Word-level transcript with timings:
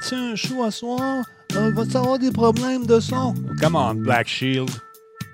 fais-tu 0.00 0.14
un 0.14 0.34
show 0.34 0.62
à 0.64 0.70
soir? 0.70 1.24
Euh, 1.56 1.70
vas-tu 1.72 1.96
avoir 1.96 2.18
des 2.18 2.30
problèmes 2.30 2.86
de 2.86 3.00
son? 3.00 3.34
Come 3.60 3.76
on, 3.76 3.94
Black 3.94 4.28
Shield. 4.28 4.70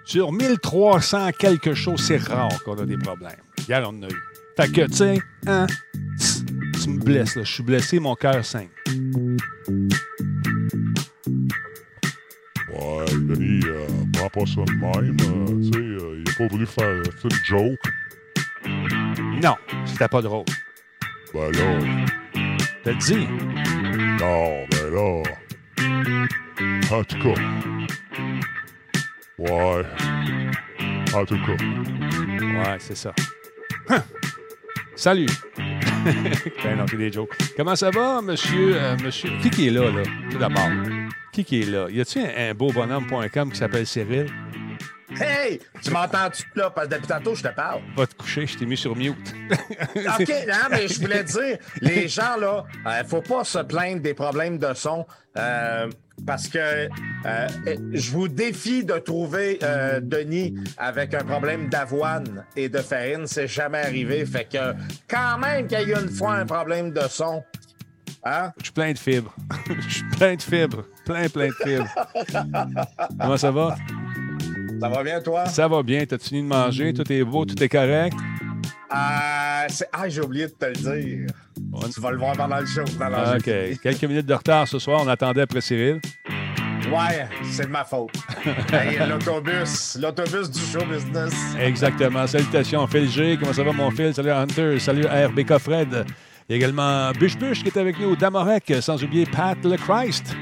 Sur 0.04 0.32
1300 0.32 1.30
quelque 1.38 1.74
chose, 1.74 2.00
c'est 2.06 2.18
rare 2.18 2.62
qu'on 2.64 2.76
a 2.78 2.86
des 2.86 2.96
problèmes. 2.96 3.36
Hier, 3.68 3.82
on 3.84 3.88
en 3.98 4.02
a 4.02 4.06
eu. 4.06 4.22
Fait 4.56 4.72
que, 4.72 4.86
tu 4.86 4.92
sais, 4.94 5.18
hein, 5.46 5.66
tu 6.82 6.90
me 6.90 6.98
blesses, 6.98 7.36
là. 7.36 7.42
Je 7.44 7.52
suis 7.52 7.62
blessé, 7.62 7.98
mon 7.98 8.14
cœur 8.14 8.44
saigne. 8.44 8.68
Ouais, 12.72 13.04
Denis, 13.12 13.60
euh, 13.66 13.86
prends 14.12 14.30
pas 14.30 14.46
ça 14.46 14.62
de 14.64 14.72
même. 14.72 15.16
euh, 15.20 15.46
tu 15.62 15.72
sais, 15.72 15.78
euh, 15.78 16.22
il 16.24 16.30
a 16.30 16.34
pas 16.38 16.46
voulu 16.46 16.66
faire 16.66 16.90
une 16.90 17.30
joke. 17.44 17.78
Non, 19.42 19.56
c'était 19.84 20.08
pas 20.08 20.22
drôle. 20.22 20.44
Ben 21.36 21.52
là, 21.52 21.78
T'as 22.82 22.94
dit? 22.94 23.28
non, 24.20 24.64
ben 24.70 24.90
là. 24.90 25.22
En 26.90 27.04
tout 27.04 27.18
cas. 27.18 27.40
Ouais. 29.38 29.84
En 31.14 31.24
tout 31.26 31.36
cas. 31.44 31.62
Ouais, 32.40 32.76
c'est 32.78 32.96
ça. 32.96 33.12
Hein. 33.90 34.02
Salut. 34.94 35.26
ben 36.64 36.78
non, 36.78 36.86
c'est 36.88 36.96
des 36.96 37.12
jokes. 37.12 37.36
Comment 37.54 37.76
ça 37.76 37.90
va, 37.90 38.22
monsieur, 38.22 38.74
euh, 38.74 38.96
monsieur? 39.04 39.30
Qui 39.42 39.50
qui 39.50 39.66
est 39.66 39.70
là, 39.72 39.90
là, 39.90 40.02
tout 40.30 40.38
d'abord? 40.38 40.70
Qui 41.32 41.44
qui 41.44 41.60
est 41.60 41.66
là? 41.66 41.88
Y 41.90 42.00
a-tu 42.00 42.18
un, 42.20 42.50
un 42.50 42.54
beau 42.54 42.72
bonhomme.com 42.72 43.52
qui 43.52 43.58
s'appelle 43.58 43.86
Cyril? 43.86 44.26
Hey! 45.20 45.60
Tu 45.82 45.90
m'entends-tu 45.90 46.44
là? 46.54 46.70
Parce 46.70 46.88
que 46.88 46.94
depuis 46.94 47.06
tantôt, 47.06 47.34
je 47.34 47.42
te 47.42 47.48
parle. 47.54 47.80
Va 47.96 48.06
te 48.06 48.14
coucher, 48.14 48.46
je 48.46 48.58
t'ai 48.58 48.66
mis 48.66 48.76
sur 48.76 48.94
mute. 48.96 49.34
OK, 49.50 50.28
non, 50.48 50.68
mais 50.70 50.88
je 50.88 51.00
voulais 51.00 51.24
dire, 51.24 51.58
les 51.80 52.08
gens, 52.08 52.36
là, 52.38 52.64
euh, 52.86 53.04
faut 53.04 53.22
pas 53.22 53.44
se 53.44 53.58
plaindre 53.60 54.00
des 54.02 54.14
problèmes 54.14 54.58
de 54.58 54.72
son. 54.74 55.06
euh, 55.36 55.88
parce 56.26 56.48
que 56.48 56.58
euh, 57.26 57.46
je 57.92 58.10
vous 58.10 58.26
défie 58.28 58.82
de 58.84 58.94
trouver 58.94 59.58
euh, 59.62 60.00
Denis 60.00 60.54
avec 60.78 61.12
un 61.12 61.22
problème 61.24 61.68
d'avoine 61.68 62.44
et 62.56 62.70
de 62.70 62.78
farine. 62.78 63.26
C'est 63.26 63.46
jamais 63.46 63.80
arrivé. 63.80 64.24
Fait 64.24 64.44
que 64.50 64.72
quand 65.08 65.36
même 65.38 65.66
qu'il 65.66 65.78
y 65.78 65.82
a 65.82 65.98
eu 65.98 66.02
une 66.02 66.08
fois 66.08 66.36
un 66.36 66.46
problème 66.46 66.90
de 66.90 67.02
son. 67.08 67.44
Hein? 68.24 68.50
Je 68.58 68.64
suis 68.64 68.72
plein 68.72 68.92
de 68.92 68.98
fibres. 68.98 69.34
Je 69.86 69.88
suis 69.94 70.04
plein 70.16 70.34
de 70.36 70.42
fibres. 70.42 70.84
Plein, 71.04 71.28
plein 71.28 71.48
de 71.48 71.52
fibres. 71.62 71.94
Comment 73.20 73.36
ça 73.36 73.50
va? 73.50 73.76
Ça 74.80 74.88
va 74.88 75.02
bien, 75.02 75.20
toi? 75.20 75.46
Ça 75.46 75.68
va 75.68 75.82
bien. 75.82 76.04
T'as 76.06 76.18
fini 76.18 76.42
de 76.42 76.46
manger? 76.48 76.92
Tout 76.92 77.10
est 77.10 77.24
beau? 77.24 77.44
Tout 77.44 77.60
est 77.62 77.68
correct? 77.68 78.16
Euh, 78.94 79.64
c'est- 79.68 79.88
ah, 79.92 80.08
j'ai 80.08 80.20
oublié 80.20 80.46
de 80.46 80.52
te 80.52 80.66
le 80.66 80.72
dire. 80.72 81.26
On- 81.72 81.88
Tu 81.88 82.00
vas 82.00 82.10
le 82.10 82.18
voir 82.18 82.36
pendant 82.36 82.58
le 82.60 82.66
show. 82.66 82.84
dans 82.98 83.08
la- 83.08 83.32
Ah, 83.32 83.36
OK. 83.36 83.50
Quelques 83.82 84.04
minutes 84.04 84.26
de 84.26 84.34
retard 84.34 84.68
ce 84.68 84.78
soir. 84.78 85.00
On 85.04 85.08
attendait 85.08 85.40
après 85.42 85.60
Cyril. 85.60 86.00
Ouais, 86.90 87.26
c'est 87.50 87.64
de 87.66 87.70
ma 87.70 87.84
faute. 87.84 88.10
Hey, 88.72 88.98
l'autobus, 89.08 89.98
l'autobus 90.00 90.48
du 90.50 90.60
show 90.60 90.84
business. 90.88 91.32
Exactement. 91.60 92.26
Salutations, 92.28 92.86
Phil 92.86 93.08
G. 93.10 93.36
Comment 93.40 93.52
ça 93.52 93.64
va, 93.64 93.72
mon 93.72 93.90
Phil? 93.90 94.14
Salut, 94.14 94.30
Hunter. 94.30 94.78
Salut, 94.78 95.04
RBK 95.06 95.58
Fred. 95.58 96.04
Il 96.48 96.52
y 96.52 96.54
a 96.54 96.56
également 96.56 97.10
Bush 97.18 97.36
Bush 97.36 97.60
qui 97.62 97.68
est 97.68 97.76
avec 97.76 97.98
nous, 97.98 98.14
Damorek, 98.14 98.72
sans 98.80 99.02
oublier 99.02 99.26
Pat 99.26 99.58
le 99.64 99.76
Christ. 99.76 100.36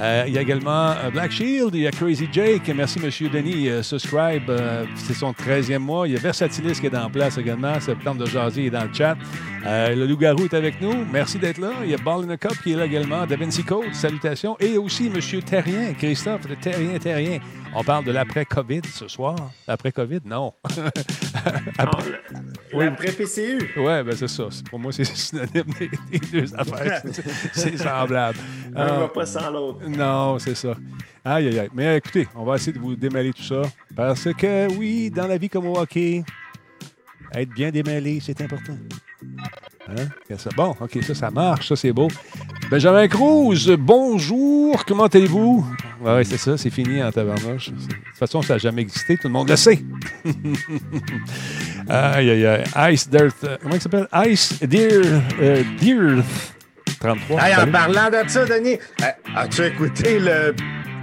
Euh, 0.00 0.24
il 0.26 0.34
y 0.34 0.38
a 0.38 0.42
également 0.42 0.90
euh, 0.90 1.10
Black 1.10 1.30
Shield, 1.30 1.74
il 1.74 1.82
y 1.82 1.86
a 1.86 1.90
Crazy 1.90 2.28
Jake. 2.32 2.70
Merci, 2.74 2.98
Monsieur 2.98 3.28
Denis. 3.28 3.68
euh, 3.68 3.82
subscribe, 3.82 4.50
c'est 4.96 5.14
son 5.14 5.32
13e 5.32 5.78
mois. 5.78 6.08
Il 6.08 6.14
y 6.14 6.16
a 6.16 6.20
Versatilis 6.20 6.80
qui 6.80 6.86
est 6.86 6.96
en 6.96 7.10
place 7.10 7.38
également. 7.38 7.78
Septembre 7.80 8.24
de 8.24 8.26
Jazy 8.26 8.66
est 8.66 8.70
dans 8.70 8.84
le 8.84 8.92
chat. 8.92 9.16
Le 9.64 10.06
loup-garou 10.06 10.44
est 10.44 10.54
avec 10.54 10.80
nous. 10.80 11.04
Merci 11.12 11.38
d'être 11.38 11.58
là. 11.58 11.72
Il 11.84 11.90
y 11.90 11.94
a 11.94 11.98
Ball 11.98 12.24
in 12.24 12.30
a 12.30 12.36
Cup 12.36 12.54
qui 12.62 12.72
est 12.72 12.76
là 12.76 12.86
également. 12.86 13.26
Da 13.26 13.36
Vinci 13.36 13.62
Code, 13.62 13.92
salutations. 13.92 14.56
Et 14.60 14.76
aussi 14.76 15.08
Monsieur 15.08 15.40
Terrien, 15.42 15.94
Christophe 15.94 16.46
de 16.48 16.54
Terrien, 16.54 16.98
Terrien. 16.98 17.38
On 17.76 17.82
parle 17.82 18.04
de 18.04 18.12
l'après-COVID 18.12 18.82
ce 18.92 19.08
soir. 19.08 19.34
L'après-COVID, 19.66 20.20
non. 20.24 20.54
Après- 21.78 22.20
Oui. 22.72 22.86
Après 22.86 23.12
PCU. 23.12 23.70
Ouais, 23.76 24.02
ben 24.04 24.14
c'est 24.16 24.28
ça. 24.28 24.44
Pour 24.70 24.78
moi, 24.78 24.92
c'est 24.92 25.04
synonyme 25.16 25.64
des, 25.78 25.90
des 26.10 26.18
deux 26.30 26.54
affaires. 26.54 27.02
C'est- 27.52 27.76
semblable. 27.76 28.38
Un 28.76 28.86
Ah, 28.86 28.98
va 29.00 29.08
pas 29.08 29.26
sans 29.26 29.50
l'autre. 29.50 29.80
non, 29.88 30.38
c'est 30.38 30.54
ça. 30.54 30.74
Aïe, 31.24 31.48
aïe, 31.48 31.58
aïe. 31.58 31.70
Mais 31.74 31.96
écoutez, 31.96 32.28
on 32.34 32.44
va 32.44 32.56
essayer 32.56 32.72
de 32.72 32.78
vous 32.78 32.94
démêler 32.96 33.32
tout 33.32 33.42
ça. 33.42 33.62
Parce 33.94 34.32
que, 34.34 34.68
oui, 34.76 35.10
dans 35.10 35.26
la 35.26 35.36
vie 35.38 35.48
comme 35.48 35.66
au 35.66 35.78
hockey, 35.78 36.22
être 37.32 37.50
bien 37.50 37.70
démêlé, 37.70 38.20
c'est 38.20 38.40
important. 38.40 38.76
Hein? 39.88 40.06
Bon, 40.56 40.74
OK, 40.80 40.98
ça, 41.02 41.14
ça 41.14 41.30
marche. 41.30 41.68
Ça, 41.68 41.76
c'est 41.76 41.92
beau. 41.92 42.08
Benjamin 42.70 43.06
Cruz, 43.06 43.68
bonjour. 43.78 44.82
Comment 44.86 45.04
allez-vous? 45.06 45.64
Ouais, 46.00 46.24
c'est 46.24 46.38
ça, 46.38 46.56
c'est 46.56 46.70
fini 46.70 47.02
en 47.02 47.12
tabarnouche. 47.12 47.70
De 47.70 47.76
toute 47.76 48.18
façon, 48.18 48.40
ça 48.42 48.54
n'a 48.54 48.58
jamais 48.58 48.82
existé. 48.82 49.16
Tout 49.16 49.28
le 49.28 49.34
monde 49.34 49.48
le 49.50 49.56
sait. 49.56 49.82
aïe, 51.88 52.30
aïe, 52.30 52.46
aïe. 52.74 52.94
Ice 52.94 53.08
Dirt. 53.08 53.34
euh, 53.44 53.56
comment 53.62 53.74
il 53.74 53.80
s'appelle? 53.80 54.08
Ice 54.26 54.58
Deer. 54.62 55.02
euh, 55.40 55.62
Deer 55.80 56.22
33. 57.00 57.40
Hey, 57.42 57.56
en 57.56 57.70
parlant 57.70 58.08
de 58.10 58.28
ça, 58.28 58.44
Denis, 58.46 58.78
euh, 59.02 59.06
as-tu 59.36 59.64
écouté 59.66 60.18
le, 60.18 60.54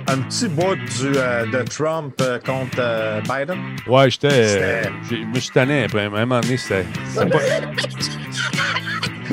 un 0.07 0.17
petit 0.17 0.47
bout 0.47 0.75
du, 0.75 1.11
euh, 1.15 1.45
de 1.45 1.63
Trump 1.63 2.13
euh, 2.21 2.39
contre 2.39 2.77
euh, 2.79 3.21
Biden? 3.21 3.57
Ouais, 3.87 4.09
j'étais. 4.09 4.89
j'ai- 5.09 5.21
Je 5.21 5.25
me 5.25 5.39
suis 5.39 5.51
tanné 5.51 5.83
après. 5.85 6.03
À 6.03 6.07
un 6.07 6.09
moment 6.09 6.39
donné, 6.41 6.57
c'était. 6.57 6.85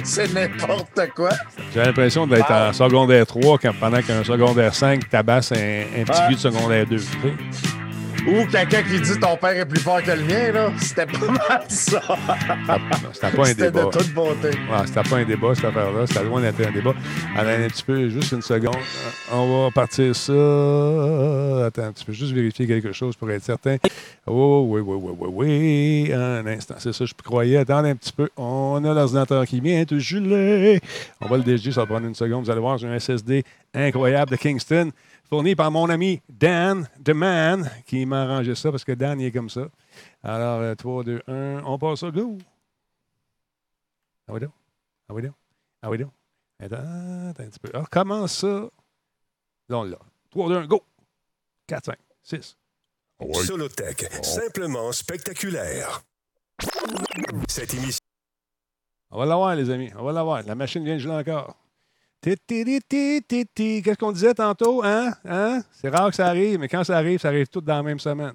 C'est 0.04 0.32
n'importe 0.32 1.00
quoi. 1.14 1.30
J'avais 1.74 1.86
l'impression 1.88 2.26
d'être 2.26 2.50
en 2.50 2.72
secondaire 2.72 3.26
3 3.26 3.58
quand, 3.58 3.72
pendant 3.78 4.00
qu'un 4.00 4.24
secondaire 4.24 4.74
5 4.74 5.08
tabasse 5.10 5.52
un, 5.52 5.56
un 6.00 6.04
petit 6.04 6.20
vieux 6.28 6.36
de 6.36 6.40
secondaire 6.40 6.86
2. 6.86 6.96
tu 6.96 7.02
sais. 7.02 7.08
Ou 8.28 8.46
quelqu'un 8.46 8.82
qui 8.82 9.00
dit 9.00 9.18
ton 9.20 9.36
père 9.36 9.56
est 9.56 9.66
plus 9.66 9.80
fort 9.80 10.02
que 10.02 10.10
le 10.10 10.22
mien, 10.22 10.52
là. 10.52 10.70
C'était 10.78 11.06
pas 11.06 11.26
mal 11.26 11.62
ça. 11.68 12.00
C'était 13.12 13.30
pas 13.36 13.42
un 13.42 13.44
C'était 13.44 13.70
débat. 13.70 13.84
de 13.84 13.90
toute 13.90 14.12
beauté. 14.12 14.48
Ouais, 14.48 14.86
c'était 14.86 15.02
pas 15.08 15.16
un 15.16 15.24
débat, 15.24 15.54
cette 15.54 15.64
affaire-là. 15.64 16.06
C'était 16.06 16.24
loin 16.24 16.40
d'être 16.40 16.60
un 16.66 16.70
débat. 16.72 16.94
Attends 17.36 17.48
un 17.48 17.68
petit 17.68 17.82
peu, 17.82 18.08
juste 18.08 18.32
une 18.32 18.42
seconde. 18.42 18.76
On 19.32 19.64
va 19.64 19.70
partir 19.70 20.14
ça. 20.14 20.32
Attends 21.66 21.84
un 21.84 21.92
petit 21.92 22.04
peu, 22.04 22.12
juste 22.12 22.32
vérifier 22.32 22.66
quelque 22.66 22.92
chose 22.92 23.16
pour 23.16 23.30
être 23.30 23.44
certain. 23.44 23.76
Oh, 24.26 24.66
oui, 24.68 24.80
oui, 24.84 24.96
oui, 25.00 25.12
oui, 25.18 25.28
oui. 26.08 26.12
Un 26.12 26.46
instant, 26.46 26.74
c'est 26.78 26.92
ça, 26.92 27.04
je 27.04 27.14
croyais. 27.24 27.56
Attendez 27.56 27.90
un 27.90 27.96
petit 27.96 28.12
peu. 28.12 28.28
On 28.36 28.82
a 28.84 28.92
l'ordinateur 28.94 29.46
qui 29.46 29.60
vient 29.60 29.84
de 29.84 29.98
geler. 29.98 30.80
On 31.20 31.26
va 31.28 31.36
le 31.38 31.42
DG, 31.42 31.72
ça 31.72 31.80
va 31.80 31.86
prendre 31.86 32.06
une 32.06 32.14
seconde. 32.14 32.44
Vous 32.44 32.50
allez 32.50 32.60
voir, 32.60 32.78
j'ai 32.78 32.88
un 32.88 32.98
SSD 32.98 33.44
incroyable 33.74 34.30
de 34.30 34.36
Kingston, 34.36 34.90
fourni 35.28 35.54
par 35.54 35.70
mon 35.70 35.88
ami 35.88 36.20
Dan, 36.28 36.88
The 37.04 37.10
Man, 37.10 37.70
qui 37.86 38.06
m'a 38.06 38.22
arrangé 38.22 38.54
ça 38.54 38.70
parce 38.70 38.84
que 38.84 38.92
Dan, 38.92 39.20
il 39.20 39.26
est 39.26 39.32
comme 39.32 39.50
ça. 39.50 39.68
Alors, 40.22 40.60
euh, 40.60 40.74
3, 40.74 41.04
2, 41.04 41.22
1, 41.26 41.62
on 41.64 41.78
passe 41.78 42.00
ça, 42.00 42.10
go! 42.10 42.38
Ah 44.26 44.32
oui, 44.32 44.40
donc. 44.40 44.50
Ah 45.08 45.14
oui, 45.14 45.22
donc. 45.22 45.34
Ah 45.82 45.90
oui, 45.90 45.98
donc. 45.98 46.10
Attends, 46.60 46.76
attends 46.76 47.42
un 47.42 47.48
petit 47.48 47.60
peu. 47.60 47.70
Alors, 47.72 47.88
comment 47.90 48.26
ça? 48.26 48.68
Là, 49.68 49.78
on 49.78 49.84
l'a. 49.84 49.98
3, 50.30 50.48
2, 50.48 50.56
1, 50.56 50.66
go! 50.66 50.82
4, 51.66 51.84
5, 51.84 51.96
6. 52.22 52.56
Ah 53.20 53.24
ouais. 53.24 53.34
Solotech, 53.34 54.12
simplement 54.24 54.92
spectaculaire. 54.92 56.02
Cette 57.48 57.74
émission. 57.74 57.98
On 59.10 59.18
va 59.18 59.26
l'avoir, 59.26 59.56
les 59.56 59.70
amis. 59.70 59.90
On 59.96 60.04
va 60.04 60.12
l'avoir. 60.12 60.42
La 60.42 60.54
machine 60.54 60.84
vient 60.84 60.94
de 60.94 61.00
geler 61.00 61.14
encore. 61.14 61.56
Qu'est-ce 62.20 63.98
qu'on 63.98 64.12
disait 64.12 64.34
tantôt? 64.34 64.82
Hein? 64.84 65.12
Hein? 65.24 65.62
C'est 65.70 65.88
rare 65.88 66.10
que 66.10 66.16
ça 66.16 66.26
arrive, 66.26 66.58
mais 66.58 66.68
quand 66.68 66.84
ça 66.84 66.96
arrive, 66.96 67.20
ça 67.20 67.28
arrive 67.28 67.46
tout 67.46 67.60
dans 67.60 67.76
la 67.76 67.82
même 67.82 68.00
semaine. 68.00 68.34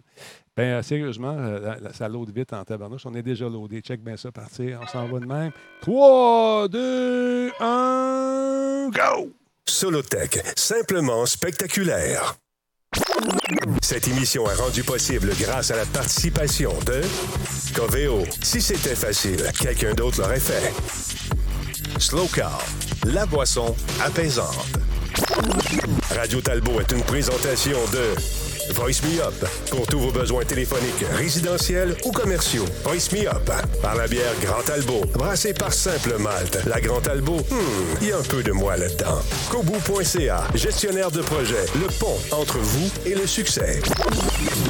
Ben, 0.55 0.63
euh, 0.63 0.83
sérieusement, 0.83 1.35
euh, 1.37 1.75
ça 1.93 2.07
load 2.07 2.29
vite 2.29 2.53
en 2.53 2.63
tabarnouche. 2.63 3.05
On 3.05 3.13
est 3.15 3.23
déjà 3.23 3.49
loadé. 3.49 3.81
Check 3.81 4.03
bien 4.03 4.15
ça, 4.17 4.31
partir. 4.31 4.79
On 4.83 4.87
s'en 4.87 5.07
va 5.07 5.19
de 5.19 5.25
même. 5.25 5.51
3, 5.81 6.67
2, 6.67 7.51
1, 7.59 8.89
go! 8.89 9.31
Solotech, 9.65 10.39
simplement 10.55 11.25
spectaculaire. 11.25 12.35
Cette 13.81 14.07
émission 14.07 14.45
est 14.49 14.55
rendue 14.55 14.83
possible 14.83 15.31
grâce 15.39 15.71
à 15.71 15.77
la 15.77 15.85
participation 15.85 16.73
de 16.85 17.01
Coveo. 17.73 18.23
Si 18.43 18.61
c'était 18.61 18.95
facile, 18.95 19.43
quelqu'un 19.59 19.93
d'autre 19.93 20.21
l'aurait 20.21 20.39
fait. 20.39 20.71
Slow 21.99 22.27
Car, 22.33 22.59
la 23.05 23.25
boisson 23.25 23.75
apaisante. 24.03 24.79
Radio 26.15 26.41
Talbot 26.41 26.79
est 26.79 26.91
une 26.91 27.03
présentation 27.03 27.77
de 27.91 28.15
Voice 28.71 29.01
Me 29.03 29.21
Up. 29.21 29.33
Pour 29.71 29.85
tous 29.87 29.99
vos 29.99 30.11
besoins 30.11 30.43
téléphoniques, 30.45 31.05
résidentiels 31.17 31.95
ou 32.05 32.11
commerciaux. 32.11 32.65
Voice 32.83 33.11
Me 33.11 33.27
Up. 33.27 33.51
Par 33.81 33.95
la 33.95 34.07
bière 34.07 34.33
Grand 34.41 34.67
Albo. 34.73 35.01
Brassée 35.13 35.53
par 35.53 35.73
Simple 35.73 36.17
Malte. 36.17 36.59
La 36.65 36.79
Grand 36.79 37.05
Albo, 37.07 37.37
hmm, 37.37 37.97
il 38.01 38.07
y 38.07 38.11
a 38.11 38.17
un 38.17 38.23
peu 38.23 38.41
de 38.41 38.51
moi 38.51 38.77
là-dedans. 38.77 39.19
Kobu.ca. 39.51 40.47
Gestionnaire 40.55 41.11
de 41.11 41.21
projet. 41.21 41.65
Le 41.75 41.87
pont 41.99 42.17
entre 42.31 42.57
vous 42.57 42.89
et 43.05 43.15
le 43.15 43.27
succès. 43.27 43.81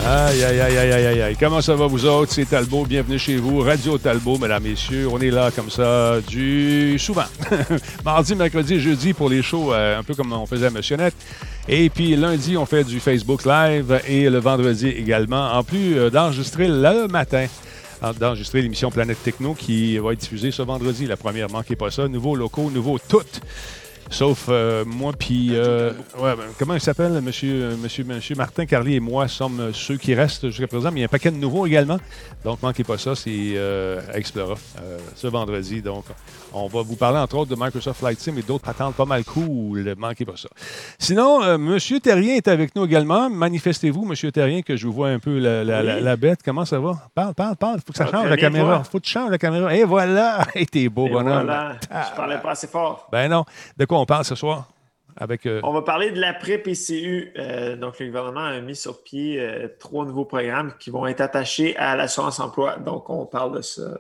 Aïe, 0.06 0.44
aïe, 0.44 0.60
aïe, 0.60 0.78
aïe, 0.78 0.92
aïe, 0.92 1.22
aïe. 1.22 1.38
Comment 1.40 1.62
ça 1.62 1.76
va, 1.76 1.86
vous 1.86 2.06
autres? 2.06 2.34
C'est 2.34 2.46
Talbot. 2.46 2.86
Bienvenue 2.86 3.20
chez 3.20 3.38
vous. 3.38 3.60
Radio 3.60 3.98
Talbot, 3.98 4.38
mesdames, 4.40 4.64
messieurs. 4.64 5.08
On 5.12 5.20
est 5.20 5.32
là 5.32 5.52
comme 5.52 5.70
ça 5.70 6.20
du 6.28 6.98
souvent. 6.98 7.26
Mardi, 8.06 8.36
mercredi, 8.36 8.80
jeudi 8.80 9.14
pour 9.14 9.30
les 9.30 9.44
shows, 9.44 9.74
euh, 9.74 10.00
un 10.00 10.04
peu 10.04 10.16
comme 10.16 10.34
on 10.34 10.46
faisait 10.46 10.68
à 10.68 10.70
Missionnette. 10.72 11.16
Et 11.70 11.90
puis 11.90 12.16
lundi, 12.16 12.58
on 12.58 12.66
fait 12.66 12.84
du 12.84 13.00
Facebook 13.00 13.46
Live 13.46 14.02
et 14.08 14.30
le 14.30 14.40
vendredi 14.40 14.90
également, 14.90 15.54
en 15.54 15.64
plus 15.64 15.98
euh, 15.98 16.10
d'enregistrer 16.10 16.68
le 16.68 17.08
matin 17.08 17.48
d'enregistrer 18.12 18.62
l'émission 18.62 18.92
Planète 18.92 19.24
Techno 19.24 19.54
qui 19.54 19.98
va 19.98 20.12
être 20.12 20.20
diffusée 20.20 20.52
ce 20.52 20.62
vendredi. 20.62 21.06
La 21.06 21.16
première, 21.16 21.50
manquez 21.50 21.78
pas 21.78 21.90
ça. 21.90 22.08
Nouveaux 22.10 22.36
locaux, 22.36 22.70
nouveaux 22.70 23.00
toutes. 23.00 23.40
Sauf 24.14 24.46
euh, 24.48 24.86
moi, 24.86 25.12
puis. 25.18 25.50
Euh, 25.54 25.90
ouais, 26.20 26.36
ben, 26.36 26.44
comment 26.60 26.76
il 26.76 26.80
s'appelle, 26.80 27.20
monsieur, 27.22 27.76
monsieur, 27.82 28.04
monsieur 28.04 28.36
Martin 28.36 28.68
Carly 28.68 28.94
et 28.94 29.00
moi 29.00 29.28
sommes 29.28 29.72
ceux 29.74 29.98
qui 29.98 30.14
restent 30.14 30.50
jusqu'à 30.50 30.68
présent, 30.68 30.92
mais 30.92 31.00
il 31.00 31.02
y 31.02 31.04
a 31.04 31.06
un 31.06 31.10
paquet 31.10 31.32
de 31.32 31.38
nouveaux 31.38 31.66
également. 31.66 31.98
Donc, 32.46 32.62
manquez 32.62 32.84
pas 32.84 33.00
ça, 33.00 33.16
c'est 33.16 33.32
euh, 33.56 34.02
à 34.14 34.20
Explora 34.20 34.54
ce 35.16 35.26
vendredi. 35.26 35.82
Donc, 35.82 36.06
on 36.54 36.68
va 36.68 36.84
vous 36.84 36.96
parler 36.96 37.18
entre 37.18 37.38
autres 37.38 37.50
de 37.50 37.60
Microsoft 37.60 38.02
Flight 38.02 38.20
Sim 38.20 38.38
et 38.38 38.44
d'autres 38.44 38.64
patentes 38.64 38.94
pas 38.94 39.06
mal 39.06 39.24
cool. 39.24 39.96
Manquez 39.98 40.26
pas 40.26 40.38
ça. 40.38 40.50
Sinon, 41.00 41.58
monsieur 41.58 42.00
Terrien 42.00 42.36
est 42.36 42.48
avec 42.48 42.76
nous 42.76 42.86
également. 42.86 43.32
Manifestez-vous, 43.32 44.06
monsieur 44.06 44.32
Terrien, 44.32 44.62
que 44.62 44.76
je 44.76 44.86
vous 44.86 44.94
vois 44.94 45.10
un 45.10 45.18
peu 45.18 45.40
la, 45.40 45.64
la, 45.64 45.82
la, 45.82 46.16
bête. 46.18 46.42
Comment 46.46 46.66
ça 46.66 46.80
va? 46.80 46.94
Parle, 47.16 47.34
parle, 47.34 47.56
parle. 47.56 47.80
Faut 47.80 47.92
que 47.92 47.98
ça, 47.98 48.06
change 48.06 48.30
la 48.30 48.38
caméra. 48.38 48.84
Faut 48.84 49.00
que 49.00 49.06
tu 49.06 49.12
changes 49.12 49.32
la 49.32 49.40
caméra. 49.40 49.76
Et 49.76 49.86
voilà! 49.86 50.46
Et 50.56 50.68
t'es 50.68 50.88
beau, 50.88 51.10
bonhomme. 51.10 51.46
Voilà. 51.46 51.78
Je 51.82 52.16
parlais 52.16 52.38
pas 52.38 52.52
assez 52.52 52.68
fort. 52.68 53.08
Ben 53.12 53.28
non. 53.28 53.44
De 53.76 53.86
quoi 53.86 54.03
on 54.03 54.03
parle 54.06 54.26
ce 54.26 54.36
soir? 54.36 54.70
Avec, 55.16 55.46
euh, 55.46 55.60
On 55.64 55.74
va 55.74 55.84
parler 55.84 56.12
de 56.12 56.20
l'après-PCU. 56.20 57.34
Euh, 57.38 57.76
donc, 57.76 58.00
le 58.00 58.08
gouvernement 58.08 58.46
a 58.46 58.60
mis 58.62 58.76
sur 58.76 59.04
pied 59.04 59.40
euh, 59.40 59.68
trois 59.80 60.06
nouveaux 60.06 60.26
programmes 60.26 60.74
qui 60.80 60.90
vont 60.90 61.06
être 61.06 61.22
attachés 61.22 61.76
à 61.78 61.96
l'assurance 61.96 62.40
emploi. 62.40 62.78
Donc, 62.78 63.10
on 63.10 63.26
parle 63.26 63.58
de 63.58 63.62
ça 63.62 64.00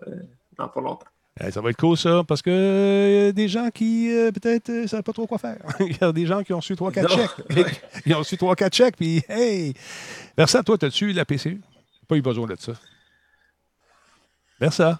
dans 0.58 0.68
pas 0.68 0.82
longtemps. 0.82 1.06
Eh, 1.40 1.52
ça 1.52 1.62
va 1.62 1.72
être 1.72 1.78
cool, 1.78 1.98
ça, 1.98 2.24
parce 2.28 2.44
que 2.44 3.26
y 3.26 3.28
a 3.30 3.32
des 3.32 3.48
gens 3.48 3.70
qui, 3.72 4.08
peut-être, 4.34 4.70
ne 4.70 4.88
savent 4.88 5.04
pas 5.04 5.14
trop 5.14 5.26
quoi 5.26 5.40
faire. 5.40 5.58
Il 5.80 5.98
y 6.00 6.04
a 6.04 6.12
des 6.12 6.26
gens 6.26 6.44
qui 6.44 6.54
ont 6.54 6.62
su 6.62 6.74
3-4 6.74 7.10
chèques. 7.10 7.82
Ils 8.06 8.16
ont 8.16 8.24
su 8.24 8.36
3-4 8.36 8.76
chèques, 8.76 8.98
puis, 8.98 9.24
hey! 9.28 9.74
Versa, 10.38 10.62
toi, 10.64 10.78
as-tu 10.82 11.12
la 11.12 11.26
PCU? 11.26 11.62
Pas 12.08 12.16
eu 12.16 12.22
besoin 12.22 12.48
de 12.48 12.56
ça. 12.60 12.74
Versa. 14.60 15.00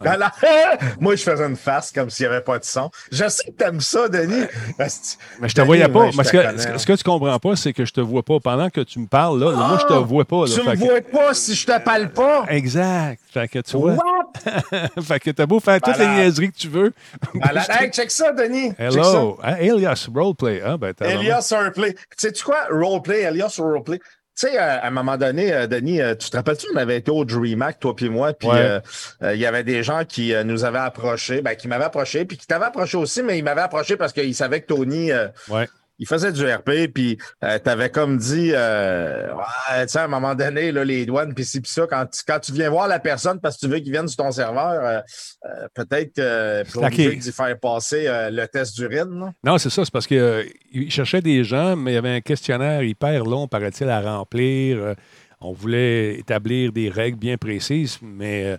Moi, 1.00 1.14
je 1.14 1.22
faisais 1.22 1.44
une 1.44 1.56
face 1.56 1.92
comme 1.92 2.10
s'il 2.10 2.26
n'y 2.26 2.32
avait 2.32 2.44
pas 2.44 2.58
de 2.58 2.64
son. 2.64 2.90
Je 3.12 3.28
sais 3.28 3.44
que 3.50 3.56
tu 3.56 3.64
aimes 3.64 3.80
ça, 3.80 4.08
Denis. 4.08 4.44
Mais 4.78 5.48
je 5.48 5.54
te 5.54 5.60
voyais 5.60 5.88
pas. 5.88 6.10
Parce 6.16 6.30
que, 6.30 6.78
ce 6.78 6.86
que 6.86 6.92
tu 6.94 7.04
comprends 7.04 7.38
pas, 7.38 7.56
c'est 7.56 7.72
que 7.72 7.84
je 7.84 7.92
te 7.92 8.00
vois 8.00 8.22
pas. 8.22 8.40
Pendant 8.40 8.70
que 8.70 8.80
tu 8.80 8.98
me 8.98 9.06
parles, 9.06 9.38
là, 9.38 9.52
moi, 9.52 9.78
je 9.80 9.86
te 9.86 9.92
ah! 9.92 10.00
vois 10.00 10.24
pas. 10.24 10.44
tu 10.46 10.60
me 10.62 10.74
vois 10.74 11.00
pas 11.00 11.34
si 11.34 11.54
je 11.54 11.66
te 11.66 11.78
parle 11.80 12.10
pas. 12.10 12.44
Exact. 12.48 13.20
Fait 13.32 13.48
que 13.48 13.60
tu 13.60 13.76
vois. 13.76 13.96
fait 15.02 15.20
que 15.20 15.30
t'as 15.30 15.46
beau 15.46 15.60
faire 15.60 15.80
toutes 15.80 15.98
les 15.98 16.08
niaiseries 16.08 16.50
que 16.50 16.58
tu 16.58 16.68
veux. 16.68 16.92
hey, 17.34 17.90
check 17.90 18.10
ça, 18.10 18.32
Denis. 18.32 18.72
Hello. 18.78 19.38
Hein, 19.42 19.56
Elias 19.60 20.08
Roleplay. 20.12 20.62
Hein? 20.62 20.76
Ben, 20.76 20.92
Elias 21.00 21.52
Roleplay. 21.52 21.94
Tu 21.94 22.00
sais-tu 22.16 22.44
quoi? 22.44 22.66
Roleplay, 22.70 23.22
Elias 23.22 23.56
Roleplay. 23.58 24.00
Tu 24.36 24.48
sais, 24.48 24.58
à 24.58 24.84
un 24.84 24.90
moment 24.90 25.16
donné, 25.16 25.52
euh, 25.52 25.66
Denis, 25.68 26.00
euh, 26.00 26.16
tu 26.16 26.28
te 26.28 26.36
rappelles-tu, 26.36 26.66
on 26.74 26.76
avait 26.76 26.96
été 26.96 27.10
au 27.10 27.24
DreamHack, 27.24 27.78
toi 27.78 27.94
puis 27.94 28.08
moi, 28.08 28.32
puis 28.32 28.48
euh, 28.50 28.80
il 29.22 29.36
y 29.36 29.46
avait 29.46 29.62
des 29.62 29.84
gens 29.84 30.04
qui 30.04 30.34
nous 30.44 30.64
avaient 30.64 30.78
approchés, 30.78 31.40
ben, 31.40 31.54
qui 31.54 31.68
m'avaient 31.68 31.84
approché, 31.84 32.24
puis 32.24 32.36
qui 32.36 32.46
t'avaient 32.46 32.64
approché 32.64 32.96
aussi, 32.96 33.22
mais 33.22 33.38
ils 33.38 33.44
m'avaient 33.44 33.60
approché 33.60 33.96
parce 33.96 34.12
qu'ils 34.12 34.34
savaient 34.34 34.60
que 34.60 34.66
Tony, 34.66 35.10
ouais 35.48 35.68
il 35.98 36.08
faisait 36.08 36.32
du 36.32 36.44
RP, 36.44 36.92
puis 36.92 37.18
euh, 37.42 37.58
tu 37.62 37.70
avais 37.70 37.90
comme 37.90 38.18
dit, 38.18 38.50
euh, 38.52 39.32
ouais, 39.34 39.96
à 39.96 40.04
un 40.04 40.08
moment 40.08 40.34
donné, 40.34 40.72
là, 40.72 40.84
les 40.84 41.06
douanes, 41.06 41.34
puis 41.34 41.44
ci, 41.44 41.60
puis 41.60 41.70
ça, 41.70 41.86
quand, 41.88 42.06
quand 42.26 42.40
tu 42.40 42.52
viens 42.52 42.68
voir 42.70 42.88
la 42.88 42.98
personne 42.98 43.40
parce 43.40 43.56
que 43.56 43.66
tu 43.66 43.72
veux 43.72 43.78
qu'il 43.78 43.92
vienne 43.92 44.08
sur 44.08 44.24
ton 44.24 44.32
serveur, 44.32 44.84
euh, 44.84 45.00
euh 45.44 45.68
peut-être 45.74 46.72
pour 46.72 46.88
d'y 46.90 47.32
faire 47.32 47.58
passer 47.58 48.06
le 48.30 48.46
test 48.46 48.76
d'urine. 48.76 49.10
Non, 49.10 49.32
non 49.44 49.58
c'est 49.58 49.70
ça, 49.70 49.84
c'est 49.84 49.92
parce 49.92 50.06
qu'il 50.06 50.90
cherchait 50.90 51.20
des 51.20 51.44
gens, 51.44 51.76
mais 51.76 51.92
il 51.92 51.94
y 51.94 51.98
avait 51.98 52.16
un 52.16 52.20
questionnaire 52.20 52.82
hyper 52.82 53.24
long, 53.24 53.46
paraît-il, 53.46 53.88
à 53.88 54.00
remplir. 54.00 54.94
on 55.40 55.52
voulait 55.52 56.18
établir 56.18 56.72
des 56.72 56.88
règles 56.88 57.18
bien 57.18 57.36
précises, 57.36 57.98
mais 58.02 58.56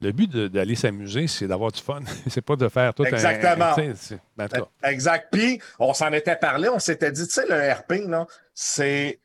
le 0.00 0.12
but 0.12 0.30
d'aller 0.30 0.74
s'amuser, 0.74 1.26
c'est 1.26 1.46
d'avoir 1.46 1.72
du 1.72 1.80
fun. 1.80 2.00
c'est 2.28 2.42
pas 2.42 2.56
de 2.56 2.68
faire 2.68 2.92
tout 2.94 3.04
Exactement. 3.04 3.72
un. 3.76 3.90
Exactement. 3.90 4.68
Ben, 4.82 4.90
exact. 4.90 5.28
Puis, 5.32 5.60
on 5.78 5.94
s'en 5.94 6.12
était 6.12 6.36
parlé, 6.36 6.68
on 6.68 6.78
s'était 6.78 7.12
dit, 7.12 7.26
tu 7.26 7.32
sais, 7.32 7.46
le 7.46 7.72
RP, 7.72 8.06
non, 8.06 8.26
c'est. 8.54 9.20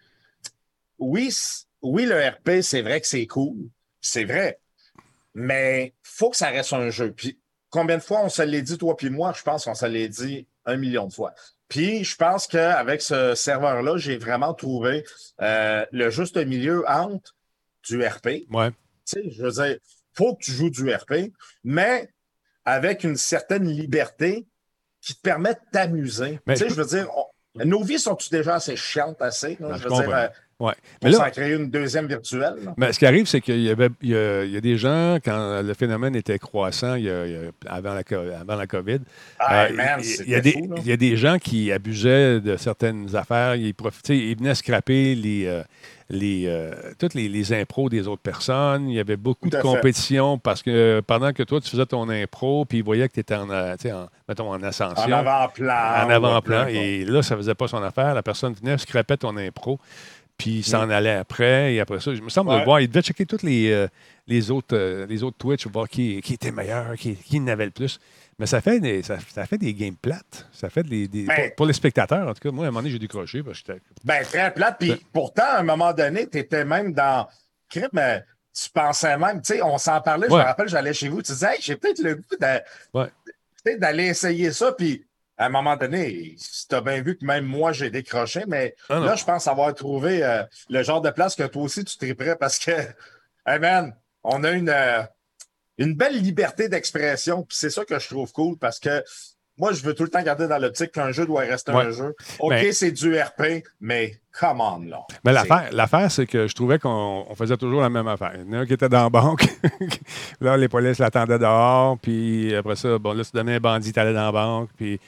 Oui, 0.97 1.33
oui, 1.81 2.05
le 2.05 2.15
RP, 2.15 2.61
c'est 2.61 2.81
vrai 2.81 3.01
que 3.01 3.07
c'est 3.07 3.27
cool. 3.27 3.57
C'est 3.99 4.23
vrai. 4.23 4.59
Mais 5.33 5.93
faut 6.03 6.29
que 6.29 6.37
ça 6.37 6.49
reste 6.49 6.73
un 6.73 6.89
jeu. 6.89 7.11
Puis, 7.11 7.39
combien 7.69 7.97
de 7.97 8.03
fois 8.03 8.21
on 8.23 8.29
se 8.29 8.41
l'est 8.41 8.61
dit, 8.61 8.77
toi 8.77 8.95
puis 8.95 9.09
moi? 9.09 9.33
Je 9.35 9.43
pense 9.43 9.65
qu'on 9.65 9.75
se 9.75 9.85
l'est 9.85 10.09
dit 10.09 10.47
un 10.65 10.77
million 10.77 11.07
de 11.07 11.13
fois. 11.13 11.33
Puis, 11.67 12.03
je 12.03 12.15
pense 12.15 12.47
qu'avec 12.47 13.01
ce 13.01 13.33
serveur-là, 13.33 13.97
j'ai 13.97 14.17
vraiment 14.17 14.53
trouvé 14.53 15.03
euh, 15.41 15.85
le 15.91 16.09
juste 16.09 16.37
milieu 16.37 16.83
entre 16.89 17.35
du 17.83 18.05
RP. 18.05 18.45
Ouais. 18.51 18.71
Tu 18.71 18.75
sais, 19.05 19.31
je 19.31 19.41
veux 19.41 19.51
dire 19.51 19.77
faut 20.13 20.35
que 20.35 20.43
tu 20.43 20.51
joues 20.51 20.69
du 20.69 20.93
RP, 20.93 21.31
mais 21.63 22.09
avec 22.65 23.03
une 23.03 23.17
certaine 23.17 23.67
liberté 23.67 24.45
qui 25.01 25.15
te 25.15 25.21
permet 25.21 25.53
de 25.53 25.59
t'amuser. 25.71 26.39
Tu 26.47 26.55
sais, 26.55 26.69
je 26.69 26.75
veux 26.75 26.85
dire, 26.85 27.07
nos 27.55 27.83
vies 27.83 27.99
sont-tu 27.99 28.29
déjà 28.29 28.55
assez 28.55 28.75
chiantes, 28.75 29.21
assez? 29.21 29.57
Ben, 29.59 29.75
je 29.77 29.83
veux 29.83 29.89
dire, 29.89 30.15
euh, 30.15 30.27
Ouais. 30.61 30.73
Mais 31.03 31.09
là, 31.09 31.17
ça 31.17 31.31
créé 31.31 31.55
une 31.55 31.71
deuxième 31.71 32.05
virtuelle. 32.05 32.53
Mais 32.77 32.93
ce 32.93 32.99
qui 32.99 33.07
arrive, 33.07 33.25
c'est 33.25 33.41
qu'il 33.41 33.61
y 33.61 33.69
avait 33.71 33.89
il 34.03 34.09
y, 34.11 34.15
a, 34.15 34.61
des 34.61 34.77
gens, 34.77 35.15
quand 35.15 35.63
le 35.63 35.73
phénomène 35.73 36.15
était 36.15 36.37
croissant 36.37 36.93
il 36.93 37.05
y 37.05 37.09
a, 37.09 37.23
avant, 37.65 37.95
la, 37.95 38.03
avant 38.39 38.55
la 38.55 38.67
COVID, 38.67 38.99
ah, 39.39 39.63
euh, 39.65 39.69
il, 40.23 40.29
y 40.29 40.35
a 40.35 40.39
des, 40.39 40.55
il 40.77 40.85
y 40.85 40.91
a 40.91 40.97
des 40.97 41.17
gens 41.17 41.39
qui 41.39 41.71
abusaient 41.71 42.39
de 42.41 42.57
certaines 42.57 43.15
affaires. 43.15 43.55
Ils, 43.55 43.73
profitaient, 43.73 44.15
ils 44.15 44.37
venaient 44.37 44.53
scraper 44.53 45.15
les, 45.15 45.47
euh, 45.47 45.63
les, 46.11 46.43
euh, 46.45 46.73
toutes 46.99 47.13
les, 47.13 47.27
les, 47.29 47.53
impros 47.53 47.89
des 47.89 48.07
autres 48.07 48.21
personnes. 48.21 48.89
Il 48.89 48.95
y 48.95 48.99
avait 48.99 49.17
beaucoup 49.17 49.49
de 49.49 49.59
compétition 49.59 50.37
parce 50.37 50.61
que 50.61 51.01
pendant 51.07 51.31
que 51.31 51.43
toi, 51.43 51.59
tu 51.61 51.69
faisais 51.69 51.85
ton 51.85 52.07
impro, 52.09 52.65
puis 52.65 52.79
ils 52.79 52.83
voyaient 52.83 53.07
que 53.07 53.13
tu 53.13 53.21
étais 53.21 53.35
en, 53.35 53.49
en, 53.49 53.75
mettons, 54.27 54.51
en 54.51 54.61
ascension. 54.61 55.15
En 55.15 55.19
avant-plan. 55.19 55.73
En 56.05 56.09
avant-plan. 56.09 56.67
Et 56.67 57.05
là, 57.05 57.23
ça 57.23 57.35
faisait 57.37 57.55
pas 57.55 57.67
son 57.67 57.81
affaire. 57.81 58.13
La 58.13 58.23
personne 58.23 58.53
venait, 58.53 58.77
scrapait 58.77 59.17
ton 59.17 59.35
impro 59.37 59.79
puis 60.41 60.57
il 60.57 60.63
s'en 60.63 60.89
allait 60.89 61.13
après. 61.13 61.75
Et 61.75 61.79
après 61.79 61.99
ça, 61.99 62.15
je 62.15 62.21
me 62.21 62.29
semble 62.29 62.57
de 62.57 62.63
voir, 62.63 62.81
il 62.81 62.87
devait 62.87 63.03
checker 63.03 63.27
tous 63.27 63.43
les, 63.43 63.71
euh, 63.71 63.87
les, 64.27 64.49
autres, 64.49 64.75
euh, 64.75 65.05
les 65.05 65.21
autres 65.21 65.37
Twitch 65.37 65.63
pour 65.63 65.71
voir 65.71 65.89
qui, 65.89 66.19
qui 66.21 66.33
était 66.33 66.51
meilleur, 66.51 66.95
qui, 66.95 67.15
qui 67.15 67.39
n'avait 67.39 67.65
le 67.65 67.71
plus. 67.71 67.99
Mais 68.41 68.47
ça 68.47 68.59
fait 68.59 68.79
des, 68.79 69.03
ça, 69.03 69.19
fait 69.19 69.59
des 69.59 69.71
games 69.75 69.95
plates. 69.95 70.47
Ça 70.51 70.71
fait 70.71 70.81
des, 70.81 71.07
ben 71.07 71.51
pour, 71.55 71.67
les 71.67 71.73
spectateurs, 71.73 72.27
en 72.27 72.33
tout 72.33 72.39
cas. 72.39 72.49
Moi, 72.49 72.65
à 72.65 72.69
un 72.69 72.71
moment 72.71 72.79
donné, 72.79 72.89
j'ai 72.89 72.97
décroché. 72.97 73.43
Parce 73.43 73.61
que 73.61 73.73
ben, 74.03 74.23
très 74.23 74.51
plate. 74.51 74.77
Puis 74.79 74.99
pourtant, 75.13 75.45
à 75.45 75.59
un 75.59 75.63
moment 75.63 75.93
donné, 75.93 76.27
tu 76.27 76.39
étais 76.39 76.65
même 76.65 76.91
dans. 76.91 77.27
Mais 77.93 78.25
tu 78.51 78.67
pensais 78.71 79.15
même, 79.15 79.43
tu 79.43 79.53
sais, 79.53 79.61
on 79.61 79.77
s'en 79.77 80.01
parlait, 80.01 80.25
je 80.27 80.33
me 80.33 80.39
rappelle, 80.39 80.67
j'allais 80.67 80.93
chez 80.95 81.07
vous, 81.07 81.21
tu 81.21 81.31
disais, 81.33 81.53
hey, 81.53 81.57
j'ai 81.61 81.75
peut-être 81.75 81.99
le 81.99 82.15
goût 82.15 83.77
d'aller 83.77 84.05
essayer 84.05 84.51
ça. 84.51 84.71
Puis 84.71 85.05
à 85.37 85.45
un 85.45 85.49
moment 85.49 85.77
donné, 85.77 86.35
tu 86.67 86.75
as 86.75 86.81
bien 86.81 86.99
vu 87.03 87.19
que 87.19 87.23
même 87.23 87.45
moi, 87.45 87.73
j'ai 87.73 87.91
décroché, 87.91 88.45
mais 88.47 88.75
ah 88.89 88.97
là, 89.01 89.15
je 89.15 89.23
pense 89.23 89.47
avoir 89.47 89.71
trouvé 89.75 90.23
euh, 90.23 90.41
le 90.67 90.81
genre 90.81 91.01
de 91.01 91.11
place 91.11 91.35
que 91.35 91.43
toi 91.43 91.61
aussi, 91.61 91.85
tu 91.85 91.95
triperais 91.95 92.35
parce 92.35 92.57
que, 92.57 92.71
hey 93.45 93.59
man, 93.59 93.95
on 94.23 94.43
a 94.43 94.49
une, 94.49 94.69
euh, 94.69 95.03
une 95.83 95.95
belle 95.95 96.21
liberté 96.21 96.69
d'expression. 96.69 97.43
Puis 97.43 97.57
c'est 97.57 97.69
ça 97.69 97.85
que 97.85 97.99
je 97.99 98.07
trouve 98.07 98.31
cool 98.31 98.57
parce 98.57 98.79
que 98.79 99.03
moi, 99.57 99.73
je 99.73 99.83
veux 99.83 99.93
tout 99.93 100.03
le 100.03 100.09
temps 100.09 100.23
garder 100.23 100.47
dans 100.47 100.57
l'optique 100.57 100.91
qu'un 100.91 101.11
jeu 101.11 101.25
doit 101.25 101.41
rester 101.41 101.71
un 101.71 101.91
jeu. 101.91 102.15
OK, 102.39 102.55
c'est 102.71 102.91
du 102.91 103.15
RP, 103.19 103.63
mais 103.79 104.19
come 104.39 104.59
on, 104.61 104.79
là. 104.79 105.01
Mais 105.23 105.33
l'affaire, 105.33 106.09
c'est 106.09 106.25
que 106.25 106.47
je 106.47 106.55
trouvais 106.55 106.79
qu'on 106.79 107.27
faisait 107.37 107.57
toujours 107.57 107.81
la 107.81 107.89
même 107.89 108.07
affaire. 108.07 108.31
Il 108.35 108.51
y 108.51 108.55
en 108.55 108.59
a 108.59 108.61
un 108.61 108.65
qui 108.65 108.73
était 108.73 108.89
dans 108.89 109.03
la 109.03 109.09
banque. 109.09 109.43
là, 110.41 110.57
les 110.57 110.67
polices 110.67 110.99
l'attendaient 110.99 111.37
dehors. 111.37 111.97
Puis 111.99 112.55
après 112.55 112.75
ça, 112.75 112.97
bon, 112.97 113.13
là, 113.13 113.23
tu 113.23 113.31
donnais 113.33 113.55
un 113.55 113.59
bandit, 113.59 113.93
t'allais 113.93 114.13
dans 114.13 114.25
la 114.25 114.31
banque. 114.31 114.69
Puis. 114.77 114.99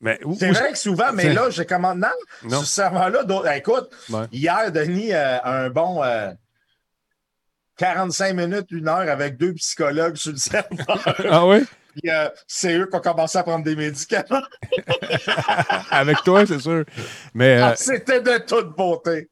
c'est 0.00 0.50
vrai 0.50 0.72
que 0.72 0.78
souvent, 0.78 1.12
mais 1.12 1.32
là, 1.32 1.50
j'ai 1.50 1.66
commandé. 1.66 2.02
Non, 2.02 2.50
non. 2.50 2.60
ce 2.60 2.66
serveur-là, 2.66 3.56
écoute, 3.56 3.90
hier, 4.30 4.70
Denis, 4.70 5.12
euh, 5.12 5.38
un 5.42 5.70
bon 5.70 6.02
45 7.80 8.30
euh, 8.30 8.46
minutes, 8.46 8.66
une 8.70 8.88
heure 8.88 9.08
avec 9.08 9.38
deux 9.38 9.54
psychologues 9.54 10.16
sur 10.16 10.32
le 10.32 10.36
serveur. 10.38 10.86
ah 11.30 11.46
oui? 11.46 11.64
Euh, 12.06 12.28
c'est 12.46 12.76
eux 12.78 12.86
qui 12.86 12.96
ont 12.96 13.00
commencé 13.00 13.38
à 13.38 13.42
prendre 13.42 13.64
des 13.64 13.74
médicaments. 13.74 14.42
Avec 15.90 16.18
toi, 16.22 16.46
c'est 16.46 16.60
sûr. 16.60 16.84
Mais, 17.34 17.56
ah, 17.56 17.74
C'était 17.74 18.20
de 18.20 18.38
toute 18.46 18.76
beauté. 18.76 19.28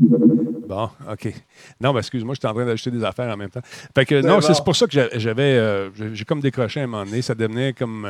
Bon, 0.00 0.90
OK. 1.08 1.32
Non, 1.80 1.92
ben, 1.92 2.00
excuse-moi, 2.00 2.34
j'étais 2.34 2.48
en 2.48 2.54
train 2.54 2.66
d'ajouter 2.66 2.90
des 2.90 3.04
affaires 3.04 3.32
en 3.32 3.36
même 3.36 3.50
temps. 3.50 3.60
Fait 3.94 4.04
que, 4.04 4.20
non, 4.22 4.38
bon. 4.38 4.40
c'est 4.40 4.64
pour 4.64 4.74
ça 4.74 4.86
que 4.86 4.92
j'a- 4.92 5.16
j'avais. 5.18 5.56
euh, 5.56 5.90
j'ai 5.94 6.14
j'ai 6.16 6.24
comme 6.24 6.40
décroché 6.40 6.80
à 6.80 6.84
un 6.84 6.86
moment 6.88 7.04
donné. 7.04 7.22
Ça 7.22 7.34
devenait 7.34 7.74
comme. 7.74 8.08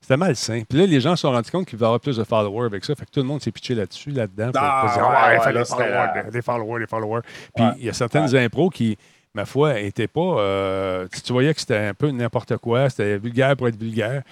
C'était 0.00 0.16
malsain. 0.16 0.62
Puis 0.68 0.78
là, 0.78 0.86
les 0.86 1.00
gens 1.00 1.14
se 1.16 1.22
sont 1.22 1.30
rendus 1.30 1.50
compte 1.50 1.66
qu'il 1.66 1.78
va 1.78 1.84
y 1.84 1.88
avoir 1.88 2.00
plus 2.00 2.16
de 2.16 2.24
followers 2.24 2.66
avec 2.66 2.84
ça. 2.84 2.94
Fait 2.94 3.04
que 3.04 3.10
tout 3.10 3.20
le 3.20 3.26
monde 3.26 3.40
s'est 3.42 3.52
pitché 3.52 3.74
là-dessus, 3.74 4.10
là-dedans. 4.10 4.50
pour- 4.52 4.60
Ah, 4.62 4.80
pour 4.86 4.90
dire, 4.94 5.02
ouais, 5.10 6.42
followers, 6.42 6.86
followers. 6.86 7.20
Puis 7.54 7.64
il 7.78 7.84
y 7.84 7.88
a 7.88 7.92
certaines 7.92 8.34
impros 8.36 8.70
qui, 8.70 8.96
ma 9.34 9.44
foi, 9.44 9.74
n'étaient 9.74 10.08
pas. 10.08 10.20
euh, 10.20 11.06
tu 11.24 11.32
voyais 11.32 11.52
que 11.54 11.60
c'était 11.60 11.76
un 11.76 11.94
peu 11.94 12.10
n'importe 12.10 12.56
quoi. 12.56 12.88
C'était 12.90 13.18
vulgaire 13.18 13.56
pour 13.56 13.68
être 13.68 13.78
vulgaire. 13.78 14.22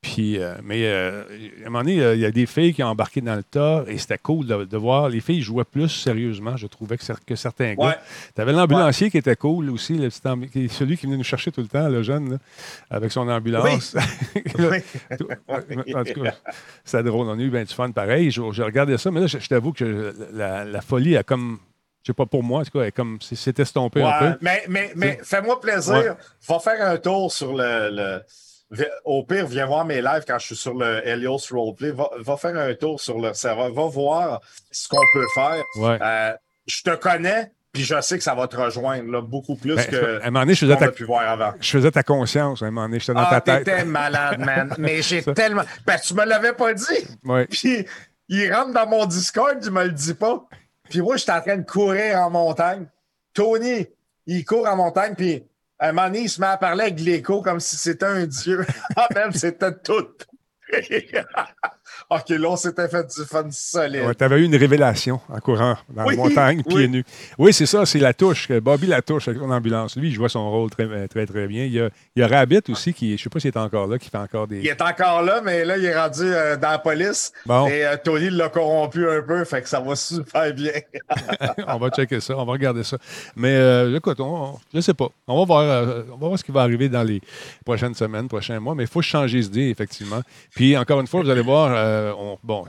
Puis, 0.00 0.38
euh, 0.38 0.54
mais 0.62 0.82
euh, 0.86 1.24
à 1.64 1.66
un 1.66 1.70
moment 1.70 1.80
donné, 1.80 2.00
euh, 2.00 2.14
il 2.14 2.20
y 2.20 2.24
a 2.24 2.30
des 2.30 2.46
filles 2.46 2.72
qui 2.72 2.84
ont 2.84 2.86
embarqué 2.86 3.20
dans 3.20 3.34
le 3.34 3.42
tas 3.42 3.82
et 3.88 3.98
c'était 3.98 4.16
cool 4.16 4.46
de, 4.46 4.64
de 4.64 4.76
voir. 4.76 5.08
Les 5.08 5.20
filles 5.20 5.42
jouaient 5.42 5.64
plus 5.64 5.88
sérieusement, 5.88 6.56
je 6.56 6.68
trouvais, 6.68 6.96
que, 6.96 7.02
cer- 7.02 7.18
que 7.26 7.34
certains 7.34 7.74
gars. 7.74 7.84
Ouais. 7.88 7.94
Tu 8.34 8.40
avais 8.40 8.52
l'ambulancier 8.52 9.10
qui 9.10 9.18
était 9.18 9.34
cool 9.34 9.70
aussi, 9.70 9.94
le 9.98 10.08
petit 10.08 10.68
celui 10.68 10.96
qui 10.96 11.06
venait 11.06 11.18
nous 11.18 11.24
chercher 11.24 11.50
tout 11.50 11.62
le 11.62 11.66
temps, 11.66 11.88
le 11.88 12.04
jeune, 12.04 12.30
là, 12.30 12.38
avec 12.90 13.10
son 13.10 13.28
ambulance. 13.28 13.96
Oui. 14.58 14.78
en 15.94 16.04
tout 16.04 16.22
cas, 16.22 16.34
c'est 16.84 17.02
drôle. 17.02 17.26
On 17.28 17.36
a 17.38 17.42
eu 17.42 17.50
bien 17.50 17.64
du 17.64 17.74
fun 17.74 17.90
pareil. 17.90 18.30
Je, 18.30 18.40
je 18.52 18.62
regardais 18.62 18.98
ça, 18.98 19.10
mais 19.10 19.20
là, 19.20 19.26
je, 19.26 19.38
je 19.38 19.48
t'avoue 19.48 19.72
que 19.72 20.14
la, 20.32 20.64
la 20.64 20.80
folie 20.80 21.16
a 21.16 21.24
comme. 21.24 21.58
Je 22.04 22.12
sais 22.12 22.14
pas 22.14 22.26
pour 22.26 22.44
moi, 22.44 22.60
en 22.60 22.64
tout 22.64 22.78
cas, 22.78 22.88
comme. 22.92 23.18
c'est- 23.20 23.34
C'est 23.34 23.58
estompé 23.58 24.00
un 24.02 24.12
peu. 24.20 24.38
mais 24.42 24.62
mais, 24.68 24.92
mais 24.94 25.18
fais-moi 25.24 25.60
plaisir. 25.60 26.14
Va 26.48 26.58
faire 26.60 26.86
un 26.88 26.96
tour 26.98 27.32
sur 27.32 27.52
le, 27.52 27.90
Au 29.04 29.24
pire, 29.24 29.46
viens 29.46 29.64
voir 29.66 29.84
mes 29.86 30.02
lives 30.02 30.24
quand 30.26 30.38
je 30.38 30.46
suis 30.46 30.56
sur 30.56 30.74
le 30.74 31.06
Helios 31.06 31.38
Roleplay. 31.50 31.90
Va, 31.90 32.10
va 32.18 32.36
faire 32.36 32.56
un 32.56 32.74
tour 32.74 33.00
sur 33.00 33.18
le 33.18 33.32
serveur. 33.32 33.72
Va 33.72 33.86
voir 33.86 34.40
ce 34.70 34.88
qu'on 34.88 35.00
peut 35.14 35.26
faire. 35.34 35.62
Ouais. 35.76 35.98
Euh, 36.02 36.32
je 36.66 36.82
te 36.82 36.94
connais, 36.96 37.50
puis 37.72 37.82
je 37.82 37.98
sais 38.02 38.18
que 38.18 38.24
ça 38.24 38.34
va 38.34 38.46
te 38.46 38.56
rejoindre 38.58 39.10
là, 39.10 39.22
beaucoup 39.22 39.56
plus 39.56 39.74
Ben, 39.74 39.86
que 39.86 40.20
à 40.20 40.26
un 40.26 40.30
moment 40.30 40.40
donné, 40.40 40.54
je 40.54 40.66
faisais, 40.66 40.76
ta, 40.76 40.92
pu 40.92 41.04
voir 41.04 41.26
avant. 41.26 41.54
je 41.58 41.70
faisais 41.70 41.90
ta 41.90 42.02
conscience. 42.02 42.62
À 42.62 42.66
un 42.66 42.70
moment 42.70 42.86
donné, 42.88 43.00
j'étais 43.00 43.14
dans 43.14 43.20
Ah, 43.24 43.40
ta 43.40 43.40
tête. 43.40 43.64
t'étais 43.64 43.84
malade, 43.86 44.40
man. 44.40 44.74
Mais 44.76 45.00
j'ai 45.00 45.22
tellement. 45.22 45.62
Ben, 45.86 45.98
tu 45.98 46.12
me 46.12 46.24
l'avais 46.26 46.52
pas 46.52 46.74
dit. 46.74 47.06
Ouais. 47.24 47.46
Puis 47.46 47.86
il 48.28 48.52
rentre 48.52 48.74
dans 48.74 48.86
mon 48.86 49.06
Discord, 49.06 49.58
tu 49.62 49.70
me 49.70 49.84
le 49.84 49.92
dis 49.92 50.12
pas. 50.12 50.44
Puis 50.90 51.00
moi, 51.00 51.16
j'étais 51.16 51.32
en 51.32 51.40
train 51.40 51.56
de 51.56 51.64
courir 51.64 52.18
en 52.18 52.28
montagne. 52.28 52.84
Tony, 53.32 53.86
il 54.26 54.44
court 54.44 54.66
en 54.68 54.76
montagne, 54.76 55.14
puis 55.16 55.42
à 55.78 55.88
un 55.88 55.92
moment 55.92 56.08
donné, 56.08 56.22
il 56.22 56.30
à 56.30 56.82
avec 56.84 57.00
l'écho 57.00 57.42
comme 57.42 57.60
si 57.60 57.76
c'était 57.76 58.06
un 58.06 58.26
dieu. 58.26 58.66
Ah, 58.96 59.08
même, 59.14 59.32
c'était 59.32 59.74
tout. 59.78 60.08
OK, 62.10 62.28
là, 62.30 62.48
on 62.50 62.56
s'était 62.56 62.88
fait 62.88 63.04
du 63.06 63.24
fun 63.26 63.46
solide. 63.50 64.02
Ouais, 64.06 64.14
tu 64.14 64.24
avais 64.24 64.40
eu 64.40 64.44
une 64.44 64.56
révélation 64.56 65.20
en 65.28 65.38
courant 65.40 65.76
dans 65.88 66.04
Oui, 66.06 66.16
la 66.16 66.22
montagne, 66.22 66.62
oui. 66.66 66.74
pieds 66.74 66.88
nus. 66.88 67.04
Oui, 67.38 67.52
c'est 67.52 67.66
ça, 67.66 67.84
c'est 67.86 67.98
la 67.98 68.14
touche. 68.14 68.48
Bobby 68.50 68.86
la 68.86 69.02
touche 69.02 69.28
avec 69.28 69.40
son 69.40 69.50
ambulance. 69.50 69.96
Lui, 69.96 70.08
il 70.08 70.14
jouait 70.14 70.28
son 70.28 70.50
rôle 70.50 70.70
très, 70.70 71.08
très, 71.08 71.26
très 71.26 71.46
bien. 71.46 71.64
Il 71.64 71.72
y 71.72 71.80
a, 71.80 71.88
il 72.16 72.20
y 72.20 72.22
a 72.22 72.28
Rabbit 72.28 72.62
aussi, 72.70 72.92
qui, 72.94 73.08
je 73.08 73.12
ne 73.14 73.18
sais 73.18 73.30
pas 73.30 73.40
s'il 73.40 73.48
est 73.48 73.56
encore 73.58 73.86
là, 73.86 73.98
qui 73.98 74.08
fait 74.10 74.18
encore 74.18 74.46
des. 74.46 74.58
Il 74.60 74.66
est 74.68 74.80
encore 74.82 75.22
là, 75.22 75.40
mais 75.44 75.64
là, 75.64 75.76
il 75.76 75.84
est 75.84 75.98
rendu 75.98 76.22
euh, 76.24 76.56
dans 76.56 76.70
la 76.70 76.78
police. 76.78 77.32
Bon. 77.46 77.66
Et 77.68 77.84
euh, 77.86 77.96
Tony 78.02 78.30
l'a 78.30 78.48
corrompu 78.48 79.08
un 79.08 79.22
peu, 79.22 79.44
fait 79.44 79.62
que 79.62 79.68
ça 79.68 79.80
va 79.80 79.94
super 79.96 80.52
bien. 80.54 80.72
on 81.66 81.78
va 81.78 81.90
checker 81.90 82.20
ça, 82.20 82.36
on 82.36 82.44
va 82.44 82.52
regarder 82.52 82.82
ça. 82.84 82.96
Mais 83.36 83.54
euh, 83.56 83.96
écoute, 83.96 84.20
on, 84.20 84.24
on- 84.54 84.58
je 84.74 84.80
sais 84.80 84.94
pas. 84.94 85.08
On 85.26 85.38
va, 85.38 85.44
voir, 85.44 85.60
euh, 85.62 86.02
on 86.12 86.16
va 86.16 86.26
voir 86.28 86.38
ce 86.38 86.44
qui 86.44 86.52
va 86.52 86.62
arriver 86.62 86.88
dans 86.88 87.02
les 87.02 87.20
prochaines 87.64 87.94
semaines, 87.94 88.28
prochains 88.28 88.60
mois, 88.60 88.74
mais 88.74 88.84
il 88.84 88.88
faut 88.88 89.02
changer 89.02 89.40
d'idée, 89.40 89.68
effectivement. 89.70 90.20
Puis 90.54 90.76
encore 90.76 91.00
une 91.00 91.06
fois, 91.06 91.22
vous 91.22 91.30
allez 91.30 91.42
voir, 91.42 91.70
euh, 91.88 92.12
on- 92.18 92.38
bon, 92.44 92.64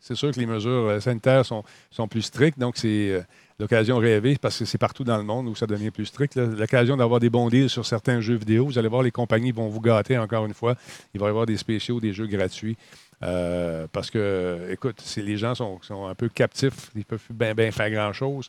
c'est 0.00 0.14
sûr 0.14 0.30
que 0.32 0.38
les 0.40 0.46
mesures 0.46 0.70
euh, 0.70 1.00
sanitaires 1.00 1.44
sont, 1.44 1.62
sont 1.90 2.06
plus 2.08 2.22
strictes, 2.22 2.58
donc 2.58 2.76
c'est 2.76 3.10
euh, 3.12 3.20
l'occasion 3.58 3.96
rêvée 3.98 4.36
parce 4.40 4.58
que 4.58 4.64
c'est 4.64 4.78
partout 4.78 5.04
dans 5.04 5.16
le 5.16 5.22
monde 5.24 5.48
où 5.48 5.54
ça 5.54 5.66
devient 5.66 5.90
plus 5.90 6.06
strict. 6.06 6.36
L'occasion 6.36 6.96
d'avoir 6.96 7.20
des 7.20 7.30
bons 7.30 7.48
deals 7.48 7.68
sur 7.70 7.84
certains 7.86 8.20
jeux 8.20 8.36
vidéo. 8.36 8.66
Vous 8.66 8.78
allez 8.78 8.88
voir, 8.88 9.02
les 9.02 9.10
compagnies 9.10 9.52
vont 9.52 9.68
vous 9.68 9.80
gâter 9.80 10.16
encore 10.18 10.46
une 10.46 10.54
fois. 10.54 10.74
Il 11.14 11.20
va 11.20 11.26
y 11.26 11.28
avoir 11.30 11.46
des 11.46 11.56
spéciaux, 11.56 12.00
des 12.00 12.12
jeux 12.12 12.26
gratuits. 12.26 12.76
Euh, 13.22 13.86
parce 13.92 14.10
que, 14.10 14.68
écoute, 14.70 14.96
c'est- 15.04 15.20
les 15.20 15.36
gens 15.36 15.54
sont, 15.54 15.78
un 16.08 16.14
peu 16.14 16.28
captifs, 16.30 16.90
ils 16.96 17.04
peuvent 17.04 17.18
plus 17.22 17.34
bien 17.34 17.54
ben 17.54 17.70
faire 17.70 17.90
grand-chose. 17.90 18.48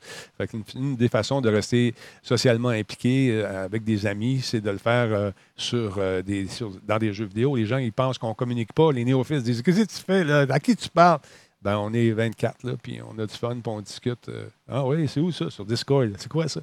Qu'une- 0.49 0.63
une 0.75 0.95
des 0.95 1.09
façons 1.09 1.41
de 1.41 1.49
rester 1.49 1.93
socialement 2.21 2.69
impliqué 2.69 3.31
euh, 3.31 3.65
avec 3.65 3.83
des 3.83 4.05
amis, 4.07 4.39
c'est 4.41 4.61
de 4.61 4.69
le 4.71 4.77
faire 4.77 5.07
euh, 5.11 5.31
sur, 5.57 5.99
des, 6.25 6.47
sur- 6.47 6.71
dans 6.87 6.97
des 6.97 7.11
jeux 7.11 7.25
vidéo. 7.25 7.55
Les 7.57 7.65
gens, 7.65 7.77
ils 7.77 7.91
pensent 7.91 8.17
qu'on 8.17 8.29
ne 8.29 8.33
communique 8.33 8.71
pas. 8.73 8.91
Les 8.93 9.03
néophytes 9.03 9.43
disent 9.43 9.61
Qu'est-ce 9.61 9.81
que 9.81 9.87
tu 9.87 10.03
fais 10.05 10.23
là? 10.23 10.45
À 10.49 10.59
qui 10.59 10.75
tu 10.75 10.87
parles? 10.89 11.19
Ben, 11.61 11.77
On 11.77 11.93
est 11.93 12.09
24, 12.11 12.63
là, 12.63 12.73
puis 12.81 12.99
on 13.07 13.19
a 13.19 13.25
du 13.27 13.35
fun, 13.35 13.51
puis 13.51 13.61
on 13.67 13.81
discute. 13.81 14.31
ah 14.69 14.85
oui, 14.87 15.07
c'est 15.07 15.19
où 15.19 15.31
ça? 15.31 15.49
Sur 15.49 15.65
Discord. 15.65 16.09
C'est 16.17 16.31
quoi 16.31 16.47
ça? 16.47 16.61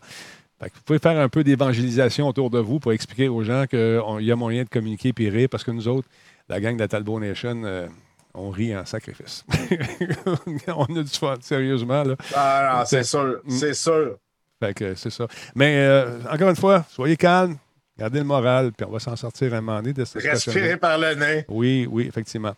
Fait 0.61 0.71
que 0.71 0.75
vous 0.75 0.81
pouvez 0.85 0.99
faire 0.99 1.17
un 1.21 1.29
peu 1.29 1.45
d'évangélisation 1.45 2.27
autour 2.27 2.51
de 2.51 2.59
vous 2.59 2.81
pour 2.81 2.93
expliquer 2.93 3.29
aux 3.29 3.45
gens 3.45 3.67
qu'il 3.69 4.01
y 4.23 4.33
a 4.33 4.35
moyen 4.37 4.65
de 4.65 4.69
communiquer 4.69 5.13
et 5.17 5.29
rire 5.29 5.49
parce 5.49 5.63
que 5.63 5.71
nous 5.71 5.87
autres, 5.87 6.09
la 6.49 6.61
gang 6.61 6.75
de 6.77 6.81
la 6.81 6.89
Talbot 6.89 7.21
Nation, 7.21 7.63
euh, 7.65 7.89
on 8.35 8.51
rit 8.51 8.77
en 8.77 8.85
sacrifice. 8.87 9.45
on 10.69 10.97
a 10.97 11.03
du 11.03 11.09
fun, 11.11 11.37
sérieusement. 11.41 12.03
Là. 12.05 12.17
Ah, 12.35 12.85
c'est 12.87 13.03
sûr, 13.05 13.41
Mm. 13.45 13.51
c'est 13.51 13.75
sûr. 13.75 14.17
Fait 14.61 14.75
que 14.75 14.95
c'est 14.95 15.11
ça. 15.11 15.27
Mais 15.55 15.77
euh, 15.79 16.21
encore 16.31 16.49
une 16.51 16.57
fois, 16.57 16.85
soyez 16.91 17.17
calmes, 17.17 17.57
gardez 17.99 18.19
le 18.19 18.25
moral, 18.25 18.73
puis 18.73 18.87
on 18.89 18.91
va 18.93 18.99
s'en 18.99 19.15
sortir 19.17 19.55
un 19.55 19.61
moment 19.61 19.79
donné 19.81 19.93
de 19.93 20.05
cette. 20.05 20.23
Respirer 20.23 20.77
par 20.77 20.99
le 20.99 21.15
nez. 21.15 21.45
Oui, 21.49 21.87
oui, 21.91 22.07
effectivement. 22.09 22.55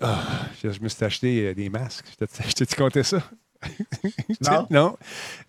Ah, 0.00 0.20
je, 0.62 0.70
je 0.70 0.80
me 0.80 0.88
suis 0.88 1.04
acheté 1.04 1.46
euh, 1.48 1.54
des 1.54 1.68
masques. 1.68 2.06
Je 2.18 2.24
t'ai- 2.24 2.42
je 2.48 2.64
t'ai 2.64 2.76
compté 2.76 3.02
ça? 3.02 3.18
Non? 4.50 4.66
non. 4.70 4.86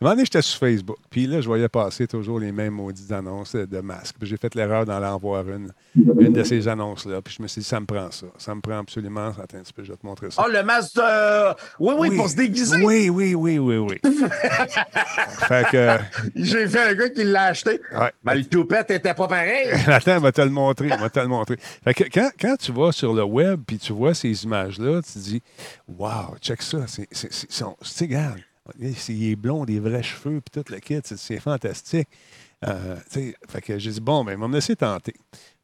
À 0.01 0.05
un 0.05 0.09
moment 0.09 0.23
j'étais 0.23 0.41
sur 0.41 0.59
Facebook. 0.59 0.97
Puis 1.09 1.25
là, 1.27 1.41
je 1.41 1.47
voyais 1.47 1.69
passer 1.69 2.07
toujours 2.07 2.39
les 2.39 2.51
mêmes 2.51 2.73
maudites 2.73 3.11
annonces 3.11 3.55
de 3.55 3.79
masques. 3.81 4.15
Puis 4.19 4.27
j'ai 4.27 4.37
fait 4.37 4.53
l'erreur 4.55 4.85
d'en 4.85 5.01
avoir 5.01 5.47
une, 5.49 5.71
une 5.95 6.33
de 6.33 6.43
ces 6.43 6.67
annonces-là. 6.67 7.21
Puis 7.21 7.35
je 7.37 7.43
me 7.43 7.47
suis 7.47 7.61
dit, 7.61 7.67
ça 7.67 7.79
me 7.79 7.85
prend 7.85 8.11
ça. 8.11 8.27
Ça 8.37 8.53
me 8.53 8.61
prend 8.61 8.79
absolument. 8.79 9.29
Attends 9.29 9.57
un 9.57 9.61
petit 9.61 9.73
peu, 9.73 9.83
je 9.83 9.91
vais 9.91 9.97
te 9.97 10.05
montrer 10.05 10.31
ça. 10.31 10.43
Oh, 10.45 10.51
le 10.51 10.63
masque 10.63 10.95
de. 10.95 11.53
Oui, 11.79 11.95
oui, 11.97 12.15
pour 12.15 12.29
se 12.29 12.35
déguiser. 12.35 12.83
Oui, 12.83 13.09
oui, 13.09 13.35
oui, 13.35 13.57
oui, 13.57 13.77
oui. 13.77 13.99
fait 15.47 15.65
que. 15.71 15.97
J'ai 16.35 16.65
vu 16.65 16.77
un 16.77 16.93
gars 16.93 17.09
qui 17.09 17.23
l'a 17.23 17.45
acheté. 17.45 17.81
Ouais. 17.93 18.11
Mais 18.23 18.35
le 18.35 18.45
toupette 18.45 18.91
était 18.91 19.13
pas 19.13 19.27
pareil. 19.27 19.69
Attends, 19.87 20.17
on 20.17 20.21
va 20.21 20.31
te 20.31 20.41
le 20.41 20.49
montrer. 20.49 20.91
On 20.91 20.97
va 20.97 21.09
te 21.09 21.19
le 21.19 21.27
montrer. 21.27 21.57
Fait 21.83 21.93
que 21.93 22.03
quand, 22.05 22.29
quand 22.39 22.55
tu 22.57 22.71
vas 22.71 22.91
sur 22.91 23.13
le 23.13 23.23
web 23.23 23.61
puis 23.65 23.77
tu 23.77 23.93
vois 23.93 24.13
ces 24.13 24.43
images-là, 24.43 25.01
tu 25.01 25.13
te 25.13 25.19
dis 25.19 25.41
Wow, 25.87 26.37
check 26.41 26.61
ça. 26.61 26.79
C'est, 26.87 28.02
regarde, 28.05 28.39
il 28.79 29.31
est 29.31 29.35
blond, 29.35 29.65
des 29.65 29.79
vrais 29.79 30.03
cheveux, 30.03 30.41
puis 30.41 30.63
tout 30.63 30.71
le 30.71 30.79
kit, 30.79 31.01
c'est, 31.03 31.39
fantastique. 31.39 32.07
Euh, 32.65 32.95
fait 33.05 33.61
que 33.61 33.77
j'ai 33.77 33.91
dit 33.91 34.01
Bon, 34.01 34.23
ben, 34.23 34.37
on 34.37 34.41
va 34.41 34.47
me 34.47 34.53
laisser 34.55 34.75
tenter. 34.75 35.13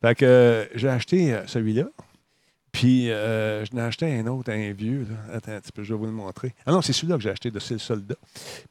Fait 0.01 0.15
que 0.15 0.25
euh, 0.25 0.65
j'ai 0.75 0.89
acheté 0.89 1.33
euh, 1.33 1.47
celui-là. 1.47 1.85
Puis, 2.79 3.11
euh, 3.11 3.65
je 3.65 3.75
n'ai 3.75 3.81
acheté 3.81 4.05
un 4.19 4.25
autre, 4.27 4.49
un 4.53 4.71
vieux. 4.71 5.05
là. 5.09 5.35
Attends 5.35 5.51
un 5.51 5.59
petit 5.59 5.73
peu, 5.73 5.83
je 5.83 5.93
vais 5.93 5.99
vous 5.99 6.05
le 6.05 6.13
montrer. 6.13 6.53
Ah 6.65 6.71
non, 6.71 6.81
c'est 6.81 6.93
celui-là 6.93 7.17
que 7.17 7.21
j'ai 7.21 7.29
acheté 7.29 7.51
de 7.51 7.59
C'est 7.59 7.73
le 7.73 7.79
soldat. 7.81 8.15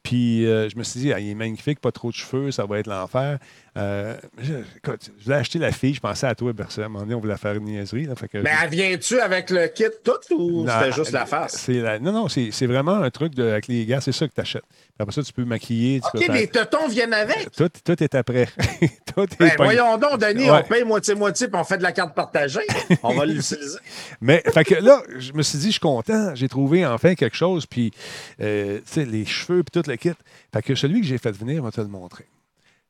Puis, 0.03 0.47
euh, 0.47 0.67
je 0.71 0.77
me 0.79 0.83
suis 0.83 1.01
dit, 1.01 1.13
ah, 1.13 1.21
il 1.21 1.29
est 1.29 1.35
magnifique, 1.35 1.79
pas 1.79 1.93
trop 1.93 2.09
de 2.09 2.15
cheveux, 2.15 2.51
ça 2.51 2.65
va 2.65 2.79
être 2.79 2.87
l'enfer. 2.87 3.39
Euh, 3.77 4.17
je, 4.41 4.55
écoute, 4.79 5.11
je 5.19 5.25
voulais 5.25 5.37
acheter 5.37 5.59
la 5.59 5.73
fille, 5.73 5.93
je 5.93 6.01
pensais 6.01 6.27
à 6.27 6.35
toi, 6.35 6.55
personne. 6.55 6.85
À 6.85 6.87
un 6.87 6.89
moment 6.89 7.05
donné, 7.05 7.15
on 7.17 7.21
voulait 7.21 7.37
faire 7.37 7.55
une 7.55 7.65
niaiserie. 7.65 8.07
Là, 8.07 8.15
fait 8.15 8.29
que 8.29 8.39
Mais 8.39 8.51
elle 8.65 8.71
vient-tu 8.71 9.21
avec 9.21 9.51
le 9.51 9.67
kit 9.69 9.85
tout 10.03 10.35
ou 10.35 10.67
c'était 10.67 10.93
juste 10.93 11.13
la 11.13 11.27
face? 11.27 11.69
la- 11.69 11.99
non, 11.99 12.13
non, 12.13 12.29
c'est 12.29 12.49
c'est 12.51 12.67
vraiment 12.67 12.95
un 12.95 13.11
truc 13.11 13.35
de, 13.35 13.43
avec 13.45 13.69
les 13.69 13.85
gars, 13.85 14.01
c'est 14.01 14.13
ça 14.13 14.27
que 14.27 14.33
tu 14.35 14.41
achètes. 14.41 14.65
Après 15.01 15.13
ça, 15.15 15.23
tu 15.23 15.33
peux 15.33 15.45
maquiller. 15.45 16.01
Tu 16.01 16.19
OK, 16.19 16.27
peux 16.27 16.33
les 16.33 16.49
tétons 16.49 16.89
viennent 16.89 17.13
avec. 17.15 17.53
tout, 17.53 17.69
tout 17.85 18.03
est 18.03 18.15
après. 18.17 18.47
tout 19.15 19.23
est 19.23 19.39
Ben, 19.39 19.53
voyons 19.57 19.97
donc, 19.97 20.19
Denis, 20.21 20.51
Ouais. 20.51 20.63
on 20.65 20.69
paye 20.69 20.83
moitié-moitié 20.85 21.47
puis 21.49 21.57
on 21.61 21.63
fait 21.65 21.79
de 21.79 21.83
la 21.85 21.93
carte 21.93 22.15
partagée. 22.15 22.67
On 23.05 23.15
va 23.15 23.25
l'utiliser. 23.25 23.79
Mais 24.21 24.43
fait 24.53 24.65
que 24.65 24.75
là, 24.75 25.03
je 25.17 25.33
me 25.33 25.43
suis 25.43 25.59
dit, 25.59 25.67
je 25.67 25.71
suis 25.73 25.81
content. 25.81 26.35
J'ai 26.35 26.49
trouvé 26.49 26.85
enfin 26.85 27.15
quelque 27.15 27.37
chose. 27.37 27.65
Puis, 27.67 27.93
euh, 28.41 28.79
tu 28.79 28.83
sais, 28.87 29.05
les 29.05 29.25
cheveux, 29.25 29.63
puis 29.63 29.81
tout 29.81 29.89
le 29.89 29.97
kit. 29.97 30.11
Fait 30.53 30.63
que 30.63 30.75
celui 30.75 31.01
que 31.01 31.07
j'ai 31.07 31.19
fait 31.19 31.31
venir, 31.33 31.63
on 31.63 31.67
va 31.67 31.71
te 31.71 31.81
le 31.81 31.87
montrer. 31.89 32.27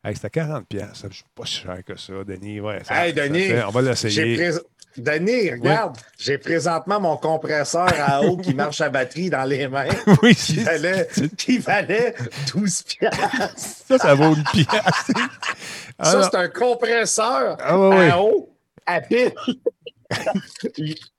Hey, 0.05 0.15
c'était 0.17 0.41
40$. 0.41 0.65
piastres. 0.65 1.07
C'est 1.11 1.25
pas 1.35 1.45
si 1.45 1.57
cher 1.57 1.79
que 1.85 1.99
ça, 1.99 2.12
Denis. 2.27 2.61
Ouais, 2.61 2.81
ça- 2.85 3.07
Hey, 3.07 3.15
ça 3.15 3.29
Denis, 3.29 3.49
fait- 3.49 3.65
on 3.65 3.71
va 3.71 3.83
l'essayer. 3.83 4.50
Denis, 4.99 5.50
regarde, 5.52 5.97
j'ai 6.19 6.38
présentement 6.38 7.00
mon 7.00 7.17
compresseur 7.17 7.88
à 8.07 8.23
eau 8.23 8.37
qui 8.37 8.55
marche 8.55 8.81
à 8.81 8.88
batterie 8.88 9.31
dans 9.31 9.45
les 9.45 9.69
mains 9.69 9.88
Oui, 10.23 10.35
qui 10.35 10.57
valait, 10.57 11.09
qui 11.37 11.59
valait 11.59 12.14
12 12.55 12.83
piastres. 12.83 13.50
ça, 13.57 13.99
ça 13.99 14.14
vaut 14.14 14.35
une 14.35 14.45
pièce. 14.45 14.67
Ah, 15.99 16.05
Ça, 16.05 16.23
c'est 16.31 16.37
un 16.37 16.49
compresseur 16.49 17.57
Ah, 17.61 17.78
ouais. 17.78 18.11
à 18.11 18.21
eau 18.23 18.50
à 18.87 19.00
pile. 19.00 19.33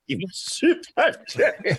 Il, 0.10 0.18
va 0.18 0.28
super 0.32 1.12
bien. 1.36 1.76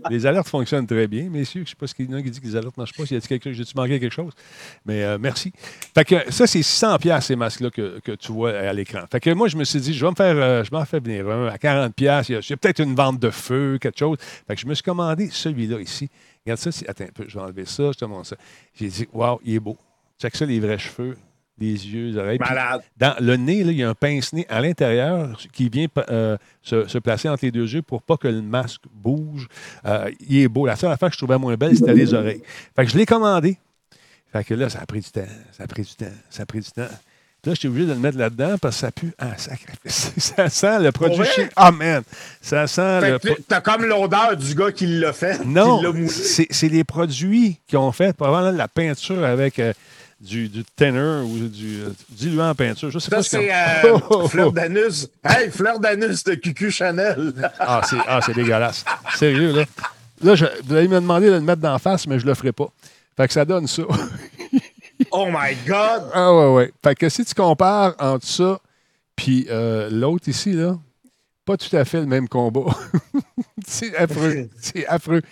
Les 0.10 0.26
alertes 0.26 0.48
fonctionnent 0.48 0.86
très 0.86 1.06
bien, 1.06 1.28
messieurs. 1.28 1.60
Je 1.60 1.66
ne 1.66 1.68
sais 1.68 1.76
pas 1.76 1.86
ce 1.86 1.94
qu'il 1.94 2.10
y 2.10 2.14
en 2.14 2.18
a 2.18 2.22
qui 2.22 2.30
dit 2.30 2.40
que 2.40 2.46
les 2.46 2.56
alertes 2.56 2.76
ne 2.76 2.82
marchent 2.82 2.94
pas. 2.94 3.06
S'il 3.06 3.16
y 3.16 3.20
a 3.20 3.52
j'ai-tu 3.52 3.76
manqué 3.76 4.00
quelque 4.00 4.12
chose? 4.12 4.32
Mais 4.84 5.04
euh, 5.04 5.18
merci. 5.18 5.52
Fait 5.94 6.04
que 6.04 6.32
ça, 6.32 6.46
c'est 6.46 6.62
600 6.62 6.98
pièces 6.98 7.26
ces 7.26 7.36
masques-là 7.36 7.70
que, 7.70 8.00
que 8.00 8.12
tu 8.12 8.32
vois 8.32 8.52
à 8.58 8.72
l'écran. 8.72 9.00
Fait 9.10 9.20
que 9.20 9.30
moi, 9.30 9.48
je 9.48 9.56
me 9.56 9.64
suis 9.64 9.80
dit, 9.80 9.94
je 9.94 10.04
vais 10.04 10.10
me 10.10 10.16
faire, 10.16 10.36
euh, 10.36 10.64
je 10.64 10.70
m'en 10.72 10.84
fais 10.84 11.00
venir 11.00 11.28
à 11.28 11.58
40 11.58 11.94
pièces. 11.94 12.28
Il 12.28 12.32
y 12.34 12.52
a, 12.52 12.56
peut-être 12.56 12.80
une 12.80 12.94
vente 12.94 13.20
de 13.20 13.30
feu, 13.30 13.78
quelque 13.80 13.98
chose. 13.98 14.18
Fait 14.46 14.54
que 14.54 14.60
je 14.60 14.66
me 14.66 14.74
suis 14.74 14.84
commandé 14.84 15.28
celui-là 15.30 15.80
ici. 15.80 16.08
Regarde 16.44 16.60
ça. 16.60 16.70
Attends 16.88 17.04
un 17.04 17.12
peu, 17.14 17.24
je 17.28 17.34
vais 17.38 17.44
enlever 17.44 17.64
ça. 17.64 17.92
Je 17.92 17.98
te 17.98 18.04
montre 18.04 18.26
ça. 18.26 18.36
J'ai 18.74 18.88
dit, 18.88 19.06
waouh, 19.12 19.40
il 19.44 19.54
est 19.54 19.60
beau. 19.60 19.76
Check 20.20 20.36
ça, 20.36 20.46
les 20.46 20.60
vrais 20.60 20.78
cheveux, 20.78 21.16
les 21.58 21.88
yeux, 21.88 22.08
les 22.08 22.16
oreilles. 22.16 22.38
Malade. 22.38 22.82
dans 22.96 23.14
le 23.20 23.36
nez, 23.36 23.62
là, 23.62 23.72
il 23.72 23.78
y 23.78 23.82
a 23.82 23.88
un 23.88 23.94
pince-nez 23.94 24.46
à 24.48 24.60
l'intérieur 24.60 25.38
qui 25.52 25.68
vient 25.68 25.86
euh, 26.10 26.36
se, 26.62 26.88
se 26.88 26.98
placer 26.98 27.28
entre 27.28 27.44
les 27.44 27.50
deux 27.50 27.72
yeux 27.72 27.82
pour 27.82 28.02
pas 28.02 28.16
que 28.16 28.28
le 28.28 28.42
masque 28.42 28.82
bouge. 28.92 29.48
Euh, 29.86 30.10
il 30.28 30.38
est 30.38 30.48
beau. 30.48 30.66
La 30.66 30.76
seule 30.76 30.90
affaire 30.90 31.08
que 31.08 31.14
je 31.14 31.18
trouvais 31.18 31.38
moins 31.38 31.56
belle, 31.56 31.76
c'était 31.76 31.94
les 31.94 32.12
oreilles. 32.12 32.42
Fait 32.74 32.84
que 32.84 32.90
je 32.90 32.98
l'ai 32.98 33.06
commandé. 33.06 33.58
Fait 34.32 34.42
que 34.42 34.54
là, 34.54 34.68
ça 34.68 34.80
a 34.80 34.86
pris 34.86 35.00
du 35.00 35.10
temps, 35.10 35.20
ça 35.52 35.62
a 35.62 35.66
pris 35.68 35.82
du 35.82 35.94
temps, 35.94 36.12
ça 36.28 36.42
a 36.42 36.46
pris 36.46 36.60
du 36.60 36.70
temps. 36.70 36.88
Là, 37.46 37.52
j'étais 37.52 37.68
obligé 37.68 37.86
de 37.86 37.92
le 37.92 37.98
mettre 37.98 38.16
là-dedans 38.16 38.56
parce 38.60 38.76
que 38.76 38.80
ça 38.80 38.90
pue. 38.90 39.12
Ah, 39.18 39.36
sacrifice. 39.36 40.12
Ça 40.16 40.48
sent 40.48 40.80
le 40.80 40.92
produit 40.92 41.24
chimique. 41.26 41.52
Ah, 41.56 41.70
man! 41.70 42.02
Ça 42.40 42.66
sent 42.66 43.00
Fait 43.00 43.10
le. 43.10 43.18
que 43.18 43.42
T'as 43.46 43.60
comme 43.60 43.84
l'odeur 43.84 44.34
du 44.36 44.54
gars 44.54 44.72
qui 44.72 44.86
l'a 44.86 45.12
fait. 45.12 45.44
Non, 45.44 45.80
c'est 46.08 46.68
les 46.68 46.84
produits 46.84 47.60
qui 47.66 47.76
ont 47.76 47.92
fait 47.92 48.16
probablement 48.16 48.56
la 48.56 48.66
peinture 48.68 49.22
avec 49.24 49.58
euh, 49.58 49.74
du, 50.24 50.48
du 50.48 50.64
thinner 50.76 51.22
ou 51.24 51.48
du 51.48 51.82
euh, 51.82 51.90
diluant 52.10 52.50
en 52.50 52.54
peinture. 52.54 52.90
Je 52.90 52.98
sais 52.98 53.10
Ça, 53.10 53.16
pas 53.16 53.22
ce 53.22 53.30
c'est 53.30 53.52
euh, 53.52 53.56
Oh, 53.94 54.00
oh, 54.10 54.20
oh. 54.24 54.28
fleur 54.28 54.52
d'anus. 54.52 55.08
Hey, 55.24 55.50
fleur 55.50 55.78
d'anus 55.78 56.24
de 56.24 56.34
Cucu 56.34 56.70
Chanel. 56.70 57.32
Ah, 57.58 57.82
c'est 57.88 57.96
ah, 58.06 58.20
c'est 58.24 58.34
dégueulasse. 58.34 58.84
Sérieux, 59.14 59.52
là. 59.52 59.64
Là, 60.22 60.34
je- 60.34 60.46
vous 60.64 60.74
allez 60.74 60.88
me 60.88 60.94
demander 61.00 61.26
de 61.26 61.32
le 61.34 61.40
mettre 61.40 61.60
d'en 61.60 61.78
face, 61.78 62.06
mais 62.06 62.18
je 62.18 62.26
le 62.26 62.34
ferai 62.34 62.52
pas. 62.52 62.68
Fait 63.16 63.26
que 63.26 63.32
ça 63.34 63.44
donne 63.44 63.66
ça. 63.66 63.82
Oh 65.10 65.26
my 65.26 65.54
God! 65.66 66.04
ah 66.14 66.32
ouais, 66.32 66.54
ouais. 66.54 66.72
Fait 66.82 66.94
que 66.94 67.08
si 67.08 67.24
tu 67.24 67.34
compares 67.34 67.94
entre 67.98 68.24
ça 68.26 68.58
puis 69.16 69.46
euh, 69.50 69.88
l'autre 69.90 70.28
ici, 70.28 70.52
là, 70.52 70.76
pas 71.44 71.56
tout 71.56 71.74
à 71.76 71.84
fait 71.84 72.00
le 72.00 72.06
même 72.06 72.28
combat. 72.28 72.74
c'est 73.66 73.94
affreux. 73.96 74.48
C'est 74.60 74.86
affreux. 74.86 75.22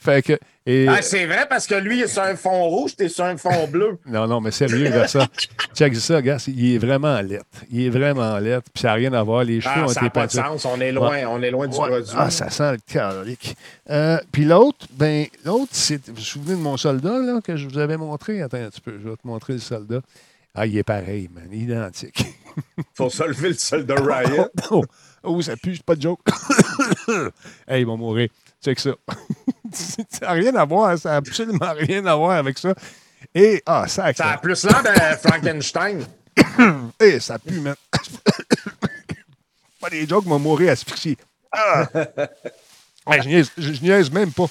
Fait 0.00 0.22
que. 0.24 0.38
Et, 0.66 0.86
Ah, 0.88 1.00
c'est 1.00 1.24
vrai 1.24 1.46
parce 1.48 1.66
que 1.66 1.74
lui, 1.74 1.98
il 1.98 2.02
est 2.02 2.08
sur 2.08 2.22
un 2.22 2.36
fond 2.36 2.64
rouge, 2.68 2.94
t'es 2.94 3.08
sur 3.08 3.24
un 3.24 3.36
fond 3.38 3.66
bleu. 3.68 3.98
non, 4.06 4.26
non, 4.26 4.40
mais 4.40 4.50
sérieux, 4.50 4.90
ça. 5.06 5.26
Check 5.74 5.96
ça, 5.96 6.20
gars. 6.20 6.36
Il 6.46 6.74
est 6.74 6.78
vraiment 6.78 7.18
lettre. 7.22 7.44
Il 7.70 7.86
est 7.86 7.90
vraiment 7.90 8.38
lettre. 8.38 8.68
Puis 8.74 8.82
ça 8.82 8.88
n'a 8.88 8.94
rien 8.94 9.12
à 9.14 9.22
voir. 9.22 9.44
Les 9.44 9.60
cheveux 9.60 9.74
Ah, 9.76 9.84
ont 9.84 9.88
ça 9.88 10.00
été 10.00 10.04
n'a 10.04 10.10
pas 10.10 10.26
de 10.26 10.32
sens. 10.32 10.64
On 10.66 10.78
est 10.80 10.92
loin, 10.92 11.20
on 11.28 11.42
est 11.42 11.50
loin 11.50 11.66
du 11.68 11.76
Ouais. 11.78 11.88
produit. 11.88 12.12
Ah, 12.16 12.30
ça 12.30 12.50
sent 12.50 12.72
le 12.72 12.78
calorique. 12.86 13.56
Euh, 13.88 14.18
Puis 14.32 14.44
l'autre, 14.44 14.86
ben, 14.92 15.26
l'autre, 15.44 15.70
c'est. 15.72 16.06
Vous 16.08 16.14
vous 16.16 16.20
souvenez 16.20 16.56
de 16.56 16.60
mon 16.60 16.76
soldat, 16.76 17.18
là, 17.18 17.40
que 17.42 17.56
je 17.56 17.66
vous 17.66 17.78
avais 17.78 17.96
montré? 17.96 18.42
Attends 18.42 18.58
un 18.58 18.68
petit 18.68 18.80
peu, 18.82 18.98
je 19.02 19.08
vais 19.08 19.16
te 19.16 19.26
montrer 19.26 19.54
le 19.54 19.58
soldat. 19.60 20.00
Ah, 20.54 20.66
il 20.66 20.76
est 20.76 20.82
pareil, 20.82 21.30
man. 21.32 21.48
Identique. 21.52 22.24
Faut 22.94 23.08
se 23.10 23.22
lever 23.22 23.48
le 23.50 23.54
sol 23.54 23.86
de 23.86 23.92
Riot. 23.94 24.48
Oh, 25.22 25.40
ça 25.42 25.56
pue, 25.56 25.76
c'est 25.76 25.84
pas 25.84 25.94
de 25.96 26.02
joke. 26.02 26.20
hey, 27.68 27.80
il 27.82 27.86
va 27.86 27.96
mourir. 27.96 28.28
Check 28.64 28.78
ça. 28.80 28.90
ça 29.72 30.26
n'a 30.26 30.30
rien 30.32 30.54
à 30.56 30.64
voir, 30.64 30.98
ça 30.98 31.10
n'a 31.10 31.16
absolument 31.16 31.72
rien 31.76 32.04
à 32.06 32.14
voir 32.16 32.32
avec 32.32 32.58
ça. 32.58 32.74
Et, 33.34 33.62
ah, 33.66 33.86
ça, 33.88 34.12
Ça 34.14 34.30
a 34.32 34.38
plus 34.38 34.64
l'air 34.64 34.82
de 34.82 35.16
Frankenstein. 35.28 36.04
Et 37.00 37.20
ça 37.20 37.38
pue, 37.38 37.60
man. 37.60 37.74
pas 39.80 39.90
des 39.90 40.06
jokes, 40.06 40.26
m'a 40.26 40.38
mourir 40.38 40.72
asphyxié. 40.72 41.16
Ah! 41.52 41.86
Hey, 43.10 43.22
je, 43.22 43.28
niaise, 43.28 43.50
je- 43.56 43.72
je 43.72 43.82
niaise 43.82 44.10
même 44.10 44.32
pas. 44.32 44.46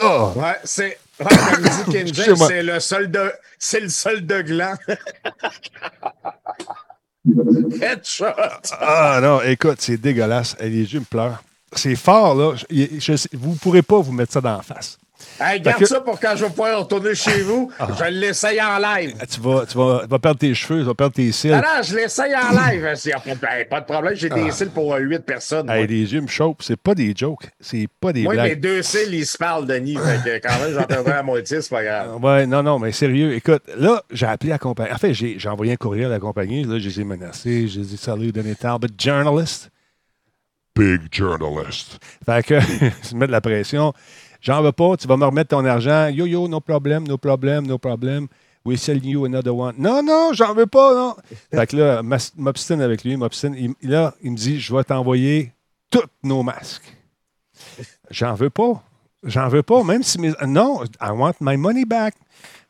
Ah! 0.00 0.32
Ouais, 0.34 0.58
c'est. 0.64 0.98
Ouais, 1.20 1.26
comme 1.26 1.62
dit 1.62 1.68
Ken 1.84 1.92
James, 1.92 2.08
Excusez-moi. 2.08 2.48
c'est 2.48 2.62
le 2.62 2.80
sol 2.80 3.10
de. 3.10 3.32
C'est 3.58 3.80
le 3.80 3.88
sol 3.88 4.26
de 4.26 4.42
gland. 4.42 4.74
Headshot. 7.26 8.34
Ah 8.80 9.18
non, 9.22 9.40
écoute, 9.42 9.76
c'est 9.80 9.96
dégueulasse. 9.96 10.56
Les 10.60 10.92
yeux 10.92 11.00
me 11.00 11.04
pleurent. 11.04 11.42
C'est 11.72 11.96
fort, 11.96 12.34
là. 12.34 12.52
Vous 13.32 13.50
ne 13.52 13.58
pourrez 13.58 13.82
pas 13.82 14.00
vous 14.00 14.12
mettre 14.12 14.32
ça 14.32 14.40
dans 14.40 14.56
la 14.56 14.62
face. 14.62 14.98
Hey, 15.40 15.60
garde 15.60 15.78
que- 15.80 15.86
ça 15.86 16.00
pour 16.00 16.20
quand 16.20 16.34
je 16.36 16.44
vais 16.44 16.50
pouvoir 16.50 16.78
retourner 16.78 17.14
chez 17.14 17.42
vous. 17.42 17.70
Je 17.98 18.04
l'essaye 18.10 18.60
en 18.62 18.78
live. 18.78 19.14
Ah, 19.20 19.26
Tu 19.26 19.40
vas, 19.40 19.66
tu, 19.66 19.76
vas, 19.76 20.00
tu 20.04 20.08
vas 20.08 20.18
perdre 20.18 20.38
tes 20.38 20.54
cheveux, 20.54 20.80
tu 20.80 20.86
vas 20.86 20.94
perdre 20.94 21.14
tes 21.14 21.32
cils. 21.32 21.52
Ah 21.52 21.60
non, 21.60 21.82
je 21.82 21.96
l'essaye 21.96 22.34
en 22.36 22.50
live. 22.50 22.84
A 22.86 23.20
pas, 23.36 23.58
hey, 23.58 23.64
pas 23.64 23.80
de 23.80 23.84
problème, 23.86 24.14
j'ai 24.14 24.28
des 24.28 24.50
cils 24.52 24.70
pour 24.70 24.94
8 24.96 25.20
personnes. 25.26 25.68
Hey, 25.68 25.78
moi. 25.78 25.86
les 25.86 26.12
yeux 26.14 26.20
me 26.20 26.26
chauffent. 26.28 26.56
C'est 26.60 26.76
pas 26.80 26.94
des 26.94 27.12
jokes. 27.16 27.48
C'est 27.60 27.88
pas 28.00 28.12
des 28.12 28.22
Moi, 28.22 28.34
mes 28.34 28.42
blagues. 28.42 28.60
deux 28.60 28.82
cils, 28.82 29.12
ils 29.14 29.26
se 29.26 29.36
parlent, 29.36 29.66
Denis. 29.66 29.96
Fait 29.96 30.40
que 30.40 30.46
quand 30.48 30.58
même, 30.60 30.74
j'en 30.74 30.84
perdrai 30.84 31.12
à 31.12 31.22
moitié, 31.22 31.60
c'est 31.62 31.70
pas 31.70 31.82
grave. 31.84 32.22
Ouais, 32.22 32.46
non, 32.46 32.62
non, 32.62 32.78
mais 32.78 32.92
sérieux. 32.92 33.34
Écoute, 33.34 33.62
là, 33.76 34.02
j'ai 34.12 34.26
appelé 34.26 34.50
la 34.50 34.58
compagnie. 34.58 34.92
En 34.92 34.98
fait, 34.98 35.14
j'ai 35.14 35.38
j'ai 35.38 35.48
envoyé 35.48 35.72
un 35.72 35.76
courriel 35.76 36.06
à 36.06 36.10
la 36.10 36.20
compagnie. 36.20 36.64
Là, 36.64 36.78
je 36.78 36.88
les 36.88 37.00
ai 37.00 37.04
menacés. 37.04 37.66
Je 37.66 37.80
les 37.80 37.86
ai 37.86 37.90
dit 37.90 37.96
Salut, 37.96 38.30
Denis 38.32 38.54
Talbot, 38.56 38.86
journalist. 38.98 39.70
Big 40.76 41.02
journalist. 41.12 41.98
Fait 42.26 42.44
que, 42.44 42.60
se 43.02 43.14
mettre 43.14 43.28
de 43.28 43.32
la 43.32 43.40
pression. 43.40 43.92
J'en 44.44 44.60
veux 44.62 44.72
pas, 44.72 44.96
tu 44.98 45.08
vas 45.08 45.16
me 45.16 45.24
remettre 45.24 45.48
ton 45.56 45.64
argent. 45.64 46.08
Yo, 46.08 46.26
yo, 46.26 46.46
no 46.48 46.60
problem, 46.60 47.04
no 47.08 47.16
problem, 47.16 47.66
no 47.66 47.78
problem. 47.78 48.28
We 48.66 48.76
sell 48.78 49.02
you 49.04 49.24
another 49.24 49.54
one. 49.54 49.74
Non, 49.78 50.02
non, 50.02 50.32
j'en 50.34 50.52
veux 50.54 50.66
pas, 50.66 50.94
non. 50.94 51.16
Fait 51.50 51.66
que 51.66 51.76
là, 51.76 52.02
m'obstine 52.36 52.82
avec 52.82 53.04
lui, 53.04 53.16
m'obstine. 53.16 53.54
Il- 53.54 53.88
Là, 53.90 54.14
il 54.22 54.32
me 54.32 54.36
dit, 54.36 54.60
je 54.60 54.74
vais 54.76 54.84
t'envoyer 54.84 55.52
tous 55.90 56.04
nos 56.22 56.42
masques. 56.42 56.94
J'en 58.10 58.34
veux 58.34 58.50
pas. 58.50 58.82
J'en 59.22 59.48
veux 59.48 59.62
pas, 59.62 59.82
même 59.82 60.02
si 60.02 60.20
mes... 60.20 60.32
Non, 60.46 60.82
I 61.00 61.08
want 61.10 61.34
my 61.40 61.56
money 61.56 61.86
back. 61.86 62.14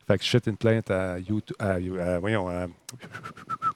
Fait 0.07 0.17
que 0.17 0.23
je 0.23 0.29
fais 0.29 0.41
une 0.47 0.55
plainte 0.55 0.89
à 0.91 1.19
YouTube, 1.19 1.55
à, 1.59 1.71
à- 1.73 2.19
voyons, 2.19 2.47
à, 2.47 2.67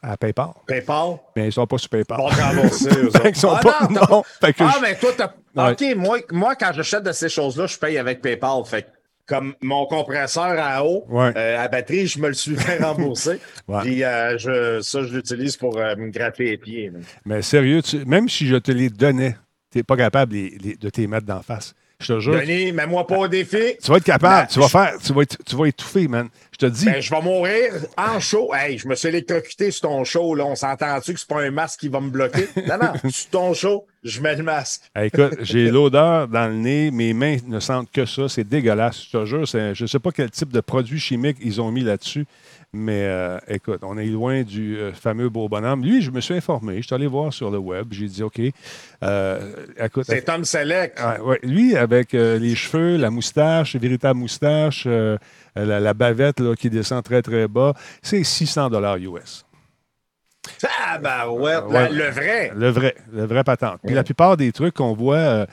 à 0.02 0.16
PayPal. 0.18 0.50
PayPal, 0.68 1.18
Mais 1.36 1.48
ils 1.48 1.52
sont 1.54 1.68
pas 1.68 1.78
sur 1.78 1.90
PayPal. 1.90 2.18
bon 2.18 2.30
qu'ils 2.30 3.36
sont 3.36 3.48
autres. 3.50 3.62
pas... 3.62 3.76
Ah, 3.82 3.88
non, 3.90 4.02
non. 4.10 4.24
Fait 4.42 4.54
que 4.54 4.64
Ah, 4.64 4.74
je- 4.78 4.82
mais 4.82 4.96
toi, 4.96 5.12
t'as. 5.18 5.32
Ouais. 5.56 5.72
OK, 5.72 5.96
moi, 5.98 6.20
moi, 6.32 6.56
quand 6.56 6.72
j'achète 6.74 7.04
de 7.04 7.12
ces 7.12 7.28
choses-là, 7.30 7.68
je 7.68 7.78
paye 7.78 7.98
avec 7.98 8.22
PayPal. 8.22 8.64
Fait 8.66 8.84
que 8.84 8.88
comme 9.28 9.54
mon 9.62 9.86
compresseur 9.86 10.56
à 10.58 10.84
eau, 10.84 11.06
Ouais. 11.10 11.32
euh, 11.36 11.64
à 11.64 11.68
batterie, 11.68 12.08
je 12.08 12.20
me 12.20 12.30
le 12.30 12.34
suis 12.34 12.56
fait 12.56 12.82
rembourser. 12.84 13.40
Ouais. 13.68 13.82
Puis 13.82 14.04
euh, 14.04 14.38
je, 14.38 14.82
ça, 14.82 15.04
je 15.04 15.14
l'utilise 15.16 15.56
pour 15.58 15.78
euh, 15.78 15.96
me 15.96 16.10
gratter 16.10 16.46
les 16.46 16.58
pieds. 16.58 16.90
là. 16.90 17.00
Mais 17.26 17.42
sérieux, 17.42 17.82
tu- 17.84 18.04
même 18.06 18.28
si 18.30 18.48
je 18.48 18.56
te 18.56 18.72
les 18.72 18.90
donnais, 18.90 19.36
tu 19.72 19.78
n'es 19.80 19.84
pas 19.84 19.96
capable 19.98 20.34
les- 20.34 20.58
les- 20.62 20.76
de 20.76 20.90
te 20.90 21.00
les 21.02 21.08
mettre 21.08 21.28
d'en 21.28 21.42
face. 21.44 21.76
Je 22.02 22.14
te 22.14 22.20
jure. 22.22 22.34
Denis, 22.40 22.72
mets-moi 22.72 23.06
pas 23.06 23.18
au 23.18 23.28
défi. 23.28 23.76
Tu 23.84 23.92
vas 23.92 23.98
être 23.98 24.04
capable. 24.06 24.48
Ben, 24.48 24.54
tu 24.54 24.60
vas 24.62 24.70
faire. 24.70 24.94
Tu 25.04 25.12
vas, 25.12 25.22
être- 25.24 25.38
tu 25.46 25.56
vas 25.58 25.66
étouffer, 25.66 26.08
man. 26.08 26.30
Je 26.54 26.58
te 26.58 26.66
dis. 26.68 26.86
Ben, 26.86 27.02
je 27.02 27.10
vais 27.10 27.22
mourir 27.22 27.74
en 27.98 28.20
show. 28.22 28.54
Hey, 28.54 28.78
je 28.78 28.88
me 28.88 28.96
suis 28.96 29.10
électrocuté 29.10 29.70
sur 29.72 29.82
ton 29.90 30.04
show. 30.06 30.34
Là. 30.34 30.46
On 30.46 30.56
s'entend-tu 30.56 31.14
que 31.14 31.20
c'est 31.20 31.28
pas 31.28 31.42
un 31.42 31.52
masque 31.52 31.82
qui 31.82 31.90
va 31.90 32.00
me 32.00 32.10
bloquer? 32.10 32.48
Non, 32.68 32.78
non. 32.78 33.10
sur 33.10 33.30
ton 33.32 33.54
show, 33.54 33.86
je 34.04 34.22
mets 34.22 34.36
le 34.38 34.44
masque. 34.44 34.84
Hey, 34.96 35.08
écoute, 35.08 35.36
j'ai 35.42 35.70
l'odeur 35.70 36.30
dans 36.30 36.48
le 36.48 36.54
nez. 36.56 36.90
Mes 36.90 37.12
mains 37.14 37.36
ne 37.46 37.60
sentent 37.60 37.92
que 37.92 38.06
ça. 38.06 38.30
C'est 38.30 38.46
dégueulasse. 38.48 39.04
Je 39.12 39.18
te 39.18 39.26
jure. 39.26 39.46
Je 39.46 39.82
ne 39.84 39.88
sais 39.88 40.00
pas 40.00 40.12
quel 40.12 40.32
type 40.32 40.54
de 40.54 40.62
produit 40.62 41.00
chimique 41.00 41.38
ils 41.42 41.60
ont 41.60 41.70
mis 41.72 41.82
là-dessus. 41.84 42.26
Mais 42.71 43.05
euh, 43.05 43.39
écoute, 43.47 43.79
on 43.82 43.97
est 43.97 44.05
loin 44.05 44.43
du 44.43 44.77
euh, 44.77 44.93
fameux 44.93 45.29
beau 45.29 45.49
bonhomme. 45.49 45.84
Lui, 45.84 46.03
je 46.03 46.12
me 46.12 46.21
suis 46.21 46.36
informé. 46.36 46.77
Je 46.77 46.86
suis 46.86 46.93
allé 46.93 47.08
voir 47.08 47.34
sur 47.34 47.49
le 47.49 47.58
web. 47.58 47.88
J'ai 47.91 48.05
dit, 48.05 48.21
OK. 48.21 48.39
euh, 49.03 49.65
écoute, 49.84 50.05
C'est 50.08 50.21
Tom 50.21 50.43
Selleck. 50.45 50.93
Ah, 50.97 51.19
ouais. 51.23 51.39
Lui, 51.41 51.75
avec 51.75 52.13
euh, 52.13 52.38
les 52.38 52.53
cheveux, 52.53 52.97
la 52.97 53.10
moustache, 53.10 53.75
véritable 53.75 54.19
moustache, 54.19 54.86
la, 54.86 55.17
la 55.55 55.93
bavette 55.95 56.39
là, 56.39 56.53
qui 56.55 56.69
descend 56.69 57.03
très, 57.03 57.23
très 57.23 57.47
bas, 57.47 57.73
c'est 58.03 58.23
600 58.23 58.69
dollars 58.69 58.97
US. 58.97 59.45
Ah, 60.63 60.99
ben 60.99 61.27
ouais, 61.27 61.58
Ouais. 61.58 61.89
le 61.91 62.10
vrai. 62.10 62.51
Le 62.55 62.69
vrai, 62.69 62.95
le 63.12 63.25
vrai 63.25 63.43
patente. 63.43 63.79
Puis 63.86 63.95
la 63.95 64.03
plupart 64.03 64.38
des 64.38 64.51
trucs 64.51 64.75
qu'on 64.75 64.93
voit 64.93 65.47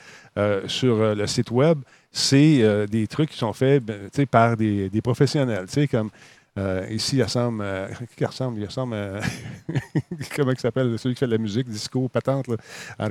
sur 0.67 1.15
le 1.15 1.25
site 1.27 1.49
web, 1.49 1.79
c'est 2.11 2.87
des 2.87 3.07
trucs 3.07 3.31
qui 3.31 3.37
sont 3.37 3.53
faits 3.53 3.83
ben, 3.83 4.09
par 4.29 4.55
des, 4.55 4.89
des 4.89 5.01
professionnels. 5.01 5.65
Tu 5.67 5.73
sais, 5.81 5.87
comme 5.87 6.09
euh, 6.57 6.85
ici, 6.89 7.17
il 7.17 7.23
ressemble. 7.23 7.61
euh, 7.63 7.87
qui 8.15 8.25
ressemble 8.25 8.59
Il 8.59 8.65
ressemble. 8.65 8.93
euh, 8.95 9.21
comment 10.35 10.51
il 10.51 10.59
s'appelle 10.59 10.97
Celui 10.97 11.15
qui 11.15 11.19
fait 11.19 11.27
de 11.27 11.31
la 11.31 11.37
musique, 11.37 11.67
disco, 11.67 12.07
patente. 12.07 12.47
Là. 12.47 12.55
En 12.99 13.07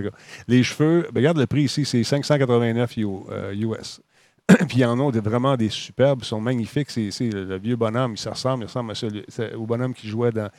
les 0.48 0.62
cheveux, 0.62 1.02
ben, 1.12 1.20
regarde 1.20 1.38
le 1.38 1.46
prix 1.46 1.62
ici, 1.64 1.84
c'est 1.84 2.02
589 2.02 2.96
U- 2.96 3.06
euh, 3.30 3.54
US. 3.54 4.00
Puis 4.68 4.78
ils 4.78 4.84
en 4.84 4.98
ont 5.00 5.10
des- 5.10 5.20
vraiment 5.20 5.56
des 5.56 5.68
superbes, 5.70 6.20
ils 6.22 6.26
sont 6.26 6.40
magnifiques. 6.40 6.90
C'est, 6.90 7.10
le, 7.30 7.58
vieux 7.58 7.76
bonhomme, 7.76 8.12
il 8.14 8.18
se 8.18 8.28
ressemble, 8.28 8.64
il 8.64 8.66
ressemble 8.66 8.92
à 8.92 9.56
au 9.56 9.66
bonhomme 9.66 9.92
qui 9.94 10.08
jouait 10.08 10.30
dans, 10.32 10.50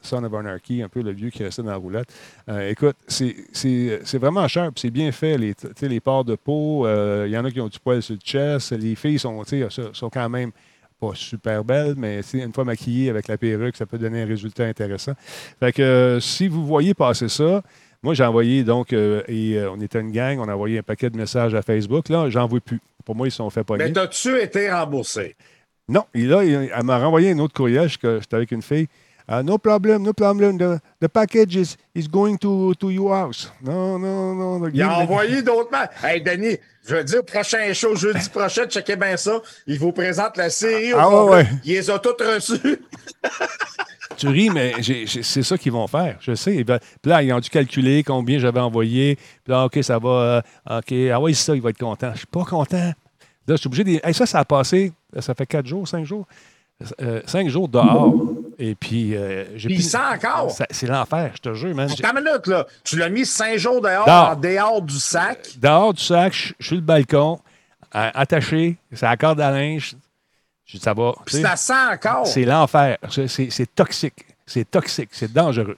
Son 0.00 0.24
of 0.24 0.34
Anarchy, 0.34 0.82
un 0.82 0.88
peu 0.88 1.02
le 1.02 1.12
vieux 1.12 1.30
qui 1.30 1.42
restait 1.44 1.62
dans 1.62 1.70
la 1.70 1.76
roulette. 1.76 2.12
Écoute, 2.68 2.96
c'est, 3.06 3.34
vraiment 4.18 4.46
cher, 4.48 4.70
c'est 4.76 4.90
bien 4.90 5.10
fait. 5.12 5.38
Les, 5.38 5.54
les 5.82 6.00
pores 6.00 6.24
de 6.24 6.34
peau, 6.36 6.86
il 7.24 7.30
y 7.30 7.38
en 7.38 7.44
a 7.44 7.50
qui 7.50 7.60
ont 7.60 7.68
du 7.68 7.78
poil 7.78 8.02
sur 8.02 8.14
le 8.14 8.20
chest. 8.20 8.72
Les 8.72 8.94
filles 8.96 9.18
sont- 9.18 9.42
sont 9.92 10.10
quand 10.10 10.28
même 10.28 10.50
pas 11.00 11.10
super 11.14 11.64
belles, 11.64 11.94
mais 11.96 12.20
une 12.34 12.52
fois 12.52 12.64
maquillées 12.64 13.10
avec 13.10 13.28
la 13.28 13.36
perruque, 13.36 13.76
ça 13.76 13.86
peut 13.86 13.98
donner 13.98 14.22
un 14.22 14.26
résultat 14.26 14.64
intéressant. 14.64 15.12
Fait 15.60 15.72
que 15.72 15.82
euh, 15.82 16.20
si 16.20 16.48
vous 16.48 16.64
voyez 16.66 16.94
passer 16.94 17.28
ça, 17.28 17.62
Moi, 18.02 18.12
j'ai 18.12 18.24
envoyé, 18.24 18.64
donc, 18.64 18.92
euh, 18.92 19.22
et 19.28 19.56
euh, 19.56 19.70
on 19.72 19.80
était 19.80 19.98
une 19.98 20.12
gang, 20.12 20.38
on 20.38 20.46
a 20.46 20.52
envoyé 20.54 20.78
un 20.80 20.82
paquet 20.82 21.08
de 21.08 21.16
messages 21.16 21.54
à 21.54 21.62
Facebook. 21.62 22.10
Là, 22.10 22.28
j'en 22.28 22.46
veux 22.46 22.60
plus. 22.60 22.78
Pour 23.02 23.16
moi, 23.16 23.26
ils 23.26 23.30
se 23.30 23.38
sont 23.38 23.48
fait 23.48 23.60
Mais 23.60 23.64
pogner. 23.64 23.92
t'as-tu 23.94 24.38
été 24.42 24.70
remboursé? 24.70 25.36
Non, 25.88 26.04
et 26.12 26.24
là, 26.26 26.44
il- 26.44 26.70
elle 26.74 26.82
m'a 26.84 26.98
renvoyé 26.98 27.30
un 27.30 27.38
autre 27.38 27.54
courriel. 27.54 27.88
J'étais 27.88 28.18
avec 28.36 28.52
une 28.52 28.60
fille. 28.60 28.88
Ah, 29.26 29.42
no 29.42 29.56
problem, 29.56 30.02
no 30.02 30.12
problem. 30.12 30.58
The, 30.58 30.80
the 31.00 31.08
package 31.08 31.56
is, 31.56 31.76
is 31.94 32.06
going 32.06 32.36
to, 32.38 32.74
to 32.74 32.90
your 32.90 33.14
house. 33.14 33.50
Non, 33.62 33.98
non, 33.98 34.34
non. 34.34 34.68
Il 34.72 34.82
a 34.82 34.98
envoyé 34.98 35.42
d'autres 35.42 35.70
mains. 35.72 35.88
Hey, 36.02 36.20
Denis, 36.20 36.58
je 36.86 36.96
veux 36.96 37.04
dire, 37.04 37.24
prochain 37.24 37.72
show, 37.72 37.96
jeudi 37.96 38.28
prochain, 38.28 38.66
checkez 38.66 38.96
bien 38.96 39.16
ça. 39.16 39.40
Il 39.66 39.78
vous 39.78 39.92
présente 39.92 40.36
la 40.36 40.50
série. 40.50 40.92
au 40.92 40.98
Ah, 40.98 41.24
ouais. 41.24 41.46
Il 41.64 41.72
les 41.72 41.88
a 41.90 41.98
toutes 41.98 42.20
reçues. 42.20 42.82
Tu 44.16 44.28
ris, 44.28 44.48
mais 44.50 44.74
c'est 45.22 45.42
ça 45.42 45.58
qu'ils 45.58 45.72
vont 45.72 45.88
faire. 45.88 46.18
Je 46.20 46.34
sais. 46.36 46.62
Puis 46.62 46.78
là, 47.10 47.20
ils 47.22 47.32
ont 47.32 47.40
dû 47.40 47.50
calculer 47.50 48.04
combien 48.04 48.38
j'avais 48.38 48.60
envoyé. 48.60 49.16
Puis 49.16 49.52
là, 49.52 49.64
OK, 49.64 49.78
ça 49.82 49.98
va. 49.98 50.42
euh, 50.70 50.78
OK, 50.78 50.92
ah 51.12 51.20
oui, 51.20 51.34
c'est 51.34 51.44
ça, 51.46 51.56
il 51.56 51.62
va 51.62 51.70
être 51.70 51.78
content. 51.78 52.12
Je 52.12 52.18
suis 52.18 52.26
pas 52.28 52.44
content. 52.44 52.76
Là, 52.76 52.94
je 53.48 53.56
suis 53.56 53.66
obligé 53.66 53.82
de. 53.82 54.06
Hey, 54.06 54.14
ça, 54.14 54.24
ça 54.24 54.38
a 54.38 54.44
passé. 54.44 54.92
Ça 55.18 55.34
fait 55.34 55.46
quatre 55.46 55.66
jours, 55.66 55.88
cinq 55.88 56.04
jours. 56.04 56.26
Euh, 57.00 57.20
cinq 57.26 57.48
jours 57.48 57.68
dehors. 57.68 58.14
Et 58.58 58.74
puis, 58.74 59.16
euh, 59.16 59.44
j'ai 59.56 59.68
Puis 59.68 59.82
sent 59.82 59.96
encore. 59.96 60.50
Ça- 60.50 60.66
C'est 60.70 60.86
l'enfer, 60.86 61.30
je 61.34 61.40
te 61.40 61.54
jure, 61.54 61.74
man. 61.74 61.88
Attends 61.90 62.16
une 62.18 62.24
minute, 62.24 62.46
là. 62.46 62.66
Tu 62.82 62.96
l'as 62.98 63.08
mis 63.08 63.24
cinq 63.24 63.56
jours 63.58 63.80
dehors, 63.80 64.04
Dehors. 64.06 64.30
en 64.30 64.36
dehors 64.36 64.82
du 64.82 64.98
sac? 64.98 65.50
Dehors 65.56 65.94
du 65.94 66.02
sac, 66.02 66.32
je 66.32 66.38
suis 66.38 66.54
sur 66.60 66.74
le 66.76 66.80
balcon, 66.82 67.40
euh, 67.94 68.10
attaché, 68.14 68.76
c'est 68.92 69.06
la 69.06 69.16
corde 69.16 69.40
à 69.40 69.50
linge. 69.50 69.94
Je 70.66 70.78
ça 70.78 70.92
va. 70.94 71.14
Puis 71.26 71.40
ça 71.42 71.56
sent 71.56 71.72
encore. 71.92 72.26
C'est 72.26 72.44
l'enfer. 72.44 72.98
C'est- 73.10 73.28
C'est 73.28 73.50
c'est 73.50 73.72
toxique. 73.74 74.26
C'est 74.46 74.68
toxique. 74.70 75.10
C'est 75.12 75.32
dangereux. 75.32 75.76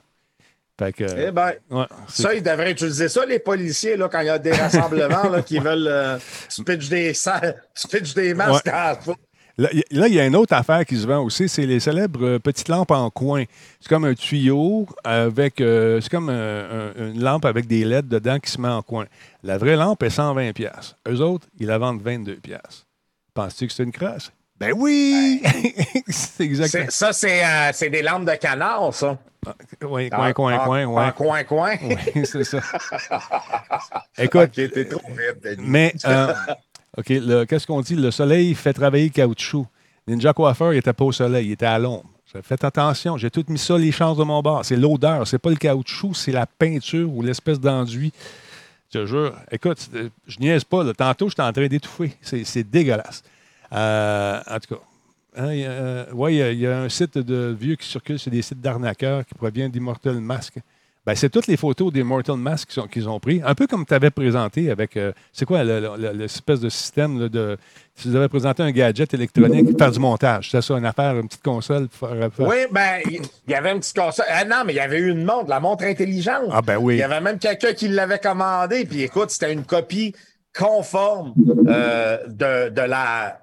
Fait 0.79 0.93
que. 0.93 1.05
Eh 1.17 1.31
ben, 1.31 1.53
ouais, 1.71 1.87
ça, 2.09 2.35
ils 2.35 2.43
devraient 2.43 2.73
utiliser 2.73 3.09
ça, 3.09 3.25
les 3.25 3.39
policiers, 3.39 3.97
là, 3.97 4.09
quand 4.11 4.21
il 4.21 4.27
y 4.27 4.31
a 4.31 4.39
des 4.39 4.53
rassemblements 4.53 5.29
là, 5.31 5.41
qui 5.43 5.59
veulent 5.59 5.89
euh, 5.89 6.19
se 6.49 6.63
pitch 6.63 6.89
des, 6.89 7.15
sa- 7.15 7.41
se 7.75 7.87
pitch 7.89 8.13
des 8.15 8.35
masques 8.35 8.67
Ouais. 8.67 8.73
à 8.73 8.93
la. 8.93 9.15
Là, 9.59 9.71
il 9.73 10.13
y- 10.13 10.21
a 10.21 10.27
une 10.27 10.37
autre 10.37 10.53
affaire 10.55 10.85
qui 10.85 10.99
se 10.99 11.07
vend 11.07 11.21
aussi, 11.23 11.49
c'est 11.49 11.65
les 11.65 11.81
célèbres 11.81 12.23
euh, 12.27 12.39
petites 12.39 12.69
lampes 12.69 12.91
en 12.91 13.09
coin. 13.09 13.45
C'est 13.81 13.89
comme 13.89 14.05
un 14.05 14.13
tuyau 14.15 14.87
avec. 15.03 15.63
euh, 15.63 15.99
c'est 16.03 16.11
comme 16.11 16.29
un- 16.29 16.91
un- 16.91 16.93
une 17.15 17.23
lampe 17.23 17.47
avec 17.47 17.67
des 17.67 17.83
LED 17.85 18.07
dedans 18.07 18.39
qui 18.39 18.51
se 18.51 18.61
met 18.61 18.69
en 18.69 18.83
coin. 18.83 19.07
La 19.43 19.57
vraie 19.57 19.77
lampe 19.77 20.03
est 20.03 20.11
120$. 20.11 20.53
piastres. 20.53 20.97
Eux 21.09 21.21
autres, 21.23 21.47
ils 21.59 21.67
la 21.67 21.79
vendent 21.79 22.03
22$. 22.03 22.37
piastres. 22.41 22.85
Penses-tu 23.33 23.67
que 23.67 23.73
c'est 23.73 23.83
une 23.85 23.93
crasse? 23.93 24.31
Ben 24.59 24.73
oui! 24.77 25.43
c'est 26.09 26.45
exactement. 26.45 26.87
Ça, 26.91 27.13
c'est 27.15 27.43
euh, 27.45 27.91
des 27.91 28.03
lampes 28.03 28.25
de 28.27 28.35
canard, 28.37 28.93
ça. 28.95 29.19
Oui, 29.83 30.11
coin, 30.11 30.33
coin, 30.33 30.59
Ah, 30.59 30.65
coin, 30.65 30.83
ah, 30.83 30.89
ouais. 30.89 31.13
Coin, 31.17 31.45
coin. 31.45 31.75
Oui, 31.83 32.25
c'est 32.27 32.43
ça. 32.45 32.59
Écoute, 34.19 34.41
Ok, 34.59 34.71
t'es 34.73 34.85
trop 34.87 35.01
vite, 35.11 35.43
Denis. 35.43 35.65
mais, 35.69 35.95
euh, 36.07 36.33
OK, 36.99 37.07
qu'est-ce 37.47 37.67
qu'on 37.67 37.81
dit? 37.81 37.95
Le 37.95 38.11
soleil 38.11 38.55
fait 38.55 38.73
travailler 38.73 39.05
le 39.05 39.11
caoutchouc. 39.11 39.67
Ninja 40.09 40.33
Coiffeur, 40.33 40.73
il 40.73 40.79
était 40.79 40.93
pas 40.93 41.05
au 41.05 41.13
soleil, 41.13 41.47
il 41.47 41.53
était 41.53 41.67
à 41.67 41.79
l'ombre. 41.79 42.05
Faites 42.43 42.65
attention, 42.65 43.17
j'ai 43.17 43.31
tout 43.31 43.45
mis 43.49 43.59
ça 43.59 43.79
les 43.79 43.93
chances 43.93 44.19
de 44.19 44.25
mon 44.25 44.43
bord. 44.43 44.65
C'est 44.65 44.77
l'odeur, 44.77 45.27
c'est 45.27 45.39
pas 45.39 45.51
le 45.51 45.57
caoutchouc, 45.57 46.15
c'est 46.15 46.33
la 46.33 46.47
peinture 46.47 47.11
ou 47.13 47.23
l'espèce 47.23 47.59
d'enduit. 47.61 48.13
Je 48.93 48.99
te 49.01 49.07
jure. 49.07 49.35
Écoute, 49.51 49.89
euh, 49.95 50.09
je 50.27 50.39
niaise 50.39 50.65
pas. 50.65 50.85
là. 50.85 50.93
Tantôt, 50.93 51.29
j'étais 51.29 51.43
en 51.43 51.53
train 51.53 51.67
d'étouffer. 51.67 52.15
C'est 52.21 52.63
dégueulasse. 52.63 53.23
Euh, 53.73 54.41
en 54.47 54.59
tout 54.61 54.75
cas, 54.75 54.81
hein, 55.37 55.53
il 55.53 55.61
y 55.61 55.65
a, 55.65 55.71
euh, 55.71 56.13
ouais, 56.13 56.35
y 56.35 56.59
y, 56.59 56.67
a 56.67 56.79
un 56.79 56.89
site 56.89 57.19
de 57.19 57.57
vieux 57.59 57.75
qui 57.77 57.89
circule, 57.89 58.19
c'est 58.19 58.31
des 58.31 58.43
sites 58.43 58.61
d'arnaqueurs 58.61 59.25
qui 59.27 59.35
proviennent 59.35 59.71
d'Immortal 59.71 60.21
Mask. 60.21 60.59
Ben, 61.07 61.15
c'est 61.15 61.29
toutes 61.31 61.47
les 61.47 61.57
photos 61.57 61.93
d'Immortal 61.93 62.37
Mask 62.37 62.69
qu'ils 62.69 62.83
ont, 62.83 62.87
qu'ils 62.89 63.09
ont 63.09 63.21
pris. 63.21 63.41
Un 63.45 63.55
peu 63.55 63.69
comme 63.69 63.87
tu 63.87 63.95
avais 63.95 64.11
présenté 64.11 64.71
avec. 64.73 64.97
euh, 64.97 65.13
c'est 65.33 65.45
quoi 65.45 65.63
le- 65.63 65.79
le- 65.81 65.97
le- 65.97 66.13
l'espèce 66.13 66.59
de 66.59 66.69
système 66.69 67.21
là, 67.21 67.29
de. 67.29 67.57
Tu 67.95 68.09
nous 68.09 68.17
avais 68.17 68.29
présenté 68.29 68.63
un 68.65 68.73
gadget 68.73 69.15
électronique 69.15 69.71
pour 69.71 69.79
faire 69.79 69.93
du 69.93 70.01
montage. 70.01 70.51
C'est 70.51 70.61
ça, 70.61 70.75
une 70.75 70.85
affaire, 70.85 71.17
une 71.17 71.29
petite 71.29 71.43
console 71.45 71.87
pour 71.89 72.09
faire. 72.09 72.31
Oui, 72.41 72.57
ben, 72.73 73.01
il 73.07 73.21
y 73.51 73.55
avait 73.55 73.71
une 73.73 73.79
petite 73.79 73.97
console. 73.97 74.27
Ah 74.29 74.45
non, 74.45 74.63
mais 74.67 74.73
il 74.73 74.77
y 74.77 74.81
avait 74.81 74.99
eu 74.99 75.11
une 75.11 75.25
montre, 75.25 75.49
la 75.49 75.61
montre 75.61 75.85
intelligente. 75.85 76.51
Ah, 76.51 76.61
ben 76.61 76.77
oui. 76.77 76.97
Il 76.97 76.99
y 76.99 77.03
avait 77.05 77.21
même 77.21 77.39
quelqu'un 77.39 77.73
qui 77.73 77.87
l'avait 77.89 78.19
commandé. 78.19 78.85
Puis 78.85 79.03
écoute, 79.03 79.31
c'était 79.31 79.53
une 79.53 79.65
copie 79.65 80.13
conforme 80.59 81.35
euh, 81.69 82.19
de, 82.27 82.71
de 82.71 82.81
la, 82.83 83.39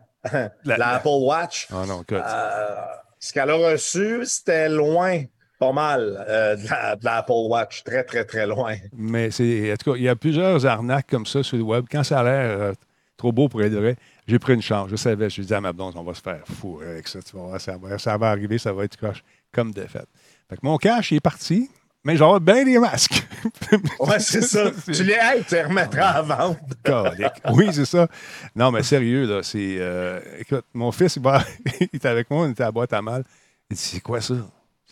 La- 0.66 0.78
la 0.78 0.88
Apple 0.96 1.08
Watch. 1.22 1.68
Ah 1.72 1.86
non, 1.88 2.02
écoute. 2.02 2.18
Euh, 2.26 2.76
ce 3.20 3.32
qu'elle 3.32 3.50
a 3.50 3.56
reçu, 3.56 4.22
c'était 4.26 4.68
loin, 4.70 5.24
pas 5.68 5.72
mal, 5.74 6.26
euh, 6.28 6.56
de, 6.56 6.68
la, 6.70 6.96
de 6.96 7.06
la 7.06 7.18
Apple 7.18 7.32
Watch. 7.48 7.84
Très, 7.84 8.04
très, 8.04 8.26
très 8.26 8.46
loin. 8.48 8.76
Mais 8.96 9.32
c'est. 9.32 9.72
En 9.74 9.76
tout 9.78 9.92
cas, 9.92 9.98
il 9.98 10.04
y 10.04 10.10
a 10.10 10.16
plusieurs 10.16 10.66
arnaques 10.66 11.08
comme 11.10 11.26
ça 11.26 11.44
sur 11.44 11.58
le 11.58 11.64
web. 11.64 11.86
Quand 11.92 12.04
ça 12.04 12.20
a 12.20 12.24
l'air 12.24 12.60
euh, 12.60 12.74
trop 13.18 13.32
beau 13.32 13.48
pour 13.50 13.62
être 13.62 13.74
vrai, 13.74 13.96
j'ai 14.28 14.40
pris 14.40 14.54
une 14.54 14.62
chance. 14.62 14.90
Je 14.90 14.96
savais, 14.96 15.30
je 15.30 15.42
disais 15.42 15.56
à 15.56 15.62
ma 15.62 15.74
blonde, 15.74 15.94
on 15.96 16.04
va 16.04 16.14
se 16.14 16.22
faire 16.22 16.42
fou 16.46 16.80
avec 16.82 17.08
ça. 17.08 17.20
Tu 17.22 17.36
voir, 17.36 17.60
ça, 17.62 17.78
va, 17.78 17.98
ça 17.98 18.18
va 18.18 18.30
arriver, 18.32 18.58
ça 18.58 18.74
va 18.74 18.84
être 18.86 18.98
croche 18.98 19.24
comme 19.52 19.72
défaite. 19.72 20.08
Fait 20.50 20.56
que 20.56 20.62
mon 20.64 20.78
cash 20.78 21.12
il 21.12 21.18
est 21.18 21.20
parti, 21.22 21.70
mais 22.04 22.18
j'aurai 22.18 22.40
bien 22.40 22.64
des 22.66 22.80
masques. 22.80 23.24
Ouais, 24.00 24.20
c'est 24.20 24.42
ça. 24.42 24.72
tu 24.86 25.04
les, 25.04 25.14
hey, 25.20 25.44
tu 25.48 25.56
les 25.56 25.64
remettras 25.64 26.08
à 26.10 26.22
vendre. 26.22 26.58
Calique. 26.84 27.42
Oui, 27.52 27.68
c'est 27.74 27.86
ça. 27.86 28.08
Non, 28.56 28.72
mais 28.72 28.84
sérieux, 28.84 29.26
là, 29.26 29.42
c'est. 29.44 29.78
euh, 29.80 30.20
écoute, 30.40 30.64
mon 30.74 30.92
fils, 30.92 31.16
il, 31.18 31.22
va- 31.22 31.44
il 31.82 31.90
était 31.94 32.08
avec 32.08 32.30
moi, 32.30 32.46
on 32.46 32.52
était 32.52 32.64
à 32.64 32.68
la 32.68 32.72
boîte 32.72 32.94
à 32.94 33.02
mal. 33.02 33.24
Il 33.70 33.76
dit 33.76 33.82
C'est 33.82 34.00
quoi 34.02 34.22
ça? 34.22 34.36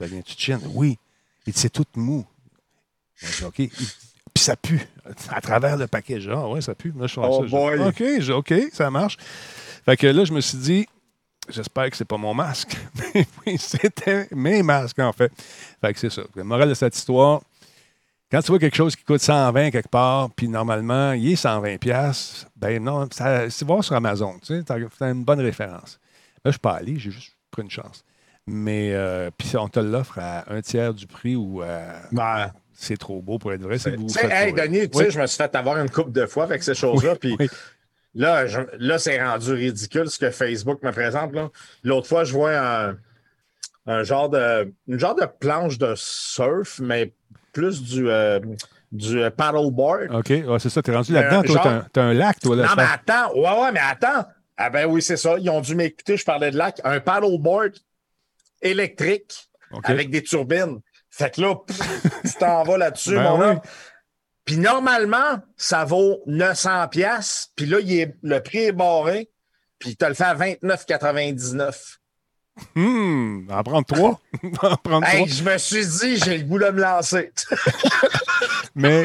Ça 0.01 0.07
vient-tu 0.07 0.33
de 0.33 0.39
Chine 0.39 0.59
Oui. 0.73 0.97
Il 1.45 1.53
dit 1.53 1.59
C'est 1.59 1.69
tout 1.69 1.85
mou. 1.95 2.25
Moi, 3.21 3.31
je 3.31 3.37
dis, 3.37 3.43
OK. 3.43 3.59
Il 3.59 3.69
Puis 3.69 4.43
ça 4.43 4.55
pue 4.55 4.81
à 5.29 5.41
travers 5.41 5.77
le 5.77 5.85
paquet. 5.85 6.19
Genre, 6.19 6.49
ouais, 6.49 6.61
ça 6.61 6.73
pue. 6.73 6.91
Là, 6.97 7.05
je 7.05 7.13
fais 7.13 7.21
Oh 7.23 7.47
ça. 7.47 7.87
OK, 7.87 8.03
je 8.19 8.31
OK, 8.33 8.53
ça 8.73 8.89
marche. 8.89 9.17
Fait 9.85 9.95
que 9.97 10.07
là, 10.07 10.25
je 10.25 10.33
me 10.33 10.41
suis 10.41 10.57
dit 10.57 10.87
J'espère 11.49 11.91
que 11.91 11.97
c'est 11.97 12.05
pas 12.05 12.17
mon 12.17 12.33
masque. 12.33 12.75
Mais 13.13 13.27
oui, 13.45 13.59
c'était 13.59 14.27
mes 14.31 14.63
masques, 14.63 14.97
en 14.97 15.13
fait. 15.13 15.31
Fait 15.81 15.93
que 15.93 15.99
c'est 15.99 16.09
ça. 16.09 16.23
Le 16.35 16.43
moral 16.43 16.69
de 16.69 16.73
cette 16.73 16.95
histoire, 16.95 17.41
quand 18.31 18.41
tu 18.41 18.47
vois 18.47 18.59
quelque 18.59 18.77
chose 18.77 18.95
qui 18.95 19.03
coûte 19.03 19.21
120 19.21 19.69
quelque 19.69 19.89
part, 19.89 20.31
puis 20.31 20.47
normalement, 20.47 21.11
il 21.11 21.31
est 21.31 21.35
120 21.35 21.77
pièces, 21.77 22.47
ben 22.55 22.81
non, 22.83 23.07
c'est 23.11 23.63
voir 23.63 23.83
sur 23.83 23.95
Amazon, 23.95 24.39
tu 24.39 24.55
sais, 24.55 24.63
t'as 24.63 25.11
une 25.11 25.23
bonne 25.23 25.41
référence. 25.41 25.99
Là, 26.43 26.45
je 26.45 26.51
suis 26.51 26.59
pas 26.59 26.75
allé, 26.75 26.97
j'ai 26.97 27.11
juste 27.11 27.35
pris 27.51 27.61
une 27.61 27.69
chance. 27.69 28.03
Mais, 28.47 28.91
euh, 28.93 29.29
puis 29.37 29.55
on 29.57 29.67
te 29.67 29.79
l'offre 29.79 30.17
à 30.19 30.51
un 30.53 30.61
tiers 30.61 30.93
du 30.93 31.07
prix 31.07 31.35
ou 31.35 31.61
euh, 31.61 31.93
Ben, 32.11 32.51
c'est 32.73 32.97
trop 32.97 33.21
beau 33.21 33.37
pour 33.37 33.53
être 33.53 33.61
vrai. 33.61 33.77
c'est 33.77 33.95
tu 33.95 34.09
sais, 34.09 34.27
faites 34.27 34.31
hey. 34.31 34.53
Denis, 34.53 34.89
tu 34.89 34.97
Oui. 34.97 35.05
sais, 35.05 35.11
je 35.11 35.19
me 35.21 35.27
suis 35.27 35.37
fait 35.37 35.55
avoir 35.55 35.77
une 35.77 35.89
couple 35.89 36.11
de 36.11 36.25
fois 36.25 36.43
avec 36.45 36.63
ces 36.63 36.73
choses-là. 36.73 37.15
Puis 37.15 37.35
oui. 37.39 37.47
là, 38.15 38.47
je- 38.47 38.59
là 38.79 38.97
c'est 38.97 39.21
rendu 39.23 39.53
ridicule 39.53 40.09
ce 40.09 40.17
que 40.19 40.31
Facebook 40.31 40.81
me 40.83 40.91
présente. 40.91 41.33
là. 41.33 41.49
L'autre 41.83 42.07
fois, 42.07 42.23
je 42.23 42.33
vois 42.33 42.57
un, 42.57 42.97
un 43.85 44.03
genre 44.03 44.29
de, 44.29 44.73
une 44.87 44.99
genre 44.99 45.15
de 45.15 45.25
planche 45.25 45.77
de 45.77 45.93
surf, 45.95 46.79
mais 46.79 47.13
plus 47.53 47.81
du, 47.83 48.09
euh, 48.09 48.39
du 48.91 49.19
paddleboard. 49.37 50.13
OK, 50.15 50.29
ouais, 50.29 50.59
c'est 50.59 50.69
ça, 50.69 50.81
t'es 50.81 50.93
rendu 50.93 51.13
là-dedans. 51.13 51.39
Euh, 51.41 51.43
Toi, 51.43 51.61
genre- 51.63 51.83
t'as 51.93 52.01
un- 52.03 52.13
lac, 52.13 52.39
toi, 52.39 52.55
là. 52.55 52.63
Non, 52.67 52.73
mais 52.75 52.83
attends. 52.91 53.33
Ouais, 53.35 53.61
ouais, 53.63 53.71
mais 53.71 53.79
attends. 53.81 54.25
Ah 54.57 54.69
ben 54.69 54.85
oui, 54.87 55.01
c'est 55.01 55.17
ça. 55.17 55.37
Ils 55.39 55.49
ont 55.49 55.61
dû 55.61 55.75
m'écouter, 55.75 56.17
je 56.17 56.25
parlais 56.25 56.51
de 56.51 56.57
lac. 56.57 56.79
Un 56.83 56.99
paddleboard 56.99 57.73
électrique 58.61 59.49
avec 59.83 60.09
des 60.09 60.23
turbines. 60.23 60.81
Fait 61.09 61.33
que 61.33 61.41
là, 61.41 61.55
pff, 61.55 61.79
tu 62.25 62.33
t'en 62.39 62.63
vas 62.63 62.77
là-dessus, 62.77 63.15
Ben 63.15 63.23
mon 63.23 63.39
oui. 63.39 63.45
homme. 63.45 63.61
Puis 64.45 64.57
normalement, 64.57 65.39
ça 65.55 65.85
vaut 65.85 66.21
900 66.25 66.87
pièces. 66.87 67.49
Puis 67.55 67.65
là, 67.65 67.79
il 67.79 67.93
est, 67.99 68.15
le 68.21 68.41
prix 68.41 68.65
est 68.65 68.71
barré. 68.71 69.29
Puis 69.79 69.95
tu 69.95 70.05
le 70.05 70.13
fait 70.13 70.23
à 70.23 70.35
29,99. 70.35 71.97
Hum, 72.75 73.47
en 73.49 73.63
prendre 73.63 73.85
trois? 73.85 74.19
en 74.61 74.75
prendre 74.77 75.07
Hey, 75.07 75.27
je 75.27 75.43
me 75.43 75.57
suis 75.57 75.85
dit, 75.85 76.17
j'ai 76.17 76.37
le 76.37 76.43
goût 76.43 76.59
de 76.59 76.69
me 76.69 76.81
lancer. 76.81 77.31
Mais, 78.75 79.03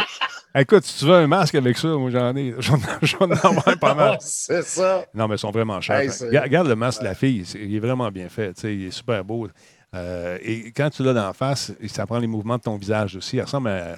écoute, 0.61 0.85
si 0.85 0.99
tu 0.99 1.05
veux 1.05 1.15
un 1.15 1.27
masque 1.27 1.55
avec 1.55 1.77
ça, 1.77 1.89
moi, 1.89 2.11
j'en 2.11 2.35
ai. 2.37 2.55
J'en 3.03 3.31
ai 3.31 3.77
pas 3.81 3.95
mal. 3.95 4.17
c'est 4.21 4.63
ça. 4.63 5.05
Non, 5.15 5.29
mais 5.29 5.37
ils 5.37 5.39
sont 5.39 5.51
vraiment 5.51 5.81
chers. 5.81 6.01
Hey, 6.01 6.39
Regarde 6.39 6.69
le 6.69 6.77
masque 6.77 7.01
de 7.01 7.05
la 7.07 7.15
fille, 7.15 7.45
il 7.55 7.75
est 7.75 7.81
vraiment 7.81 8.11
bien 8.11 8.29
fait. 8.29 8.57
Il 8.65 8.87
est 8.87 8.91
super 8.91 9.25
beau. 9.25 9.49
Euh, 9.95 10.39
et 10.43 10.73
quand 10.73 10.91
tu 10.91 11.03
l'as 11.03 11.13
la 11.13 11.33
face, 11.33 11.73
ça 11.87 12.07
prend 12.07 12.19
les 12.19 12.27
mouvements 12.27 12.57
de 12.57 12.63
ton 12.63 12.77
visage 12.77 13.17
aussi. 13.17 13.37
Il 13.37 13.43
ressemble 13.43 13.69
à 13.69 13.97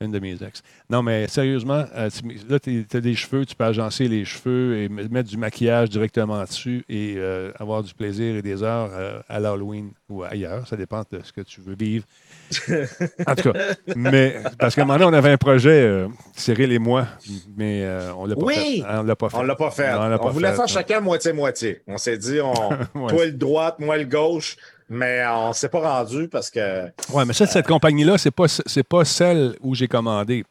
une 0.00 0.12
de 0.12 0.18
mes 0.20 0.42
ex. 0.42 0.62
Non, 0.88 1.02
mais 1.02 1.26
sérieusement, 1.26 1.84
euh, 1.96 2.08
là, 2.48 2.60
tu 2.60 2.86
as 2.92 3.00
des 3.00 3.14
cheveux, 3.14 3.44
tu 3.44 3.56
peux 3.56 3.64
agencer 3.64 4.06
les 4.06 4.24
cheveux 4.24 4.78
et 4.78 4.88
mettre 4.88 5.28
du 5.28 5.36
maquillage 5.36 5.90
directement 5.90 6.42
dessus 6.44 6.84
et 6.88 7.14
euh, 7.16 7.52
avoir 7.58 7.82
du 7.82 7.92
plaisir 7.94 8.36
et 8.36 8.42
des 8.42 8.62
heures 8.62 8.90
à 9.28 9.40
l'Halloween 9.40 9.90
ou 10.08 10.22
ailleurs. 10.22 10.66
Ça 10.68 10.76
dépend 10.76 11.02
de 11.10 11.20
ce 11.22 11.32
que 11.32 11.40
tu 11.40 11.60
veux 11.60 11.74
vivre. 11.74 12.04
En 13.26 13.34
tout 13.34 13.52
cas, 13.52 13.58
mais 13.96 14.36
parce 14.58 14.74
qu'à 14.74 14.82
un 14.82 14.84
moment 14.84 14.98
donné, 14.98 15.10
on 15.10 15.18
avait 15.18 15.30
un 15.32 15.36
projet, 15.36 15.70
euh, 15.82 16.08
Cyril 16.36 16.72
et 16.72 16.78
moi, 16.78 17.06
mais 17.56 17.82
euh, 17.84 18.12
on 18.16 18.26
l'a 18.26 18.34
pas 18.36 18.42
Oui! 18.44 18.82
fait. 18.82 18.84
On 18.98 19.02
l'a 19.02 19.16
pas 19.16 19.28
fait. 19.28 19.36
On 19.36 19.42
l'a 19.42 19.54
pas 19.56 19.70
fait. 19.70 19.92
Non, 19.92 19.98
on 19.98 20.02
On, 20.04 20.08
l'a 20.08 20.18
pas 20.18 20.30
voulait 20.30 20.50
fait, 20.50 20.56
faire 20.56 20.68
chacun 20.68 21.00
moitié-moitié. 21.00 21.82
On 21.86 21.98
s'est 21.98 22.18
dit, 22.18 22.40
on, 22.40 22.52
Ouais. 22.94 23.08
toi 23.14 23.24
le 23.26 23.32
droite, 23.32 23.76
moi 23.78 23.96
le 23.98 24.04
gauche. 24.04 24.56
mais 24.88 25.22
on 25.28 25.48
ne 25.48 25.52
s'est 25.52 25.68
pas 25.68 25.80
rendu 25.80 26.28
parce 26.28 26.50
que. 26.50 26.86
Oui, 27.12 27.24
mais 27.26 27.32
ça, 27.34 27.46
cette 27.46 27.66
compagnie-là, 27.66 28.18
ce 28.18 28.28
n'est 28.28 28.32
pas, 28.32 28.46
c'est 28.48 28.82
pas 28.86 29.04
celle 29.04 29.54
où 29.60 29.74
j'ai 29.74 29.88
commandé. 29.88 30.44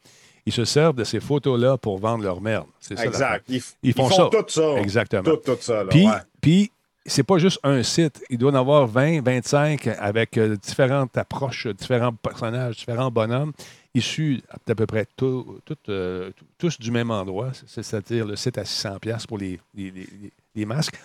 Ils 0.46 0.54
se 0.54 0.64
servent 0.64 0.96
de 0.96 1.04
ces 1.04 1.20
photos-là 1.20 1.78
pour 1.78 1.98
vendre 1.98 2.24
leur 2.24 2.40
merde. 2.40 2.68
C'est 2.80 2.98
ça. 2.98 3.04
Exact. 3.06 3.44
Ils, 3.50 3.62
Ils 3.84 3.94
font 3.94 4.08
ils 4.10 4.14
ça. 4.16 4.30
tout 4.32 4.46
ça. 4.48 4.80
Exactement. 4.80 5.24
Tout, 5.24 5.38
tout 5.38 5.58
ça. 5.60 5.84
Là, 5.84 5.90
Puis, 5.90 6.06
ouais. 6.06 6.14
puis 6.40 6.72
c'est 7.08 7.24
pas 7.24 7.38
juste 7.38 7.60
un 7.64 7.82
site. 7.84 8.22
Il 8.30 8.38
doit 8.38 8.52
en 8.52 8.56
avoir 8.56 8.88
20, 8.88 9.22
25 9.24 9.88
avec 10.00 10.38
euh, 10.38 10.56
différentes 10.58 11.18
approches, 11.18 11.68
différents 11.68 12.14
personnages, 12.14 12.78
différents 12.78 13.12
bonhommes 13.12 13.54
issus 13.94 14.42
d'à 14.68 14.76
peu 14.76 14.86
près 14.86 15.08
tout- 15.18 15.60
tout, 15.66 15.78
euh, 15.90 16.30
tous 16.58 16.80
du 16.80 16.92
même 16.92 17.10
endroit, 17.10 17.50
c'est- 17.54 17.82
c'est-à-dire 17.82 18.26
le 18.26 18.36
site 18.36 18.58
à 18.58 18.64
600$ 18.66 19.00
piastres 19.00 19.28
pour 19.28 19.38
les, 19.40 19.60
les- 19.74 19.92
les- 19.92 20.32
les 20.56 20.66
masques. 20.66 20.96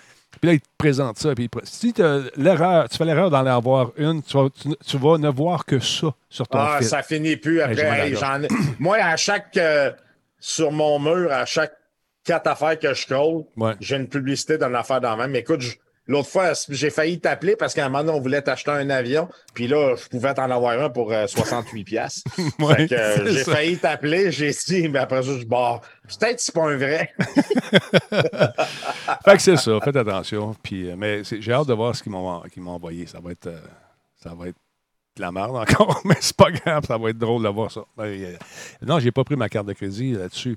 Puis 0.41 0.47
là, 0.49 0.55
ils 0.55 0.61
te 0.61 0.67
présentent 0.79 1.19
ça. 1.19 1.35
Puis 1.35 1.49
si 1.65 1.93
tu 1.93 2.03
l'erreur, 2.37 2.89
tu 2.89 2.97
fais 2.97 3.05
l'erreur 3.05 3.31
d'en 3.31 3.45
avoir 3.47 3.93
une, 3.97 4.23
tu 4.23 4.37
vas, 4.37 4.49
tu- 4.51 4.75
tu 4.87 4.97
vas 4.99 5.19
ne 5.19 5.29
voir 5.29 5.65
que 5.65 5.79
ça 5.79 6.09
sur 6.29 6.49
ton 6.49 6.59
Ah, 6.59 6.77
fil. 6.79 6.87
ça 6.87 7.03
finit 7.03 7.37
plus 7.37 7.61
après. 7.61 7.83
à 7.85 8.07
Hey, 8.07 8.15
ai- 8.15 8.49
Moi, 8.79 8.97
à 8.97 9.17
chaque. 9.17 9.57
euh, 9.57 9.91
sur 10.41 10.73
mon 10.73 10.99
mur, 10.99 11.31
à 11.31 11.45
chaque 11.47 11.73
quatre 12.25 12.47
affaires 12.49 12.79
que 12.79 12.93
je 12.95 13.01
scroll, 13.03 13.45
Ouais. 13.57 13.75
j'ai 13.81 13.97
une 13.97 14.09
publicité 14.09 14.57
d'une 14.59 14.75
affaire 14.75 15.01
dans 15.01 15.11
la 15.11 15.17
même. 15.17 15.31
Mais 15.33 15.41
écoute, 15.41 15.61
je- 15.61 15.77
l'autre 16.07 16.29
fois, 16.29 16.53
j'ai 16.69 16.91
failli 16.91 17.21
t'appeler 17.21 17.57
parce 17.57 17.75
qu'à 17.75 17.87
un 17.87 17.89
moment 17.89 18.05
donné, 18.05 18.19
on 18.19 18.21
voulait 18.21 18.43
t'acheter 18.43 18.71
un 18.71 18.89
avion. 18.91 19.29
Puis 19.55 19.67
là, 19.69 19.95
je 19.97 20.09
pouvais 20.09 20.35
t'en 20.35 20.51
avoir 20.51 20.79
un 20.81 20.91
pour 20.91 21.13
euh, 21.13 21.27
68$. 21.27 21.85
piastres. 21.85 22.23
Ouais, 22.59 22.77
Fait 22.77 22.89
que, 22.89 22.95
euh, 22.95 23.33
j'ai 23.33 23.45
failli 23.45 23.79
t'appeler, 23.79 24.31
j'ai 24.33 24.51
dit, 24.51 24.89
mais 24.89 24.99
après 25.01 25.23
ça, 25.23 25.39
je 25.39 25.45
barre. 25.45 25.81
Peut-être 26.09 26.37
que 26.37 26.43
c'est 26.43 26.55
pas 26.55 26.69
un 26.71 26.77
vrai. 26.77 27.13
Fait 29.25 29.37
que 29.37 29.43
c'est 29.43 29.57
ça, 29.57 29.79
faites 29.83 29.97
attention. 29.97 30.55
Puis, 30.63 30.91
euh, 30.91 30.95
mais 30.97 31.23
j'ai 31.25 31.53
hâte 31.53 31.69
de 31.69 31.75
voir 31.75 31.95
ce 31.95 32.03
qu'ils 32.03 32.13
m'ont 32.13 32.43
envoyé. 32.67 33.07
Ça 33.07 33.21
va 33.21 33.33
être 33.33 33.47
euh, 33.47 33.61
ça 34.23 34.35
va 34.35 34.49
être 34.49 34.57
de 35.17 35.23
la 35.23 35.33
merde 35.33 35.57
encore, 35.57 36.01
mais 36.05 36.17
c'est 36.21 36.37
pas 36.37 36.51
grave, 36.51 36.85
ça 36.87 36.97
va 36.97 37.11
être 37.11 37.19
drôle 37.19 37.43
de 37.43 37.49
voir 37.49 37.71
ça. 37.71 37.83
Ben, 37.97 38.05
euh, 38.05 38.37
non, 38.81 38.99
j'ai 38.99 39.13
pas 39.13 39.25
pris 39.25 39.37
ma 39.37 39.49
carte 39.49 39.67
de 39.67 39.73
crédit 39.75 40.13
là-dessus. 40.13 40.57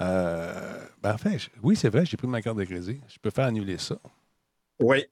Euh, 0.00 0.84
ben, 1.02 1.12
enfin, 1.14 1.36
je- 1.36 1.48
oui, 1.62 1.76
c'est 1.76 1.90
vrai, 1.90 2.06
j'ai 2.06 2.16
pris 2.16 2.26
ma 2.26 2.40
carte 2.40 2.56
de 2.56 2.64
crédit. 2.64 3.00
Je 3.08 3.18
peux 3.20 3.30
faire 3.30 3.46
annuler 3.46 3.76
ça. 3.78 3.96
Oui. 4.80 5.04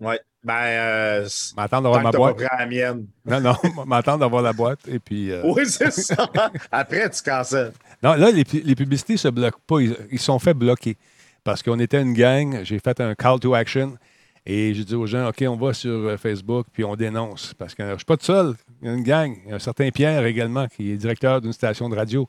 Oui. 0.00 0.14
Ben, 0.44 0.54
euh, 0.62 1.28
M'attendre 1.56 1.84
d'avoir 1.84 2.02
ma 2.02 2.12
pas 2.12 2.18
boîte. 2.18 2.36
pris 2.36 2.46
la 2.58 2.66
mienne. 2.66 3.06
Non, 3.24 3.40
non, 3.40 3.56
m'attendre 3.86 4.18
d'avoir 4.20 4.42
la 4.42 4.52
boîte. 4.52 4.80
Et 4.86 4.98
puis. 5.00 5.32
euh, 5.32 5.42
Oui, 5.44 5.66
c'est 5.66 5.90
ça. 5.90 6.30
Après, 6.70 7.10
tu 7.10 7.22
cancelles. 7.22 7.72
Non, 8.02 8.14
là, 8.14 8.30
les, 8.30 8.44
les 8.62 8.74
publicités 8.76 9.14
ne 9.14 9.18
se 9.18 9.28
bloquent 9.28 9.58
pas. 9.66 9.80
Ils, 9.80 9.96
ils 10.12 10.18
sont 10.20 10.38
fait 10.38 10.54
bloquer. 10.54 10.96
Parce 11.42 11.62
qu'on 11.62 11.78
était 11.80 12.00
une 12.00 12.12
gang, 12.12 12.60
j'ai 12.62 12.78
fait 12.78 13.00
un 13.00 13.14
call 13.14 13.40
to 13.40 13.54
action 13.54 13.96
et 14.44 14.74
j'ai 14.74 14.84
dit 14.84 14.94
aux 14.94 15.06
gens, 15.06 15.28
OK, 15.28 15.42
on 15.48 15.56
va 15.56 15.72
sur 15.72 15.90
euh, 15.90 16.16
Facebook 16.16 16.66
puis 16.72 16.84
on 16.84 16.94
dénonce. 16.94 17.54
Parce 17.54 17.74
que 17.74 17.84
je 17.84 17.90
ne 17.92 17.96
suis 17.96 18.04
pas 18.04 18.16
tout 18.16 18.26
seul. 18.26 18.54
Il 18.82 18.88
y 18.88 18.90
a 18.90 18.94
une 18.94 19.02
gang. 19.02 19.34
Il 19.44 19.50
y 19.50 19.52
a 19.52 19.56
un 19.56 19.60
certain 19.60 19.90
Pierre 19.90 20.24
également, 20.26 20.68
qui 20.68 20.92
est 20.92 20.96
directeur 20.96 21.40
d'une 21.40 21.52
station 21.52 21.88
de 21.88 21.96
radio 21.96 22.28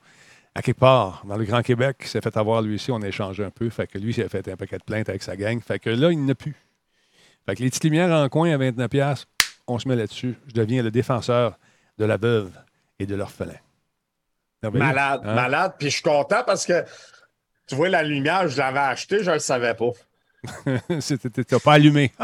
à 0.55 0.63
quelque 0.63 0.79
part, 0.79 1.21
dans 1.27 1.35
le 1.37 1.45
Grand 1.45 1.61
Québec, 1.61 1.97
qui 2.01 2.07
s'est 2.07 2.21
fait 2.21 2.35
avoir 2.35 2.63
lui 2.63 2.75
aussi. 2.75 2.91
On 2.91 3.01
a 3.03 3.07
échangé 3.07 3.43
un 3.43 3.51
peu. 3.51 3.69
Fait 3.69 3.85
que 3.85 3.99
lui, 3.99 4.09
il 4.09 4.13
s'est 4.15 4.27
fait 4.29 4.47
un 4.47 4.55
paquet 4.55 4.77
de 4.79 4.83
plaintes 4.83 5.09
avec 5.09 5.21
sa 5.21 5.35
gang. 5.35 5.59
Fait 5.61 5.77
que 5.77 5.91
là, 5.91 6.11
il 6.11 6.25
n'a 6.25 6.33
plus. 6.33 6.55
Fait 7.47 7.55
que 7.55 7.63
les 7.63 7.69
petites 7.69 7.83
lumières 7.85 8.11
en 8.11 8.27
coin 8.29 8.51
à 8.53 8.57
29$, 8.57 8.87
piastres, 8.89 9.27
on 9.67 9.79
se 9.79 9.87
met 9.87 9.95
là-dessus. 9.95 10.35
Je 10.47 10.53
deviens 10.53 10.83
le 10.83 10.91
défenseur 10.91 11.57
de 11.97 12.05
la 12.05 12.17
veuve 12.17 12.51
et 12.99 13.05
de 13.05 13.15
l'orphelin. 13.15 13.53
Malade, 14.63 15.21
Hein? 15.23 15.33
malade. 15.35 15.73
Puis 15.79 15.89
je 15.89 15.93
suis 15.95 16.03
content 16.03 16.43
parce 16.45 16.65
que 16.65 16.83
tu 17.67 17.75
vois, 17.75 17.89
la 17.89 18.03
lumière, 18.03 18.47
je 18.47 18.57
l'avais 18.57 18.79
achetée, 18.79 19.23
je 19.23 19.29
ne 19.29 19.35
le 19.35 19.39
savais 19.39 19.73
pas. 19.73 19.91
C'était- 20.99 21.43
T'as 21.43 21.59
pas 21.59 21.73
allumé. 21.73 22.11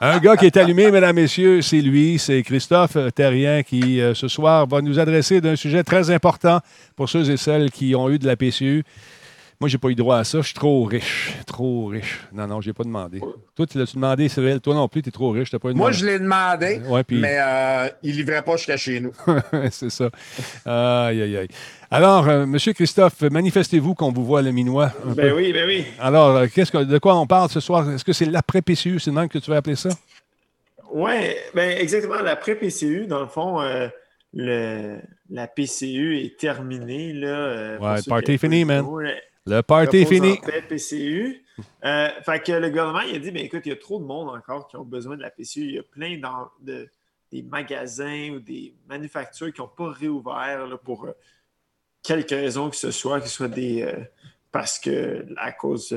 Un 0.00 0.18
gars 0.18 0.36
qui 0.36 0.46
est 0.46 0.56
allumé, 0.56 0.90
mesdames, 0.90 1.16
messieurs, 1.16 1.62
c'est 1.62 1.80
lui, 1.80 2.18
c'est 2.18 2.42
Christophe 2.42 2.96
Terrien 3.14 3.62
qui, 3.62 4.00
euh, 4.00 4.14
ce 4.14 4.28
soir, 4.28 4.66
va 4.66 4.80
nous 4.82 4.98
adresser 4.98 5.40
d'un 5.40 5.56
sujet 5.56 5.82
très 5.84 6.10
important 6.10 6.60
pour 6.96 7.08
ceux 7.08 7.30
et 7.30 7.36
celles 7.36 7.70
qui 7.70 7.94
ont 7.94 8.08
eu 8.10 8.18
de 8.18 8.26
la 8.26 8.36
PCU. 8.36 8.84
Moi, 9.60 9.68
j'ai 9.68 9.76
pas 9.76 9.88
eu 9.88 9.94
droit 9.94 10.16
à 10.16 10.24
ça. 10.24 10.38
Je 10.38 10.46
suis 10.46 10.54
trop 10.54 10.82
riche. 10.84 11.34
Trop 11.46 11.86
riche. 11.88 12.20
Non, 12.32 12.46
non, 12.46 12.62
j'ai 12.62 12.72
pas 12.72 12.82
demandé. 12.84 13.20
Toi, 13.54 13.66
tu 13.66 13.76
l'as-tu 13.76 13.96
demandé, 13.96 14.26
Cyril? 14.30 14.58
Toi 14.60 14.74
non 14.74 14.88
plus, 14.88 15.02
tu 15.02 15.10
es 15.10 15.12
trop 15.12 15.30
riche. 15.32 15.50
T'as 15.50 15.58
pas 15.58 15.68
eu 15.68 15.74
Moi, 15.74 15.92
je 15.92 16.06
l'ai 16.06 16.18
demandé, 16.18 16.80
Ouais, 16.88 17.04
puis- 17.04 17.18
mais 17.20 17.36
euh, 17.38 17.88
il 18.02 18.16
livrait 18.16 18.40
pas 18.40 18.56
jusqu'à 18.56 18.78
chez 18.78 19.00
nous. 19.00 19.12
c'est 19.70 19.90
ça. 19.90 20.06
Aïe, 20.64 21.20
aïe, 21.20 21.36
aïe. 21.36 21.48
Alors, 21.90 22.26
euh, 22.26 22.46
Monsieur 22.46 22.72
Christophe, 22.72 23.20
manifestez-vous 23.20 23.94
qu'on 23.94 24.10
vous 24.12 24.24
voit 24.24 24.40
le 24.40 24.50
minois. 24.50 24.92
un 25.06 25.12
Ben 25.12 25.28
peu. 25.28 25.36
oui, 25.36 25.52
ben 25.52 25.66
oui. 25.66 25.84
Alors, 25.98 26.36
euh, 26.36 26.46
qu'est-ce 26.46 26.72
que, 26.72 26.78
de 26.84 26.96
quoi 26.98 27.16
on 27.18 27.26
parle 27.26 27.50
ce 27.50 27.60
soir? 27.60 27.90
Est-ce 27.90 28.04
que 28.04 28.14
c'est 28.14 28.24
l'après-PCU? 28.24 28.98
C'est 28.98 29.10
le 29.10 29.16
même 29.16 29.28
que 29.28 29.38
tu 29.38 29.50
vas 29.50 29.58
appeler 29.58 29.76
ça? 29.76 29.90
Oui, 30.92 31.12
ben 31.54 31.76
exactement. 31.78 32.20
L'après 32.22 32.54
PCU, 32.54 33.06
dans 33.06 33.20
le 33.20 33.26
fond, 33.26 33.60
euh, 33.60 33.88
le, 34.32 34.98
la 35.28 35.46
PCU 35.46 36.18
est 36.18 36.38
terminée. 36.38 37.12
Là, 37.12 37.28
euh, 37.28 37.78
Ouais, 37.78 37.96
le 37.98 38.08
party 38.08 38.32
est 38.32 38.38
fini, 38.38 38.64
man. 38.64 38.86
là. 39.02 39.10
Le 39.46 39.60
party 39.62 39.98
est 39.98 40.04
fini. 40.06 40.38
paix, 40.44 40.62
PCU. 40.68 41.42
Euh, 41.84 42.08
fait 42.24 42.42
que 42.42 42.52
le 42.52 42.68
gouvernement 42.68 43.00
il 43.00 43.16
a 43.16 43.18
dit 43.18 43.30
ben, 43.30 43.44
écoute, 43.44 43.62
il 43.66 43.70
y 43.70 43.72
a 43.72 43.76
trop 43.76 43.98
de 44.00 44.04
monde 44.04 44.28
encore 44.28 44.66
qui 44.68 44.76
ont 44.76 44.84
besoin 44.84 45.16
de 45.16 45.22
la 45.22 45.30
PCU. 45.30 45.60
Il 45.60 45.74
y 45.74 45.78
a 45.78 45.82
plein 45.82 46.18
d'en- 46.18 46.50
de, 46.62 46.88
des 47.32 47.42
magasins 47.42 48.30
ou 48.32 48.40
des 48.40 48.74
manufactures 48.88 49.52
qui 49.52 49.60
n'ont 49.60 49.68
pas 49.68 49.90
réouvert 49.90 50.66
là, 50.66 50.76
pour 50.78 51.04
euh, 51.06 51.12
quelque 52.02 52.34
raison 52.34 52.70
que 52.70 52.76
ce 52.76 52.90
soit, 52.90 53.20
que 53.20 53.28
ce 53.28 53.34
soit 53.34 53.48
des. 53.48 53.82
euh, 53.82 53.96
parce 54.52 54.78
que 54.78 55.26
à 55.36 55.52
cause 55.52 55.96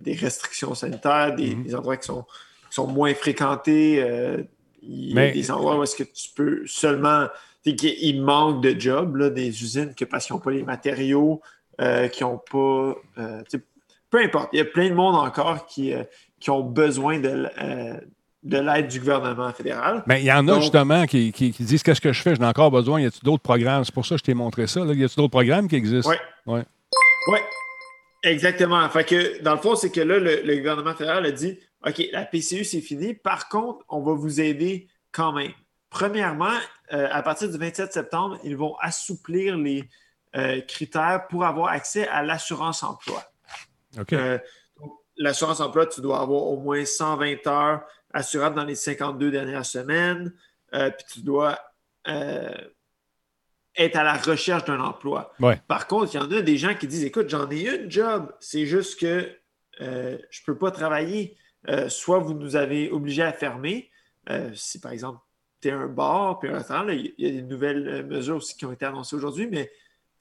des 0.00 0.14
restrictions 0.14 0.74
sanitaires, 0.74 1.34
des, 1.34 1.54
Mhm. 1.54 1.62
des 1.64 1.74
endroits 1.74 1.96
qui 1.96 2.06
sont, 2.06 2.22
qui 2.70 2.74
sont 2.74 2.86
moins 2.86 3.14
fréquentés. 3.14 3.96
il 4.82 5.12
y 5.12 5.18
a 5.18 5.30
des 5.30 5.50
endroits 5.50 5.78
où 5.78 5.82
est-ce 5.82 5.96
que 5.96 6.02
tu 6.04 6.28
peux 6.34 6.66
seulement. 6.66 7.26
Il 7.66 8.22
manque 8.22 8.62
de 8.62 8.78
jobs, 8.78 9.16
là, 9.16 9.30
des 9.30 9.48
usines, 9.62 9.94
que 9.94 10.04
parce 10.04 10.26
qu'ils 10.26 10.34
n'ont 10.36 10.40
pas 10.40 10.50
les 10.50 10.62
matériaux, 10.62 11.40
euh, 11.80 12.08
qui 12.08 12.22
n'ont 12.22 12.38
pas. 12.38 12.94
euh, 13.18 13.42
peu 14.10 14.18
importe, 14.22 14.50
il 14.52 14.58
y 14.58 14.62
a 14.62 14.64
plein 14.64 14.88
de 14.88 14.94
monde 14.94 15.16
encore 15.16 15.66
qui, 15.66 15.92
euh, 15.92 16.04
qui 16.40 16.50
ont 16.50 16.62
besoin 16.62 17.18
de, 17.18 17.48
de 18.44 18.58
l'aide 18.58 18.88
du 18.88 19.00
gouvernement 19.00 19.50
fédéral. 19.52 20.02
Mais 20.06 20.20
il 20.22 20.26
y 20.26 20.32
en 20.32 20.46
a 20.48 20.60
justement 20.60 21.06
qui, 21.06 21.32
qui- 21.32 21.50
qui 21.52 21.62
disent 21.64 21.82
Qu'est-ce 21.82 22.00
que 22.00 22.12
je 22.12 22.22
fais? 22.22 22.34
J'en 22.36 22.44
ai 22.44 22.46
encore 22.48 22.70
besoin. 22.70 23.00
Y 23.00 23.06
a-t-il 23.06 23.24
d'autres 23.24 23.42
programmes? 23.42 23.84
C'est 23.84 23.94
pour 23.94 24.06
ça 24.06 24.14
que 24.14 24.18
je 24.20 24.24
t'ai 24.24 24.34
montré 24.34 24.66
ça. 24.66 24.80
Là. 24.84 24.92
Y 24.92 25.04
a-t-il 25.04 25.16
d'autres 25.16 25.30
programmes 25.30 25.66
qui 25.68 25.76
existent? 25.76 26.10
Ouais. 26.10 26.18
Ouais. 26.46 26.62
Oui, 27.32 27.38
exactement. 28.22 28.88
Fait 28.90 29.04
que, 29.04 29.42
dans 29.42 29.52
le 29.54 29.58
fond, 29.60 29.74
c'est 29.76 29.90
que 29.90 30.00
là, 30.00 30.18
le, 30.18 30.42
le 30.44 30.56
gouvernement 30.58 30.94
fédéral 30.94 31.24
a 31.26 31.30
dit 31.32 31.58
OK, 31.86 32.02
la 32.12 32.24
PCU, 32.24 32.64
c'est 32.64 32.80
fini. 32.80 33.14
Par 33.14 33.48
contre, 33.48 33.84
on 33.88 34.00
va 34.00 34.12
vous 34.12 34.40
aider 34.40 34.86
quand 35.12 35.32
même. 35.32 35.52
Premièrement, 35.90 36.52
à 36.90 37.22
partir 37.22 37.48
du 37.50 37.56
27 37.56 37.92
septembre, 37.92 38.38
ils 38.42 38.56
vont 38.56 38.74
assouplir 38.80 39.56
les 39.56 39.84
euh, 40.36 40.60
critères 40.62 41.26
pour 41.28 41.44
avoir 41.44 41.68
accès 41.68 42.08
à 42.08 42.22
l'assurance 42.22 42.82
emploi. 42.82 43.22
OK. 43.98 44.12
Euh, 44.12 44.38
donc, 44.80 44.92
L'assurance 45.16 45.60
emploi, 45.60 45.86
tu 45.86 46.00
dois 46.00 46.20
avoir 46.20 46.42
au 46.42 46.56
moins 46.56 46.84
120 46.84 47.46
heures 47.46 47.82
assurables 48.12 48.56
dans 48.56 48.64
les 48.64 48.74
52 48.74 49.30
dernières 49.30 49.64
semaines. 49.66 50.32
euh, 50.74 50.90
puis 50.90 51.04
tu 51.12 51.20
dois 51.20 51.58
être 53.76 53.96
à 53.96 54.04
la 54.04 54.14
recherche 54.14 54.64
d'un 54.64 54.80
emploi. 54.80 55.32
Ouais. 55.40 55.60
Par 55.68 55.86
contre, 55.86 56.14
il 56.14 56.16
y 56.18 56.20
en 56.20 56.30
a 56.30 56.42
des 56.42 56.56
gens 56.56 56.74
qui 56.74 56.86
disent 56.86 57.04
Écoute, 57.04 57.28
j'en 57.28 57.48
ai 57.50 57.68
une 57.68 57.90
job, 57.90 58.32
c'est 58.40 58.66
juste 58.66 59.00
que 59.00 59.30
je 59.80 59.84
ne 59.84 60.44
peux 60.46 60.58
pas 60.58 60.70
travailler. 60.70 61.36
Soit 61.88 62.18
vous 62.18 62.34
nous 62.34 62.56
avez 62.56 62.90
obligés 62.90 63.22
à 63.22 63.32
fermer. 63.32 63.90
Si 64.54 64.80
par 64.80 64.92
exemple, 64.92 65.18
tu 65.60 65.68
es 65.68 65.70
un 65.72 65.86
bar, 65.86 66.38
puis 66.40 66.50
un 66.50 66.58
restaurant, 66.58 66.86
il 66.88 67.14
y 67.18 67.26
a 67.26 67.30
des 67.30 67.42
nouvelles 67.42 68.04
mesures 68.06 68.36
aussi 68.36 68.56
qui 68.56 68.66
ont 68.66 68.72
été 68.72 68.84
annoncées 68.84 69.16
aujourd'hui, 69.16 69.46
mais 69.46 69.70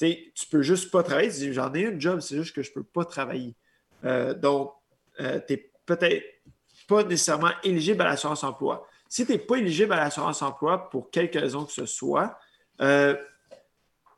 t'sais, 0.03 0.31
tu 0.35 0.45
peux 0.47 0.61
juste 0.61 0.91
pas 0.91 1.03
travailler. 1.03 1.29
Tu 1.31 1.53
J'en 1.53 1.73
ai 1.73 1.81
une 1.81 1.99
job, 1.99 2.19
c'est 2.19 2.35
juste 2.35 2.55
que 2.55 2.61
je 2.61 2.71
peux 2.71 2.83
pas 2.83 3.05
travailler. 3.05 3.55
Euh, 4.03 4.33
donc, 4.33 4.73
euh, 5.19 5.39
tu 5.47 5.53
n'es 5.53 5.71
peut-être 5.85 6.23
pas 6.87 7.03
nécessairement 7.03 7.51
éligible 7.63 8.01
à 8.01 8.05
l'assurance 8.05 8.43
emploi. 8.43 8.87
Si 9.07 9.25
tu 9.25 9.31
n'es 9.31 9.37
pas 9.37 9.57
éligible 9.57 9.93
à 9.93 9.97
l'assurance 9.97 10.41
emploi 10.41 10.89
pour 10.89 11.09
quelque 11.11 11.37
raison 11.39 11.65
que 11.65 11.71
ce 11.71 11.85
soit, 11.85 12.37
euh, 12.81 13.15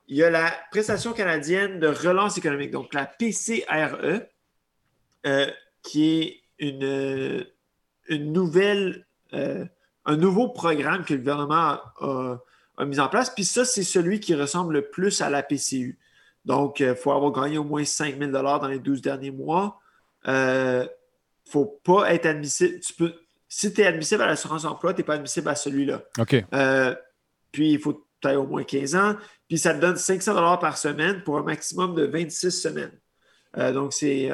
il 0.07 0.17
y 0.17 0.23
a 0.23 0.29
la 0.29 0.53
prestation 0.71 1.13
canadienne 1.13 1.79
de 1.79 1.87
relance 1.87 2.37
économique, 2.37 2.71
donc 2.71 2.93
la 2.93 3.05
PCRE, 3.05 4.21
qui 5.81 6.21
est 6.21 6.41
une, 6.59 7.45
nouvelle, 8.09 9.07
un 9.33 10.15
nouveau 10.15 10.49
programme 10.49 11.03
que 11.03 11.13
le 11.13 11.19
gouvernement 11.19 11.79
a- 11.99 12.39
a 12.77 12.85
mis 12.85 12.99
en 12.99 13.07
place. 13.07 13.29
Puis 13.29 13.45
ça, 13.45 13.65
c'est 13.65 13.83
celui 13.83 14.19
qui 14.19 14.35
ressemble 14.35 14.73
le 14.73 14.89
plus 14.89 15.21
à 15.21 15.29
la 15.29 15.43
PCU. 15.43 15.97
Donc, 16.45 16.79
il 16.79 16.95
faut 16.95 17.11
avoir 17.11 17.31
gagné 17.31 17.57
au 17.57 17.63
moins 17.63 17.83
5 17.83 18.17
000 18.19 18.31
dans 18.31 18.67
les 18.67 18.79
12 18.79 19.01
derniers 19.01 19.31
mois. 19.31 19.79
Il 20.27 20.31
ne 20.31 20.88
faut 21.49 21.79
pas 21.83 22.13
être 22.13 22.27
admissible. 22.27 22.79
Tu 22.79 22.93
peux, 22.93 23.13
si 23.47 23.73
tu 23.73 23.81
es 23.81 23.85
admissible 23.85 24.21
à 24.21 24.27
l'assurance 24.27 24.65
emploi, 24.65 24.93
tu 24.93 24.99
n'es 24.99 25.05
pas 25.05 25.15
admissible 25.15 25.49
à 25.49 25.55
celui-là. 25.55 26.03
OK. 26.19 26.35
Euh, 26.53 26.95
puis, 27.51 27.71
il 27.71 27.79
faut 27.79 27.93
que 27.93 28.03
tu 28.21 28.27
aies 28.27 28.35
au 28.35 28.45
moins 28.45 28.63
15 28.63 28.95
ans. 28.95 29.15
Puis, 29.47 29.57
ça 29.57 29.73
te 29.73 29.79
donne 29.79 29.97
500 29.97 30.57
par 30.57 30.77
semaine 30.77 31.23
pour 31.23 31.38
un 31.38 31.43
maximum 31.43 31.95
de 31.95 32.05
26 32.05 32.51
semaines. 32.51 32.99
Euh, 33.57 33.71
donc, 33.71 33.93
c'est 33.93 34.31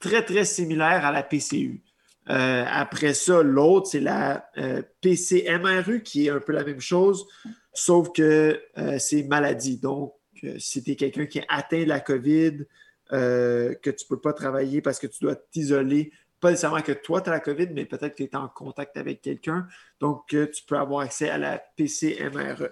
très, 0.00 0.24
très 0.24 0.44
similaire 0.44 1.04
à 1.04 1.12
la 1.12 1.22
PCU. 1.22 1.82
Euh, 2.28 2.64
après 2.68 3.14
ça, 3.14 3.42
l'autre, 3.42 3.88
c'est 3.88 4.00
la 4.00 4.46
euh, 4.58 4.82
PCMRU, 5.00 6.02
qui 6.02 6.26
est 6.26 6.30
un 6.30 6.40
peu 6.40 6.52
la 6.52 6.64
même 6.64 6.80
chose, 6.80 7.26
sauf 7.72 8.12
que 8.12 8.60
euh, 8.78 8.98
c'est 8.98 9.22
maladie. 9.24 9.78
Donc, 9.78 10.14
euh, 10.44 10.56
si 10.58 10.82
tu 10.82 10.92
es 10.92 10.96
quelqu'un 10.96 11.26
qui 11.26 11.38
est 11.38 11.46
atteint 11.48 11.84
la 11.84 12.00
COVID, 12.00 12.64
que 13.12 13.90
tu 13.90 14.04
ne 14.04 14.08
peux 14.08 14.20
pas 14.20 14.32
travailler 14.32 14.80
parce 14.80 15.00
que 15.00 15.08
tu 15.08 15.24
dois 15.24 15.34
t'isoler, 15.34 16.12
pas 16.38 16.50
nécessairement 16.50 16.80
que 16.80 16.92
toi, 16.92 17.20
tu 17.20 17.28
as 17.28 17.32
la 17.32 17.40
COVID, 17.40 17.70
mais 17.72 17.84
peut-être 17.84 18.14
que 18.14 18.22
tu 18.22 18.30
es 18.30 18.36
en 18.36 18.48
contact 18.48 18.96
avec 18.96 19.20
quelqu'un, 19.20 19.66
donc 19.98 20.28
tu 20.28 20.62
peux 20.64 20.76
avoir 20.76 21.00
accès 21.00 21.28
à 21.28 21.36
la 21.36 21.58
PCMRE. 21.76 22.68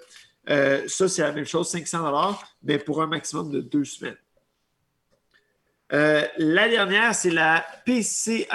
Ça, 0.87 1.09
c'est 1.09 1.23
la 1.23 1.33
même 1.33 1.45
chose, 1.45 1.69
500 1.71 2.39
mais 2.63 2.79
pour 2.79 3.03
un 3.03 3.09
maximum 3.09 3.51
de 3.51 3.61
deux 3.61 3.85
semaines. 3.85 4.17
Euh, 5.93 6.23
la 6.37 6.69
dernière, 6.69 7.15
c'est 7.15 7.31
la 7.31 7.65
PCREPA, 7.87 8.49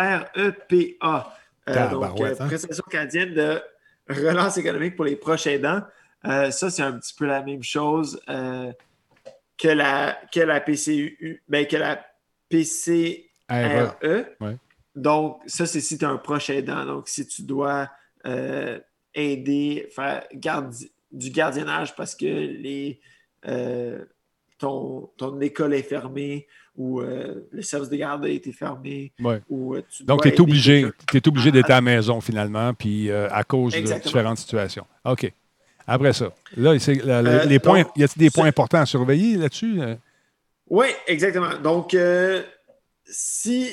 euh, 1.69 1.89
donc 1.89 2.21
euh, 2.21 2.35
hein? 2.39 2.47
prestation 2.47 2.83
canadienne 2.89 3.33
de 3.33 3.59
relance 4.07 4.57
économique 4.57 4.95
pour 4.95 5.05
les 5.05 5.15
proches 5.15 5.47
aidants. 5.47 5.81
Euh, 6.25 6.51
ça, 6.51 6.69
c'est 6.69 6.83
un 6.83 6.93
petit 6.93 7.13
peu 7.15 7.25
la 7.25 7.41
même 7.41 7.63
chose 7.63 8.21
que, 9.57 9.67
la, 9.67 10.19
que 10.31 10.41
la 10.41 10.61
PCU, 10.61 11.41
ben, 11.47 11.65
que 11.65 11.77
la 11.77 12.05
PCRE. 12.49 13.29
RE. 13.49 14.25
Ouais. 14.39 14.57
Donc, 14.95 15.41
ça, 15.47 15.65
c'est 15.65 15.81
si 15.81 15.97
tu 15.97 16.05
es 16.05 16.07
un 16.07 16.17
proche 16.17 16.49
aidant. 16.49 16.85
Donc, 16.85 17.07
si 17.07 17.27
tu 17.27 17.41
dois 17.41 17.89
aider, 19.13 19.89
faire 19.93 20.23
gardi- 20.33 20.91
du 21.11 21.29
gardiennage 21.29 21.95
parce 21.95 22.15
que 22.15 22.25
les, 22.25 23.01
ton, 24.57 25.11
ton 25.17 25.41
école 25.41 25.73
est 25.73 25.83
fermée 25.83 26.47
ou 26.75 27.01
euh, 27.01 27.47
le 27.51 27.61
service 27.61 27.89
de 27.89 27.95
garde 27.95 28.25
a 28.25 28.29
été 28.29 28.51
fermé. 28.51 29.11
Ouais. 29.19 29.41
Ou, 29.49 29.75
euh, 29.75 29.83
tu 29.89 30.03
Donc, 30.03 30.23
tu 30.23 30.29
es 30.29 30.41
obligé, 30.41 30.85
obligé 31.27 31.51
d'être 31.51 31.69
à 31.69 31.75
la 31.75 31.81
maison 31.81 32.19
finalement, 32.21 32.73
puis 32.73 33.09
euh, 33.11 33.27
à 33.31 33.43
cause 33.43 33.73
de 33.73 33.99
différentes 34.01 34.37
situations. 34.39 34.85
OK. 35.05 35.31
Après 35.85 36.13
ça, 36.13 36.31
là, 36.57 36.77
c'est 36.79 36.95
la- 37.05 37.21
la- 37.21 37.45
les 37.45 37.59
points, 37.59 37.83
donc, 37.83 37.91
y 37.97 38.03
a-t-il 38.03 38.19
des 38.19 38.29
points 38.31 38.47
importants 38.47 38.79
à 38.79 38.85
surveiller 38.85 39.35
là-dessus? 39.37 39.79
Oui, 40.69 40.87
exactement. 41.07 41.57
Donc, 41.61 41.95
si, 43.05 43.69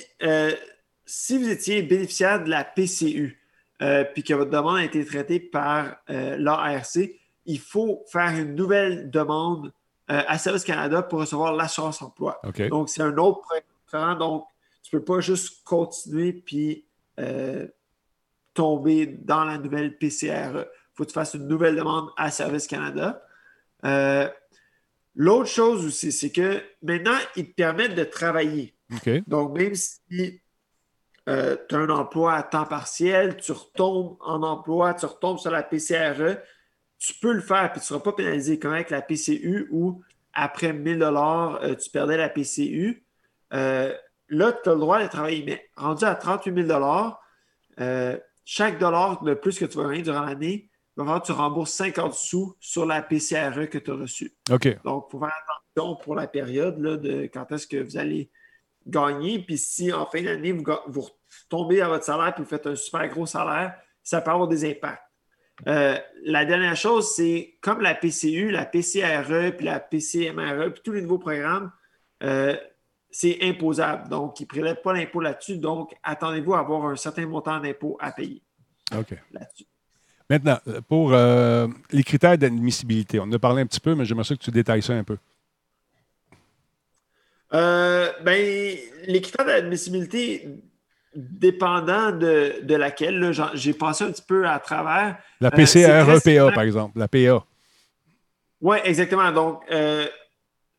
si 1.07 1.39
vous 1.39 1.49
étiez 1.49 1.83
bénéficiaire 1.83 2.43
de 2.45 2.51
la 2.51 2.65
PCU, 2.65 3.39
euh, 3.83 4.05
puis 4.13 4.23
que 4.23 4.35
votre 4.35 4.51
demande 4.51 4.77
a 4.79 4.85
été 4.85 5.05
traitée 5.05 5.41
par 5.41 5.97
euh, 6.11 6.37
l'ARC, 6.39 6.99
il 7.47 7.59
faut 7.59 8.05
faire 8.13 8.29
une 8.39 8.55
nouvelle 8.55 9.11
demande 9.11 9.73
à 10.27 10.39
Service 10.39 10.65
Canada 10.65 11.03
pour 11.03 11.21
recevoir 11.21 11.55
l'assurance 11.55 12.03
emploi. 12.03 12.41
Donc, 12.69 12.89
c'est 12.89 13.03
un 13.03 13.17
autre 13.17 13.41
programme. 13.87 14.19
Donc, 14.19 14.47
tu 14.83 14.95
ne 14.95 15.01
peux 15.01 15.05
pas 15.05 15.21
juste 15.21 15.63
continuer 15.65 16.33
puis 16.33 16.85
euh, 17.19 17.67
tomber 18.55 19.07
dans 19.07 19.45
la 19.45 19.59
nouvelle 19.59 19.97
PCRE. 19.99 20.67
Il 20.67 20.95
faut 20.95 21.05
que 21.05 21.09
tu 21.09 21.15
fasses 21.15 21.35
une 21.35 21.47
nouvelle 21.47 21.77
demande 21.77 22.09
à 22.17 22.31
Service 22.31 22.67
Canada. 22.67 23.23
Euh, 23.85 24.29
L'autre 25.17 25.49
chose 25.49 25.85
aussi, 25.85 26.13
c'est 26.13 26.31
que 26.31 26.63
maintenant, 26.83 27.19
ils 27.37 27.51
te 27.51 27.55
permettent 27.55 27.97
de 27.97 28.05
travailler. 28.05 28.75
Donc, 29.27 29.57
même 29.59 29.75
si 29.75 30.01
tu 30.09 30.41
as 31.27 31.59
un 31.77 31.89
emploi 31.91 32.35
à 32.35 32.43
temps 32.43 32.65
partiel, 32.65 33.37
tu 33.37 33.53
retombes 33.53 34.17
en 34.21 34.43
emploi, 34.43 34.95
tu 34.95 35.07
retombes 35.07 35.39
sur 35.39 35.51
la 35.51 35.63
PCRE, 35.63 36.39
tu 37.01 37.15
peux 37.15 37.33
le 37.33 37.41
faire, 37.41 37.73
puis 37.73 37.81
tu 37.81 37.85
ne 37.85 37.87
seras 37.87 38.01
pas 38.01 38.13
pénalisé 38.13 38.59
comme 38.59 38.75
avec 38.75 38.91
la 38.91 39.01
PCU 39.01 39.69
où 39.73 40.03
après 40.35 40.73
1000 40.73 40.99
dollars, 40.99 41.59
euh, 41.63 41.75
tu 41.75 41.91
perdais 41.91 42.17
la 42.17 42.29
PCU. 42.29 43.05
Euh, 43.55 43.93
là, 44.29 44.53
tu 44.53 44.69
as 44.69 44.75
le 44.75 44.81
droit 44.81 45.03
de 45.03 45.09
travailler, 45.09 45.43
mais 45.45 45.69
rendu 45.77 46.05
à 46.05 46.15
38 46.15 46.55
000 46.55 46.69
dollars, 46.69 47.21
euh, 47.81 48.19
chaque 48.45 48.79
dollar 48.79 49.23
de 49.23 49.35
plus 49.35 49.59
que 49.59 49.65
tu 49.65 49.79
vas 49.79 49.89
gagner 49.89 50.03
durant 50.03 50.21
l'année, 50.21 50.69
il 50.69 51.01
va 51.01 51.05
falloir 51.05 51.23
que 51.23 51.27
tu 51.27 51.33
rembourses 51.33 51.73
50 51.73 52.13
sous 52.13 52.55
sur 52.61 52.85
la 52.85 53.01
PCRE 53.01 53.69
que 53.71 53.79
tu 53.79 53.91
as 53.91 53.95
reçue. 53.95 54.37
Donc, 54.85 55.07
il 55.09 55.13
faut 55.13 55.19
faire 55.21 55.33
attention 55.75 55.97
pour 55.97 56.15
la 56.15 56.27
période 56.27 56.79
là, 56.79 56.97
de 56.97 57.31
quand 57.33 57.51
est-ce 57.51 57.67
que 57.67 57.79
vous 57.79 57.97
allez 57.97 58.31
gagner. 58.87 59.39
Puis 59.39 59.57
si 59.57 59.91
en 59.91 60.05
fin 60.05 60.23
d'année, 60.23 60.53
vous, 60.53 60.65
vous 60.89 61.09
tombez 61.49 61.81
à 61.81 61.89
votre 61.89 62.05
salaire 62.05 62.35
et 62.37 62.43
vous 62.43 62.49
faites 62.49 62.67
un 62.67 62.77
super 62.77 63.09
gros 63.09 63.25
salaire, 63.25 63.75
ça 64.03 64.21
peut 64.21 64.31
avoir 64.31 64.49
des 64.49 64.69
impacts. 64.69 65.10
Euh, 65.67 65.99
la 66.25 66.45
dernière 66.45 66.77
chose, 66.77 67.15
c'est 67.15 67.59
comme 67.61 67.81
la 67.81 67.95
PCU, 67.95 68.51
la 68.51 68.65
PCRE, 68.65 69.57
puis 69.57 69.67
la 69.67 69.81
PCMRE, 69.81 70.73
puis 70.73 70.83
tous 70.85 70.93
les 70.93 71.03
nouveaux 71.03 71.19
programmes, 71.19 71.71
euh, 72.23 72.57
c'est 73.11 73.39
imposable. 73.43 74.09
Donc, 74.09 74.41
ils 74.41 74.45
ne 74.45 74.49
prélèvent 74.49 74.83
pas 74.83 74.93
l'impôt 74.93 75.21
là-dessus. 75.21 75.59
Donc, 75.59 75.95
attendez-vous 76.03 76.55
à 76.55 76.61
avoir 76.61 76.87
un 76.87 76.97
certain 76.97 77.27
montant 77.27 77.59
d'impôt 77.61 77.97
à 78.01 78.13
payer 78.13 78.43
là-dessus. 78.91 79.67
Maintenant, 80.29 80.59
euh, 80.69 80.81
pour 80.81 81.13
euh, 81.13 81.67
les 81.91 82.05
critères 82.05 82.39
d'admissibilité, 82.39 83.19
on 83.19 83.25
en 83.25 83.33
a 83.33 83.39
parlé 83.39 83.63
un 83.63 83.67
petit 83.67 83.81
peu, 83.81 83.95
mais 83.95 84.05
j'aimerais 84.05 84.25
ça 84.25 84.37
que 84.37 84.41
tu 84.41 84.51
détailles 84.51 84.83
ça 84.83 84.93
un 84.93 85.03
peu. 85.03 85.17
Euh, 87.53 88.13
ben, 88.23 88.77
les 89.09 89.21
critères 89.21 89.45
d'admissibilité, 89.45 90.49
dépendant 91.15 92.13
de, 92.13 92.61
de 92.63 92.75
laquelle, 92.77 93.33
j'ai 93.55 93.75
passé 93.75 94.05
un 94.05 94.13
petit 94.13 94.23
peu 94.23 94.47
à 94.47 94.59
travers. 94.59 95.19
La 95.41 95.49
Euh, 95.49 95.51
PCREPA, 95.51 96.05
très 96.05 96.21
similaire. 96.21 96.53
par 96.55 96.63
exemple. 96.63 96.99
La 96.99 97.09
PA. 97.09 97.45
Oui, 98.61 98.77
exactement. 98.85 99.31
Donc, 99.33 99.63
euh, 99.71 100.07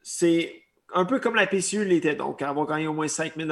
c'est 0.01 0.53
un 0.93 1.05
peu 1.05 1.19
comme 1.19 1.35
la 1.35 1.47
PCU 1.47 1.83
l'était. 1.85 2.15
Donc, 2.15 2.41
avoir 2.41 2.67
gagné 2.67 2.87
au 2.87 2.93
moins 2.93 3.07
5 3.07 3.33
000 3.35 3.49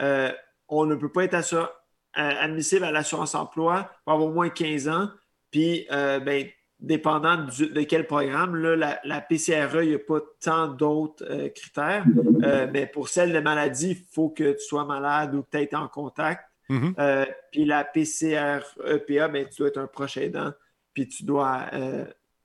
euh, 0.00 0.32
on 0.68 0.86
ne 0.86 0.94
peut 0.94 1.10
pas 1.12 1.24
être 1.24 1.34
assur- 1.34 1.70
euh, 2.18 2.30
admissible 2.40 2.84
à 2.84 2.90
l'assurance 2.90 3.34
emploi 3.34 3.90
pour 4.04 4.12
avoir 4.14 4.28
au 4.28 4.32
moins 4.32 4.48
15 4.48 4.88
ans. 4.88 5.08
Puis, 5.50 5.86
euh, 5.92 6.18
ben, 6.20 6.46
dépendant 6.80 7.36
du- 7.44 7.68
de 7.70 7.82
quel 7.82 8.06
programme, 8.06 8.56
là, 8.56 8.76
la, 8.76 9.00
la 9.04 9.20
PCRE, 9.20 9.82
il 9.82 9.88
n'y 9.90 9.94
a 9.94 9.98
pas 9.98 10.20
tant 10.40 10.68
d'autres 10.68 11.24
euh, 11.28 11.48
critères. 11.48 12.04
Euh, 12.42 12.66
mais 12.72 12.86
pour 12.86 13.08
celle 13.08 13.32
de 13.32 13.40
maladie, 13.40 13.90
il 13.92 14.04
faut 14.12 14.28
que 14.28 14.52
tu 14.52 14.60
sois 14.64 14.84
malade 14.84 15.34
ou 15.34 15.42
que 15.42 15.48
tu 15.50 15.58
aies 15.58 15.64
été 15.64 15.76
en 15.76 15.88
contact. 15.88 16.42
Mhm. 16.68 16.94
Euh, 16.98 17.24
puis 17.52 17.64
la 17.64 17.84
PCREPA, 17.84 19.28
ben, 19.28 19.46
tu 19.48 19.56
dois 19.58 19.68
être 19.68 19.78
un 19.78 19.86
proche 19.86 20.16
aidant, 20.16 20.52
puis 20.92 21.08
tu 21.08 21.24
dois 21.24 21.66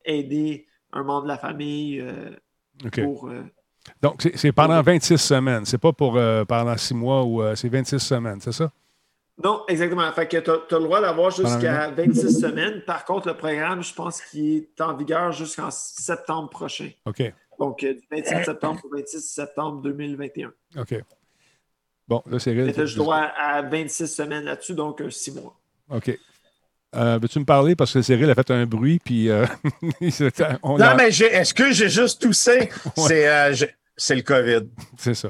aider 0.06 0.68
un 0.94 1.04
membre 1.04 1.24
de 1.24 1.28
la 1.30 1.38
famille 1.38 2.04
pour. 3.04 3.30
Donc, 4.02 4.22
c'est- 4.36 4.52
pendant 4.52 4.82
26 4.82 5.18
semaines. 5.18 5.66
C'est 5.66 5.78
pas 5.78 5.94
pour 5.94 6.20
pendant 6.48 6.78
6 6.78 6.94
mois 6.94 7.24
ou 7.24 7.42
c'est 7.56 7.70
26 7.70 8.00
semaines, 8.00 8.40
c'est 8.42 8.52
ça? 8.52 8.72
Non, 9.44 9.64
exactement. 9.68 10.12
Fait 10.12 10.28
que 10.28 10.38
tu 10.38 10.50
as, 10.50 10.78
le 10.78 10.84
droit 10.84 11.02
d'avoir 11.02 11.32
jusqu'à 11.32 11.90
26 11.92 12.42
semaines. 12.42 12.82
Par 12.86 13.06
contre, 13.06 13.28
le 13.28 13.36
programme, 13.36 13.82
je 13.82 13.94
pense 13.94 14.22
qu'il 14.22 14.58
est 14.58 14.82
en 14.82 14.96
vigueur 14.96 15.32
jusqu'en 15.32 15.72
septembre 15.72 16.50
prochain. 16.50 16.90
OK. 17.06 17.34
Donc, 17.58 17.84
euh, 17.84 17.94
du 17.94 18.02
27 18.12 18.46
septembre 18.46 18.82
au 18.84 18.96
26 18.96 19.22
septembre 19.22 19.82
2021. 19.82 20.52
OK. 20.78 20.96
Bon, 22.08 22.24
là, 22.26 22.40
c'est 22.40 22.54
Tu 22.54 22.80
as 22.80 22.84
le 22.84 22.96
droit 22.96 23.18
à 23.18 23.62
26 23.62 24.08
semaines 24.08 24.46
là-dessus, 24.46 24.74
donc 24.74 25.04
6 25.10 25.36
mois. 25.36 25.60
OK. 25.90 26.18
Euh, 26.96 27.20
Veux-tu 27.22 27.40
me 27.40 27.46
parler? 27.46 27.76
Parce 27.76 27.94
que 27.94 28.02
Cyril 28.02 28.30
a 28.30 28.36
fait 28.36 28.50
un 28.52 28.66
bruit, 28.66 29.00
puis 29.00 29.30
euh, 29.30 29.46
on 30.64 30.78
Non, 30.78 30.96
mais 30.98 31.10
est-ce 31.10 31.54
que 31.54 31.72
j'ai 31.72 31.90
juste 31.90 32.22
toussé? 32.22 32.70
C'est 32.98 33.28
euh, 33.28 33.54
c'est 34.00 34.16
le 34.16 34.22
COVID. 34.24 34.68
c'est 34.98 35.14
ça. 35.14 35.30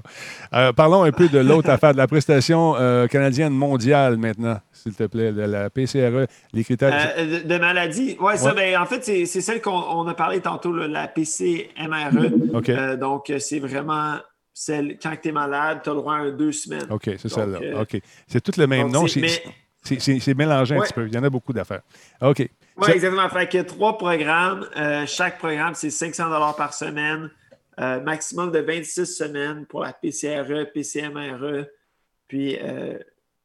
Euh, 0.53 0.71
parlons 0.71 1.03
un 1.03 1.11
peu 1.11 1.27
de 1.27 1.39
l'autre 1.39 1.69
affaire, 1.69 1.91
de 1.93 1.97
la 1.97 2.07
prestation 2.07 2.75
euh, 2.77 3.07
canadienne 3.07 3.51
mondiale 3.53 4.17
maintenant, 4.17 4.59
s'il 4.71 4.93
te 4.93 5.03
plaît, 5.07 5.33
de 5.33 5.41
la 5.41 5.69
PCRE, 5.69 6.27
les 6.53 6.63
critères. 6.63 6.93
Euh, 7.17 7.41
de, 7.41 7.47
de 7.47 7.57
maladie. 7.57 8.15
Oui, 8.19 8.37
ça, 8.37 8.49
Ouais. 8.53 8.71
ben, 8.73 8.81
en 8.81 8.85
fait, 8.85 9.03
c'est 9.03 9.25
c'est 9.25 9.41
celle 9.41 9.61
qu'on 9.61 9.71
on 9.71 10.07
a 10.07 10.13
parlé 10.13 10.39
tantôt, 10.39 10.71
là, 10.71 10.87
la 10.87 11.07
PCMRE. 11.07 12.55
OK. 12.55 12.69
Euh, 12.69 12.95
donc, 12.95 13.31
c'est 13.39 13.59
vraiment 13.59 14.15
celle, 14.53 14.97
quand 15.01 15.13
tu 15.21 15.29
es 15.29 15.31
malade, 15.31 15.79
tu 15.83 15.89
as 15.89 15.93
le 15.93 15.99
droit 15.99 16.15
à 16.17 16.31
deux 16.31 16.51
semaines. 16.51 16.87
OK, 16.89 17.09
c'est 17.17 17.29
celle-là. 17.29 17.59
euh, 17.61 17.81
OK. 17.81 17.99
C'est 18.27 18.41
tout 18.41 18.51
le 18.59 18.67
même 18.67 18.91
donc, 18.91 18.93
nom. 19.03 19.07
c'est- 19.07 19.21
mais- 19.21 20.33
mélangé 20.35 20.75
un 20.75 20.81
petit 20.81 20.93
peu. 20.93 21.07
Il 21.07 21.13
y 21.13 21.17
en 21.17 21.23
a 21.23 21.29
beaucoup 21.29 21.53
d'affaires. 21.53 21.81
OK. 22.21 22.39
Oui, 22.39 22.85
Ça- 22.85 22.93
exactement. 22.93 23.27
Fait 23.29 23.47
que 23.49 23.61
trois 23.63 23.97
programmes. 23.97 24.65
Euh, 24.77 25.05
chaque 25.05 25.37
programme, 25.39 25.73
c'est 25.75 25.89
500 25.89 26.29
par 26.57 26.73
semaine. 26.73 27.29
Euh, 27.79 28.01
maximum 28.01 28.51
de 28.51 28.59
26 28.59 29.05
semaines 29.05 29.65
pour 29.65 29.81
la 29.83 29.93
PCRE, 29.93 30.71
PCMRE, 30.73 31.65
puis, 32.27 32.57
euh, 32.61 32.97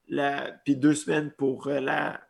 la, 0.08 0.50
puis 0.64 0.74
deux 0.76 0.94
semaines 0.94 1.30
pour 1.38 1.68
euh, 1.68 1.78
la. 1.80 2.20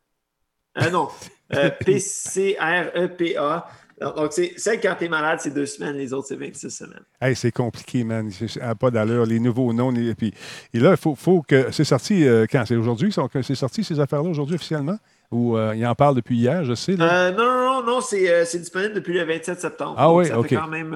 Euh, 0.82 0.90
non, 0.90 1.08
PCREPA. 1.84 3.66
Donc, 4.00 4.32
c'est 4.32 4.54
celle 4.56 4.80
quand 4.80 4.96
tu 4.98 5.04
es 5.04 5.08
malade, 5.08 5.38
c'est 5.40 5.54
deux 5.54 5.66
semaines, 5.66 5.96
les 5.96 6.12
autres, 6.12 6.26
c'est 6.28 6.36
26 6.36 6.68
semaines. 6.70 7.04
Hey, 7.20 7.36
c'est 7.36 7.52
compliqué, 7.52 8.02
man. 8.02 8.28
N'a 8.56 8.74
pas 8.74 8.90
d'allure. 8.90 9.24
Les 9.24 9.38
nouveaux 9.38 9.72
noms. 9.72 9.90
les- 9.92 10.14
puis, 10.16 10.34
et 10.72 10.80
là, 10.80 10.90
il 10.90 10.96
faut, 10.96 11.14
faut 11.14 11.42
que. 11.42 11.70
C'est 11.70 11.84
sorti 11.84 12.26
euh, 12.26 12.44
quand? 12.50 12.64
C'est 12.66 12.74
aujourd'hui? 12.76 13.14
C'est 13.42 13.54
sorti 13.54 13.84
ces 13.84 14.00
affaires-là 14.00 14.28
aujourd'hui 14.28 14.56
officiellement? 14.56 14.98
Ou 15.30 15.56
euh, 15.56 15.74
il 15.76 15.86
en 15.86 15.94
parle 15.94 16.16
depuis 16.16 16.36
hier, 16.36 16.64
je 16.64 16.74
sais. 16.74 16.96
Là? 16.96 17.28
Euh, 17.28 17.30
non, 17.32 17.44
non, 17.44 17.82
non, 17.82 17.94
non, 17.94 18.00
c'est 18.00 18.58
disponible 18.58 18.94
depuis 18.94 19.14
le 19.14 19.22
27 19.24 19.60
septembre. 19.60 19.94
Ah 19.96 20.12
oui, 20.12 20.26
ça 20.26 20.42
fait 20.42 20.56
quand 20.56 20.66
même 20.68 20.92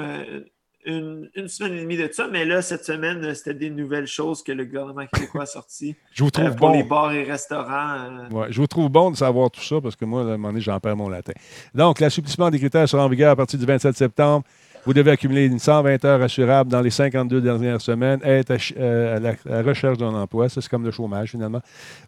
une, 0.88 1.28
une 1.34 1.46
semaine 1.48 1.74
et 1.74 1.82
demie 1.82 1.96
de 1.96 2.08
ça, 2.12 2.26
mais 2.30 2.44
là, 2.44 2.62
cette 2.62 2.84
semaine, 2.84 3.24
euh, 3.24 3.34
c'était 3.34 3.54
des 3.54 3.70
nouvelles 3.70 4.06
choses 4.06 4.42
que 4.42 4.52
le 4.52 4.64
gouvernement 4.64 5.06
québécois 5.12 5.42
a 5.42 5.46
sorties 5.46 5.94
Je 6.12 6.22
vous 6.24 6.28
euh, 6.28 6.30
trouve 6.30 6.56
pour 6.56 6.70
les 6.70 6.82
bon. 6.82 6.88
bars 6.88 7.12
et 7.12 7.22
restaurants. 7.24 7.96
euh, 7.98 8.28
Ouais, 8.30 8.46
je 8.50 8.60
vous 8.60 8.66
trouve 8.66 8.88
bon 8.88 9.10
de 9.10 9.16
savoir 9.16 9.50
tout 9.50 9.60
ça 9.62 9.80
parce 9.80 9.94
que 9.96 10.04
moi, 10.04 10.22
à 10.22 10.24
un 10.24 10.28
moment 10.32 10.48
donné, 10.48 10.60
j'en 10.60 10.80
perds 10.80 10.96
mon 10.96 11.08
latin. 11.08 11.32
Donc, 11.74 12.00
l'assouplissement 12.00 12.50
des 12.50 12.58
critères 12.58 12.88
sera 12.88 13.04
en 13.04 13.08
vigueur 13.08 13.30
à 13.32 13.36
partir 13.36 13.58
du 13.58 13.66
27 13.66 13.96
septembre. 13.96 14.44
Vous 14.84 14.94
devez 14.94 15.10
accumuler 15.10 15.46
une 15.46 15.58
120 15.58 16.04
heures 16.04 16.22
assurables 16.22 16.70
dans 16.70 16.80
les 16.80 16.90
52 16.90 17.40
dernières 17.40 17.80
semaines, 17.80 18.20
être 18.22 18.50
à, 18.52 18.56
euh, 18.78 19.16
à 19.16 19.20
la, 19.20 19.62
recherche 19.62 19.98
d'un 19.98 20.14
emploi. 20.14 20.48
Ça, 20.48 20.60
c'est 20.60 20.68
comme 20.68 20.84
le 20.84 20.90
chômage, 20.90 21.30
finalement. 21.30 21.60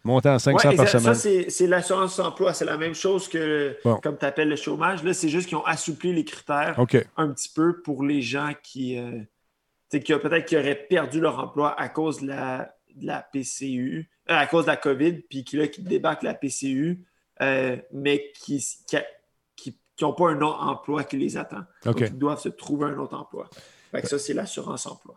Montant 0.03 0.33
à 0.33 0.39
500 0.39 0.69
Ouais, 0.69 0.75
par 0.75 0.87
ça, 0.87 0.99
semaine. 0.99 1.13
ça, 1.15 1.49
c'est 1.49 1.67
l'assurance 1.67 2.17
emploi. 2.19 2.53
C'est 2.53 2.65
la 2.65 2.77
même 2.77 2.95
chose 2.95 3.27
que, 3.27 3.77
Bon. 3.83 3.97
comme 3.97 4.17
tu 4.17 4.25
appelles 4.25 4.49
le 4.49 4.55
chômage. 4.55 5.03
Là, 5.03 5.13
c'est 5.13 5.29
juste 5.29 5.47
qu'ils 5.47 5.57
ont 5.57 5.65
assoupli 5.65 6.13
les 6.13 6.25
critères 6.25 6.77
un 7.17 7.29
petit 7.29 7.49
peu 7.53 7.81
pour 7.81 8.03
les 8.03 8.21
gens 8.21 8.51
qui, 8.63 8.97
euh, 8.97 9.19
qui 9.89 9.99
peut-être 9.99 10.45
qui 10.45 10.57
auraient 10.57 10.87
perdu 10.89 11.19
leur 11.19 11.39
emploi 11.39 11.79
à 11.79 11.89
cause 11.89 12.21
de 12.21 12.27
la, 12.27 12.73
de 12.95 13.05
la 13.05 13.21
PCU, 13.33 14.09
euh, 14.29 14.33
à 14.35 14.47
cause 14.47 14.65
de 14.65 14.71
la 14.71 14.77
COVID, 14.77 15.13
puis 15.29 15.43
qui, 15.43 15.57
là, 15.57 15.67
qui 15.67 15.81
débarquent 15.81 16.23
la 16.23 16.33
PCU, 16.33 17.03
euh, 17.41 17.75
mais 17.91 18.31
qui 18.39 18.65
n'ont 20.01 20.13
pas 20.13 20.29
un 20.29 20.41
autre 20.41 20.61
emploi 20.61 21.03
qui 21.03 21.17
les 21.17 21.37
attend. 21.37 21.61
Donc, 21.85 21.99
ils 21.99 22.17
doivent 22.17 22.39
se 22.39 22.49
trouver 22.49 22.85
un 22.87 22.97
autre 22.97 23.15
emploi. 23.17 23.47
Fait 23.91 24.01
que 24.01 24.07
ça, 24.07 24.17
c'est 24.17 24.33
l'assurance 24.33 24.85
emploi. 24.87 25.15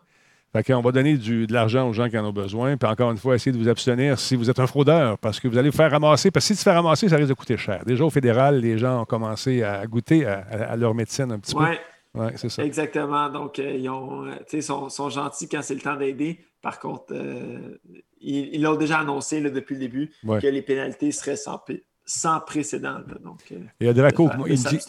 Fait 0.53 0.63
qu'on 0.63 0.81
va 0.81 0.91
donner 0.93 1.17
du- 1.17 1.47
de 1.47 1.53
l'argent 1.53 1.89
aux 1.89 1.91
gens 1.93 2.09
qui 2.09 2.17
en 2.17 2.23
ont 2.25 2.31
besoin. 2.31 2.77
Puis 2.77 2.87
encore 2.89 3.11
une 3.11 3.17
fois, 3.17 3.35
essayez 3.35 3.51
de 3.51 3.61
vous 3.61 3.67
abstenir 3.67 4.17
si 4.19 4.35
vous 4.37 4.49
êtes 4.49 4.59
un 4.59 4.67
fraudeur, 4.67 5.17
parce 5.17 5.39
que 5.39 5.47
vous 5.49 5.57
allez 5.57 5.69
vous 5.69 5.75
faire 5.75 5.91
ramasser. 5.91 6.31
Parce 6.31 6.45
que 6.45 6.53
si 6.53 6.53
tu 6.53 6.59
te 6.59 6.69
fais 6.69 6.75
ramasser, 6.75 7.09
ça 7.09 7.17
risque 7.17 7.29
de 7.29 7.33
coûter 7.33 7.57
cher. 7.57 7.83
Déjà 7.85 8.05
au 8.05 8.09
fédéral, 8.09 8.59
les 8.61 8.77
gens 8.77 9.01
ont 9.01 9.05
commencé 9.05 9.63
à 9.63 9.85
goûter 9.85 10.25
à, 10.25 10.39
à- 10.49 10.63
à 10.71 10.75
leur 10.77 10.93
médecine 10.95 11.29
un 11.31 11.39
petit 11.39 11.55
Ouais, 11.55 11.79
peu. 12.13 12.21
Oui, 12.21 12.31
c'est 12.37 12.47
ça. 12.47 12.63
exactement. 12.63 13.27
Donc, 13.29 13.59
euh, 13.59 13.71
ils 13.75 13.89
ont, 13.89 14.25
euh, 14.27 14.61
sont, 14.61 14.87
sont 14.87 15.09
gentils 15.09 15.49
quand 15.49 15.61
c'est 15.61 15.75
le 15.75 15.81
temps 15.81 15.97
d'aider. 15.97 16.39
Par 16.61 16.79
contre, 16.79 17.07
euh, 17.11 17.77
ils 18.21 18.61
l'ont 18.61 18.75
déjà 18.77 18.99
annoncé 18.99 19.41
là, 19.41 19.49
depuis 19.49 19.73
le 19.73 19.79
début 19.81 20.11
Ouais. 20.23 20.39
que 20.41 20.47
les 20.47 20.61
pénalités 20.61 21.11
seraient 21.11 21.35
sans, 21.35 21.61
sans 22.05 22.39
précédent. 22.39 22.99
là. 23.07 23.15
donc, 23.23 23.39
euh, 23.51 23.55
Il 23.79 23.87
y 23.87 23.89
a 23.89 23.93
Draco, 23.93 24.27
faire- 24.27 24.39
il 24.47 24.63
dit. 24.63 24.79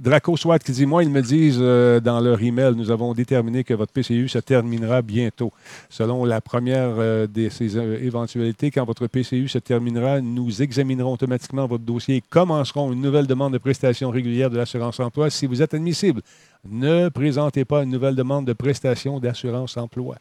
Draco 0.00 0.36
Swat 0.36 0.58
qui 0.58 0.72
dit 0.72 0.86
Moi, 0.86 1.04
ils 1.04 1.10
me 1.10 1.20
disent 1.20 1.58
euh, 1.60 2.00
dans 2.00 2.18
leur 2.20 2.42
email, 2.42 2.74
nous 2.74 2.90
avons 2.90 3.12
déterminé 3.12 3.62
que 3.62 3.74
votre 3.74 3.92
PCU 3.92 4.28
se 4.28 4.38
terminera 4.38 5.02
bientôt. 5.02 5.52
Selon 5.90 6.24
la 6.24 6.40
première 6.40 6.94
euh, 6.98 7.26
de 7.26 7.48
ces 7.50 7.76
euh, 7.76 7.98
éventualités, 8.02 8.70
quand 8.70 8.84
votre 8.84 9.06
PCU 9.06 9.48
se 9.48 9.58
terminera, 9.58 10.20
nous 10.20 10.62
examinerons 10.62 11.12
automatiquement 11.12 11.66
votre 11.66 11.84
dossier 11.84 12.16
et 12.16 12.22
commencerons 12.22 12.90
une 12.92 13.02
nouvelle 13.02 13.26
demande 13.26 13.52
de 13.52 13.58
prestation 13.58 14.10
régulière 14.10 14.48
de 14.50 14.56
l'assurance 14.56 14.98
emploi 15.00 15.28
si 15.28 15.46
vous 15.46 15.60
êtes 15.60 15.74
admissible. 15.74 16.22
Ne 16.68 17.08
présentez 17.10 17.64
pas 17.64 17.82
une 17.82 17.90
nouvelle 17.90 18.14
demande 18.14 18.46
de 18.46 18.52
prestation 18.54 19.20
d'assurance 19.20 19.76
emploi. 19.76 20.16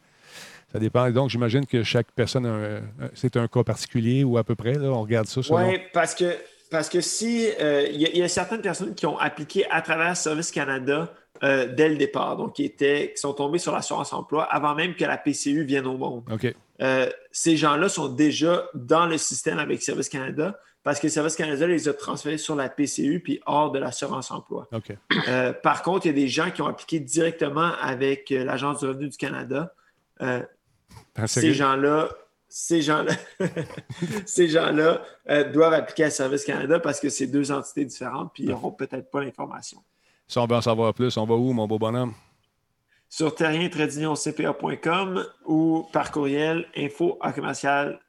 Ça 0.72 0.80
dépend. 0.80 1.10
Donc, 1.12 1.30
j'imagine 1.30 1.66
que 1.66 1.84
chaque 1.84 2.12
personne, 2.14 2.46
a 2.46 2.50
un- 2.50 2.76
un- 2.78 3.10
c'est 3.14 3.36
un 3.38 3.48
cas 3.48 3.64
particulier 3.64 4.24
ou 4.24 4.38
à 4.38 4.44
peu 4.44 4.56
près. 4.56 4.74
Là, 4.74 4.90
on 4.90 5.02
regarde 5.02 5.28
ça. 5.28 5.42
Oui, 5.50 5.80
parce 5.94 6.16
que, 6.16 6.34
parce 6.70 6.88
que 6.90 7.02
si 7.02 7.48
euh, 7.60 7.88
il 7.92 8.02
y, 8.02 8.06
a- 8.06 8.10
il 8.10 8.18
y 8.18 8.24
a 8.24 8.30
certaines 8.30 8.62
personnes 8.62 8.96
qui 8.96 9.06
ont 9.06 9.18
appliqué 9.18 9.66
à 9.70 9.82
travers 9.82 10.16
Service 10.16 10.52
Canada 10.52 11.14
euh, 11.44 11.68
dès 11.74 11.90
le 11.90 11.96
départ, 11.98 12.38
donc 12.38 12.54
qui, 12.54 12.64
étaient, 12.64 13.12
qui 13.16 13.20
sont 13.20 13.34
tombés 13.34 13.58
sur 13.58 13.74
l'assurance 13.74 14.14
emploi 14.14 14.44
avant 14.44 14.76
même 14.76 14.94
que 14.96 15.04
la 15.06 15.18
PCU 15.18 15.64
vienne 15.64 15.88
au 15.88 15.98
monde. 15.98 16.24
OK. 16.32 16.54
Euh, 16.82 17.10
ces 17.32 17.58
gens-là 17.58 17.90
sont 17.90 18.08
déjà 18.10 18.64
dans 18.76 19.08
le 19.08 19.18
système 19.18 19.58
avec 19.60 19.82
Service 19.82 20.08
Canada 20.08 20.60
parce 20.84 21.00
que 21.00 21.10
Service 21.10 21.36
Canada 21.36 21.66
les 21.68 21.88
a 21.90 21.94
transférés 21.94 22.38
sur 22.38 22.56
la 22.56 22.70
PCU 22.70 23.20
puis 23.20 23.40
hors 23.48 23.72
de 23.72 23.80
l'assurance 23.80 24.30
emploi. 24.32 24.68
OK. 24.72 24.96
Euh, 25.28 25.52
par 25.52 25.82
contre, 25.84 26.06
il 26.06 26.10
y 26.10 26.12
a 26.12 26.16
des 26.16 26.28
gens 26.28 26.52
qui 26.52 26.62
ont 26.62 26.68
appliqué 26.68 27.00
directement 27.00 27.72
avec 27.82 28.32
euh, 28.32 28.44
l'Agence 28.44 28.80
du 28.80 28.86
revenu 28.86 29.10
du 29.10 29.18
Canada. 29.18 29.74
Euh, 30.22 30.42
ces 31.28 31.54
gens-là, 31.54 32.10
ces 32.48 32.82
gens-là, 32.82 33.14
ces 34.26 34.50
gens-là 34.50 35.02
euh, 35.30 35.52
doivent 35.52 35.74
appliquer 35.74 36.06
à 36.06 36.10
Service 36.10 36.44
Canada 36.44 36.80
parce 36.80 37.00
que 37.00 37.10
c'est 37.10 37.28
deux 37.28 37.52
entités 37.52 37.86
différentes, 37.86 38.32
puis 38.34 38.44
ils 38.44 38.50
n'auront 38.50 38.72
peut-être 38.72 39.10
pas 39.10 39.24
l'information. 39.24 39.84
Si 40.28 40.38
on 40.38 40.48
veut 40.48 40.56
en 40.56 40.62
savoir 40.62 40.94
plus, 40.94 41.16
on 41.18 41.26
va 41.26 41.36
où, 41.36 41.54
mon 41.54 41.68
beau 41.68 41.80
bonhomme? 41.80 42.14
Sur 43.10 43.36
terrien-cpa.com 43.36 45.26
ou 45.46 45.86
par 45.92 46.12
courriel 46.12 46.68
info 46.76 47.18
à 47.22 47.34
commercial 47.34 48.00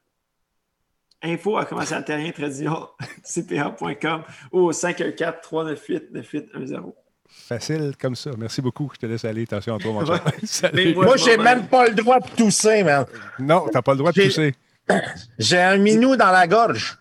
info 1.22 1.56
à 1.56 1.64
commercial 1.64 2.04
terrien-cpa.com 2.04 4.22
ou 4.52 4.60
au 4.60 4.72
514-398-9810. 4.72 6.92
Facile 7.34 7.92
comme 8.00 8.14
ça. 8.16 8.30
Merci 8.38 8.60
beaucoup. 8.62 8.90
Je 8.94 8.98
te 8.98 9.06
laisse 9.06 9.24
aller. 9.24 9.42
Attention 9.42 9.76
à 9.76 9.78
toi, 9.78 9.92
mon. 9.92 10.00
Mais 10.74 10.92
Moi, 10.94 11.16
je 11.16 11.24
j'ai 11.24 11.36
même 11.36 11.66
pas 11.66 11.88
le 11.88 11.94
droit 11.94 12.20
de 12.20 12.28
tousser, 12.36 12.82
man. 12.82 13.04
Non, 13.38 13.66
t'as 13.72 13.82
pas 13.82 13.92
le 13.92 13.98
droit 13.98 14.12
de 14.12 14.22
tousser. 14.22 14.54
J'ai 15.38 15.60
un 15.60 15.76
minou 15.78 16.16
dans 16.16 16.30
la 16.30 16.46
gorge. 16.46 16.98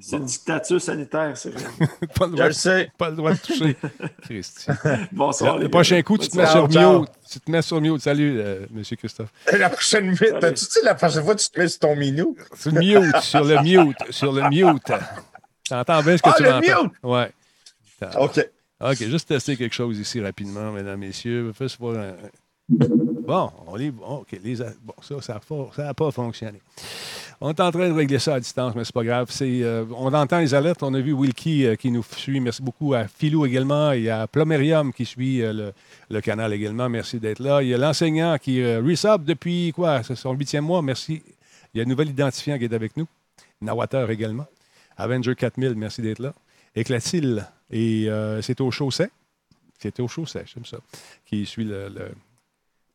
C'est 0.00 0.16
une 0.16 0.24
dictature 0.24 0.80
sanitaire, 0.80 1.36
c'est 1.36 1.50
vrai. 1.50 1.64
Pas 2.18 2.26
le 2.26 2.32
Je 2.32 2.36
droit, 2.36 2.46
le 2.48 2.52
sais. 2.52 2.90
pas 2.98 3.10
le 3.10 3.16
droit 3.16 3.32
de 3.34 3.38
toucher. 3.38 3.76
Christy. 4.22 4.66
Bonsoir. 5.12 5.56
Le 5.58 5.64
les 5.64 5.68
prochain 5.68 5.96
gars. 5.96 6.02
coup, 6.02 6.18
tu 6.18 6.28
te 6.28 6.36
mets 6.36 6.46
sur 6.46 6.68
mute. 6.68 7.08
Tu 7.30 7.40
te 7.40 7.50
mets 7.50 7.62
sur 7.62 7.80
mute. 7.80 8.00
Salut, 8.02 8.40
euh, 8.40 8.66
monsieur 8.70 8.96
Christophe. 8.96 9.28
La 9.52 9.70
prochaine 9.70 10.04
minute, 10.06 10.34
t'as-tu 10.40 10.64
dit 10.64 10.78
la 10.82 10.94
prochaine 10.94 11.22
fois 11.24 11.36
tu 11.36 11.48
te 11.48 11.58
mets 11.60 11.68
sur 11.68 11.78
ton 11.80 11.94
minou? 11.96 12.36
Sur 12.54 12.72
le 12.72 12.80
mute, 12.80 13.16
sur 13.20 13.44
le 13.44 13.62
mute, 13.62 13.96
sur 14.10 14.32
le 14.32 14.48
mute. 14.48 14.92
T'entends 15.68 16.02
bien 16.02 16.16
ce 16.16 16.22
que 16.22 16.28
Ah, 16.30 16.34
tu 16.36 16.42
le 16.42 16.50
m'entends? 16.50 16.82
mute! 16.84 16.92
Ouais. 17.02 17.30
OK. 18.18 18.48
OK, 18.82 18.96
juste 19.08 19.28
tester 19.28 19.56
quelque 19.56 19.74
chose 19.74 19.98
ici 19.98 20.20
rapidement, 20.20 20.72
mesdames, 20.72 20.98
messieurs. 21.00 21.52
Fais 21.54 21.66
voir 21.78 21.96
un- 21.98 22.14
Bon, 23.26 23.50
on. 23.66 24.18
OK, 24.20 24.38
les 24.42 24.62
a- 24.62 24.72
bon, 24.82 24.94
ça, 25.02 25.20
ça 25.20 25.40
n'a 25.78 25.94
pas, 25.94 26.10
fonctionné. 26.10 26.60
On 27.40 27.50
est 27.50 27.60
en 27.60 27.70
train 27.70 27.88
de 27.88 27.92
régler 27.94 28.18
ça 28.18 28.34
à 28.34 28.40
distance, 28.40 28.74
mais 28.74 28.84
c'est 28.84 28.92
pas 28.94 29.04
grave. 29.04 29.28
Euh, 29.42 29.84
on 29.96 30.12
entend 30.12 30.38
les 30.38 30.54
alertes. 30.54 30.82
On 30.82 30.94
a 30.94 31.00
vu 31.00 31.12
Wilkie 31.12 31.66
euh, 31.66 31.76
qui 31.76 31.90
nous 31.90 32.02
suit. 32.16 32.40
Merci 32.40 32.62
beaucoup 32.62 32.94
à 32.94 33.06
Philou 33.08 33.44
également. 33.46 33.92
Il 33.92 34.02
y 34.02 34.10
a 34.10 34.26
Plomerium 34.26 34.92
qui 34.92 35.04
suit 35.04 35.42
euh, 35.42 35.52
le, 35.52 35.72
le 36.10 36.20
canal 36.20 36.52
également. 36.52 36.88
Merci 36.88 37.18
d'être 37.20 37.40
là. 37.40 37.62
Il 37.62 37.68
y 37.68 37.74
a 37.74 37.78
l'enseignant 37.78 38.36
qui 38.38 38.64
resub 38.64 39.24
depuis 39.24 39.72
quoi? 39.74 40.02
C'est 40.02 40.16
son 40.16 40.32
huitième 40.34 40.64
mois. 40.64 40.82
Merci. 40.82 41.22
Il 41.74 41.78
y 41.78 41.80
a 41.80 41.84
un 41.84 41.88
nouvel 41.88 42.10
identifiant 42.10 42.58
qui 42.58 42.64
est 42.64 42.74
avec 42.74 42.96
nous. 42.96 43.06
Nawater 43.60 44.08
également. 44.10 44.46
Avenger 44.96 45.34
4000, 45.34 45.74
merci 45.74 46.00
d'être 46.02 46.18
là. 46.20 46.32
Éclatil. 46.74 47.44
Et 47.72 48.06
euh, 48.08 48.40
c'est 48.42 48.60
au 48.60 48.70
chausset. 48.70 49.10
C'est 49.78 49.98
au 50.00 50.06
chausset, 50.08 50.44
j'aime 50.52 50.64
ça. 50.64 50.76
Qui 51.26 51.44
suit 51.46 51.64
le, 51.64 51.88
le- 51.88 52.12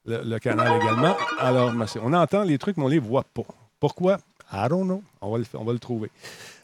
le- 0.05 0.23
le 0.23 0.39
canal 0.39 0.81
également. 0.81 1.17
Alors, 1.39 1.73
on 2.01 2.13
entend 2.13 2.43
les 2.43 2.57
trucs, 2.57 2.77
mais 2.77 2.83
on 2.83 2.87
ne 2.87 2.93
les 2.93 2.99
voit 2.99 3.23
pas. 3.33 3.43
Pourquoi? 3.79 4.17
I 4.53 4.67
don't 4.69 4.85
know. 4.85 5.03
On 5.19 5.31
va 5.31 5.37
le, 5.39 5.45
on 5.55 5.63
va 5.65 5.73
le 5.73 5.79
trouver. 5.79 6.09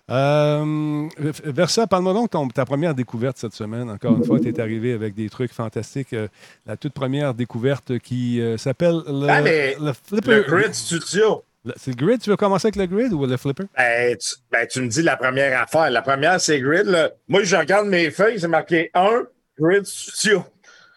Euh, 0.09 1.07
Versa, 1.17 1.87
parle-moi 1.87 2.13
donc 2.13 2.25
de 2.25 2.29
ton- 2.31 2.47
ta 2.49 2.65
première 2.65 2.93
découverte 2.93 3.37
cette 3.37 3.53
semaine. 3.53 3.89
Encore 3.89 4.15
une 4.17 4.23
fois, 4.25 4.39
tu 4.39 4.47
es 4.49 4.59
arrivé 4.59 4.93
avec 4.93 5.15
des 5.15 5.29
trucs 5.29 5.51
fantastiques. 5.53 6.13
Euh, 6.13 6.27
la 6.65 6.77
toute 6.77 6.93
première 6.93 7.33
découverte 7.33 7.99
qui 7.99 8.39
euh, 8.41 8.57
s'appelle 8.57 9.01
le, 9.07 9.27
Ah, 9.29 9.41
le 9.41 9.93
Flipper. 9.93 10.43
Le 10.47 10.73
Studio. 10.73 11.43
C'est 11.77 11.91
le 11.91 12.05
grid? 12.05 12.19
Tu 12.21 12.29
veux 12.29 12.35
commencer 12.37 12.67
avec 12.67 12.75
le 12.75 12.85
grid 12.85 13.13
ou 13.13 13.25
le 13.25 13.37
Flipper? 13.37 13.63
Ben 13.77 14.17
tu, 14.17 14.35
ben, 14.51 14.67
tu 14.67 14.81
me 14.81 14.87
dis 14.87 15.01
la 15.01 15.15
première 15.15 15.61
affaire. 15.61 15.89
La 15.89 16.01
première, 16.01 16.39
c'est 16.41 16.59
Grid. 16.59 16.85
là. 16.85 17.11
Moi, 17.29 17.43
je 17.43 17.55
regarde 17.55 17.87
mes 17.87 18.11
feuilles, 18.11 18.39
c'est 18.39 18.47
marqué 18.49 18.89
1, 18.93 19.23
Grid 19.59 19.85
Studio. 19.85 20.43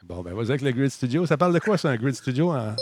Bon, 0.02 0.22
ben 0.22 0.34
vas-y 0.34 0.48
avec 0.50 0.62
le 0.62 0.72
Grid 0.72 0.90
Studio. 0.90 1.24
Ça 1.26 1.36
parle 1.36 1.52
de 1.54 1.58
quoi, 1.60 1.78
ça, 1.78 1.88
un 1.90 1.96
Grid 1.96 2.14
Studio? 2.14 2.50
en- 2.52 2.74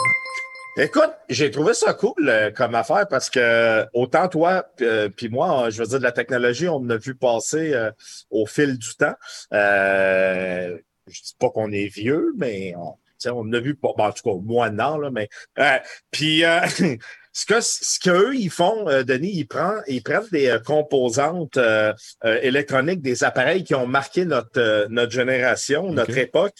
Écoute, 0.77 1.13
j'ai 1.29 1.51
trouvé 1.53 1.73
ça 1.73 1.95
cool 1.95 2.29
euh, 2.29 2.51
comme 2.51 2.75
affaire 2.75 3.07
parce 3.09 3.31
que 3.31 3.85
autant 3.93 4.27
toi 4.29 4.67
euh, 4.81 5.09
puis 5.09 5.29
moi, 5.29 5.67
euh, 5.67 5.71
je 5.71 5.81
veux 5.81 5.87
dire 5.89 5.99
de 6.01 6.03
la 6.03 6.11
technologie, 6.11 6.67
on 6.69 6.77
en 6.79 6.91
a 6.91 6.97
vu 6.97 7.15
passer 7.15 7.73
euh, 7.75 7.93
au 8.31 8.45
fil 8.45 8.77
du 8.77 8.97
temps. 8.97 9.15
Euh, 9.53 10.77
je 11.07 11.23
dis 11.23 11.37
pas 11.39 11.51
qu'on 11.51 11.71
est 11.71 11.87
vieux, 11.87 12.33
mais 12.37 12.75
on, 12.77 12.93
tu 12.95 12.99
sais, 13.19 13.31
on 13.31 13.41
en 13.41 13.53
a 13.53 13.61
vu 13.61 13.77
pas. 13.77 13.91
bon, 13.97 14.05
en 14.05 14.11
tout 14.13 14.23
cas, 14.29 14.37
moi 14.43 14.71
non, 14.71 14.99
là, 14.99 15.11
mais 15.13 15.29
euh, 15.61 15.79
puis 16.11 16.45
euh, 16.45 16.59
ce 17.35 17.47
que 17.47 17.61
ce 17.61 17.99
qu'eux 17.99 18.35
ils 18.37 18.49
font, 18.49 18.89
euh, 18.89 19.03
Denis, 19.03 19.33
ils 19.35 19.47
prennent 19.47 19.83
ils 19.89 20.03
prennent 20.03 20.29
des 20.31 20.49
euh, 20.49 20.61
composantes 20.61 21.57
euh, 21.57 21.93
euh, 22.25 22.39
électroniques, 22.41 23.03
des 23.03 23.25
appareils 23.25 23.65
qui 23.65 23.75
ont 23.75 23.89
marqué 23.89 24.25
notre 24.25 24.61
euh, 24.61 24.87
notre 24.89 25.13
génération, 25.13 25.91
notre 25.91 26.17
époque, 26.17 26.55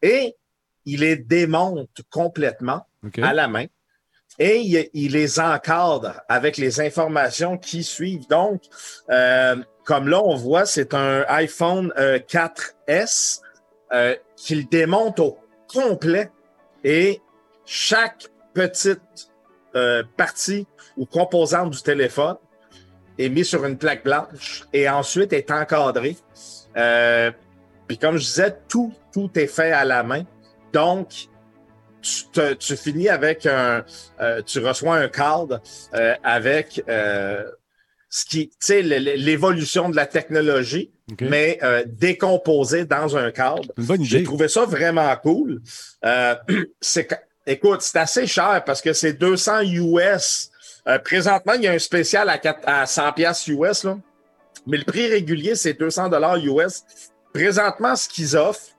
et 0.00 0.36
ils 0.84 1.00
les 1.00 1.16
démontent 1.16 2.02
complètement 2.08 2.86
à 3.20 3.34
la 3.34 3.48
main 3.48 3.66
et 4.38 4.60
il, 4.60 4.88
il 4.94 5.12
les 5.12 5.40
encadre 5.40 6.20
avec 6.28 6.56
les 6.56 6.80
informations 6.80 7.58
qui 7.58 7.84
suivent. 7.84 8.26
Donc, 8.28 8.62
euh, 9.10 9.56
comme 9.84 10.08
là, 10.08 10.22
on 10.22 10.36
voit, 10.36 10.66
c'est 10.66 10.94
un 10.94 11.24
iPhone 11.28 11.92
euh, 11.98 12.18
4S 12.18 13.40
euh, 13.92 14.16
qu'il 14.36 14.68
démonte 14.68 15.18
au 15.20 15.38
complet 15.68 16.30
et 16.84 17.20
chaque 17.64 18.28
petite 18.54 19.31
euh, 19.76 20.02
partie 20.16 20.66
ou 20.96 21.06
composante 21.06 21.70
du 21.70 21.82
téléphone 21.82 22.36
est 23.18 23.28
mise 23.28 23.48
sur 23.48 23.64
une 23.64 23.76
plaque 23.78 24.04
blanche 24.04 24.64
et 24.72 24.88
ensuite 24.88 25.32
est 25.32 25.50
encadrée. 25.50 26.16
Euh, 26.76 27.30
puis 27.86 27.98
comme 27.98 28.16
je 28.16 28.24
disais, 28.24 28.56
tout, 28.68 28.92
tout 29.12 29.30
est 29.38 29.46
fait 29.46 29.72
à 29.72 29.84
la 29.84 30.02
main. 30.02 30.24
Donc, 30.72 31.28
tu, 32.00 32.24
te- 32.32 32.54
tu 32.54 32.76
finis 32.76 33.08
avec 33.08 33.46
un. 33.46 33.84
euh, 34.20 34.42
tu 34.42 34.58
reçois 34.58 34.96
un 34.96 35.08
euh, 35.94 36.14
avec 36.24 36.82
ce 38.14 38.24
qui, 38.26 38.48
tu 38.48 38.56
sais, 38.60 38.82
l'évolution 38.82 39.88
de 39.88 39.96
la 39.96 40.06
technologie, 40.06 40.92
mais 41.28 41.58
euh, 41.62 41.84
décomposé 41.86 42.84
dans 42.84 43.16
un 43.16 43.30
cadre. 43.30 43.62
J'ai 44.04 44.22
trouvé 44.24 44.48
ça 44.48 44.64
vraiment 44.66 45.14
cool. 45.16 45.62
Euh, 46.04 46.34
c'est 46.80 47.06
écoute, 47.46 47.82
c'est 47.82 47.98
assez 47.98 48.26
cher 48.26 48.62
parce 48.64 48.80
que 48.80 48.92
c'est 48.92 49.14
200 49.14 49.62
US. 49.62 50.50
Euh, 50.88 50.98
présentement, 50.98 51.52
il 51.54 51.62
y 51.62 51.68
a 51.68 51.72
un 51.72 51.78
spécial 51.78 52.28
à, 52.28 52.38
4 52.38 52.60
à 52.66 52.86
100 52.86 53.12
pièces 53.12 53.46
US, 53.48 53.84
là. 53.84 53.98
mais 54.66 54.78
le 54.78 54.84
prix 54.84 55.08
régulier, 55.08 55.54
c'est 55.54 55.74
200 55.74 56.08
dollars 56.08 56.36
US. 56.38 56.84
Présentement, 57.32 57.96
ce 57.96 58.08
qu'ils 58.08 58.36
offrent, 58.36 58.76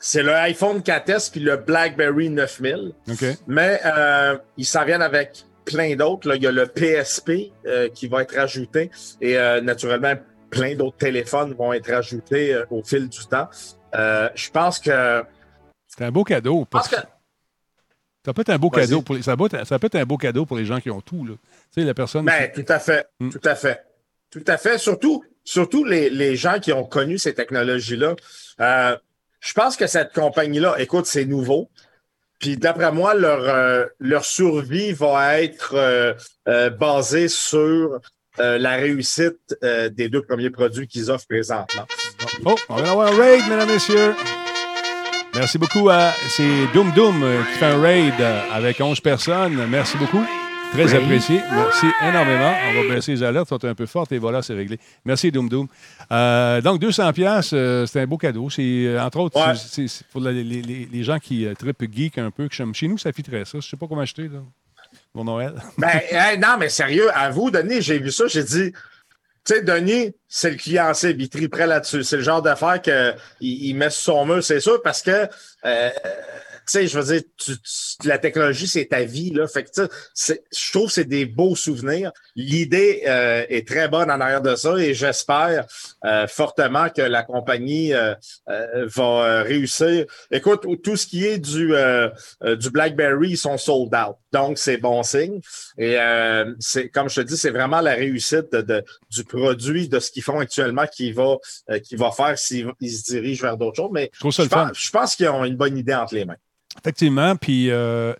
c'est 0.00 0.22
le 0.22 0.32
iPhone 0.32 0.80
4S 0.80 1.30
puis 1.30 1.40
le 1.40 1.56
BlackBerry 1.56 2.30
9000. 2.30 2.92
OK. 3.10 3.24
Mais 3.46 3.80
euh, 3.84 4.38
ils 4.56 4.66
s'en 4.66 4.84
viennent 4.84 5.02
avec 5.02 5.44
plein 5.64 5.96
d'autres. 5.96 6.34
Il 6.34 6.42
y 6.42 6.46
a 6.46 6.52
le 6.52 6.66
PSP 6.66 7.52
euh, 7.66 7.88
qui 7.88 8.06
va 8.06 8.22
être 8.22 8.38
ajouté 8.38 8.90
et 9.20 9.36
naturellement, 9.62 10.14
plein 10.50 10.74
d'autres 10.74 10.98
téléphones 10.98 11.54
vont 11.54 11.72
être 11.72 11.90
ajoutés 11.90 12.56
au 12.70 12.82
fil 12.82 13.08
du 13.08 13.26
temps. 13.26 13.48
Je 13.92 14.50
pense 14.50 14.78
que. 14.78 15.24
C'est 15.88 16.04
un 16.04 16.10
beau 16.10 16.24
cadeau. 16.24 16.60
je 16.60 16.64
pense 16.68 16.88
Parce 16.88 17.02
que 17.02 17.08
ça 18.24 18.32
peut 18.32 18.40
être 18.42 18.50
un 18.50 18.58
beau 18.58 18.70
Vas-y. 18.70 18.86
cadeau 18.86 19.02
pour 19.02 19.14
les, 19.14 19.22
ça, 19.22 19.36
peut 19.36 19.46
être, 19.52 19.66
ça 19.66 19.78
peut 19.78 19.86
être 19.86 19.96
un 19.96 20.04
beau 20.04 20.16
cadeau 20.16 20.46
pour 20.46 20.56
les 20.56 20.64
gens 20.64 20.80
qui 20.80 20.90
ont 20.90 21.00
tout. 21.00 21.24
Là. 21.26 21.34
Tu 21.74 21.80
sais, 21.80 21.86
la 21.86 21.94
personne. 21.94 22.24
ben, 22.24 22.50
qui- 22.50 22.64
tout 22.64 22.72
à 22.72 22.78
fait. 22.78 23.06
Mm. 23.20 23.30
Tout 23.30 23.40
à 23.44 23.54
fait. 23.54 23.80
Tout 24.30 24.44
à 24.46 24.56
fait. 24.56 24.78
Surtout, 24.78 25.24
surtout 25.44 25.84
les, 25.84 26.08
les 26.10 26.36
gens 26.36 26.58
qui 26.58 26.72
ont 26.72 26.84
connu 26.84 27.18
ces 27.18 27.34
technologies-là. 27.34 28.14
Euh, 28.60 28.96
je 29.40 29.52
pense 29.52 29.76
que 29.76 29.86
cette 29.86 30.12
compagnie-là, 30.12 30.76
écoute, 30.78 31.06
c'est 31.06 31.24
nouveau. 31.26 31.70
Puis 32.40 32.56
d'après 32.56 32.90
moi, 32.92 33.14
leur, 33.14 33.40
euh, 33.42 33.86
leur 34.00 34.24
survie 34.24 34.92
va 34.92 35.40
être 35.40 35.74
euh, 35.74 36.70
basée 36.70 37.28
sur 37.28 38.00
la 38.38 38.74
réussite 38.74 39.56
des 39.62 40.08
deux 40.08 40.22
premiers 40.22 40.50
produits 40.50 40.88
qu'ils 40.88 41.08
offrent 41.10 41.26
présentement. 41.28 41.86
Oh, 42.44 42.56
on 42.68 42.74
va 42.76 42.90
avoir 42.90 43.12
un 43.12 43.16
raid, 43.16 43.42
mesdames, 43.48 43.68
messieurs. 43.68 44.12
Merci 45.36 45.58
beaucoup 45.58 45.88
à. 45.90 46.12
C'est 46.28 46.66
Doom 46.72 46.92
Doom 46.92 47.22
euh, 47.22 47.42
qui 47.52 47.58
fait 47.58 47.66
un 47.66 47.80
raid 47.80 48.14
euh, 48.20 48.40
avec 48.52 48.80
11 48.80 49.00
personnes. 49.00 49.66
Merci 49.68 49.96
beaucoup. 49.96 50.24
Très 50.72 50.92
apprécié. 50.94 51.40
Merci 51.52 51.86
énormément. 52.02 52.52
On 52.70 52.82
va 52.88 52.94
baisser 52.94 53.12
les 53.12 53.22
alertes, 53.22 53.48
sont 53.48 53.64
un 53.64 53.74
peu 53.76 53.86
fortes 53.86 54.10
et 54.12 54.18
voilà, 54.18 54.42
c'est 54.42 54.54
réglé. 54.54 54.78
Merci 55.04 55.30
Doom 55.30 55.48
Doom. 55.48 55.68
Euh, 56.10 56.60
donc, 56.60 56.80
200 56.80 57.12
pièces, 57.12 57.48
c'est 57.50 58.00
un 58.00 58.06
beau 58.06 58.16
cadeau. 58.18 58.50
C'est, 58.50 58.62
euh, 58.62 59.00
entre 59.02 59.18
autres, 59.20 59.38
Ouais. 59.38 59.54
c'est, 59.56 59.86
c'est 59.86 60.04
pour 60.08 60.20
les, 60.20 60.42
les- 60.42 60.62
les- 60.90 61.04
gens 61.04 61.18
qui 61.18 61.46
euh, 61.46 61.54
trippent 61.54 61.92
geek 61.92 62.18
un 62.18 62.30
peu. 62.30 62.48
que. 62.48 62.54
Chez 62.74 62.88
nous, 62.88 62.98
ça 62.98 63.12
fitterait 63.12 63.44
ça. 63.44 63.58
Je 63.60 63.68
sais 63.68 63.76
pas 63.76 63.86
comment 63.86 64.00
acheter, 64.00 64.24
là, 64.24 64.40
pour 65.12 65.24
Noël. 65.24 65.54
Ben, 65.78 66.00
hey, 66.10 66.38
non, 66.38 66.56
mais 66.58 66.68
sérieux, 66.68 67.08
à 67.14 67.30
vous, 67.30 67.50
Denis, 67.50 67.80
j'ai 67.80 67.98
vu 67.98 68.10
ça, 68.10 68.24
j'ai 68.26 68.42
dit, 68.42 68.72
tu 69.44 69.54
sais, 69.54 69.62
Denis, 69.62 70.14
c'est 70.26 70.50
le 70.50 70.56
client 70.56 70.94
cible, 70.94 71.22
il 71.22 71.28
triperait 71.28 71.66
là-dessus. 71.66 72.02
C'est 72.02 72.16
le 72.16 72.22
genre 72.22 72.40
d'affaire 72.40 72.80
qu'il 72.80 73.14
il 73.40 73.74
met 73.74 73.90
sur 73.90 74.14
son 74.14 74.26
mur, 74.26 74.42
c'est 74.42 74.60
sûr, 74.60 74.80
parce 74.82 75.02
que, 75.02 75.28
euh, 75.66 75.90
sais, 76.72 76.86
je 76.86 76.98
veux 76.98 77.12
dire, 77.12 77.22
tu- 77.36 77.56
tu- 77.58 78.08
la 78.08 78.18
technologie, 78.18 78.66
c'est 78.66 78.86
ta 78.86 79.02
vie, 79.04 79.30
là. 79.30 79.46
Fait 79.46 79.64
que, 79.64 79.70
tu 79.70 79.94
sais, 80.14 80.42
je 80.56 80.70
trouve 80.72 80.86
que 80.88 80.92
c'est 80.94 81.04
des 81.04 81.26
beaux 81.26 81.54
souvenirs. 81.56 82.12
L'idée 82.36 83.02
euh, 83.06 83.44
est 83.48 83.66
très 83.66 83.88
bonne 83.88 84.10
en 84.10 84.20
arrière 84.20 84.42
de 84.42 84.54
ça 84.56 84.76
et 84.78 84.94
j'espère 84.94 85.66
euh, 86.04 86.26
fortement 86.26 86.88
que 86.88 87.02
la 87.02 87.22
compagnie 87.22 87.92
euh, 87.94 88.14
euh, 88.48 88.86
va 88.86 89.02
euh, 89.04 89.42
réussir. 89.42 90.06
Écoute, 90.30 90.66
tout 90.82 90.96
ce 90.96 91.06
qui 91.06 91.24
est 91.26 91.38
du, 91.38 91.74
euh, 91.74 92.08
du 92.56 92.70
BlackBerry, 92.70 93.30
ils 93.30 93.36
sont 93.38 93.56
sold 93.58 93.94
out. 93.94 94.16
Donc, 94.32 94.58
c'est 94.58 94.78
bon 94.78 95.02
signe. 95.02 95.40
Et 95.78 95.96
euh, 95.98 96.52
c'est 96.58 96.88
comme 96.88 97.08
je 97.08 97.20
te 97.20 97.26
dis, 97.26 97.36
c'est 97.36 97.50
vraiment 97.50 97.80
la 97.80 97.94
réussite 97.94 98.50
de, 98.52 98.62
de- 98.62 98.84
du 99.10 99.24
produit, 99.24 99.88
de 99.88 100.00
ce 100.00 100.10
qu'ils 100.10 100.22
font 100.24 100.40
actuellement 100.40 100.86
qui 100.86 101.12
va, 101.12 101.36
euh, 101.70 101.78
qui 101.78 101.94
va 101.96 102.10
faire 102.10 102.36
s'ils 102.38 102.68
ils 102.80 102.90
se 102.90 103.12
dirigent 103.12 103.42
vers 103.42 103.56
d'autres 103.56 103.76
choses. 103.76 103.90
Mais 103.92 104.10
Je 104.12 104.18
trouve 104.20 104.32
ça 104.32 104.42
je 104.42 104.48
le 104.48 104.50
fun. 104.50 104.68
pense, 104.68 104.78
je 104.78 104.90
pense 104.90 105.14
qu'ils 105.16 105.28
ont 105.28 105.44
une 105.44 105.56
bonne 105.56 105.76
idée 105.78 105.94
entre 105.94 106.14
les 106.14 106.24
mains. 106.24 106.36
Effectivement, 106.80 107.36
puis 107.36 107.70
euh, 107.70 108.12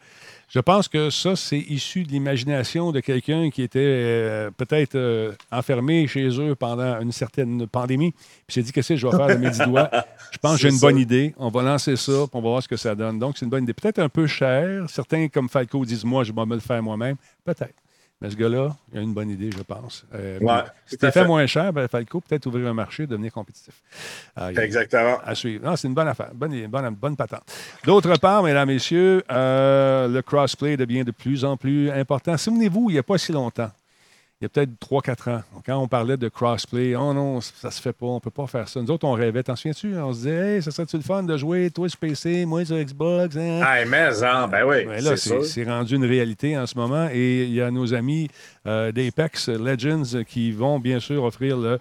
je 0.48 0.60
pense 0.60 0.86
que 0.86 1.10
ça, 1.10 1.34
c'est 1.34 1.58
issu 1.58 2.04
de 2.04 2.10
l'imagination 2.10 2.92
de 2.92 3.00
quelqu'un 3.00 3.50
qui 3.50 3.62
était 3.62 3.80
euh, 3.80 4.50
peut-être 4.56 4.94
euh, 4.94 5.32
enfermé 5.50 6.06
chez 6.06 6.28
eux 6.40 6.54
pendant 6.54 7.00
une 7.00 7.10
certaine 7.10 7.66
pandémie, 7.66 8.12
puis 8.46 8.54
s'est 8.54 8.62
dit 8.62 8.70
qu'est-ce 8.70 8.90
que 8.90 8.96
je 8.96 9.06
vais 9.06 9.16
faire 9.16 9.26
de 9.26 9.34
mes 9.34 9.50
dix 9.50 9.58
doigts. 9.58 9.90
Je 10.30 10.38
pense 10.38 10.56
que 10.56 10.62
j'ai 10.62 10.68
une 10.68 10.76
ça. 10.76 10.86
bonne 10.86 10.98
idée. 10.98 11.34
On 11.38 11.48
va 11.48 11.62
lancer 11.62 11.96
ça, 11.96 12.12
puis 12.12 12.30
on 12.34 12.40
va 12.40 12.48
voir 12.50 12.62
ce 12.62 12.68
que 12.68 12.76
ça 12.76 12.94
donne. 12.94 13.18
Donc, 13.18 13.36
c'est 13.36 13.44
une 13.44 13.50
bonne 13.50 13.64
idée. 13.64 13.74
Peut-être 13.74 13.98
un 13.98 14.08
peu 14.08 14.26
cher. 14.26 14.84
Certains, 14.88 15.28
comme 15.28 15.48
Falco, 15.48 15.84
disent 15.84 16.04
moi, 16.04 16.24
je 16.24 16.32
vais 16.32 16.46
me 16.46 16.54
le 16.54 16.60
faire 16.60 16.82
moi-même. 16.82 17.16
Peut-être. 17.44 17.74
Mais 18.20 18.30
ce 18.30 18.36
gars-là, 18.36 18.74
il 18.92 18.98
a 18.98 19.02
une 19.02 19.12
bonne 19.12 19.28
idée, 19.28 19.50
je 19.50 19.62
pense. 19.62 20.06
Euh, 20.14 20.38
Ouais, 20.40 20.62
tu 20.88 20.96
fait 20.96 21.10
fait. 21.10 21.26
moins 21.26 21.44
cher, 21.46 21.72
ben, 21.72 21.86
Falco, 21.88 22.20
peut-être 22.20 22.46
ouvrir 22.46 22.68
un 22.68 22.72
marché, 22.72 23.06
devenir 23.06 23.32
compétitif. 23.32 23.74
Ah, 24.36 24.50
Exactement. 24.52 25.18
à 25.24 25.34
suivre. 25.34 25.64
Non, 25.66 25.76
c'est 25.76 25.88
une 25.88 25.94
bonne 25.94 26.08
affaire, 26.08 26.30
bonne, 26.34 26.66
bonne, 26.68 26.94
bonne 26.94 27.16
patente. 27.16 27.42
D'autre 27.84 28.16
part, 28.18 28.42
mesdames, 28.42 28.68
messieurs, 28.68 29.22
euh, 29.30 30.08
le 30.08 30.22
crossplay 30.22 30.76
devient 30.76 31.04
de 31.04 31.10
plus 31.10 31.44
en 31.44 31.56
plus 31.56 31.90
important. 31.90 32.36
Souvenez-vous, 32.36 32.88
il 32.90 32.94
n'y 32.94 32.98
a 32.98 33.02
pas 33.02 33.18
si 33.18 33.32
longtemps, 33.32 33.70
il 34.40 34.44
y 34.44 34.46
a 34.46 34.48
peut-être 34.48 34.70
3-4 34.80 35.30
ans, 35.30 35.42
quand 35.64 35.78
on 35.78 35.86
parlait 35.88 36.16
de 36.16 36.28
crossplay, 36.28 36.96
oh 36.96 37.14
non, 37.14 37.40
ça 37.40 37.70
se 37.70 37.80
fait 37.80 37.92
pas, 37.92 38.06
on 38.06 38.20
peut 38.20 38.30
pas 38.30 38.46
faire 38.46 38.68
ça. 38.68 38.82
Nous 38.82 38.90
autres, 38.90 39.06
on 39.06 39.12
rêvait, 39.12 39.42
t'en 39.42 39.54
souviens-tu? 39.56 39.96
On 39.96 40.12
se 40.12 40.18
disait, 40.18 40.56
hey, 40.56 40.62
ça 40.62 40.70
serait-tu 40.70 40.96
le 40.96 41.02
fun 41.02 41.22
de 41.22 41.36
jouer, 41.36 41.70
toi 41.70 41.88
sur 41.88 41.98
PC, 41.98 42.44
moi 42.44 42.64
sur 42.64 42.76
Xbox? 42.76 43.36
hein? 43.36 43.60
Ah, 43.64 43.84
mais, 43.86 44.22
hein, 44.24 44.48
ben 44.48 44.64
oui. 44.66 44.84
Ben 44.86 45.02
là, 45.02 45.16
c'est 45.16 45.64
rendu 45.64 45.94
une 45.94 46.04
réalité 46.04 46.58
en 46.58 46.66
ce 46.66 46.76
moment. 46.76 47.08
Et 47.12 47.44
il 47.44 47.54
y 47.54 47.62
a 47.62 47.70
nos 47.70 47.94
amis 47.94 48.28
euh, 48.66 48.90
d'Apex 48.92 49.48
Legends 49.48 50.24
qui 50.26 50.50
vont 50.52 50.80
bien 50.80 50.98
sûr 51.00 51.22
offrir 51.22 51.56
le, 51.56 51.78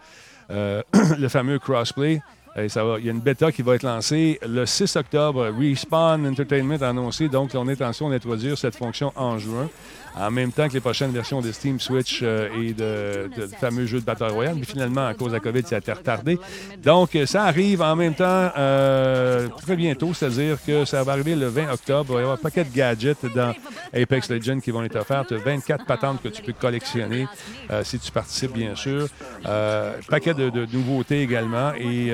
euh, 0.51 0.81
le 1.19 1.27
fameux 1.29 1.57
crossplay. 1.59 2.21
Ça 2.69 2.83
va, 2.83 2.99
il 2.99 3.05
y 3.05 3.09
a 3.09 3.11
une 3.11 3.19
bêta 3.19 3.51
qui 3.51 3.63
va 3.63 3.73
être 3.73 3.83
lancée 3.83 4.39
le 4.47 4.67
6 4.67 4.95
octobre. 4.95 5.51
Respawn 5.59 6.27
Entertainment 6.27 6.77
a 6.81 6.89
annoncé 6.89 7.27
donc 7.27 7.51
son 7.51 7.67
intention 7.67 8.11
d'introduire 8.11 8.55
cette 8.59 8.75
fonction 8.75 9.11
en 9.15 9.39
juin, 9.39 9.69
en 10.15 10.29
même 10.29 10.51
temps 10.51 10.67
que 10.67 10.73
les 10.73 10.79
prochaines 10.79 11.09
versions 11.09 11.41
de 11.41 11.51
Steam, 11.51 11.79
Switch 11.79 12.19
euh, 12.21 12.49
et 12.61 12.73
de, 12.73 13.47
fameux 13.59 13.87
jeux 13.87 14.01
de 14.01 14.05
Battle 14.05 14.31
Royale. 14.31 14.55
Mais 14.59 14.65
finalement, 14.65 15.07
à 15.07 15.15
cause 15.15 15.29
de 15.29 15.33
la 15.33 15.39
COVID, 15.39 15.63
ça 15.63 15.77
a 15.77 15.79
été 15.79 15.91
retardé. 15.91 16.37
Donc, 16.83 17.17
ça 17.25 17.45
arrive 17.45 17.81
en 17.81 17.95
même 17.95 18.13
temps 18.13 18.51
euh, 18.55 19.47
très 19.63 19.75
bientôt, 19.75 20.13
c'est-à-dire 20.13 20.57
que 20.63 20.85
ça 20.85 21.01
va 21.03 21.13
arriver 21.13 21.35
le 21.35 21.47
20 21.47 21.73
octobre. 21.73 22.05
Il 22.09 22.13
va 22.13 22.19
y 22.19 22.21
avoir 22.21 22.37
un 22.37 22.41
paquet 22.41 22.65
de 22.65 22.75
gadgets 22.75 23.25
dans 23.33 23.55
Apex 23.93 24.29
Legends 24.29 24.59
qui 24.59 24.69
vont 24.69 24.83
être 24.83 24.97
as 24.97 25.23
24 25.31 25.85
patentes 25.85 26.21
que 26.21 26.29
tu 26.29 26.43
peux 26.43 26.53
collectionner 26.53 27.27
euh, 27.71 27.83
si 27.83 27.97
tu 27.97 28.11
participes, 28.11 28.53
bien 28.53 28.75
sûr. 28.75 29.07
Euh, 29.47 29.95
paquet 30.07 30.35
de, 30.35 30.51
de 30.51 30.67
nouveautés 30.71 31.23
également. 31.23 31.73
Et 31.73 32.13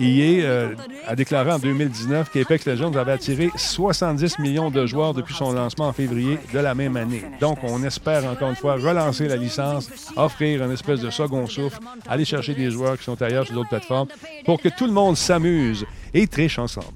EA 0.00 0.44
euh, 0.44 0.74
a 1.06 1.14
déclaré 1.14 1.52
en 1.52 1.58
2019 1.58 2.30
qu'Apex 2.30 2.66
Legends 2.66 2.94
avait 2.94 3.12
attiré 3.12 3.50
70 3.54 4.38
millions 4.38 4.70
de 4.70 4.86
joueurs 4.86 5.14
depuis 5.14 5.34
son 5.34 5.52
lancement 5.52 5.88
en 5.88 5.92
février 5.92 6.38
de 6.52 6.58
la 6.58 6.74
même 6.74 6.96
année. 6.96 7.22
Donc, 7.40 7.58
on 7.62 7.82
espère 7.82 8.24
encore 8.26 8.50
une 8.50 8.56
fois 8.56 8.74
relancer 8.74 9.28
la 9.28 9.36
licence, 9.36 9.88
offrir 10.16 10.64
une 10.64 10.72
espèce 10.72 11.00
de 11.00 11.10
second 11.10 11.46
souffle, 11.46 11.78
aller 12.08 12.24
chercher 12.24 12.54
des 12.54 12.70
joueurs 12.70 12.98
qui 12.98 13.04
sont 13.04 13.20
ailleurs 13.20 13.46
sur 13.46 13.54
d'autres 13.54 13.70
plateformes 13.70 14.08
pour 14.44 14.60
que 14.60 14.68
tout 14.68 14.86
le 14.86 14.92
monde 14.92 15.16
s'amuse 15.16 15.84
et 16.14 16.26
triche 16.26 16.58
ensemble. 16.58 16.94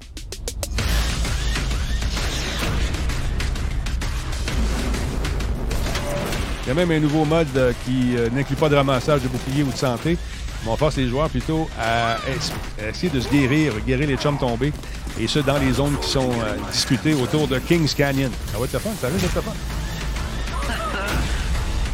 Il 6.67 6.71
y 6.71 6.73
a 6.73 6.85
même 6.85 6.91
un 6.91 6.99
nouveau 6.99 7.23
mode 7.23 7.47
euh, 7.55 7.71
qui 7.85 8.17
euh, 8.17 8.29
n'inclut 8.29 8.57
pas 8.57 8.67
de 8.67 8.75
ramassage 8.75 9.21
de 9.21 9.29
boucliers 9.29 9.63
ou 9.63 9.71
de 9.71 9.77
santé. 9.77 10.17
On 10.65 10.75
force 10.75 10.97
les 10.97 11.07
joueurs 11.07 11.29
plutôt 11.29 11.69
à, 11.79 12.17
es- 12.27 12.83
à 12.83 12.89
essayer 12.89 13.09
de 13.09 13.19
se 13.21 13.29
guérir, 13.29 13.73
guérir 13.85 14.07
les 14.07 14.17
chums 14.17 14.37
tombés, 14.37 14.73
et 15.19 15.27
ce, 15.27 15.39
dans 15.39 15.57
les 15.57 15.71
zones 15.73 15.97
qui 15.99 16.09
sont 16.09 16.29
euh, 16.29 16.55
disputées 16.71 17.13
autour 17.13 17.47
de 17.47 17.57
Kings 17.59 17.93
Canyon. 17.93 18.31
Ça 18.51 18.57
va 18.57 18.65
être 18.65 18.79
fun, 18.79 18.89
ça 18.99 19.07
risque 19.07 19.21
d'être 19.21 19.41
fun. 19.41 19.53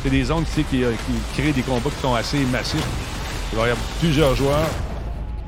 C'est 0.03 0.09
des 0.09 0.23
zones 0.23 0.43
euh, 0.57 0.63
qui 0.63 1.41
créent 1.41 1.53
des 1.53 1.61
combats 1.61 1.89
qui 1.89 2.01
sont 2.01 2.15
assez 2.15 2.39
massifs. 2.45 2.83
Il 3.51 3.57
va 3.59 3.67
y 3.67 3.71
avoir 3.71 3.87
plusieurs 3.99 4.35
joueurs. 4.35 4.67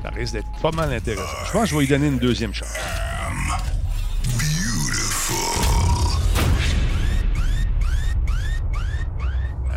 Ça 0.02 0.10
risque 0.10 0.34
d'être 0.34 0.46
pas 0.62 0.70
mal 0.70 0.92
intéressant. 0.92 1.24
Je 1.46 1.52
pense 1.52 1.62
que 1.62 1.68
je 1.68 1.74
vais 1.74 1.80
lui 1.80 1.88
donner 1.88 2.06
une 2.06 2.18
deuxième 2.18 2.54
chance. 2.54 2.68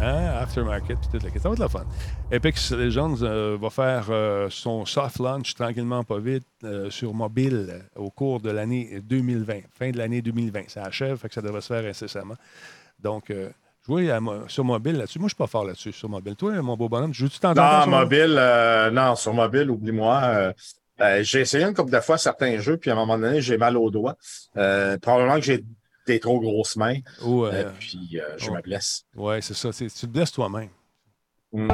Hein, 0.01 0.27
Aftermarket, 0.41 0.97
puis 0.99 1.09
toute 1.11 1.23
la 1.23 1.29
question. 1.31 1.53
Ça 1.55 1.57
va 1.57 1.65
être 1.65 1.73
le 1.73 1.79
fun. 1.79 1.85
Apex 2.31 2.71
Legends 2.73 3.23
euh, 3.23 3.57
va 3.59 3.71
faire 3.71 4.05
euh, 4.11 4.49
son 4.51 4.85
soft 4.85 5.17
launch 5.17 5.55
tranquillement, 5.55 6.03
pas 6.03 6.19
vite, 6.19 6.45
euh, 6.63 6.91
sur 6.91 7.13
mobile 7.15 7.67
euh, 7.69 7.79
au 7.95 8.11
cours 8.11 8.39
de 8.39 8.51
l'année 8.51 8.99
2020, 9.01 9.61
fin 9.71 9.89
de 9.89 9.97
l'année 9.97 10.21
2020. 10.21 10.69
Ça 10.69 10.83
achève, 10.83 11.17
fait 11.17 11.27
que 11.27 11.33
ça 11.33 11.41
devrait 11.41 11.61
se 11.61 11.73
faire 11.73 11.83
incessamment. 11.89 12.35
Donc, 12.99 13.33
jouer 13.87 14.11
à 14.11 14.19
sur 14.47 14.63
mobile 14.63 14.97
là-dessus. 14.97 15.19
Moi, 15.19 15.27
je 15.29 15.33
suis 15.33 15.37
pas 15.37 15.47
fort 15.47 15.63
là-dessus, 15.63 15.93
sur 15.93 16.09
mobile. 16.09 16.35
Toi, 16.35 16.61
mon 16.61 16.75
beau 16.75 16.89
bonhomme, 16.89 17.13
joues-tu 17.13 17.39
t'en 17.39 17.53
Non, 17.53 17.87
mobile, 17.87 18.39
non, 18.91 19.15
sur 19.15 19.33
mobile, 19.33 19.71
oublie-moi. 19.71 20.21
Euh, 21.01 21.23
j'ai 21.23 21.39
essayé 21.39 21.63
une 21.63 21.73
couple 21.73 21.91
de 21.91 21.99
fois 22.01 22.17
certains 22.17 22.59
jeux, 22.59 22.75
puis 22.75 22.89
à 22.89 22.93
un 22.93 22.97
moment 22.97 23.17
donné, 23.17 23.41
j'ai 23.41 23.57
mal 23.57 23.77
aux 23.77 23.89
doigts. 23.89 24.17
Probablement 24.53 25.35
que 25.35 25.41
j'ai 25.45 25.63
des 26.05 26.19
trop 26.19 26.41
grosses 26.41 26.75
mains, 26.75 26.97
Ou, 27.23 27.45
puis 27.79 28.19
je 28.37 28.51
me 28.51 28.61
blesse. 28.61 29.05
ouais, 29.15 29.41
c'est 29.41 29.55
ça. 29.55 29.71
Tu 29.71 29.89
te 29.89 30.05
blesses 30.05 30.33
toi-même. 30.33 30.69
Mm. 31.53 31.69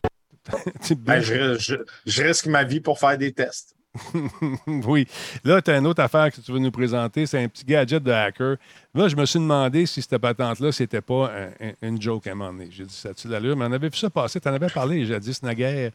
Ben, 0.97 1.19
je, 1.21 1.57
je- 1.57 1.75
je 2.05 2.23
risque 2.23 2.45
ma 2.47 2.63
vie 2.63 2.79
pour 2.79 2.99
faire 2.99 3.17
des 3.17 3.31
tests. 3.31 3.75
oui. 4.67 5.07
Là, 5.45 5.61
tu 5.61 5.71
as 5.71 5.77
une 5.77 5.87
autre 5.87 6.01
affaire 6.01 6.29
que 6.31 6.41
tu 6.41 6.51
veux 6.51 6.59
nous 6.59 6.71
présenter. 6.71 7.25
C'est 7.25 7.41
un 7.41 7.47
petit 7.47 7.63
gadget 7.63 8.03
de 8.03 8.11
hacker. 8.11 8.57
Là, 8.93 9.07
je 9.07 9.15
me 9.15 9.25
suis 9.25 9.39
demandé 9.39 9.85
si 9.85 10.01
cette 10.01 10.17
patente-là, 10.17 10.71
c'était 10.73 11.01
pas 11.01 11.31
un- 11.33 11.67
un- 11.67 11.73
une 11.81 12.01
joke 12.01 12.27
à 12.27 12.31
un 12.31 12.35
moment 12.35 12.51
donné. 12.51 12.67
J'ai 12.71 12.83
dit, 12.83 12.93
ça 12.93 13.09
a-tu 13.09 13.27
l'allure? 13.29 13.55
Mais 13.55 13.65
on 13.65 13.71
avait 13.71 13.87
vu 13.89 13.97
ça 13.97 14.09
passer. 14.09 14.39
Tu 14.41 14.47
en 14.49 14.53
avais 14.53 14.67
parlé 14.69 15.05
jadis, 15.05 15.41
naguère, 15.43 15.91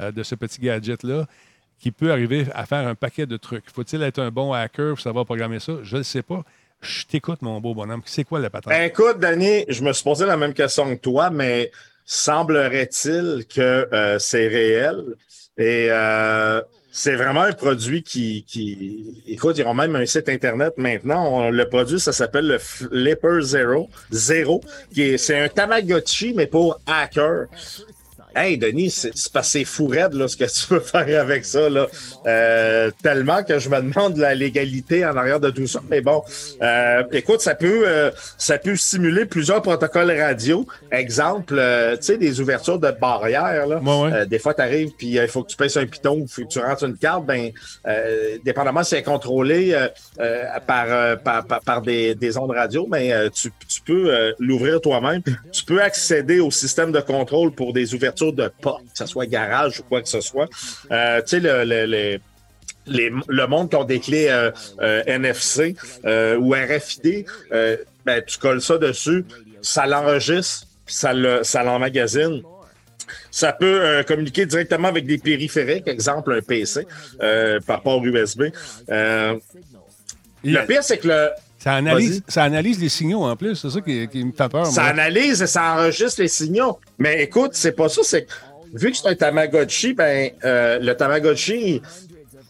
euh, 0.00 0.12
de 0.12 0.22
ce 0.22 0.34
petit 0.36 0.60
gadget-là 0.60 1.26
qui 1.80 1.90
peut 1.90 2.12
arriver 2.12 2.46
à 2.54 2.66
faire 2.66 2.86
un 2.86 2.94
paquet 2.94 3.26
de 3.26 3.36
trucs. 3.36 3.68
Faut-il 3.70 4.02
être 4.02 4.20
un 4.20 4.30
bon 4.30 4.52
hacker 4.52 4.90
pour 4.90 5.00
savoir 5.00 5.24
programmer 5.24 5.58
ça? 5.60 5.72
Je 5.82 5.96
ne 5.96 6.02
sais 6.04 6.22
pas. 6.22 6.44
Je 6.82 7.04
t'écoute, 7.04 7.42
mon 7.42 7.60
beau 7.60 7.74
bonhomme. 7.74 8.02
C'est 8.06 8.24
quoi 8.24 8.38
la 8.40 8.48
patente? 8.48 8.72
Ben, 8.72 8.84
écoute, 8.84 9.18
Danny, 9.18 9.64
je 9.68 9.82
me 9.82 9.92
suis 9.92 10.04
posé 10.04 10.24
la 10.24 10.36
même 10.36 10.54
question 10.54 10.88
que 10.94 11.00
toi, 11.00 11.30
mais 11.30 11.70
semblerait-il 12.10 13.44
que 13.46 13.88
euh, 13.92 14.18
c'est 14.18 14.48
réel. 14.48 15.00
Et 15.56 15.86
euh, 15.90 16.60
c'est 16.90 17.14
vraiment 17.14 17.42
un 17.42 17.52
produit 17.52 18.02
qui, 18.02 18.44
qui. 18.48 19.22
Écoute, 19.28 19.58
ils 19.58 19.64
ont 19.64 19.74
même 19.74 19.94
un 19.94 20.04
site 20.06 20.28
Internet 20.28 20.72
maintenant. 20.76 21.50
Le 21.50 21.68
produit, 21.68 22.00
ça 22.00 22.12
s'appelle 22.12 22.48
le 22.48 22.58
Flipper 22.58 23.42
Zero. 23.42 23.88
Zero, 24.10 24.60
qui 24.92 25.02
est, 25.02 25.18
c'est 25.18 25.38
un 25.38 25.48
Tamagotchi, 25.48 26.34
mais 26.34 26.48
pour 26.48 26.80
hacker. 26.84 27.46
Hey, 28.34 28.58
Denis, 28.58 28.90
c'est 28.90 29.12
c'est 29.42 29.64
fou 29.64 29.86
raide, 29.86 30.14
là, 30.14 30.28
ce 30.28 30.36
que 30.36 30.44
tu 30.44 30.66
peux 30.68 30.80
faire 30.80 31.20
avec 31.20 31.44
ça, 31.44 31.68
là. 31.68 31.86
Euh, 32.26 32.90
tellement 33.02 33.42
que 33.42 33.58
je 33.58 33.68
me 33.68 33.80
demande 33.80 34.16
la 34.16 34.34
légalité 34.34 35.04
en 35.04 35.16
arrière 35.16 35.40
de 35.40 35.50
tout 35.50 35.66
ça. 35.66 35.80
Mais 35.90 36.00
bon, 36.00 36.22
euh, 36.62 37.02
écoute, 37.12 37.40
ça 37.40 37.54
peut, 37.54 37.82
euh, 37.86 38.10
ça 38.38 38.58
peut 38.58 38.76
simuler 38.76 39.24
plusieurs 39.26 39.62
protocoles 39.62 40.10
radio. 40.10 40.66
Exemple, 40.92 41.54
euh, 41.58 41.96
tu 41.96 42.02
sais, 42.04 42.18
des 42.18 42.40
ouvertures 42.40 42.78
de 42.78 42.90
barrières, 42.90 43.66
là. 43.66 43.78
Ouais, 43.78 44.02
ouais. 44.02 44.12
Euh, 44.12 44.24
des 44.26 44.38
fois, 44.38 44.54
tu 44.54 44.60
arrives, 44.60 44.90
puis 44.96 45.08
il 45.16 45.28
faut 45.28 45.42
que 45.42 45.50
tu 45.50 45.56
pèses 45.56 45.76
un 45.76 45.86
piton, 45.86 46.26
faut 46.28 46.42
que 46.42 46.48
tu 46.48 46.58
rentres 46.58 46.84
une 46.84 46.96
carte. 46.96 47.24
Ben, 47.26 47.50
euh, 47.86 48.38
dépendamment 48.44 48.82
si 48.82 48.90
c'est 48.90 49.02
contrôlé 49.02 49.72
euh, 49.72 49.88
euh, 50.20 50.44
par, 50.66 50.86
euh, 50.88 51.16
par, 51.16 51.46
par, 51.46 51.60
par 51.60 51.82
des, 51.82 52.14
des 52.14 52.36
ondes 52.36 52.50
radio, 52.50 52.86
mais 52.90 53.12
euh, 53.12 53.28
tu, 53.30 53.50
tu 53.68 53.80
peux 53.80 54.12
euh, 54.12 54.32
l'ouvrir 54.38 54.80
toi-même. 54.80 55.22
Tu 55.52 55.64
peux 55.64 55.82
accéder 55.82 56.40
au 56.40 56.50
système 56.50 56.92
de 56.92 57.00
contrôle 57.00 57.52
pour 57.52 57.72
des 57.72 57.94
ouvertures 57.94 58.19
de 58.26 58.50
portes, 58.60 58.84
que 58.84 58.98
ce 58.98 59.06
soit 59.06 59.26
garage 59.26 59.80
ou 59.80 59.82
quoi 59.84 60.02
que 60.02 60.08
ce 60.08 60.20
soit. 60.20 60.48
Euh, 60.90 61.20
tu 61.22 61.28
sais, 61.28 61.40
le, 61.40 61.64
le, 61.64 61.86
le- 61.86 62.18
les- 62.86 63.12
le 63.28 63.46
monde 63.46 63.70
qui 63.70 63.76
ont 63.76 63.84
des 63.84 64.00
clés 64.00 64.28
euh, 64.28 64.50
euh, 64.80 65.02
NFC 65.06 65.76
euh, 66.04 66.36
ou 66.38 66.52
RFID, 66.54 67.26
ben, 68.06 68.22
tu 68.26 68.38
colles 68.38 68.62
ça 68.62 68.78
dessus, 68.78 69.24
ça 69.62 69.86
l'enregistre, 69.86 70.66
puis 70.86 70.94
ça 70.94 71.12
le- 71.12 71.42
ça 71.44 71.62
l'emmagasine. 71.62 72.42
Ça 73.30 73.52
peut 73.52 73.80
euh, 73.84 74.02
communiquer 74.02 74.46
directement 74.46 74.88
avec 74.88 75.04
des 75.06 75.18
périphériques, 75.18 75.88
exemple 75.88 76.32
un 76.32 76.40
PC, 76.40 76.86
euh, 77.22 77.58
par 77.66 77.82
port 77.82 78.04
USB. 78.04 78.44
Euh, 78.88 79.36
le 80.44 80.66
pire, 80.66 80.82
c'est 80.82 80.98
que 80.98 81.08
le, 81.08 81.28
ça, 81.62 81.74
analyse, 81.74 82.22
ça 82.26 82.42
analyse 82.44 82.80
les 82.80 82.88
signaux 82.88 83.22
en 83.22 83.36
plus. 83.36 83.54
C'est 83.56 83.70
ça 83.70 83.80
qui, 83.80 84.08
qui 84.08 84.24
me 84.24 84.32
fait 84.32 84.48
peur. 84.48 84.66
ça 84.66 84.80
moi. 84.82 84.90
analyse 84.90 85.42
et 85.42 85.46
ça 85.46 85.74
enregistre 85.74 86.22
les 86.22 86.28
signaux. 86.28 86.78
Mais 86.98 87.22
écoute, 87.22 87.50
c'est 87.54 87.72
pas 87.72 87.88
ça. 87.88 88.00
C'est 88.04 88.24
que, 88.24 88.32
vu 88.74 88.90
que 88.90 88.96
c'est 88.96 89.08
un 89.08 89.14
Tamagotchi, 89.14 89.92
ben 89.94 90.30
euh, 90.44 90.78
le 90.80 90.94
Tamagotchi, 90.94 91.80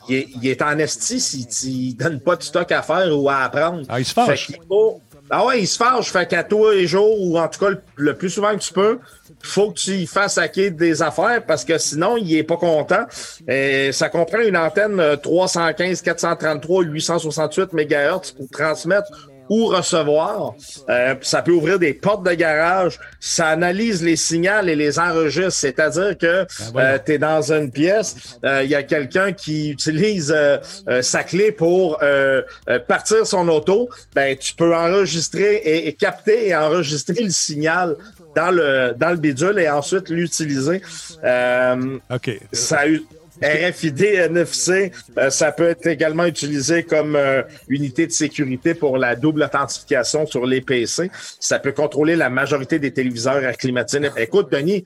il 0.09 0.15
est, 0.15 0.29
il 0.43 0.49
est 0.49 0.63
en 0.63 0.79
esti 0.79 1.21
s'il 1.21 1.47
s'il 1.51 1.97
donne 1.97 2.21
pas 2.21 2.37
de 2.37 2.43
stock 2.43 2.71
à 2.73 2.83
faire 2.83 3.09
ou 3.17 3.29
à 3.29 3.39
apprendre. 3.45 3.83
Ah, 3.89 4.01
il 4.01 4.05
se 4.05 4.13
fâche. 4.15 4.47
Fait 4.47 4.61
faut- 4.69 5.01
Ah 5.31 5.47
ouais, 5.47 5.61
il 5.61 5.67
se 5.67 5.77
fâche. 5.77 6.11
Fait 6.11 6.27
qu'à 6.27 6.43
toi 6.43 6.75
les 6.75 6.87
jours, 6.87 7.21
ou 7.21 7.39
en 7.39 7.49
tout 7.49 7.61
cas 7.61 7.73
le, 7.97 8.15
plus 8.15 8.31
souvent 8.31 8.53
que 8.53 8.61
tu 8.61 8.73
peux, 8.73 8.99
faut 9.43 9.71
que 9.71 9.79
tu 9.79 9.91
y 9.93 10.07
fasses 10.07 10.39
hacker 10.39 10.73
des 10.73 11.03
affaires 11.03 11.45
parce 11.47 11.65
que 11.65 11.79
sinon, 11.79 12.17
il 12.17 12.37
est 12.37 12.43
pas 12.43 12.57
content. 12.57 13.05
Et 13.47 13.93
ça 13.93 14.09
comprend 14.09 14.41
une 14.41 14.57
antenne 14.57 14.99
euh, 14.99 15.17
315, 15.17 16.03
433, 16.03 16.83
868 16.85 17.73
MHz 17.73 18.33
pour 18.37 18.49
transmettre 18.51 19.30
ou 19.51 19.67
recevoir. 19.67 20.55
Euh, 20.89 21.17
ça 21.21 21.43
peut 21.43 21.51
ouvrir 21.51 21.79
des 21.79 21.93
portes 21.93 22.25
de 22.25 22.33
garage. 22.33 22.99
Ça 23.19 23.49
analyse 23.49 24.03
les 24.03 24.17
signaux 24.17 24.63
et 24.67 24.77
les 24.77 24.99
enregistre. 24.99 25.51
C'est-à-dire 25.61 26.17
que 26.17 26.47
voyons. 26.73 26.99
tu 27.05 27.13
es 27.13 27.19
dans 27.19 27.53
une 27.53 27.71
pièce, 27.71 28.39
euh, 28.45 28.63
il 28.63 28.71
y 28.71 28.75
a 28.77 28.85
quelqu'un 28.85 29.33
qui 29.33 29.71
utilise 29.71 30.33
euh, 30.35 30.57
euh, 30.89 31.03
sa 31.03 31.25
clé 31.25 31.51
pour 31.53 31.99
euh, 32.03 32.43
euh, 32.69 32.79
partir 32.79 33.27
son 33.27 33.49
auto. 33.49 33.91
Ben, 34.15 34.37
tu 34.37 34.55
peux 34.55 34.75
enregistrer 34.75 35.57
et, 35.57 35.89
et 35.89 35.93
capter 35.95 36.49
et 36.49 36.57
enregistrer 36.57 37.23
le 37.25 37.31
signal 37.31 37.97
dans 38.37 38.53
le 38.53 38.95
dans 38.97 39.11
le 39.11 39.17
bidule 39.17 39.59
et 39.59 39.69
ensuite 39.69 40.09
l'utiliser. 40.09 40.81
Euh, 41.25 41.99
OK. 42.15 42.31
ça 42.53 42.83
RFID, 43.43 44.03
NFC, 44.03 44.93
euh, 45.19 45.31
ça 45.31 45.53
peut 45.53 45.69
être 45.69 45.87
également 45.87 46.25
utilisé 46.27 46.83
comme 46.83 47.17
euh, 47.17 47.43
unité 47.69 48.07
de 48.07 48.13
sécurité 48.13 48.75
pour 48.75 48.99
la 48.99 49.17
double 49.17 49.43
authentification 49.43 50.27
sur 50.27 50.47
les 50.47 50.61
PC. 50.61 51.11
Ça 51.41 51.59
peut 51.59 51.73
contrôler 51.73 52.17
la 52.17 52.31
majorité 52.31 52.79
des 52.79 52.93
téléviseurs 52.93 53.45
à 53.45 53.53
climatine. 53.53 54.11
Écoute, 54.17 54.51
Denis, 54.53 54.85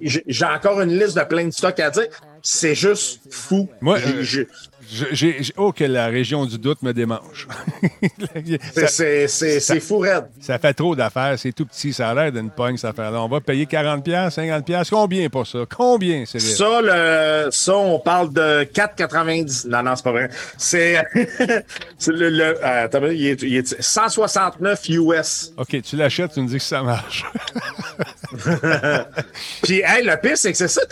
j'ai 0.00 0.44
encore 0.46 0.80
une 0.80 0.98
liste 0.98 1.16
de 1.18 1.24
plein 1.24 1.46
de 1.46 1.52
stocks 1.52 1.80
à 1.80 1.90
dire. 1.90 2.06
C'est 2.42 2.74
juste 2.76 3.20
fou. 3.30 3.68
Moi, 3.80 3.98
Je- 4.20 4.42
j'ai- 5.12 5.42
j'ai- 5.42 5.52
oh, 5.56 5.72
que 5.72 5.84
la 5.84 6.06
région 6.06 6.44
du 6.46 6.58
doute 6.58 6.82
me 6.82 6.92
démange. 6.92 7.48
c'est- 8.34 8.60
ça, 8.74 8.86
C'est 8.88 9.28
c'est- 9.28 9.60
c'est 9.60 9.80
fou 9.80 9.98
raide. 9.98 10.26
ça 10.40 10.58
fait 10.58 10.74
trop 10.74 10.94
d'affaires. 10.94 11.38
C'est 11.38 11.52
tout 11.52 11.66
petit. 11.66 11.92
Ça 11.92 12.10
a 12.10 12.14
l'air 12.14 12.32
d'une 12.32 12.50
pogne, 12.50 12.76
cette 12.76 12.90
affaire-là. 12.90 13.20
On 13.22 13.28
va 13.28 13.40
payer 13.40 13.66
40$, 13.66 14.30
50$. 14.30 14.90
Combien 14.90 15.28
pour 15.28 15.46
ça? 15.46 15.60
Combien, 15.76 16.24
c'est 16.26 16.38
vrai? 16.38 16.48
Ça, 16.54 16.80
le, 16.82 17.50
ça, 17.50 17.76
on 17.76 17.98
parle 17.98 18.32
de 18.32 18.64
4,90. 18.72 19.68
Non, 19.68 19.82
non, 19.82 19.96
c'est 19.96 20.04
pas 20.04 20.12
vrai. 20.12 20.30
C'est 20.56 21.02
c'est 21.98 22.12
le, 22.12 22.30
le 22.30 22.44
euh, 22.44 22.84
attends, 22.84 23.04
il 23.06 23.26
est, 23.26 23.42
il 23.42 23.56
est 23.56 23.80
169 23.82 24.88
US. 24.90 25.52
OK, 25.56 25.80
tu 25.82 25.96
l'achètes, 25.96 26.32
tu 26.32 26.40
me 26.40 26.48
dis 26.48 26.56
que 26.58 26.62
ça 26.62 26.82
marche. 26.82 27.24
Puis, 29.62 29.82
hey, 29.84 30.04
le 30.04 30.16
pire, 30.20 30.36
c'est 30.36 30.52
que 30.52 30.58
c'est 30.58 30.68
ça, 30.68 30.82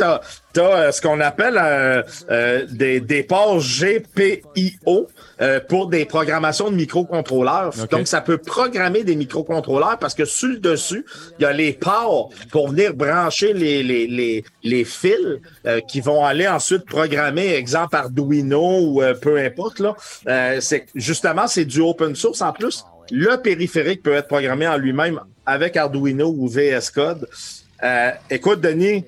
t'as 0.54 0.64
as, 0.64 0.78
euh, 0.88 0.92
ce 0.92 1.00
qu'on 1.02 1.20
appelle 1.20 1.58
euh, 1.60 2.02
euh, 2.30 2.66
des, 2.70 3.00
des 3.00 3.22
ports 3.22 3.58
GPIO 3.58 5.08
euh, 5.40 5.60
pour 5.68 5.88
des 5.88 6.04
programmations 6.04 6.70
de 6.70 6.76
microcontrôleurs. 6.76 7.72
Donc, 7.90 8.06
ça 8.06 8.20
peut 8.20 8.38
programmer 8.38 9.04
des 9.04 9.16
microcontrôleurs 9.16 9.98
parce 9.98 10.14
que 10.14 10.24
sur 10.24 10.48
le 10.48 10.58
dessus, 10.58 11.04
il 11.38 11.42
y 11.42 11.44
a 11.44 11.52
les 11.52 11.72
ports 11.72 12.30
pour 12.50 12.68
venir 12.68 12.94
brancher 12.94 13.52
les, 13.52 13.82
les, 13.82 14.06
les, 14.06 14.44
les 14.62 14.84
fils 14.84 15.40
euh, 15.66 15.80
qui 15.80 16.00
vont 16.00 16.24
aller 16.24 16.48
ensuite 16.48 16.84
programmer, 16.86 17.54
exemple 17.54 17.96
Arduino 17.96 18.80
ou 18.80 19.02
euh, 19.02 19.14
peu 19.14 19.38
importe. 19.38 19.80
là. 19.80 19.94
Euh, 20.28 20.60
c'est 20.60 20.86
justement, 20.94 21.46
c'est 21.46 21.64
du 21.64 21.80
open 21.80 22.14
source 22.14 22.40
en 22.42 22.52
plus. 22.52 22.84
Le 23.10 23.36
périphérique 23.36 24.02
peut 24.02 24.14
être 24.14 24.28
programmé 24.28 24.66
en 24.66 24.78
lui-même 24.78 25.20
avec 25.44 25.76
Arduino 25.76 26.34
ou 26.36 26.48
VS 26.48 26.90
Code. 26.94 27.28
Euh, 27.82 28.10
écoute, 28.30 28.60
Denis, 28.60 29.04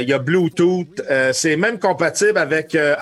il 0.00 0.08
y 0.08 0.12
a 0.12 0.18
Bluetooth. 0.18 0.86
euh, 1.10 1.32
c'est 1.32 1.56
même 1.56 1.78
compatible 1.78 2.38
avec 2.38 2.74
euh, 2.74 2.94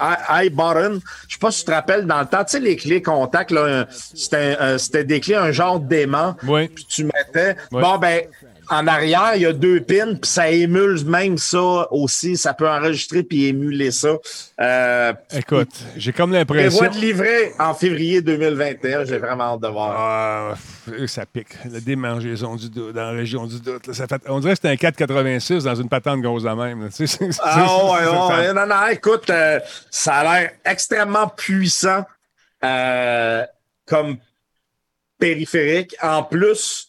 iButton. 0.45 1.01
Je 1.29 1.35
sais 1.35 1.39
pas 1.41 1.51
si 1.51 1.61
tu 1.61 1.67
te 1.67 1.71
rappelles, 1.73 2.07
dans 2.07 2.21
le 2.21 2.27
temps, 2.27 2.45
tu 2.45 2.53
sais, 2.53 2.61
les 2.61 2.77
clés 2.77 3.03
contact, 3.03 3.51
là, 3.51 3.87
un- 3.87 4.79
c'était 4.79 5.05
des 5.05 5.21
clés, 5.21 5.35
un 5.35 5.53
genre 5.53 5.81
d'aimant. 5.81 6.37
Oui. 6.47 6.69
Puis 6.69 6.87
tu 6.89 7.05
mettais. 7.05 7.57
Oui. 7.73 7.83
Bon, 7.83 7.99
ben, 7.99 8.23
en 8.69 8.87
arrière, 8.87 9.33
il 9.37 9.43
y 9.43 9.47
a 9.47 9.53
deux 9.53 9.81
pins, 9.81 10.15
puis 10.15 10.31
ça 10.31 10.51
émule 10.51 11.05
même 11.07 11.39
ça 11.39 11.87
aussi. 11.93 12.37
Ça 12.37 12.55
peut 12.55 12.69
enregistrer 12.69 13.23
puis 13.23 13.47
émuler 13.47 13.91
ça. 13.91 14.17
Euh, 14.61 15.13
Écoute, 15.35 15.71
j'ai 15.97 16.13
comme 16.13 16.33
l'impression. 16.33 16.89
de 16.91 16.97
livrer 16.97 17.53
en 17.59 17.75
février 17.75 18.23
2021. 18.23 19.05
J'ai 19.05 19.19
vraiment 19.19 19.55
hâte 19.55 19.61
de 19.61 19.69
voir. 19.69 19.95
Ah, 19.97 20.55
pff, 20.85 21.07
ça 21.11 21.27
pique. 21.27 21.49
La 21.71 21.81
démangeaison 21.81 22.57
du 22.57 22.69
doute, 22.71 22.95
dans 22.95 23.03
la 23.03 23.11
région 23.11 23.47
du 23.47 23.61
doute. 23.61 23.87
là, 23.87 23.95
ça 23.95 24.07
fait, 24.07 24.23
on 24.29 24.41
dirait 24.41 24.53
que 24.53 24.57
c'était 24.59 24.69
un 24.71 24.77
486 24.77 25.65
dans 25.65 25.75
une 25.75 25.89
patente 25.89 26.21
grosse 26.23 26.43
de 26.43 26.51
même. 26.51 26.89
Tu 26.95 27.07
sais, 27.07 27.29
Ah 27.43 28.29
ouais. 28.29 28.53
Non, 28.53 28.67
non, 28.67 28.87
écoute, 28.91 29.31
euh, 29.31 29.61
ça 29.91 30.17
a 30.17 30.23
l'air 30.41 30.51
extrêmement 30.65 31.29
puissant 31.29 32.05
euh, 32.65 33.45
comme 33.87 34.17
périphérique. 35.19 35.95
En 36.03 36.23
plus, 36.23 36.89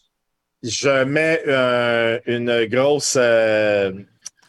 je 0.64 1.04
mets 1.04 1.42
euh, 1.48 2.20
une 2.26 2.66
grosse 2.66 3.16
euh, 3.20 3.92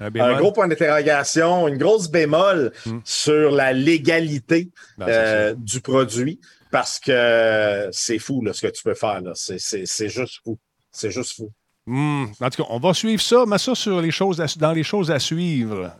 Un 0.01 0.39
gros 0.39 0.53
point 0.53 0.69
d'interrogation, 0.69 1.69
une 1.69 1.77
grosse 1.79 2.09
bémol 2.11 2.73
Hmm. 2.87 2.99
sur 3.05 3.51
la 3.51 3.73
légalité 3.73 4.71
Ben, 4.97 5.07
euh, 5.09 5.55
du 5.57 5.81
produit 5.81 6.41
parce 6.71 6.99
que 7.01 7.89
c'est 7.93 8.19
fou 8.19 8.43
là, 8.43 8.53
ce 8.53 8.67
que 8.67 8.73
tu 8.73 8.83
peux 8.83 8.95
faire. 8.95 9.21
là. 9.21 9.33
C'est- 9.35 9.59
C'est 9.59 9.85
c'est 9.87 10.09
juste 10.09 10.41
fou. 10.45 10.59
C'est 10.93 11.11
juste 11.11 11.35
fou. 11.37 11.51
Hmm. 11.87 12.27
En 12.41 12.51
tout 12.51 12.63
cas, 12.63 12.69
on 12.71 12.79
va 12.79 12.93
suivre 12.95 13.23
ça, 13.23 13.45
mais 13.47 13.57
ça 13.59 13.75
sur 13.75 14.01
les 14.01 14.11
choses 14.11 14.41
à- 14.41 14.47
dans 14.59 14.73
les 14.73 14.83
choses 14.83 15.11
à 15.11 15.19
suivre. 15.19 15.91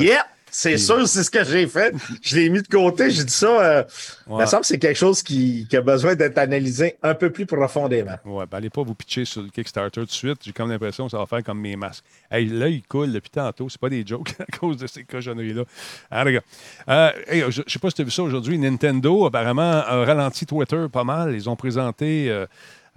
Yep! 0.00 0.18
C'est 0.50 0.78
sûr, 0.78 1.06
c'est 1.06 1.22
ce 1.22 1.30
que 1.30 1.44
j'ai 1.44 1.66
fait. 1.66 1.94
Je 2.22 2.36
l'ai 2.36 2.48
mis 2.50 2.60
de 2.62 2.66
côté. 2.68 3.10
J'ai 3.10 3.24
dit 3.24 3.32
ça. 3.32 3.60
euh, 3.60 3.84
Il 4.28 4.36
me 4.36 4.46
semble 4.46 4.62
que 4.62 4.66
c'est 4.66 4.78
quelque 4.78 4.96
chose 4.96 5.22
qui, 5.22 5.66
qui 5.68 5.76
a 5.76 5.80
besoin 5.80 6.14
d'être 6.14 6.38
analysé 6.38 6.96
un 7.02 7.14
peu 7.14 7.30
plus 7.30 7.46
profondément. 7.46 8.16
Ouais, 8.24 8.44
ben 8.50 8.58
allez 8.58 8.70
pas 8.70 8.82
vous 8.82 8.94
pitcher 8.94 9.24
sur 9.24 9.42
le 9.42 9.48
Kickstarter 9.48 10.00
tout 10.00 10.06
de 10.06 10.10
suite. 10.10 10.38
J'ai 10.44 10.52
comme 10.52 10.70
l'impression 10.70 11.04
que 11.06 11.10
ça 11.12 11.18
va 11.18 11.26
faire 11.26 11.42
comme 11.44 11.60
mes 11.60 11.76
masques. 11.76 12.04
Hey, 12.30 12.46
là, 12.46 12.68
il 12.68 12.82
coule 12.82 13.12
depuis 13.12 13.30
tantôt. 13.30 13.68
C'est 13.68 13.80
pas 13.80 13.88
des 13.88 14.04
jokes 14.06 14.34
à 14.40 14.56
cause 14.58 14.76
de 14.76 14.86
ces 14.86 15.04
cochonneries-là. 15.04 15.64
Ah, 16.10 16.24
regarde. 16.24 16.44
Euh, 16.88 17.10
hey, 17.28 17.44
je, 17.48 17.62
je 17.66 17.72
sais 17.72 17.78
pas 17.78 17.88
si 17.90 17.96
tu 17.96 18.02
as 18.02 18.04
vu 18.04 18.10
ça 18.10 18.22
aujourd'hui. 18.22 18.58
Nintendo, 18.58 19.26
apparemment, 19.26 19.62
a 19.86 20.04
ralenti 20.04 20.46
Twitter 20.46 20.86
pas 20.92 21.04
mal. 21.04 21.34
Ils 21.34 21.48
ont 21.48 21.56
présenté 21.56 22.30
euh, 22.30 22.46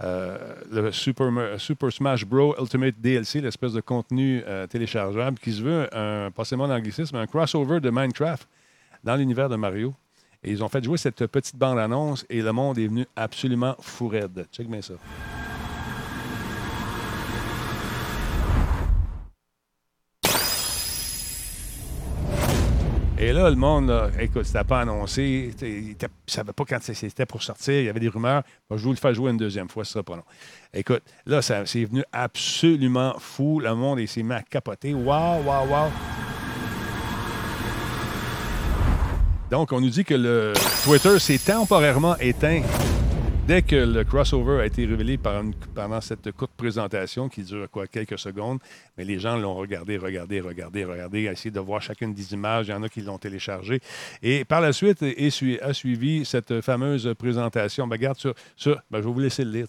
euh, 0.04 0.54
le 0.70 0.92
Super, 0.92 1.30
Ma- 1.32 1.58
Super 1.58 1.90
Smash 1.92 2.24
Bros. 2.24 2.54
Ultimate 2.60 2.94
DLC, 3.00 3.40
l'espèce 3.40 3.72
de 3.72 3.80
contenu 3.80 4.42
euh, 4.46 4.66
téléchargeable 4.66 5.38
qui 5.38 5.52
se 5.52 5.62
veut, 5.62 5.88
un, 5.96 6.30
passez-moi 6.30 6.66
l'anglicisme, 6.68 7.16
un 7.16 7.26
crossover 7.26 7.80
de 7.80 7.90
Minecraft 7.90 8.46
dans 9.02 9.16
l'univers 9.16 9.48
de 9.48 9.56
Mario. 9.56 9.94
Et 10.42 10.50
ils 10.50 10.62
ont 10.62 10.68
fait 10.68 10.84
jouer 10.84 10.98
cette 10.98 11.26
petite 11.26 11.56
bande-annonce 11.56 12.26
et 12.28 12.42
le 12.42 12.52
monde 12.52 12.78
est 12.78 12.86
venu 12.86 13.06
absolument 13.16 13.74
fou 13.80 14.08
raide. 14.08 14.46
Check 14.52 14.68
bien 14.68 14.82
ça. 14.82 14.94
Et 23.24 23.32
là, 23.32 23.48
le 23.48 23.56
monde, 23.56 23.88
là, 23.88 24.10
écoute, 24.20 24.44
c'était 24.44 24.64
pas 24.64 24.82
annoncé. 24.82 25.50
Il 25.62 25.92
ne 25.92 26.08
savait 26.26 26.52
pas 26.52 26.64
quand 26.68 26.78
c'était 26.82 27.24
pour 27.24 27.42
sortir. 27.42 27.72
Il 27.72 27.86
y 27.86 27.88
avait 27.88 27.98
des 27.98 28.10
rumeurs. 28.10 28.42
Je 28.70 28.76
vais 28.76 28.82
vous 28.82 28.90
le 28.90 28.96
faire 28.96 29.14
jouer 29.14 29.30
une 29.30 29.38
deuxième 29.38 29.66
fois, 29.66 29.82
ce 29.86 29.92
sera 29.92 30.02
pas 30.02 30.16
long. 30.16 30.24
Écoute, 30.74 31.02
là, 31.24 31.40
c'est 31.40 31.84
venu 31.86 32.04
absolument 32.12 33.14
fou. 33.18 33.60
Le 33.60 33.74
monde 33.74 34.04
s'est 34.06 34.22
mis 34.22 34.34
à 34.34 34.42
capoter. 34.42 34.92
Waouh, 34.92 35.42
waouh, 35.42 35.70
waouh. 35.70 35.90
Donc, 39.50 39.72
on 39.72 39.80
nous 39.80 39.88
dit 39.88 40.04
que 40.04 40.14
le 40.14 40.52
Twitter 40.84 41.18
s'est 41.18 41.38
temporairement 41.38 42.18
éteint 42.18 42.60
dès 43.46 43.62
que 43.62 43.76
le 43.76 44.04
crossover 44.04 44.62
a 44.62 44.66
été 44.66 44.86
révélé 44.86 45.18
pendant 45.18 46.00
cette 46.00 46.32
courte 46.32 46.52
présentation 46.56 47.28
qui 47.28 47.42
dure 47.42 47.68
quoi, 47.70 47.86
quelques 47.86 48.18
secondes. 48.18 48.58
Mais 48.96 49.04
les 49.04 49.18
gens 49.18 49.36
l'ont 49.36 49.54
regardé, 49.54 49.98
regardé, 49.98 50.40
regardé, 50.40 50.84
regardé, 50.84 51.22
essayé 51.24 51.50
de 51.50 51.60
voir 51.60 51.82
chacune 51.82 52.14
des 52.14 52.32
images. 52.32 52.68
Il 52.68 52.70
y 52.70 52.74
en 52.74 52.82
a 52.82 52.88
qui 52.88 53.02
l'ont 53.02 53.18
téléchargé. 53.18 53.80
Et 54.22 54.44
par 54.44 54.60
la 54.60 54.72
suite, 54.72 55.02
a 55.02 55.72
suivi 55.72 56.24
cette 56.24 56.60
fameuse 56.60 57.12
présentation. 57.18 57.86
Ben, 57.86 57.96
regarde, 57.96 58.16
sur, 58.18 58.34
ben, 58.90 58.98
je 58.98 59.06
vais 59.06 59.12
vous 59.12 59.20
laisser 59.20 59.44
le 59.44 59.50
lire. 59.50 59.66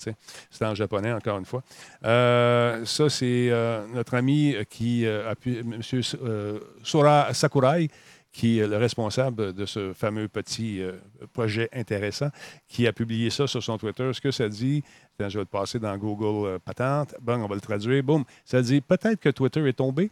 C'est 0.49 0.65
en 0.65 0.75
japonais, 0.75 1.11
encore 1.11 1.37
une 1.37 1.45
fois. 1.45 1.63
Euh, 2.05 2.85
ça, 2.85 3.09
c'est 3.09 3.49
euh, 3.49 3.85
notre 3.93 4.13
ami 4.13 4.55
qui 4.69 5.05
euh, 5.05 5.29
a 5.29 5.35
pu, 5.35 5.59
M. 5.59 5.81
euh, 6.23 6.59
Sora 6.83 7.33
Sakurai, 7.33 7.89
qui 8.35 8.59
est 8.59 8.67
le 8.67 8.75
responsable 8.75 9.53
de 9.53 9.65
ce 9.65 9.93
fameux 9.93 10.27
petit 10.27 10.81
euh, 10.81 10.91
projet 11.31 11.69
intéressant, 11.71 12.29
qui 12.67 12.85
a 12.85 12.91
publié 12.91 13.29
ça 13.29 13.47
sur 13.47 13.63
son 13.63 13.77
Twitter. 13.77 14.11
Ce 14.11 14.19
que 14.19 14.29
ça 14.29 14.49
dit, 14.49 14.83
je 15.17 15.23
vais 15.23 15.39
le 15.39 15.45
passer 15.45 15.79
dans 15.79 15.97
Google 15.97 16.45
euh, 16.45 16.59
Patente. 16.59 17.15
Bon, 17.21 17.41
on 17.41 17.47
va 17.47 17.55
le 17.55 17.61
traduire. 17.61 18.03
Boum. 18.03 18.25
Ça 18.43 18.61
dit 18.61 18.81
peut-être 18.81 19.21
que 19.21 19.29
Twitter 19.29 19.65
est 19.65 19.73
tombé. 19.77 20.11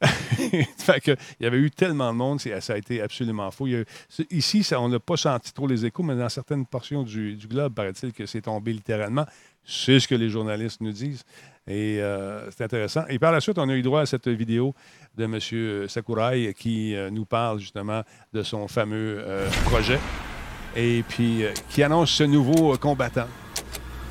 fait 0.78 1.00
que, 1.00 1.12
il 1.38 1.44
y 1.44 1.46
avait 1.46 1.58
eu 1.58 1.70
tellement 1.70 2.12
de 2.12 2.18
monde, 2.18 2.40
ça 2.40 2.72
a 2.72 2.76
été 2.76 3.00
absolument 3.00 3.50
c'est- 4.08 4.32
ici, 4.32 4.66
on 4.76 4.88
n'a 4.88 4.98
pas 4.98 5.16
senti 5.16 5.52
trop 5.52 5.68
les 5.68 5.86
échos, 5.86 6.02
mais 6.02 6.16
dans 6.16 6.28
certaines 6.28 6.66
portions 6.66 7.04
du 7.04 7.36
globe, 7.48 7.72
paraît-il 7.72 8.12
que 8.12 8.26
c'est 8.26 8.42
tombé 8.42 8.72
littéralement. 8.72 9.26
C'est 9.64 10.00
ce 10.00 10.08
que 10.08 10.16
les 10.16 10.28
journalistes 10.28 10.80
nous 10.80 10.90
disent. 10.90 11.24
Et 11.70 12.00
euh, 12.00 12.50
c'est 12.50 12.64
intéressant. 12.64 13.04
Et 13.08 13.20
par 13.20 13.30
la 13.30 13.40
suite, 13.40 13.56
on 13.58 13.68
a 13.68 13.74
eu 13.74 13.82
droit 13.82 14.00
à 14.00 14.06
cette 14.06 14.26
vidéo 14.26 14.74
de 15.16 15.24
M. 15.24 15.88
Sakurai 15.88 16.52
qui 16.58 16.96
euh, 16.96 17.10
nous 17.10 17.24
parle 17.24 17.60
justement 17.60 18.02
de 18.32 18.42
son 18.42 18.66
fameux 18.66 19.22
euh, 19.24 19.48
projet 19.66 20.00
et 20.74 21.04
puis 21.08 21.44
qui 21.68 21.84
annonce 21.84 22.10
ce 22.10 22.24
nouveau 22.24 22.76
combattant 22.76 23.28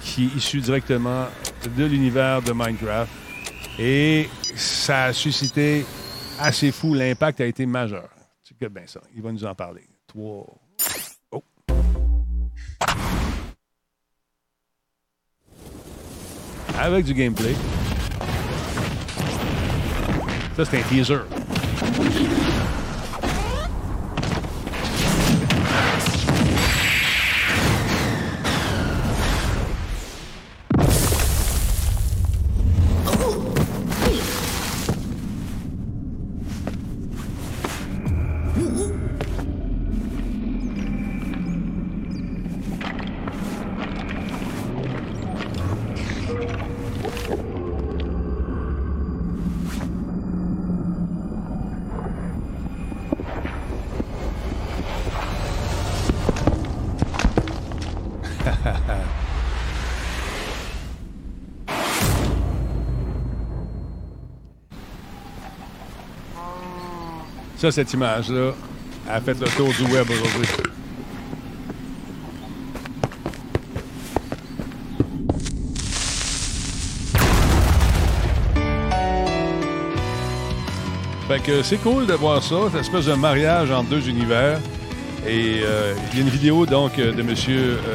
qui 0.02 0.26
est 0.26 0.38
issu 0.38 0.62
directement 0.62 1.26
de 1.78 1.84
l'univers 1.84 2.42
de 2.42 2.54
Minecraft. 2.54 3.12
Et 3.78 4.30
ça 4.56 5.06
a 5.06 5.14
suscité 5.14 5.86
assez 6.40 6.72
fou. 6.72 6.94
L'impact 6.94 7.42
a 7.42 7.46
été 7.46 7.66
majeur. 7.66 8.08
C'est 8.42 8.58
bien 8.70 8.88
ça. 8.88 9.02
Il 9.16 9.22
va 9.22 9.34
nous 9.34 9.44
en 9.44 9.56
parler. 9.56 9.84
Trois. 10.08 10.46
Oh. 11.32 11.44
Avec 16.82 17.04
du 17.04 17.14
gameplay. 17.14 17.56
Ça, 20.56 20.64
c'est 20.64 20.78
un 20.78 20.82
teaser. 20.84 21.20
Cette 67.72 67.94
image-là, 67.94 68.54
a 69.08 69.22
fait 69.22 69.40
le 69.40 69.48
tour 69.48 69.68
du 69.68 69.84
web 69.94 70.08
aujourd'hui. 70.10 70.48
Fait 81.28 81.40
que 81.40 81.62
c'est 81.62 81.78
cool 81.78 82.08
de 82.08 82.14
voir 82.14 82.42
ça, 82.42 82.56
cette 82.72 82.82
espèce 82.82 83.06
de 83.06 83.14
mariage 83.14 83.70
entre 83.70 83.90
deux 83.90 84.10
univers. 84.10 84.60
Et 85.28 85.60
euh, 85.62 85.94
il 86.12 86.18
y 86.18 86.22
a 86.22 86.24
une 86.24 86.30
vidéo 86.30 86.66
donc 86.66 86.98
euh, 86.98 87.12
de 87.12 87.22
M. 87.22 87.36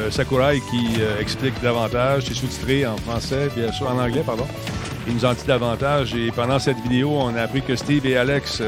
Sakurai 0.09 0.61
qui 0.71 1.01
euh, 1.01 1.19
explique 1.19 1.61
davantage. 1.61 2.23
C'est 2.27 2.33
sous-titré 2.33 2.85
en 2.85 2.95
français, 2.95 3.49
bien 3.53 3.73
sûr, 3.73 3.89
en 3.89 3.99
anglais, 3.99 4.23
pardon. 4.25 4.45
Il 5.05 5.15
nous 5.15 5.25
en 5.25 5.33
dit 5.33 5.43
davantage. 5.45 6.15
Et 6.15 6.31
pendant 6.31 6.59
cette 6.59 6.79
vidéo, 6.79 7.11
on 7.13 7.35
a 7.35 7.41
appris 7.41 7.61
que 7.61 7.75
Steve 7.75 8.05
et 8.05 8.15
Alex 8.15 8.61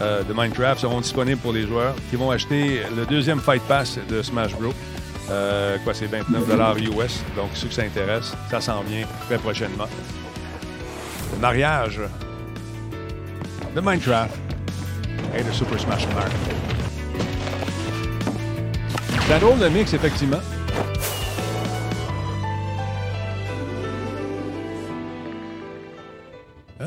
euh, 0.00 0.22
de 0.22 0.32
Minecraft 0.32 0.80
seront 0.80 1.00
disponibles 1.00 1.40
pour 1.40 1.52
les 1.52 1.66
joueurs 1.66 1.94
qui 2.10 2.16
vont 2.16 2.30
acheter 2.30 2.82
le 2.96 3.04
deuxième 3.06 3.40
Fight 3.40 3.62
Pass 3.62 3.98
de 4.08 4.22
Smash 4.22 4.54
Bros. 4.54 4.72
Euh, 5.30 5.76
quoi, 5.84 5.92
c'est 5.92 6.06
29 6.06 6.48
US. 6.80 7.22
Donc, 7.36 7.50
ceux 7.54 7.68
que 7.68 7.74
ça 7.74 7.82
intéresse, 7.82 8.34
ça 8.50 8.60
s'en 8.60 8.82
vient 8.82 9.04
très 9.26 9.38
prochainement. 9.38 9.88
Le 11.34 11.40
mariage 11.40 12.00
de 13.74 13.80
Minecraft 13.80 14.34
et 15.36 15.42
de 15.42 15.52
Super 15.52 15.80
Smash 15.80 16.06
Bros. 16.08 16.20
Un 19.30 19.38
drôle 19.38 19.58
de 19.58 19.68
mix, 19.68 19.92
effectivement. 19.92 20.40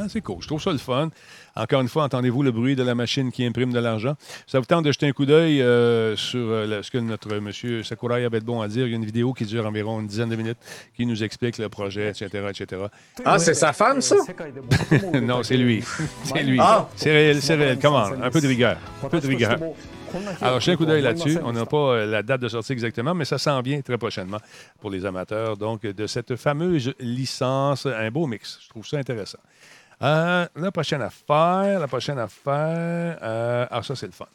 Ah, 0.02 0.08
c'est 0.10 0.22
cool. 0.22 0.42
Je 0.42 0.48
trouve 0.48 0.62
ça 0.62 0.72
le 0.72 0.78
fun. 0.78 1.10
Encore 1.56 1.82
une 1.82 1.90
fois, 1.90 2.04
entendez-vous 2.06 2.44
le 2.44 2.52
bruit 2.52 2.76
de 2.76 2.84
la 2.84 2.96
machine 2.96 3.32
qui 3.32 3.46
imprime 3.46 3.74
de 3.74 3.80
l'argent. 3.80 4.16
Ça 4.48 4.60
vous 4.60 4.66
tente 4.66 4.86
de 4.86 4.92
jeter 4.92 5.08
un 5.08 5.12
coup 5.12 5.26
d'œil 5.26 5.62
euh, 5.62 6.16
sur 6.16 6.40
euh, 6.40 6.82
ce 6.82 6.90
que 6.90 6.98
notre 6.98 7.36
monsieur 7.38 7.84
Sakurai 7.84 8.24
avait 8.24 8.40
de 8.40 8.46
bon 8.46 8.62
à 8.62 8.68
dire. 8.68 8.86
Il 8.88 8.92
y 8.92 8.94
a 8.94 8.96
une 8.96 9.06
vidéo 9.06 9.34
qui 9.34 9.46
dure 9.46 9.66
environ 9.66 10.00
une 10.00 10.08
dizaine 10.08 10.30
de 10.30 10.36
minutes 10.36 10.58
qui 10.96 11.06
nous 11.06 11.24
explique 11.24 11.58
le 11.58 11.70
projet, 11.70 12.10
etc., 12.10 12.30
etc. 12.50 12.84
Ah, 13.26 13.38
c'est 13.38 13.54
sa 13.54 13.74
femme, 13.74 14.02
ça? 14.02 14.16
non, 15.22 15.44
c'est 15.44 15.58
lui. 15.58 15.84
c'est 16.24 16.44
lui. 16.44 16.58
Ah! 16.60 16.88
C'est 16.96 17.12
réel, 17.12 17.42
c'est 17.42 17.56
réel. 17.56 17.78
Comment? 17.82 18.06
Un 18.06 18.32
peu 18.32 18.42
de 18.42 18.48
rigueur. 18.48 18.78
Un 19.04 19.10
peu 19.10 19.20
de 19.20 19.28
rigueur. 19.28 19.60
Alors, 20.42 20.60
jetez 20.60 20.72
un 20.72 20.78
coup 20.78 20.86
d'œil 20.86 21.02
là-dessus. 21.02 21.38
On 21.44 21.54
n'a 21.54 21.66
pas 21.66 21.78
euh, 21.78 22.06
la 22.06 22.24
date 22.24 22.42
de 22.42 22.48
sortie 22.48 22.74
exactement, 22.74 23.14
mais 23.14 23.26
ça 23.26 23.38
s'en 23.38 23.62
vient 23.62 23.82
très 23.82 23.98
prochainement 23.98 24.40
pour 24.80 24.90
les 24.90 25.06
amateurs. 25.06 25.58
Donc, 25.58 25.84
de 25.84 26.08
cette 26.08 26.36
fameuse 26.36 26.94
licence, 27.00 27.86
un 27.86 28.12
beau 28.12 28.28
mix. 28.28 28.60
Je 28.64 28.70
trouve 28.70 28.86
ça 28.86 28.98
intéressant. 28.98 29.40
Euh, 30.02 30.48
la 30.56 30.72
prochaine 30.72 31.02
affaire, 31.02 31.80
la 31.80 31.88
prochaine 31.88 32.18
affaire. 32.20 33.18
euh, 33.22 33.68
ah, 33.70 33.84
ça, 33.84 33.96
c'est 33.96 34.08
le 34.08 34.12
fun. 34.12 34.26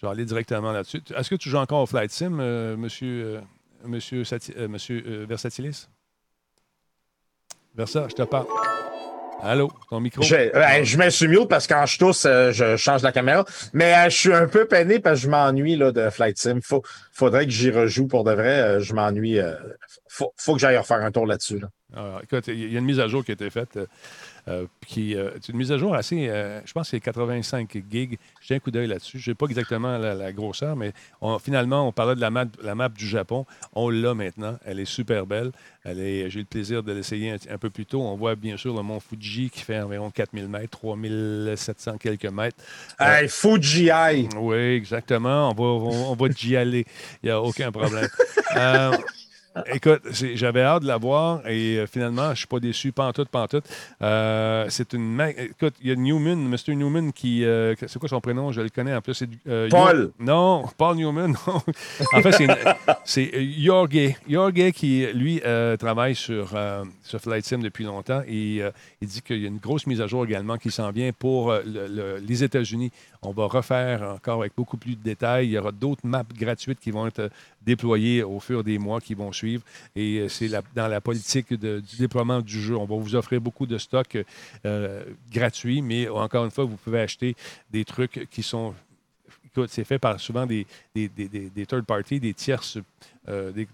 Je 0.00 0.06
vais 0.06 0.12
aller 0.12 0.24
directement 0.24 0.72
là-dessus. 0.72 1.00
Est-ce 1.14 1.30
que 1.30 1.34
tu 1.36 1.48
joues 1.50 1.56
encore 1.58 1.82
au 1.82 1.86
Flight 1.86 2.10
Sim, 2.10 2.38
euh, 2.40 2.76
monsieur, 2.76 3.36
euh, 3.36 3.40
monsieur, 3.84 4.22
Sati- 4.24 4.54
monsieur 4.68 5.24
Versatilis? 5.28 5.88
Versa, 7.74 8.06
je 8.08 8.14
te 8.14 8.22
parle. 8.22 8.46
Allô, 9.40 9.70
ton 9.88 10.00
micro? 10.00 10.20
Je, 10.22 10.34
euh, 10.34 10.82
je 10.84 10.98
me 10.98 11.10
suis 11.10 11.28
mieux 11.28 11.46
parce 11.46 11.68
que 11.68 11.74
quand 11.74 11.86
je 11.86 11.96
tousse, 11.96 12.24
je 12.24 12.74
change 12.76 13.02
la 13.04 13.12
caméra. 13.12 13.44
Mais 13.72 14.10
je 14.10 14.16
suis 14.16 14.34
un 14.34 14.48
peu 14.48 14.66
peiné 14.66 14.98
parce 14.98 15.20
que 15.20 15.26
je 15.26 15.30
m'ennuie 15.30 15.76
de 15.76 16.10
Flight 16.10 16.36
Sim. 16.38 16.58
Faut, 16.60 16.82
faudrait 17.12 17.44
que 17.44 17.52
j'y 17.52 17.70
rejoue 17.70 18.08
pour 18.08 18.24
de 18.24 18.32
vrai. 18.32 18.80
Je 18.80 18.94
m'ennuie. 18.94 19.38
faut, 20.08 20.32
faut 20.36 20.54
que 20.54 20.58
j'aille 20.60 20.76
refaire 20.76 20.98
un 21.02 21.12
tour 21.12 21.24
là-dessus. 21.24 21.60
là. 21.60 21.68
Alors, 21.94 22.20
écoute, 22.22 22.48
il 22.48 22.72
y 22.72 22.74
a 22.74 22.80
une 22.80 22.84
mise 22.84 22.98
à 22.98 23.06
jour 23.06 23.24
qui 23.24 23.30
a 23.30 23.34
été 23.34 23.48
faite. 23.48 23.78
Euh, 24.46 24.58
euh, 24.58 24.66
qui, 24.86 25.14
euh, 25.16 25.30
c'est 25.40 25.52
une 25.52 25.58
mise 25.58 25.72
à 25.72 25.78
jour 25.78 25.94
assez, 25.94 26.28
euh, 26.28 26.60
je 26.64 26.72
pense 26.72 26.86
que 26.86 26.90
c'est 26.92 27.00
85 27.00 27.70
gigs. 27.90 28.18
J'ai 28.40 28.54
un 28.56 28.58
coup 28.58 28.70
d'œil 28.70 28.86
là-dessus. 28.88 29.18
Je 29.18 29.30
n'ai 29.30 29.34
pas 29.34 29.46
exactement 29.46 29.98
la, 29.98 30.14
la 30.14 30.32
grosseur, 30.32 30.74
mais 30.76 30.92
on- 31.20 31.38
finalement, 31.38 31.86
on 31.86 31.92
parlait 31.92 32.14
de 32.14 32.20
la 32.20 32.30
map, 32.30 32.46
la 32.62 32.74
map 32.74 32.88
du 32.88 33.06
Japon. 33.06 33.44
On 33.74 33.90
l'a 33.90 34.14
maintenant. 34.14 34.58
Elle 34.64 34.80
est 34.80 34.84
super 34.84 35.26
belle. 35.26 35.52
Elle 35.84 36.00
est, 36.00 36.30
j'ai 36.30 36.40
eu 36.40 36.42
le 36.42 36.46
plaisir 36.48 36.82
de 36.82 36.92
l'essayer 36.92 37.30
un, 37.32 37.36
un 37.54 37.58
peu 37.58 37.70
plus 37.70 37.86
tôt. 37.86 38.00
On 38.00 38.16
voit 38.16 38.34
bien 38.34 38.56
sûr 38.56 38.74
le 38.74 38.82
mont 38.82 39.00
Fuji 39.00 39.50
qui 39.50 39.60
fait 39.62 39.80
environ 39.80 40.10
4000 40.10 40.48
mètres, 40.48 40.70
3700 40.78 41.98
quelques 41.98 42.26
mètres. 42.26 42.56
Hey, 42.98 43.28
Fuji. 43.28 43.90
Oui, 44.36 44.56
exactement. 44.56 45.50
On 45.50 45.54
va, 45.54 45.62
on, 45.64 46.12
on 46.12 46.14
va 46.14 46.28
y 46.42 46.56
aller. 46.56 46.84
Il 47.22 47.26
n'y 47.26 47.30
a 47.30 47.40
aucun 47.40 47.70
problème. 47.70 48.08
Écoute, 49.72 50.02
j'avais 50.34 50.62
hâte 50.62 50.82
de 50.82 50.88
la 50.88 50.96
voir 50.96 51.46
et 51.48 51.78
euh, 51.78 51.86
finalement, 51.86 52.26
je 52.26 52.30
ne 52.30 52.34
suis 52.36 52.46
pas 52.46 52.60
déçu, 52.60 52.92
pantoute, 52.92 53.28
pantoute. 53.28 53.64
Euh, 54.02 54.66
c'est 54.68 54.92
une. 54.92 55.04
ma- 55.14 55.30
Écoute, 55.30 55.74
il 55.82 55.88
y 55.88 55.92
a 55.92 55.96
Newman, 55.96 56.36
Mr. 56.36 56.74
Newman 56.74 57.12
qui. 57.12 57.44
euh, 57.44 57.74
c'est 57.86 57.98
quoi 57.98 58.08
son 58.08 58.20
prénom? 58.20 58.52
Je 58.52 58.60
le 58.60 58.68
connais 58.68 58.94
en 58.94 59.00
plus. 59.00 59.14
C'est, 59.14 59.28
euh, 59.48 59.68
Paul. 59.68 60.12
Non, 60.18 60.64
Paul 60.76 60.96
Newman. 60.96 61.28
non. 61.46 61.62
en 62.12 62.22
fait, 62.22 62.32
c'est, 63.04 63.32
Jorge. 63.58 64.14
Jorge 64.28 64.72
qui, 64.72 65.06
lui, 65.14 65.40
travaille 65.78 66.14
sur, 66.14 66.54
sur 67.02 67.20
Flight 67.20 67.44
Sim 67.44 67.58
depuis 67.58 67.84
longtemps 67.84 68.22
et 68.26 68.62
il 69.00 69.08
dit 69.08 69.20
qu'il 69.22 69.38
y 69.40 69.44
a 69.44 69.48
une 69.48 69.58
grosse 69.58 69.86
mise 69.86 70.00
à 70.00 70.06
jour 70.06 70.24
également 70.24 70.56
qui 70.56 70.70
s'en 70.70 70.90
vient 70.90 71.10
pour 71.12 71.52
le- 71.52 71.86
le- 71.88 72.18
les 72.18 72.44
États-Unis. 72.44 72.90
On 73.22 73.32
va 73.32 73.46
refaire 73.46 74.02
encore 74.14 74.40
avec 74.40 74.52
beaucoup 74.56 74.76
plus 74.76 74.94
de 74.94 75.02
détails. 75.02 75.46
Il 75.46 75.50
y 75.52 75.58
aura 75.58 75.72
d'autres 75.72 76.02
maps 76.06 76.22
gratuites 76.38 76.78
qui 76.80 76.90
vont 76.90 77.06
être 77.06 77.30
déployées 77.72 78.22
au 78.22 78.40
fur 78.40 78.64
des 78.64 78.78
mois 78.78 79.00
qui 79.00 79.14
vont 79.14 79.32
suivre. 79.32 79.62
Et 79.94 80.18
euh, 80.20 80.28
c'est 80.28 80.48
dans 80.74 80.88
la 80.88 81.00
politique 81.00 81.50
de- 81.52 81.80
du 81.80 81.96
déploiement 82.04 82.40
du 82.40 82.60
jeu. 82.66 82.74
On 82.76 82.86
va 82.86 82.96
vous 82.96 83.14
offrir 83.14 83.40
beaucoup 83.40 83.66
de 83.66 83.78
stocks 83.78 84.18
euh, 84.64 85.04
gratuits, 85.30 85.82
mais 85.82 86.08
encore 86.08 86.44
une 86.44 86.50
fois, 86.50 86.64
vous 86.64 86.76
pouvez 86.84 87.00
acheter 87.00 87.34
des 87.70 87.84
trucs 87.84 88.26
qui 88.30 88.42
sont 88.42 88.74
c'est 89.66 89.84
fait 89.84 89.98
par 89.98 90.20
souvent 90.20 90.46
des, 90.46 90.66
des, 90.94 91.08
des, 91.08 91.28
des- 91.28 91.66
third 91.66 91.84
parties, 91.84 92.20
des 92.20 92.34
tierces, 92.34 92.78
euh, 93.28 93.50
des, 93.52 93.66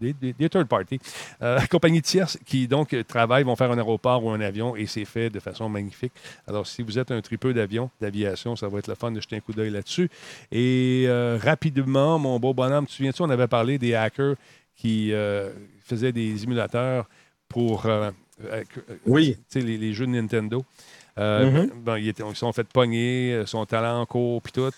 des, 0.00 0.12
des- 0.12 0.32
des 0.32 0.48
third 0.48 0.66
parties, 0.66 0.98
euh, 1.42 1.58
compagnies 1.70 2.02
tierces 2.02 2.38
qui 2.44 2.66
donc 2.66 2.94
travaillent, 3.06 3.44
vont 3.44 3.56
faire 3.56 3.70
un 3.70 3.78
aéroport 3.78 4.24
ou 4.24 4.30
un 4.30 4.40
avion 4.40 4.74
et 4.76 4.86
c'est 4.86 5.04
fait 5.04 5.30
de 5.30 5.40
façon 5.40 5.68
magnifique. 5.68 6.12
Alors, 6.46 6.66
si 6.66 6.82
vous 6.82 6.98
êtes 6.98 7.10
un 7.10 7.20
tripeux 7.20 7.54
d'avion, 7.54 7.90
d'aviation, 8.00 8.56
ça 8.56 8.68
va 8.68 8.78
être 8.80 8.88
le 8.88 8.94
fun 8.94 9.10
de 9.12 9.20
jeter 9.20 9.36
un 9.36 9.40
coup 9.40 9.52
d'œil 9.52 9.70
là-dessus. 9.70 10.10
Et 10.52 11.04
euh, 11.06 11.38
rapidement, 11.42 12.18
mon 12.18 12.38
beau 12.40 12.52
bonhomme, 12.54 12.84
tu 12.86 12.90
te 12.92 12.96
souviens-tu, 12.96 13.22
on 13.22 13.30
avait 13.30 13.48
parlé 13.48 13.78
des 13.78 13.94
hackers 13.94 14.34
qui 14.76 15.12
faisaient 15.84 16.12
des 16.12 16.44
émulateurs 16.44 17.08
pour 17.48 17.86
Oui. 19.06 19.36
les 19.54 19.92
jeux 19.92 20.06
de 20.06 20.12
Nintendo. 20.12 20.64
Euh, 21.18 21.50
Mhm. 21.50 21.70
bon, 21.84 21.96
ils, 21.96 22.08
étaient- 22.08 22.22
ils 22.28 22.36
sont 22.36 22.52
fait 22.52 22.66
pogner, 22.68 23.32
euh, 23.34 23.46
son 23.46 23.64
talent 23.66 24.00
en 24.00 24.06
cours, 24.06 24.40
puis 24.42 24.52
tout. 24.52 24.70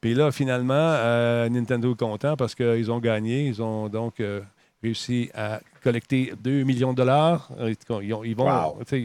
Puis 0.00 0.14
là, 0.14 0.30
finalement, 0.30 0.74
euh, 0.74 1.48
Nintendo 1.48 1.92
est 1.92 1.98
content 1.98 2.36
parce 2.36 2.54
qu'ils 2.54 2.90
ont 2.90 2.98
gagné. 3.00 3.46
Ils 3.46 3.60
ont 3.62 3.88
donc 3.88 4.20
euh, 4.20 4.40
réussi 4.82 5.28
à 5.34 5.60
collecter 5.82 6.32
2 6.42 6.62
millions 6.62 6.92
de 6.92 6.96
dollars. 6.98 7.50
Ils, 7.60 8.12
ont- 8.14 8.22
ils 8.24 8.36
vont, 8.36 8.46
Wow. 8.46 8.78
je 8.90 8.96
ne 8.96 9.02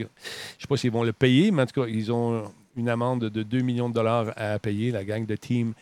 sais 0.59 0.67
pas 0.69 0.77
s'ils 0.77 0.91
vont 0.91 1.03
le 1.03 1.13
payer, 1.13 1.51
mais 1.51 1.63
en 1.63 1.65
tout 1.65 1.81
cas, 1.81 1.87
ils 1.87 2.11
ont 2.11 2.43
une 2.75 2.89
amende 2.89 3.21
de 3.25 3.43
2 3.43 3.61
millions 3.61 3.89
de 3.89 3.93
dollars 3.93 4.33
à 4.35 4.59
payer, 4.59 4.91
la 4.91 5.03
gang 5.03 5.25
de 5.25 5.35
Team 5.35 5.73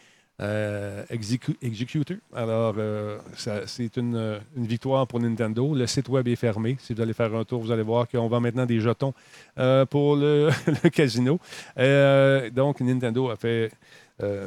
euh, 0.41 1.05
Execu- 1.11 1.55
Executor. 1.61 2.17
Alors, 2.33 2.73
euh, 2.77 3.19
c'est 3.67 3.95
une, 3.97 4.15
euh, 4.15 4.39
une 4.55 4.65
victoire 4.65 5.05
pour 5.05 5.19
Nintendo. 5.19 5.75
Le 5.75 5.85
site 5.85 6.09
web 6.09 6.27
est 6.27 6.35
fermé. 6.35 6.77
Si 6.79 6.93
vous 6.93 7.01
allez 7.01 7.13
faire 7.13 7.33
un 7.35 7.43
tour, 7.43 7.61
vous 7.61 7.71
allez 7.71 7.83
voir 7.83 8.07
qu'on 8.07 8.27
vend 8.27 8.41
maintenant 8.41 8.65
des 8.65 8.79
jetons 8.79 9.13
pour 9.89 10.15
le, 10.15 10.49
casino. 10.93 11.39
Donc, 12.55 12.81
Nintendo 12.81 13.29
a 13.29 13.35
fait 13.35 13.71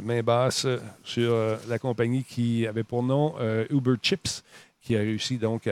main 0.02 0.22
basse 0.22 0.66
sur 1.02 1.34
la 1.68 1.78
compagnie 1.78 2.24
qui 2.24 2.66
avait 2.66 2.84
pour 2.84 3.02
nom 3.02 3.34
Uber 3.70 3.94
Chips, 4.02 4.42
qui 4.80 4.96
a 4.96 5.00
réussi 5.00 5.36
donc 5.38 5.68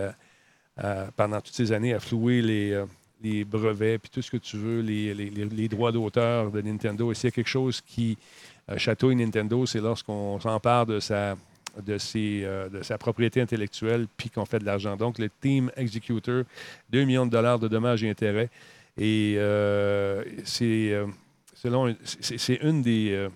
pendant 1.16 1.40
toutes 1.40 1.54
ces 1.54 1.72
années 1.72 1.94
à 1.94 2.00
flouer 2.00 2.42
les, 2.42 3.44
brevets, 3.44 3.98
puis 3.98 4.10
tout 4.10 4.22
ce 4.22 4.30
que 4.30 4.36
tu 4.36 4.56
veux, 4.56 4.80
les- 4.80 5.14
les 5.14 5.68
droits 5.68 5.92
d'auteur 5.92 6.50
de 6.50 6.60
Nintendo. 6.60 7.10
Et 7.10 7.14
s'il 7.14 7.24
y 7.24 7.28
a 7.28 7.30
quelque 7.32 7.48
chose 7.48 7.80
qui 7.80 8.18
euh, 8.70 8.78
chatouille 8.78 9.16
Nintendo, 9.16 9.66
c'est 9.66 9.80
lorsqu'on 9.80 10.38
s'empare 10.40 10.86
de 10.86 11.00
sa, 11.00 11.36
de, 11.84 11.98
ses, 11.98 12.42
euh, 12.44 12.68
de 12.68 12.82
sa 12.82 12.98
propriété 12.98 13.40
intellectuelle, 13.40 14.06
puis 14.16 14.30
qu'on 14.30 14.44
fait 14.44 14.58
de 14.58 14.64
l'argent. 14.64 14.96
Donc, 14.96 15.18
le 15.18 15.28
Team 15.40 15.70
Executor, 15.76 16.44
2 16.90 17.04
millions 17.04 17.26
de 17.26 17.30
dollars 17.30 17.58
de 17.58 17.68
dommages 17.68 18.04
et 18.04 18.10
intérêts. 18.10 18.50
Et 18.98 19.34
euh, 19.38 20.22
c'est 20.44 20.94
selon 21.54 21.94
une 22.62 22.82
des 22.82 23.28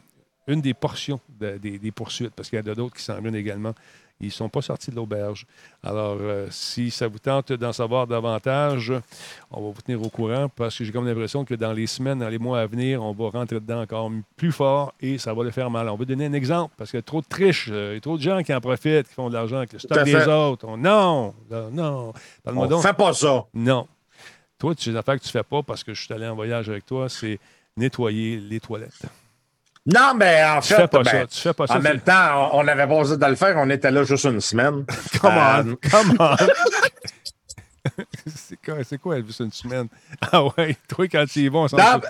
une 0.49 0.61
des 0.61 0.75
portions 0.75 1.19
de- 1.41 1.57
des, 1.59 1.77
des 1.79 1.91
poursuites, 1.91 2.31
parce 2.31 2.49
qu'il 2.49 2.59
y 2.59 2.63
en 2.63 2.71
a 2.71 2.75
d'autres 2.75 2.95
qui 2.95 3.03
s'en 3.03 3.21
viennent 3.21 3.35
également. 3.35 3.75
Ils 4.19 4.29
ne 4.29 4.33
sont 4.33 4.49
pas 4.49 4.63
sortis 4.63 4.91
de 4.91 4.97
l'auberge. 4.97 5.45
Alors, 5.83 6.17
euh, 6.21 6.47
si 6.51 6.91
ça 6.91 7.07
vous 7.07 7.19
tente 7.19 7.53
d'en 7.53 7.73
savoir 7.75 8.07
davantage, 8.07 8.91
on 9.51 9.61
va 9.61 9.71
vous 9.73 9.83
tenir 9.83 10.01
au 10.03 10.09
courant 10.09 10.49
parce 10.49 10.79
que 10.79 10.85
j'ai 10.85 10.91
comme 10.93 11.07
l'impression 11.07 11.45
que 11.45 11.55
dans 11.55 11.73
les 11.75 11.87
semaines, 11.87 12.21
dans 12.21 12.29
les 12.31 12.39
mois 12.39 12.61
à 12.61 12.67
venir, 12.67 13.03
on 13.03 13.13
va 13.13 13.29
rentrer 13.29 13.61
dedans 13.61 13.83
encore 13.83 14.11
plus 14.37 14.53
fort 14.53 14.95
et 15.01 15.19
ça 15.19 15.35
va 15.35 15.45
le 15.45 15.51
faire 15.51 15.69
mal. 15.71 15.89
On 15.91 15.97
va 15.97 16.05
donner 16.07 16.25
un 16.27 16.33
exemple 16.33 16.75
parce 16.79 16.91
qu'il 16.91 16.97
y 16.99 17.01
a 17.01 17.03
trop 17.03 17.21
de 17.21 17.27
triches, 17.29 17.69
euh, 17.71 17.91
il 17.93 17.95
y 17.97 17.99
a 17.99 18.01
trop 18.01 18.17
de 18.17 18.23
gens 18.23 18.43
qui 18.43 18.55
en 18.55 18.61
profitent, 18.63 19.07
qui 19.07 19.13
font 19.15 19.29
de 19.29 19.35
l'argent 19.35 19.59
avec 19.59 19.75
le 19.75 19.79
stock 19.81 20.03
des 20.05 20.13
fait. 20.13 20.27
autres. 20.33 20.67
On- 20.67 20.79
non, 20.79 21.35
non, 21.51 21.71
non. 21.71 22.13
Parle-moi 22.43 22.67
On 22.67 22.71
donc. 22.71 22.83
fait 22.83 22.97
pas 22.97 23.13
ça. 23.13 23.45
Non. 23.53 23.87
Toi, 24.59 24.75
tu 24.75 24.91
des 24.93 24.97
affaires 24.97 25.19
que 25.19 25.25
tu 25.25 25.31
fais 25.31 25.43
pas 25.43 25.63
parce 25.63 25.85
que 25.85 25.93
je 25.93 26.03
suis 26.03 26.15
allé 26.15 26.27
en 26.27 26.35
voyage 26.35 26.71
avec 26.71 26.87
toi, 26.87 27.11
c'est 27.11 27.39
nettoyer 27.77 28.39
les 28.39 28.61
toilettes. 28.61 29.03
Non, 29.87 30.15
mais 30.17 30.45
en 30.45 30.61
Tu 30.61 30.69
fait, 30.69 30.77
fais 30.83 30.89
pas 30.89 31.03
ben, 31.03 31.11
ça. 31.11 31.27
Tu 31.27 31.39
fais 31.41 31.53
pas 31.55 31.67
ça. 31.69 31.77
en 31.77 31.81
même 31.81 32.01
temps, 32.01 32.51
on 32.53 32.61
on 32.65 32.69
avait 32.69 32.87
pas 32.87 32.95
osé 32.95 33.17
de 33.17 33.25
le 33.27 33.37
faire. 33.37 33.55
On 33.57 33.71
était 33.71 33.91
là 33.91 34.03
juste 34.03 34.25
une 34.25 34.41
semaine. 34.41 34.85
Come 35.21 35.33
Euh, 35.37 35.63
on, 35.85 35.89
come 35.91 36.17
on. 36.19 36.37
c'est 38.35 38.57
quoi, 38.65 38.77
c'est 38.83 38.99
quoi 38.99 39.17
Elvis 39.17 39.37
une 39.41 39.53
semaine? 39.53 39.89
Ah 40.33 40.43
ouais, 40.45 40.77
toi, 40.89 41.07
quand 41.07 41.25
tu 41.27 41.41
y 41.41 41.49
vas, 41.49 41.59
on 41.61 41.69
s'en, 41.69 42.01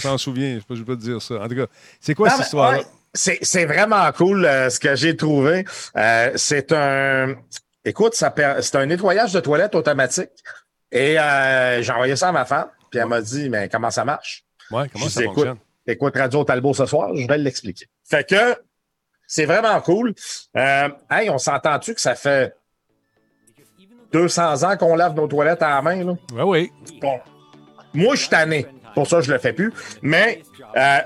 sou- 0.00 0.18
souvient. 0.18 0.58
Je 0.58 0.64
peux, 0.64 0.74
je 0.74 0.82
peux 0.82 0.96
te 0.96 1.02
dire 1.02 1.22
ça. 1.22 1.34
En 1.36 1.48
tout 1.48 1.54
cas, 1.54 1.66
c'est 2.00 2.14
quoi 2.14 2.28
Non, 2.28 2.34
cette 2.36 2.46
histoire-là? 2.46 2.78
ouais, 2.78 2.84
c'est, 3.14 3.64
vraiment 3.64 4.10
cool 4.12 4.44
euh, 4.44 4.68
ce 4.70 4.80
que 4.80 4.96
j'ai 4.96 5.16
trouvé. 5.16 5.64
Euh, 5.96 6.32
c'est 6.34 6.72
un. 6.72 7.34
Écoute, 7.84 8.14
c'est 8.14 8.74
un 8.76 8.86
nettoyage 8.86 9.32
de 9.32 9.40
toilette 9.40 9.74
automatique. 9.74 10.30
Et 10.92 11.18
euh, 11.18 11.80
j'ai 11.82 11.92
envoyé 11.92 12.16
ça 12.16 12.28
à 12.28 12.32
ma 12.32 12.44
femme. 12.44 12.66
Puis 12.90 12.98
elle 12.98 13.06
m'a 13.06 13.20
dit, 13.20 13.48
mais 13.48 13.68
comment 13.68 13.90
ça 13.90 14.04
marche? 14.04 14.44
Ouais, 14.72 14.88
comment 14.92 15.04
je 15.06 15.10
ça 15.10 15.20
dis, 15.20 15.26
fonctionne? 15.26 15.48
Écoute 15.52 15.66
Radio 16.00 16.44
Talbot 16.44 16.74
ce 16.74 16.86
soir, 16.86 17.14
je 17.14 17.26
vais 17.26 17.38
l'expliquer. 17.38 17.86
Fait 18.04 18.28
que 18.28 18.56
c'est 19.26 19.44
vraiment 19.44 19.80
cool. 19.80 20.14
Euh, 20.56 20.88
hey, 21.10 21.30
on 21.30 21.38
s'entend-tu 21.38 21.94
que 21.94 22.00
ça 22.00 22.14
fait 22.14 22.54
200 24.12 24.64
ans 24.64 24.76
qu'on 24.76 24.96
lave 24.96 25.14
nos 25.14 25.28
toilettes 25.28 25.62
à 25.62 25.70
la 25.70 25.82
main, 25.82 26.04
là? 26.04 26.12
Ouais, 26.32 26.42
oui. 26.42 26.72
Bon. 27.00 27.20
Moi, 27.94 28.14
je 28.14 28.20
suis 28.22 28.28
tanné. 28.28 28.66
Pour 28.94 29.06
ça, 29.06 29.20
je 29.20 29.30
le 29.32 29.38
fais 29.38 29.52
plus. 29.52 29.72
Mais 30.02 30.42
euh, 30.76 30.98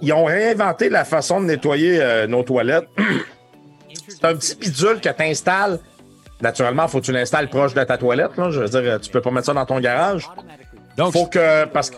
ils 0.00 0.12
ont 0.12 0.24
réinventé 0.24 0.88
la 0.88 1.04
façon 1.04 1.40
de 1.40 1.46
nettoyer 1.46 2.00
euh, 2.00 2.26
nos 2.26 2.42
toilettes. 2.42 2.88
C'est 4.08 4.24
un 4.24 4.34
petit 4.34 4.56
bidule 4.56 5.00
que 5.00 5.08
tu 5.08 5.22
installes. 5.22 5.78
Naturellement, 6.40 6.88
faut 6.88 7.00
que 7.00 7.04
tu 7.04 7.12
l'installes 7.12 7.48
proche 7.48 7.74
de 7.74 7.84
ta 7.84 7.98
toilette. 7.98 8.36
Là. 8.36 8.50
Je 8.50 8.60
veux 8.60 8.68
dire, 8.68 9.00
tu 9.00 9.10
peux 9.10 9.20
pas 9.20 9.30
mettre 9.30 9.46
ça 9.46 9.54
dans 9.54 9.66
ton 9.66 9.78
garage. 9.78 10.26
Donc, 10.96 11.12
Faut 11.12 11.26
que. 11.26 11.66
Parce 11.66 11.90
que. 11.90 11.96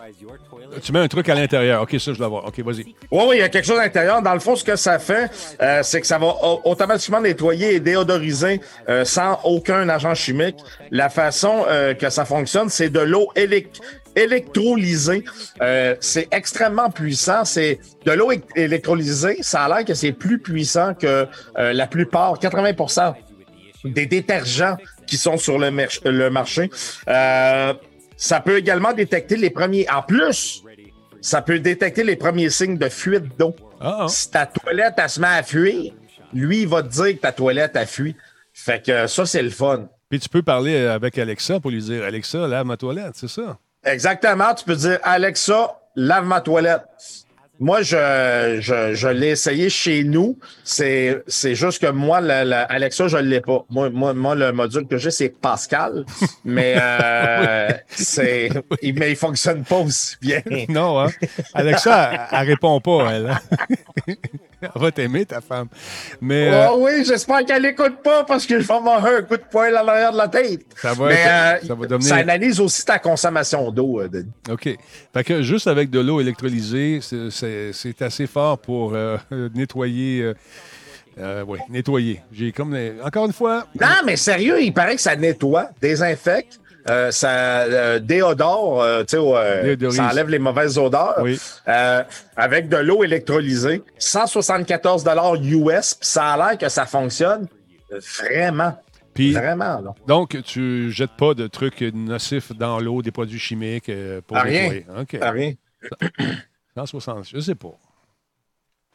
Tu 0.82 0.92
mets 0.92 0.98
un 1.00 1.08
truc 1.08 1.28
à 1.28 1.34
l'intérieur. 1.34 1.82
OK, 1.82 1.90
ça, 1.98 2.12
je 2.12 2.18
dois 2.18 2.28
voir. 2.28 2.46
OK, 2.46 2.58
vas-y. 2.60 2.84
Oui, 2.84 3.24
oui, 3.28 3.36
il 3.36 3.38
y 3.38 3.42
a 3.42 3.48
quelque 3.48 3.66
chose 3.66 3.78
à 3.78 3.82
l'intérieur. 3.84 4.22
Dans 4.22 4.34
le 4.34 4.40
fond, 4.40 4.56
ce 4.56 4.64
que 4.64 4.76
ça 4.76 4.98
fait, 4.98 5.30
euh, 5.60 5.80
c'est 5.82 6.00
que 6.00 6.06
ça 6.06 6.18
va 6.18 6.26
au- 6.26 6.60
automatiquement 6.64 7.20
nettoyer 7.20 7.74
et 7.74 7.80
déodoriser 7.80 8.60
euh, 8.88 9.04
sans 9.04 9.40
aucun 9.44 9.88
agent 9.88 10.14
chimique. 10.14 10.56
La 10.90 11.08
façon 11.08 11.64
euh, 11.68 11.94
que 11.94 12.10
ça 12.10 12.24
fonctionne, 12.24 12.68
c'est 12.68 12.88
de 12.90 13.00
l'eau 13.00 13.28
élec- 13.36 13.80
électrolysée. 14.16 15.24
Euh, 15.62 15.94
c'est 16.00 16.28
extrêmement 16.32 16.90
puissant. 16.90 17.44
C'est 17.44 17.78
de 18.04 18.12
l'eau 18.12 18.30
électrolysée. 18.56 19.38
Ça 19.42 19.62
a 19.64 19.68
l'air 19.68 19.84
que 19.84 19.94
c'est 19.94 20.12
plus 20.12 20.38
puissant 20.38 20.94
que 20.94 21.26
euh, 21.58 21.72
la 21.72 21.86
plupart, 21.86 22.38
80% 22.38 23.14
des 23.84 24.06
détergents 24.06 24.76
qui 25.06 25.16
sont 25.18 25.36
sur 25.36 25.58
le, 25.58 25.70
le 26.04 26.30
marché. 26.30 26.70
Euh, 27.08 27.74
ça 28.16 28.40
peut 28.40 28.56
également 28.56 28.92
détecter 28.92 29.36
les 29.36 29.50
premiers. 29.50 29.86
En 29.90 30.00
plus, 30.02 30.62
ça 31.24 31.40
peut 31.40 31.58
détecter 31.58 32.04
les 32.04 32.16
premiers 32.16 32.50
signes 32.50 32.76
de 32.76 32.88
fuite 32.90 33.38
d'eau. 33.38 33.56
Ah, 33.80 34.00
ah. 34.00 34.08
Si 34.08 34.30
ta 34.30 34.44
toilette, 34.44 34.94
elle 34.98 35.08
se 35.08 35.18
met 35.18 35.26
à 35.26 35.42
fuir, 35.42 35.94
lui, 36.34 36.62
il 36.62 36.68
va 36.68 36.82
te 36.82 36.88
dire 36.88 37.16
que 37.16 37.20
ta 37.22 37.32
toilette 37.32 37.76
a 37.76 37.86
fui. 37.86 38.14
Fait 38.52 38.84
que 38.84 39.06
ça, 39.06 39.24
c'est 39.24 39.42
le 39.42 39.48
fun. 39.48 39.88
Puis 40.10 40.20
tu 40.20 40.28
peux 40.28 40.42
parler 40.42 40.84
avec 40.86 41.16
Alexa 41.16 41.60
pour 41.60 41.70
lui 41.70 41.82
dire 41.82 42.04
Alexa, 42.04 42.46
lave 42.46 42.66
ma 42.66 42.76
toilette, 42.76 43.14
c'est 43.14 43.28
ça? 43.28 43.56
Exactement. 43.84 44.54
Tu 44.54 44.66
peux 44.66 44.76
dire, 44.76 44.98
Alexa, 45.02 45.80
lave 45.96 46.26
ma 46.26 46.42
toilette. 46.42 46.82
Moi, 47.60 47.82
je, 47.82 48.58
je, 48.60 48.94
je 48.94 49.08
l'ai 49.08 49.28
essayé 49.28 49.70
chez 49.70 50.02
nous. 50.02 50.38
C'est, 50.64 51.22
c'est 51.28 51.54
juste 51.54 51.80
que 51.80 51.90
moi, 51.90 52.20
la, 52.20 52.44
la- 52.44 52.62
Alexa, 52.64 53.06
je 53.08 53.16
ne 53.16 53.22
l'ai 53.22 53.40
pas. 53.40 53.64
Moi, 53.70 53.90
moi, 53.90 54.12
moi, 54.12 54.34
le 54.34 54.50
module 54.52 54.86
que 54.88 54.98
j'ai, 54.98 55.12
c'est 55.12 55.28
Pascal. 55.28 56.04
Mais, 56.44 56.74
euh, 56.76 57.68
c'est, 57.90 58.50
il, 58.82 58.94
mais 58.98 59.12
il 59.12 59.16
fonctionne 59.16 59.62
pas 59.64 59.78
aussi 59.78 60.16
bien. 60.20 60.42
Non, 60.68 60.98
hein? 61.00 61.10
Alexa, 61.54 62.10
elle, 62.12 62.20
elle 62.40 62.46
répond 62.48 62.80
pas, 62.80 63.12
elle. 63.12 63.34
elle 64.74 64.80
va 64.82 64.90
t'aimer, 64.92 65.26
ta 65.26 65.40
femme. 65.40 65.68
Mais 66.20 66.48
euh, 66.52 66.68
Oh 66.72 66.78
oui, 66.80 67.04
j'espère 67.04 67.44
qu'elle 67.44 67.62
n'écoute 67.62 68.02
pas 68.02 68.24
parce 68.24 68.46
que 68.46 68.60
je 68.60 68.66
vais 68.66 68.74
m'avoir 68.74 69.04
un 69.06 69.22
coup 69.22 69.36
de 69.36 69.42
poing 69.50 69.66
à 69.74 69.82
l'arrière 69.82 70.12
de 70.12 70.18
la 70.18 70.28
tête. 70.28 70.62
Ça 70.80 70.92
va 70.94 71.06
Mais, 71.08 71.14
être- 71.14 71.64
euh, 71.64 71.66
ça 71.68 71.74
va 71.74 71.86
devenir- 71.86 72.08
ça 72.08 72.16
analyse 72.16 72.60
aussi 72.60 72.84
ta 72.84 72.98
consommation 72.98 73.70
d'eau, 73.70 74.00
euh, 74.00 74.08
Denis. 74.08 74.30
OK. 74.50 74.68
Fait 75.12 75.24
que 75.24 75.42
juste 75.42 75.66
avec 75.66 75.90
de 75.90 76.00
l'eau 76.00 76.20
électrolysée, 76.20 77.00
c'est- 77.02 78.02
assez 78.02 78.26
fort 78.26 78.58
pour 78.58 78.92
nettoyer. 79.54 80.32
euh, 81.18 81.44
oui, 81.46 81.58
nettoyer. 81.70 82.20
J'ai 82.32 82.50
comme. 82.52 82.76
Encore 83.04 83.26
une 83.26 83.32
fois. 83.32 83.66
Non, 83.80 83.86
mais 84.04 84.16
sérieux, 84.16 84.60
il 84.62 84.72
paraît 84.72 84.96
que 84.96 85.00
ça 85.00 85.14
nettoie, 85.16 85.68
désinfecte, 85.80 86.58
euh, 86.90 87.10
ça 87.10 87.62
euh, 87.62 87.98
déodore, 87.98 88.82
euh, 88.82 89.04
tu 89.04 89.16
sais, 89.16 89.90
ça 89.96 90.08
enlève 90.10 90.28
les 90.28 90.38
mauvaises 90.38 90.76
odeurs. 90.78 91.18
Oui. 91.22 91.40
Avec 92.36 92.68
de 92.68 92.76
l'eau 92.76 93.04
électrolysée, 93.04 93.82
174 93.98 95.04
US, 95.42 95.94
puis 95.94 96.08
ça 96.08 96.32
a 96.32 96.36
l'air 96.36 96.58
que 96.58 96.68
ça 96.68 96.84
fonctionne 96.84 97.46
vraiment, 98.18 98.76
Puis, 99.14 99.32
vraiment. 99.32 99.80
Là. 99.80 99.94
donc, 100.06 100.36
tu 100.42 100.90
jettes 100.90 101.16
pas 101.16 101.34
de 101.34 101.46
trucs 101.46 101.80
nocifs 101.80 102.52
dans 102.52 102.80
l'eau, 102.80 103.00
des 103.02 103.12
produits 103.12 103.38
chimiques 103.38 103.90
pour 104.26 104.36
rien. 104.36 104.62
nettoyer. 104.62 104.86
OK. 105.00 105.18
Ah, 105.20 105.30
rien. 105.30 105.54
160, 106.76 107.28
je 107.32 107.40
sais 107.40 107.54
pas. 107.54 107.78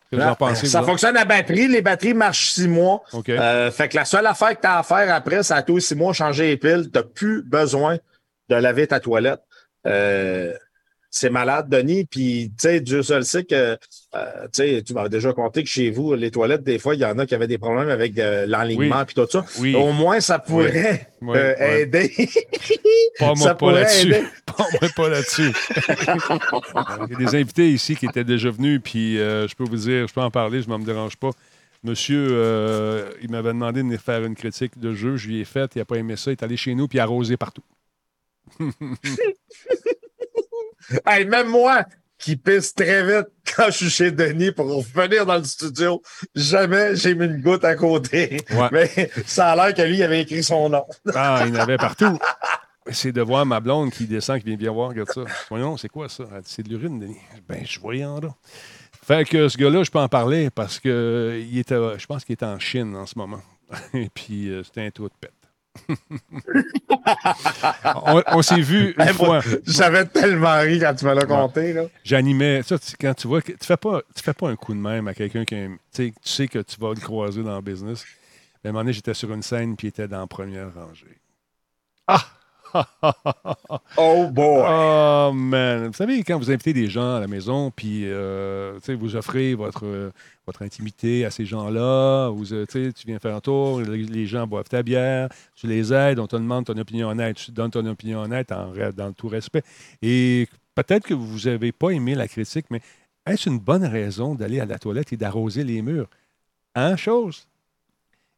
Qu'est-ce 0.10 0.22
que 0.22 0.26
vous 0.26 0.32
en 0.32 0.36
pensez? 0.36 0.68
ça 0.68 0.82
vous 0.82 0.88
fonctionne 0.88 1.18
à 1.18 1.26
batterie. 1.26 1.68
Les 1.68 1.82
batteries 1.82 2.14
marchent 2.14 2.52
six 2.52 2.68
mois. 2.68 3.04
Euh, 3.30 3.72
fait 3.72 3.90
que 3.90 3.96
la 3.96 4.06
seule 4.06 4.26
affaire 4.26 4.56
que 4.56 4.62
tu 4.62 4.68
as 4.68 4.80
à 4.80 4.84
faire 4.84 5.14
après, 5.14 5.44
c'est 5.44 5.54
à 5.54 5.62
tous 5.62 5.80
six 5.80 5.96
mois 5.96 6.14
changer 6.14 6.48
les 6.48 6.58
piles. 6.58 6.90
Tu 6.92 7.04
plus 7.14 7.44
besoin 7.44 7.98
de 8.50 8.56
laver 8.56 8.88
ta 8.88 9.00
toilette. 9.00 9.42
Euh, 9.86 10.54
c'est 11.12 11.30
malade, 11.30 11.70
Denis. 11.70 12.06
Puis, 12.06 12.50
tu 12.52 12.56
sais, 12.60 12.82
Dieu 12.82 13.02
seul 13.04 13.26
sait 13.26 13.44
que, 13.44 13.56
euh, 13.56 13.78
tu 14.44 14.50
sais, 14.54 14.84
tu 14.84 14.94
m'as 14.94 15.10
déjà 15.10 15.34
compté 15.34 15.64
que 15.64 15.70
chez 15.70 15.90
vous, 15.90 16.14
les 16.14 16.30
toilettes, 16.32 16.64
des 16.64 16.78
fois, 16.80 16.94
il 16.96 17.02
y 17.02 17.06
en 17.06 17.18
a 17.18 17.26
qui 17.26 17.34
avaient 17.36 17.48
des 17.48 17.58
problèmes 17.58 17.90
avec 17.90 18.18
euh, 18.20 18.46
l'enlignement 18.48 19.00
Oui. 19.00 19.06
puis 19.06 19.16
tout 19.16 19.28
ça. 19.30 19.46
Oui. 19.60 19.76
Au 19.76 19.92
moins, 19.92 20.20
ça 20.20 20.40
pourrait 20.40 21.08
Oui, 21.22 21.36
euh, 21.38 21.56
oui. 21.60 21.66
aider. 21.82 22.12
Pas 23.18 23.26
moi 23.28 23.36
ça 23.38 23.50
pas 23.50 23.56
pourrait 23.56 23.82
là-dessus. 23.82 24.08
aider. 24.14 24.24
Pas 24.46 24.66
moi 24.82 24.90
pas 24.96 25.10
là-dessus. 25.10 25.52
Il 27.08 27.12
y 27.12 27.16
a 27.16 27.18
des 27.32 27.36
invités 27.36 27.70
ici 27.70 27.96
qui 27.96 28.06
étaient 28.08 28.24
déjà 28.24 28.50
venus, 28.50 28.82
puis 28.84 29.18
euh, 29.20 29.48
je 29.48 29.56
peux 29.56 29.64
vous 29.64 29.76
dire, 29.78 30.08
je 30.08 30.14
peux 30.14 30.22
en 30.22 30.32
parler, 30.32 30.62
je 30.62 30.70
ne 30.70 30.76
me 30.78 30.84
dérange 30.86 31.16
pas. 31.16 31.30
Monsieur, 31.84 32.28
euh, 32.32 33.10
il 33.22 33.32
m'avait 33.32 33.50
demandé 33.54 33.80
de 33.82 33.86
venir 33.86 34.02
faire 34.02 34.26
une 34.26 34.36
critique 34.36 34.78
de 34.78 34.94
jeu, 34.94 35.16
je 35.16 35.28
lui 35.30 35.40
ai 35.40 35.46
faite, 35.46 35.72
il 35.76 35.80
n'a 35.80 35.86
pas 35.86 35.96
aimé 35.96 36.18
ça, 36.18 36.30
il 36.32 36.34
est 36.34 36.44
allé 36.44 36.58
chez 36.58 36.76
nous, 36.76 36.88
puis 36.90 36.98
il 36.98 37.00
a 37.00 37.04
arrosé 37.04 37.38
partout. 37.38 37.64
Hey, 41.06 41.26
même 41.26 41.48
moi, 41.48 41.86
qui 42.20 42.36
pisse 42.36 42.76
très 42.76 43.04
vite 43.04 43.28
quand 43.56 43.68
je 43.68 43.72
suis 43.72 43.90
chez 43.90 44.12
Denis 44.12 44.52
pour 44.52 44.68
revenir 44.68 45.26
dans 45.26 45.38
le 45.38 45.44
studio, 45.44 46.02
jamais 46.36 46.96
j'ai 46.96 47.16
mis 47.16 47.26
une 47.26 47.42
goutte 47.42 47.64
à 47.64 47.76
côté. 47.76 48.42
Ouais. 48.52 48.70
Mais 48.72 49.10
ça 49.26 49.52
a 49.52 49.56
l'air 49.56 49.74
que 49.74 49.82
lui, 49.82 49.98
il 49.98 50.04
avait 50.04 50.22
écrit 50.22 50.44
son 50.44 50.70
nom. 50.70 50.86
Ah, 51.16 51.46
il 51.48 51.56
en 51.56 51.62
avait 51.62 51.78
partout. 51.78 52.20
C'est 52.92 53.12
de 53.12 53.22
voir 53.22 53.46
ma 53.46 53.60
blonde 53.60 53.92
qui 53.92 54.08
descend, 54.08 54.40
qui 54.40 54.46
vient 54.46 54.58
bien 54.58 54.72
voir, 54.72 54.90
regarde 54.90 55.12
ça. 55.12 55.22
Voyons, 55.50 55.78
c'est 55.78 55.90
quoi 55.90 56.10
ça? 56.10 56.24
C'est 56.44 56.64
de 56.64 56.70
l'urine, 56.70 57.00
Denis. 57.00 57.20
Ben, 57.48 57.64
je 57.64 57.80
voyons 57.80 58.20
là. 58.20 58.30
Fait 59.04 59.26
que 59.26 59.48
ce 59.48 59.58
gars-là, 59.58 59.84
je 59.84 59.92
peux 59.92 60.00
en 60.00 60.08
parler 60.08 60.50
parce 60.50 60.80
que 60.80 61.40
il 61.40 61.60
était, 61.60 61.76
je 62.00 62.06
pense 62.08 62.26
qu'il 62.26 62.34
est 62.34 62.44
en 62.44 62.58
Chine 62.58 62.96
en 62.96 63.06
ce 63.06 63.16
moment. 63.16 63.42
Et 63.94 64.10
puis, 64.10 64.50
euh, 64.50 64.64
c'était 64.64 64.82
un 64.82 64.90
trou 64.90 65.08
de 65.08 65.14
pète. 65.20 65.34
On 67.96 68.24
on 68.28 68.42
s'est 68.42 68.62
vu 68.62 68.94
une 68.98 69.02
Hey, 69.02 69.14
moi, 69.20 69.42
fois. 69.42 69.60
J'avais 69.66 70.06
tellement 70.06 70.60
ri 70.60 70.80
quand 70.80 70.94
tu 70.96 71.06
me 71.06 71.14
l'as 71.14 71.26
compté. 71.26 71.74
Là. 71.74 71.84
J'animais. 72.04 72.62
Ça, 72.64 72.78
tu- 72.80 72.96
quand 73.00 73.14
tu 73.14 73.28
vois 73.28 73.42
que 73.42 73.52
tu 73.52 73.66
fais 73.66 73.78
pas, 73.78 74.02
tu 74.16 74.24
fais 74.24 74.34
pas 74.34 74.50
un 74.50 74.56
coup 74.56 74.74
de 74.74 74.80
même 74.80 75.08
à 75.08 75.14
quelqu'un 75.14 75.46
qui 75.46 75.56
tu 75.94 76.14
sais 76.24 76.48
que 76.48 76.60
tu 76.60 76.80
vas 76.80 76.90
le 76.90 77.00
croiser 77.00 77.44
dans 77.44 77.56
le 77.56 77.62
business. 77.62 78.06
Mais 78.64 78.68
à 78.68 78.70
un 78.70 78.74
moment 78.74 78.84
donné, 78.84 78.94
j'étais 78.94 79.14
sur 79.14 79.32
une 79.34 79.44
scène 79.44 79.76
puis 79.76 79.88
il 79.88 79.90
était 79.90 80.08
dans 80.08 80.20
la 80.22 80.28
première 80.28 80.74
rangée. 80.74 81.20
Ah! 82.08 82.26
Oh 83.98 84.28
boy! 84.32 84.66
Oh 84.68 85.32
man! 85.34 85.88
Vous 85.88 85.94
savez, 85.94 86.24
quand 86.24 86.38
vous 86.38 86.52
invitez 86.52 86.74
des 86.74 86.88
gens 86.88 87.16
à 87.16 87.20
la 87.20 87.28
maison, 87.28 87.72
puis 87.72 88.04
euh, 88.06 88.80
vous 88.88 89.16
offrez 89.16 89.56
votre, 89.56 89.86
euh, 89.86 90.12
votre 90.46 90.62
intimité 90.62 91.26
à 91.26 91.32
ces 91.32 91.46
gens-là, 91.46 92.30
vous, 92.30 92.54
euh, 92.54 92.66
tu 92.66 92.92
viens 93.06 93.20
faire 93.20 93.36
un 93.36 93.42
tour, 93.42 93.82
les, 93.82 94.26
gens 94.26 94.48
boivent 94.48 94.70
ta 94.70 94.84
bière, 94.84 95.30
tu 95.56 95.68
les 95.68 95.94
aides, 95.94 96.20
on 96.20 96.28
te 96.28 96.36
demande 96.36 96.66
ton 96.66 96.78
opinion 96.78 97.10
honnête, 97.10 97.38
tu 97.38 97.52
donnes 97.52 97.72
ton 97.72 97.86
opinion 97.86 98.22
honnête 98.22 98.52
en, 98.52 98.72
dans 98.96 99.14
tout 99.14 99.28
respect. 99.28 99.64
Et 100.02 100.48
peut-être 100.76 101.06
que 101.06 101.14
vous 101.14 101.50
n'avez 101.50 101.72
pas 101.72 101.90
aimé 101.92 102.16
la 102.16 102.28
critique, 102.28 102.66
mais 102.70 102.82
est-ce 103.26 103.50
une 103.50 103.60
bonne 103.60 103.86
raison 103.86 104.36
d'aller 104.36 104.60
à 104.60 104.66
la 104.66 104.80
toilette 104.80 105.14
et 105.14 105.18
d'arroser 105.18 105.64
les 105.64 105.82
murs? 105.82 106.08
Hein, 106.76 106.96
chose? 106.96 107.48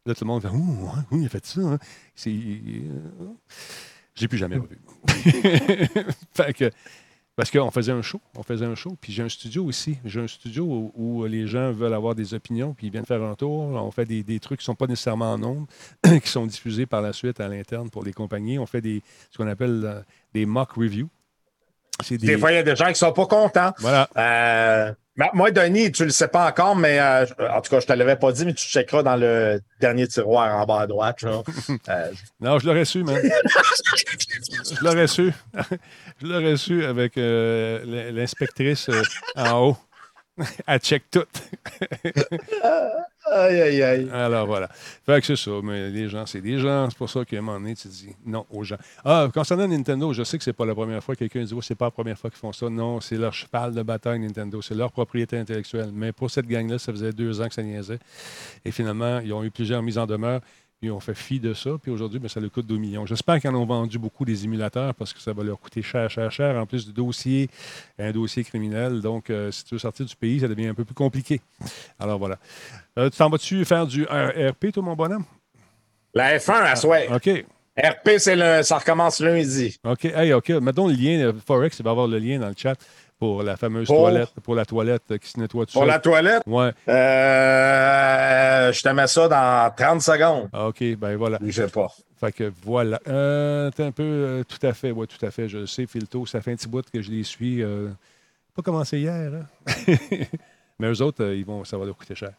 Là, 0.05 0.15
tout 0.15 0.23
le 0.23 0.27
monde 0.27 0.41
fait 0.41 0.49
Ouh, 0.49 0.89
oui, 1.11 1.21
il 1.21 1.25
a 1.25 1.29
fait 1.29 1.45
ça. 1.45 1.61
hein. 1.61 1.79
C'est. 2.15 2.34
J'ai 4.16 4.28
plus 4.28 4.38
jamais 4.38 4.57
revu. 4.57 4.78
Que- 6.57 6.72
parce 7.36 7.49
qu'on 7.49 7.72
faisait 7.72 7.93
un 7.93 8.01
show, 8.01 8.20
on 8.36 8.43
faisait 8.43 8.66
un 8.66 8.76
show, 8.76 8.97
puis 8.99 9.14
j'ai 9.14 9.24
un 9.24 9.30
studio 9.30 9.64
aussi. 9.66 9.97
J'ai 10.03 10.20
un 10.20 10.28
studio 10.28 10.66
où, 10.66 10.91
où 10.95 11.26
les 11.26 11.47
gens 11.47 11.72
veulent 11.72 11.93
avoir 11.93 12.14
des 12.14 12.34
opinions, 12.34 12.74
puis 12.74 12.88
ils 12.88 12.91
viennent 12.91 13.05
faire 13.05 13.24
un 13.24 13.36
tour. 13.36 13.51
On 13.51 13.89
fait 13.89 14.05
des, 14.05 14.22
des 14.22 14.39
trucs 14.39 14.59
qui 14.59 14.64
ne 14.64 14.66
sont 14.66 14.76
pas 14.76 14.86
nécessairement 14.86 15.32
en 15.34 15.38
nombre, 15.38 15.68
qui 16.24 16.30
sont 16.30 16.45
diffusés 16.45 16.86
par 16.86 17.01
la 17.01 17.14
suite 17.14 17.39
à 17.39 17.47
l'interne 17.47 17.89
pour 17.89 18.03
les 18.03 18.12
compagnies. 18.14 18.59
On 18.59 18.66
fait 18.66 18.82
des, 18.82 19.01
ce 19.32 19.38
qu'on 19.38 19.47
appelle 19.47 19.82
euh, 19.86 20.01
des 20.34 20.45
mock 20.45 20.74
reviews. 20.74 21.09
Des 22.10 22.38
fois, 22.38 22.52
il 22.52 22.56
y 22.56 22.60
a 22.60 22.64
des 22.64 22.76
gens 22.76 22.88
qui 22.88 22.95
sont 22.95 23.12
pas 23.14 23.26
contents. 23.26 23.74
Voilà. 23.80 24.10
Euh, 24.18 24.91
moi, 25.34 25.52
Denis, 25.52 25.91
tu 25.91 26.06
le 26.06 26.10
sais 26.10 26.28
pas 26.28 26.47
encore, 26.47 26.76
mais 26.76 26.99
euh, 26.99 27.26
en 27.54 27.62
tout 27.62 27.70
cas, 27.70 27.80
je 27.80 27.86
te 27.86 27.93
l'avais 27.93 28.16
pas 28.16 28.32
dit, 28.32 28.45
mais 28.45 28.54
tu 28.54 28.66
checkeras 28.66 29.04
dans 29.04 29.18
le 29.18 29.60
dernier 29.80 30.08
tiroir 30.08 30.56
en 30.58 30.66
bas 30.66 30.82
à 30.82 30.88
droite. 30.88 31.20
Euh, 31.89 32.12
Non, 32.39 32.60
je 32.60 32.68
l'aurais 32.68 32.86
su, 32.86 33.04
man. 33.04 33.20
je 33.22 34.84
l'aurais 34.84 35.08
su. 35.08 35.32
je 36.22 36.28
l'aurais 36.28 36.58
su 36.58 36.86
avec 36.86 37.18
euh, 37.18 38.12
l'inspectrice 38.12 38.89
euh, 38.89 39.02
en 39.36 39.60
haut. 39.60 39.78
Elle 40.68 40.80
check 40.80 41.04
tout. 41.10 41.24
aïe, 43.32 43.62
aïe, 43.62 43.84
aïe. 43.84 44.10
Alors 44.12 44.46
voilà. 44.46 44.68
Fait 45.06 45.20
que 45.20 45.28
c'est 45.28 45.36
ça, 45.36 45.52
mais 45.64 45.89
les 45.89 46.10
gens, 46.10 46.26
c'est 46.26 46.42
des 46.42 46.58
gens. 46.58 46.89
C'est 46.89 46.98
pour 46.98 47.10
ça 47.10 47.24
qu'à 47.26 47.38
un 47.38 47.42
moment 47.42 47.60
donné, 47.60 47.76
tu 47.76 47.88
dis 47.88 48.16
non 48.26 48.46
aux 48.50 48.64
gens. 48.64 48.78
Ah, 49.04 49.28
concernant 49.34 49.68
Nintendo, 49.68 50.14
je 50.14 50.24
sais 50.24 50.38
que 50.38 50.44
c'est 50.44 50.54
pas 50.54 50.66
la 50.66 50.76
première 50.76 51.04
fois 51.04 51.16
que 51.16 51.20
quelqu'un 51.20 51.44
dit 51.44 51.54
oh, 51.56 51.62
c'est 51.62 51.76
pas 51.76 51.86
la 51.86 51.92
première 51.92 52.18
fois 52.18 52.30
qu'ils 52.30 52.39
font 52.39 52.54
ça. 52.54 52.70
Non, 52.70 53.02
c'est 53.02 53.18
leur 53.18 53.34
cheval 53.34 53.74
de 53.74 53.84
bataille 53.84 54.20
Nintendo. 54.20 54.62
C'est 54.62 54.76
leur 54.76 54.92
propriété 54.92 55.38
intellectuelle. 55.38 55.92
Mais 55.94 56.12
pour 56.12 56.30
cette 56.32 56.48
gang-là, 56.48 56.80
ça 56.80 56.92
faisait 56.92 57.14
deux 57.14 57.42
ans 57.42 57.48
que 57.48 57.54
ça 57.54 57.64
niaisait. 57.64 58.00
Et 58.66 58.72
finalement, 58.72 59.20
ils 59.20 59.34
ont 59.34 59.44
eu 59.44 59.52
plusieurs 59.52 59.82
mises 59.82 59.98
en 59.98 60.06
demeure. 60.06 60.42
Puis 60.82 60.89
on 60.89 60.99
fait 60.99 61.13
fi 61.13 61.39
de 61.39 61.53
ça. 61.53 61.69
Puis 61.79 61.91
aujourd'hui, 61.91 62.17
ben, 62.17 62.27
ça 62.27 62.39
leur 62.39 62.51
coûte 62.51 62.65
2 62.65 62.75
millions. 62.77 63.05
J'espère 63.05 63.39
qu'ils 63.39 63.51
en 63.51 63.53
ont 63.55 63.65
vendu 63.65 63.99
beaucoup 63.99 64.25
des 64.25 64.45
émulateurs 64.45 64.95
parce 64.95 65.13
que 65.13 65.19
ça 65.19 65.32
va 65.32 65.43
leur 65.43 65.59
coûter 65.59 65.84
cher, 65.84 66.09
cher, 66.09 66.32
cher. 66.32 66.55
En 66.59 66.65
plus 66.65 66.88
du 66.88 66.91
dossier, 66.91 67.49
un 67.99 68.11
dossier 68.11 68.43
criminel. 68.43 68.99
Donc, 68.99 69.29
euh, 69.29 69.51
si 69.51 69.63
tu 69.63 69.75
veux 69.75 69.79
sortir 69.79 70.07
du 70.07 70.15
pays, 70.15 70.39
ça 70.39 70.47
devient 70.47 70.65
un 70.65 70.73
peu 70.73 70.84
plus 70.84 70.95
compliqué. 70.95 71.39
Alors 71.99 72.17
voilà. 72.17 72.39
Euh, 72.97 73.11
tu 73.11 73.17
t'en 73.19 73.29
vas-tu 73.29 73.63
faire 73.63 73.86
du 73.86 74.05
RP, 74.05 74.71
toi, 74.73 74.82
mon 74.82 74.95
bonhomme? 74.95 75.23
La 76.15 76.39
F1 76.39 76.63
à 76.63 76.75
souhait. 76.75 77.07
OK. 77.13 77.45
RP, 77.77 78.09
c'est 78.17 78.36
le, 78.36 78.63
ça 78.63 78.79
recommence 78.79 79.19
lundi. 79.19 79.77
OK. 79.86 80.05
Hey, 80.05 80.34
OK. 80.34 80.49
Mettons 80.49 80.88
le 80.88 80.93
lien. 80.95 81.19
euh, 81.27 81.34
Forex, 81.45 81.77
il 81.79 81.84
va 81.84 81.91
avoir 81.91 82.07
le 82.07 82.17
lien 82.17 82.39
dans 82.39 82.49
le 82.49 82.55
chat 82.57 82.75
pour 83.22 83.43
la 83.43 83.55
fameuse 83.55 83.86
Pour? 83.86 83.97
toilette, 83.99 84.32
pour 84.43 84.55
la 84.55 84.65
toilette 84.65 85.03
euh, 85.11 85.17
qui 85.19 85.30
se 85.30 85.39
nettoie 85.39 85.67
tout 85.67 85.74
Pour 85.74 85.84
seul. 85.84 85.89
la 85.91 85.99
toilette, 85.99 86.41
Ouais. 86.47 86.72
euh, 87.51 88.72
je 88.74 88.82
te 88.82 88.89
mets 88.89 89.05
ça 89.05 89.28
dans 89.28 89.72
30 89.76 90.01
secondes. 90.01 90.49
Ah, 90.51 90.67
OK. 90.67 90.84
Ben 90.97 91.15
voilà. 91.17 91.38
Je 91.45 91.51
sais 91.51 91.67
pas. 91.67 91.88
Fait 92.19 92.32
que 92.32 92.51
voilà. 92.63 92.99
Euh, 93.07 93.69
t'es 93.69 93.84
un 93.84 93.91
peu. 93.91 94.01
euh, 94.03 94.43
tout 94.43 94.65
à 94.65 94.74
fait. 94.74 94.89
Oui, 94.89 95.05
tout 95.05 95.24
à 95.24 95.30
fait. 95.30 95.47
Je 95.47 95.59
le 95.59 95.67
sais, 95.67 95.86
Philto. 95.86 96.26
Ça 96.26 96.41
fait 96.41 96.51
un 96.51 96.55
petit 96.55 96.67
bout 96.67 96.84
que 96.91 96.99
je 96.99 97.11
les 97.11 97.24
suis. 97.24 97.63
pas 98.55 98.61
commencé 98.63 98.99
hier. 98.99 99.32
hein. 99.34 99.45
Mais 100.80 100.88
eux 100.91 101.01
autres, 101.03 101.24
ils 101.32 101.45
vont, 101.45 101.63
ça 101.63 101.78
va 101.78 101.86
leur 101.86 101.95
coûter 101.95 102.15
cher. 102.15 102.32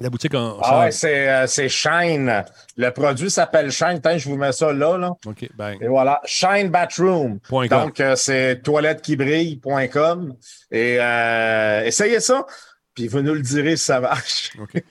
La 0.00 0.10
boutique 0.10 0.34
en. 0.34 0.58
Ah 0.62 0.80
ouais, 0.80 0.92
c'est, 0.92 1.28
euh, 1.28 1.46
c'est 1.48 1.68
Shine. 1.68 2.44
Le 2.76 2.90
produit 2.90 3.30
s'appelle 3.30 3.70
Shine. 3.72 4.00
Je 4.16 4.28
vous 4.28 4.36
mets 4.36 4.52
ça 4.52 4.72
là, 4.72 4.96
là. 4.96 5.10
OK. 5.26 5.48
Ben. 5.56 5.76
Et 5.80 5.88
voilà, 5.88 6.20
Shine 6.24 6.68
Bathroom. 6.68 7.40
Donc, 7.84 7.98
euh, 8.00 8.14
c'est 8.14 8.62
toilettequibrille.com. 8.62 10.34
Et 10.70 10.96
euh, 11.00 11.84
essayez 11.84 12.20
ça, 12.20 12.46
puis 12.94 13.08
vous 13.08 13.22
nous 13.22 13.34
le 13.34 13.40
direz 13.42 13.76
si 13.76 13.84
ça 13.86 14.00
marche. 14.00 14.52
OK. 14.60 14.82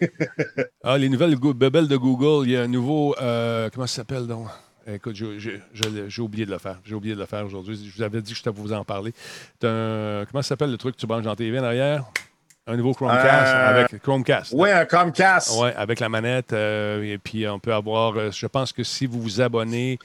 Ah, 0.83 0.97
les 0.97 1.09
nouvelles 1.09 1.35
bebelles 1.37 1.87
de 1.87 1.97
Google, 1.97 2.47
il 2.47 2.53
y 2.53 2.57
a 2.57 2.61
un 2.63 2.67
nouveau. 2.67 3.15
euh, 3.21 3.69
comment 3.73 3.87
ça 3.87 3.97
s'appelle 3.97 4.27
donc? 4.27 4.47
Écoute, 4.89 5.15
je- 5.17 5.37
je- 5.37 5.51
je- 5.73 6.07
j'ai 6.07 6.21
oublié 6.21 6.45
de 6.45 6.51
le 6.51 6.59
faire. 6.59 6.79
J'ai 6.85 6.95
oublié 6.95 7.13
de 7.13 7.19
le 7.19 7.25
faire 7.25 7.45
aujourd'hui. 7.45 7.77
Je 7.91 7.97
vous 7.97 8.03
avais 8.03 8.21
dit 8.21 8.31
que 8.31 8.37
je 8.37 8.43
t'avais 8.43 8.59
vous 8.61 8.71
en 8.71 8.85
parler. 8.85 9.11
T'as 9.59 9.67
un- 9.69 10.25
comment 10.25 10.41
ça 10.41 10.49
s'appelle 10.49 10.71
le 10.71 10.77
truc 10.77 10.95
que 10.95 10.99
tu 11.01 11.07
branches 11.07 11.25
dans 11.25 11.35
TV 11.35 11.59
en 11.59 11.63
arrière? 11.65 12.05
Un 12.69 12.75
nouveau 12.75 12.93
Chromecast 12.93 13.25
Euh, 13.55 13.69
avec 13.69 14.01
Chromecast. 14.01 14.53
Oui, 14.55 14.69
un 14.69 14.85
Comcast. 14.85 15.57
Oui, 15.57 15.69
avec 15.75 15.99
la 16.01 16.09
manette. 16.09 16.51
euh, 16.51 17.01
et 17.01 17.17
puis, 17.17 17.47
on 17.47 17.59
peut 17.59 17.73
avoir. 17.73 18.17
euh, 18.17 18.29
je 18.31 18.45
pense 18.45 18.73
que 18.73 18.83
si 18.83 19.05
vous 19.05 19.21
vous 19.21 19.39
abonnez, 19.41 19.97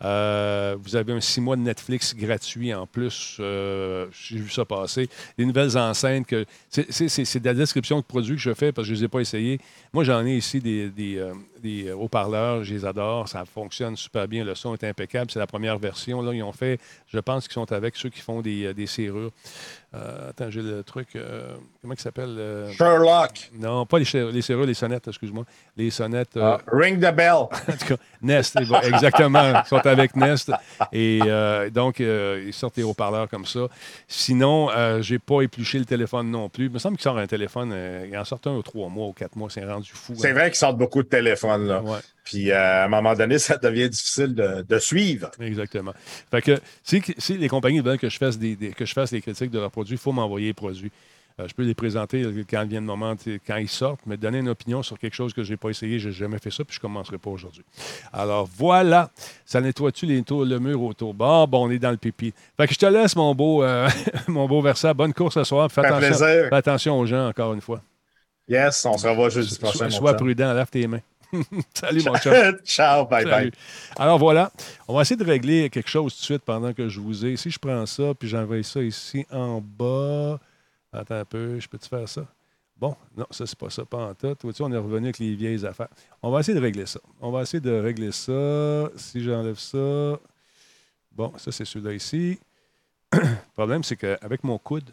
vous 0.00 0.96
avez 0.96 1.12
un 1.14 1.20
six 1.20 1.40
mois 1.40 1.56
de 1.56 1.62
Netflix 1.62 2.14
gratuit 2.14 2.74
en 2.74 2.86
plus. 2.86 3.36
J'ai 3.38 4.36
vu 4.36 4.50
ça 4.50 4.64
passer. 4.64 5.08
Des 5.38 5.46
nouvelles 5.46 5.76
enceintes. 5.78 6.26
que 6.26 6.44
C'est 6.68 7.40
de 7.40 7.44
la 7.46 7.54
description 7.54 7.96
de 7.98 8.04
produits 8.04 8.36
que 8.36 8.42
je 8.42 8.52
fais 8.54 8.70
parce 8.70 8.86
que 8.86 8.94
je 8.94 8.98
ne 8.98 9.00
les 9.00 9.04
ai 9.06 9.08
pas 9.08 9.20
essayés. 9.20 9.58
Moi, 9.94 10.04
j'en 10.04 10.24
ai 10.26 10.36
ici 10.36 10.60
des, 10.60 10.90
des, 10.90 11.26
des 11.62 11.90
haut-parleurs. 11.92 12.64
Je 12.64 12.74
les 12.74 12.84
adore. 12.84 13.28
Ça 13.28 13.44
fonctionne 13.46 13.96
super 13.96 14.28
bien. 14.28 14.44
Le 14.44 14.54
son 14.54 14.74
est 14.74 14.84
impeccable. 14.84 15.30
C'est 15.30 15.38
la 15.38 15.46
première 15.46 15.78
version. 15.78 16.20
Là, 16.20 16.32
ils 16.34 16.42
ont 16.42 16.52
fait, 16.52 16.78
je 17.08 17.18
pense 17.18 17.44
qu'ils 17.48 17.54
sont 17.54 17.72
avec 17.72 17.96
ceux 17.96 18.10
qui 18.10 18.20
font 18.20 18.42
des, 18.42 18.74
des 18.74 18.86
serrures. 18.86 19.30
Euh, 19.94 20.30
attends, 20.30 20.50
j'ai 20.50 20.62
le 20.62 20.82
truc. 20.82 21.08
euh, 21.16 21.54
comment 21.80 21.94
il 21.94 22.00
s'appelle 22.00 22.34
euh, 22.38 22.72
Sherlock. 22.72 23.50
non, 23.58 23.86
pas 23.86 23.98
les, 23.98 24.32
les 24.32 24.42
serrures, 24.42 24.66
les 24.66 24.74
sonnettes, 24.74 25.06
excuse-moi. 25.08 25.44
Les 25.76 25.90
sonnettes. 25.90 26.36
Ah, 26.40 26.58
ring 26.66 26.96
the 26.98 27.14
bell. 27.14 27.32
en 27.68 27.76
tout 27.78 27.86
cas, 27.88 27.96
Nest, 28.22 28.56
ils 28.60 28.74
exactement. 28.92 29.60
Ils 29.64 29.68
sont 29.68 29.86
avec 29.86 30.16
Nest. 30.16 30.50
Et 30.92 31.20
donc, 31.72 32.00
ils 32.00 32.52
sortent 32.52 32.76
les 32.76 32.82
haut-parleurs 32.82 33.28
comme 33.28 33.44
ça. 33.46 33.68
Sinon, 34.08 34.68
j'ai 35.00 35.18
pas 35.18 35.42
épluché 35.42 35.78
le 35.78 35.84
téléphone 35.84 36.30
non 36.30 36.48
plus. 36.48 36.66
Il 36.66 36.70
me 36.72 36.78
semble 36.78 36.96
qu'il 36.96 37.04
sort 37.04 37.18
un 37.18 37.26
téléphone. 37.26 37.72
euh, 37.72 38.06
il 38.10 38.16
en 38.16 38.24
sort 38.24 38.40
un 38.46 38.52
ou 38.52 38.62
trois 38.62 38.88
mois 38.88 39.06
ou 39.08 39.12
quatre 39.12 39.36
mois. 39.36 39.48
C'est 39.50 39.64
rendu 39.64 39.90
fou. 39.92 40.14
C'est 40.16 40.30
hein. 40.30 40.34
vrai 40.34 40.46
qu'ils 40.50 40.56
sortent 40.56 40.78
beaucoup 40.78 41.02
de 41.02 41.08
téléphones. 41.08 41.66
Là. 41.66 41.80
Ouais. 41.82 41.98
Puis 42.24 42.50
euh, 42.50 42.56
à 42.56 42.84
un 42.84 42.88
moment 42.88 43.14
donné, 43.14 43.38
ça 43.38 43.58
devient 43.58 43.88
difficile 43.90 44.34
de, 44.34 44.62
de 44.66 44.78
suivre. 44.78 45.30
Exactement. 45.40 45.92
Fait 46.30 46.40
que 46.40 46.58
si, 46.82 47.02
si 47.18 47.36
les 47.36 47.48
compagnies 47.48 47.80
veulent 47.80 47.98
que 47.98 48.08
je 48.08 48.16
fasse 48.16 48.38
des, 48.38 48.56
des- 48.56 48.70
que 48.70 48.86
je 48.86 48.92
fasse 48.94 49.12
les 49.12 49.20
critiques 49.20 49.50
de 49.50 49.58
leurs 49.58 49.70
produits, 49.70 49.83
il 49.90 49.98
faut 49.98 50.12
m'envoyer 50.12 50.48
les 50.48 50.54
produits. 50.54 50.92
Euh, 51.40 51.48
je 51.48 51.54
peux 51.54 51.64
les 51.64 51.74
présenter 51.74 52.22
euh, 52.22 52.44
quand 52.48 52.64
vient 52.64 52.80
le 52.80 52.86
moment, 52.86 53.16
quand 53.44 53.56
ils 53.56 53.68
sortent, 53.68 54.02
mais 54.06 54.16
donner 54.16 54.38
une 54.38 54.48
opinion 54.48 54.84
sur 54.84 54.96
quelque 54.96 55.14
chose 55.14 55.32
que 55.32 55.42
je 55.42 55.50
n'ai 55.50 55.56
pas 55.56 55.68
essayé, 55.68 55.98
je 55.98 56.08
n'ai 56.08 56.14
jamais 56.14 56.38
fait 56.38 56.52
ça, 56.52 56.64
puis 56.64 56.74
je 56.74 56.78
ne 56.78 56.82
commencerai 56.82 57.18
pas 57.18 57.30
aujourd'hui. 57.30 57.64
Alors 58.12 58.48
voilà, 58.56 59.10
ça 59.44 59.60
nettoie-tu 59.60 60.06
les 60.06 60.22
tours, 60.22 60.44
le 60.44 60.60
mur 60.60 60.80
autour? 60.80 61.12
Bon, 61.12 61.44
bon, 61.48 61.66
on 61.66 61.70
est 61.72 61.80
dans 61.80 61.90
le 61.90 61.96
pipi. 61.96 62.32
Fait 62.56 62.68
que 62.68 62.74
je 62.74 62.78
te 62.78 62.86
laisse, 62.86 63.16
mon 63.16 63.34
beau, 63.34 63.64
euh, 63.64 63.88
mon 64.28 64.46
beau 64.46 64.60
Versa. 64.60 64.94
Bonne 64.94 65.12
course 65.12 65.34
ce 65.34 65.42
soir. 65.42 65.72
Fais 65.72 65.84
attention, 65.84 66.14
fais 66.14 66.54
attention 66.54 67.00
aux 67.00 67.06
gens, 67.06 67.28
encore 67.28 67.52
une 67.52 67.60
fois. 67.60 67.82
Yes, 68.46 68.84
on 68.84 68.96
se 68.96 69.08
revoit 69.08 69.30
jeudi 69.30 69.58
prochain. 69.58 69.90
Sois, 69.90 69.90
sois 69.90 70.14
prudent, 70.14 70.52
lave 70.52 70.70
tes 70.70 70.86
mains. 70.86 71.00
Salut, 71.74 72.02
mon 72.04 72.16
chum. 72.16 72.58
Ciao, 72.64 73.06
bye 73.06 73.24
bye. 73.24 73.50
Alors 73.96 74.18
voilà, 74.18 74.52
on 74.88 74.94
va 74.94 75.02
essayer 75.02 75.16
de 75.16 75.24
régler 75.24 75.70
quelque 75.70 75.88
chose 75.88 76.14
tout 76.14 76.20
de 76.20 76.24
suite 76.24 76.42
pendant 76.42 76.72
que 76.72 76.88
je 76.88 77.00
vous 77.00 77.24
ai. 77.24 77.36
Si 77.36 77.50
je 77.50 77.58
prends 77.58 77.86
ça, 77.86 78.14
puis 78.14 78.28
j'envoie 78.28 78.62
ça 78.62 78.82
ici 78.82 79.26
en 79.30 79.60
bas. 79.60 80.38
Attends 80.92 81.16
un 81.16 81.24
peu, 81.24 81.58
je 81.58 81.68
peux-tu 81.68 81.88
faire 81.88 82.08
ça? 82.08 82.26
Bon, 82.76 82.96
non, 83.16 83.26
ça, 83.30 83.46
c'est 83.46 83.58
pas 83.58 83.70
ça, 83.70 83.84
pas 83.84 84.08
en 84.08 84.14
tout. 84.14 84.36
Vois-tu, 84.42 84.62
on 84.62 84.72
est 84.72 84.76
revenu 84.76 85.06
avec 85.06 85.18
les 85.18 85.34
vieilles 85.34 85.64
affaires. 85.64 85.88
On 86.22 86.30
va 86.30 86.40
essayer 86.40 86.54
de 86.54 86.62
régler 86.62 86.86
ça. 86.86 87.00
On 87.20 87.30
va 87.30 87.42
essayer 87.42 87.60
de 87.60 87.70
régler 87.70 88.12
ça. 88.12 88.90
Si 88.96 89.22
j'enlève 89.22 89.58
ça. 89.58 90.18
Bon, 91.12 91.32
ça, 91.36 91.52
c'est 91.52 91.64
celui-là 91.64 91.92
ici. 91.94 92.38
Le 93.12 93.20
problème, 93.54 93.84
c'est 93.84 93.96
qu'avec 93.96 94.42
mon 94.42 94.58
coude, 94.58 94.90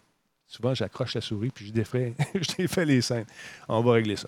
souvent, 0.51 0.73
j'accroche 0.73 1.15
la 1.15 1.21
souris 1.21 1.49
puis 1.49 1.67
je 1.67 1.71
défais, 1.71 2.13
je 2.35 2.55
défais 2.57 2.85
les 2.85 3.01
scènes. 3.01 3.25
On 3.69 3.81
va 3.81 3.93
régler 3.93 4.17
ça. 4.17 4.27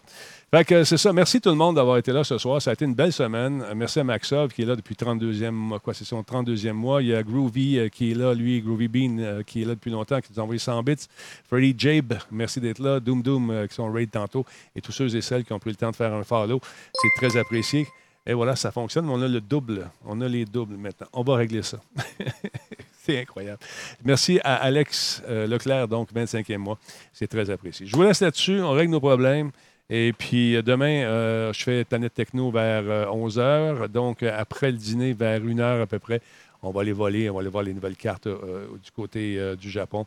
Fait 0.51 0.63
que 0.63 0.84
c'est 0.84 0.97
ça. 0.97 1.11
Merci 1.11 1.41
tout 1.41 1.49
le 1.49 1.55
monde 1.55 1.76
d'avoir 1.76 1.97
été 1.97 2.11
là 2.13 2.24
ce 2.24 2.38
soir. 2.38 2.61
Ça 2.61 2.69
a 2.69 2.74
été 2.74 2.86
une 2.86 2.93
belle 2.93 3.11
semaine. 3.11 3.61
Euh, 3.63 3.74
Merci 3.76 3.99
à 3.99 4.03
Maxov 4.03 4.53
qui 4.53 4.61
est 4.61 4.65
là 4.65 4.76
depuis 4.76 4.95
32e 4.95 5.51
mois. 5.51 5.80
Quoi, 5.80 5.93
c'est 5.93 6.05
son 6.05 6.21
32e 6.21 6.74
mois. 6.74 7.01
Il 7.01 7.09
y 7.09 7.15
a 7.15 7.24
Groovy 7.24 7.80
euh, 7.80 7.89
qui 7.89 8.11
est 8.11 8.13
là, 8.13 8.34
lui, 8.34 8.61
Groovy 8.61 8.88
Bean, 8.88 9.17
euh, 9.19 9.43
qui 9.43 9.63
est 9.63 9.65
là 9.65 9.74
depuis 9.74 9.91
longtemps, 9.91 10.21
qui 10.21 10.32
nous 10.32 10.39
a 10.39 10.43
envoyé 10.43 10.59
100 10.59 10.84
bits. 10.84 11.07
Freddy 11.49 11.76
Jabe, 11.78 12.19
merci 12.32 12.61
d'être 12.61 12.80
là. 12.80 12.99
Doom 12.99 13.21
Doom, 13.21 13.67
qui 13.67 13.76
sont 13.76 13.91
raid 13.91 14.11
tantôt. 14.11 14.45
Et 14.76 14.82
tous 14.82 14.91
ceux 14.91 15.13
et 15.15 15.21
celles 15.21 15.43
qui 15.43 15.53
ont 15.53 15.59
pris 15.59 15.71
le 15.71 15.76
temps 15.76 15.91
de 15.91 15.95
faire 15.95 16.13
un 16.13 16.24
follow. 16.24 16.61
C'est 16.93 17.28
très 17.28 17.39
apprécié. 17.39 17.88
Et 18.26 18.34
voilà, 18.34 18.55
ça 18.55 18.71
fonctionne. 18.71 19.05
mais 19.05 19.11
On 19.13 19.21
a 19.21 19.28
le 19.28 19.41
double. 19.41 19.89
On 20.05 20.21
a 20.21 20.28
les 20.28 20.45
doubles 20.45 20.78
maintenant. 20.78 21.07
On 21.13 21.24
va 21.24 21.36
régler 21.36 21.63
ça. 21.63 21.80
C'est 23.06 23.20
incroyable. 23.20 23.60
Merci 24.06 24.39
à 24.45 24.56
Alex 24.56 25.22
euh, 25.28 25.45
Leclerc, 25.45 25.89
donc 25.89 26.14
25e 26.14 26.58
mois. 26.58 26.80
C'est 27.12 27.28
très 27.28 27.49
apprécié. 27.49 27.86
Je 27.86 27.95
vous 27.95 28.04
laisse 28.04 28.22
là-dessus. 28.22 28.62
On 28.62 28.72
règle 28.72 28.93
nos 28.93 29.01
problèmes. 29.01 29.51
Et 29.89 30.14
puis 30.14 30.56
euh, 30.56 30.62
demain, 30.62 31.04
euh, 31.04 31.51
je 31.51 31.64
fais 31.64 31.84
Planète 31.84 32.14
Techno 32.14 32.49
vers 32.49 32.84
11h. 32.84 33.89
Donc, 33.89 34.24
après 34.24 34.72
le 34.72 34.78
dîner, 34.78 35.12
vers 35.12 35.41
1h 35.41 35.82
à 35.82 35.86
peu 35.86 35.99
près, 35.99 36.22
on 36.62 36.72
va 36.72 36.80
aller 36.80 36.93
voler, 36.93 37.30
on 37.30 37.34
va 37.34 37.41
aller 37.41 37.49
voir 37.49 37.64
les 37.64 37.74
nouvelles 37.74 37.97
cartes 37.97 38.30
du 38.30 38.91
côté 38.95 39.38
du 39.58 39.70
Japon 39.70 40.06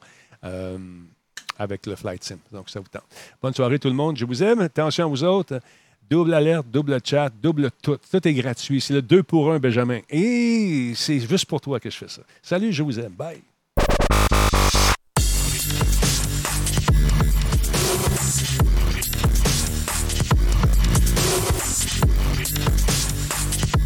avec 1.59 1.85
le 1.85 1.97
Flight 1.97 2.25
Sim. 2.25 2.39
Donc, 2.51 2.71
ça 2.71 2.81
vous 2.81 2.89
tente. 2.91 3.05
Bonne 3.43 3.53
soirée 3.53 3.79
tout 3.79 3.89
le 3.89 3.95
monde. 3.95 4.17
Je 4.17 4.25
vous 4.25 4.43
aime. 4.43 4.61
Attention 4.61 5.05
à 5.05 5.09
vous 5.09 5.23
autres. 5.23 5.61
Double 6.09 6.35
alerte, 6.35 6.67
double 6.71 6.99
chat, 7.05 7.31
double 7.43 7.71
tout. 7.83 7.97
Tout 8.11 8.29
est 8.29 8.35
gratuit. 8.35 8.81
C'est 8.81 8.95
le 8.95 9.03
2 9.03 9.25
pour 9.25 9.51
1, 9.53 9.59
Benjamin. 9.59 10.01
Et 10.09 10.93
c'est 10.95 11.19
juste 11.19 11.47
pour 11.47 11.61
toi 11.61 11.81
que 11.81 11.91
je 11.91 11.97
fais 11.97 12.09
ça. 12.09 12.23
Salut, 12.43 12.73
je 12.73 12.83
vous 12.85 13.01
aime. 13.01 13.13
Bye. 13.13 13.43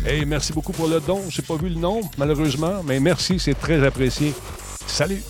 Hey, 0.05 0.27
merci 0.27 0.53
beaucoup 0.53 0.73
pour 0.73 0.89
le 0.89 1.01
don. 1.01 1.23
Je 1.31 1.41
n'ai 1.41 1.47
pas 1.47 1.57
vu 1.57 1.69
le 1.69 1.77
nom, 1.77 2.01
malheureusement, 2.19 2.83
mais 2.85 3.01
merci, 3.01 3.39
c'est 3.39 3.55
très 3.55 3.83
apprécié. 3.87 4.35
Salut! 4.87 5.23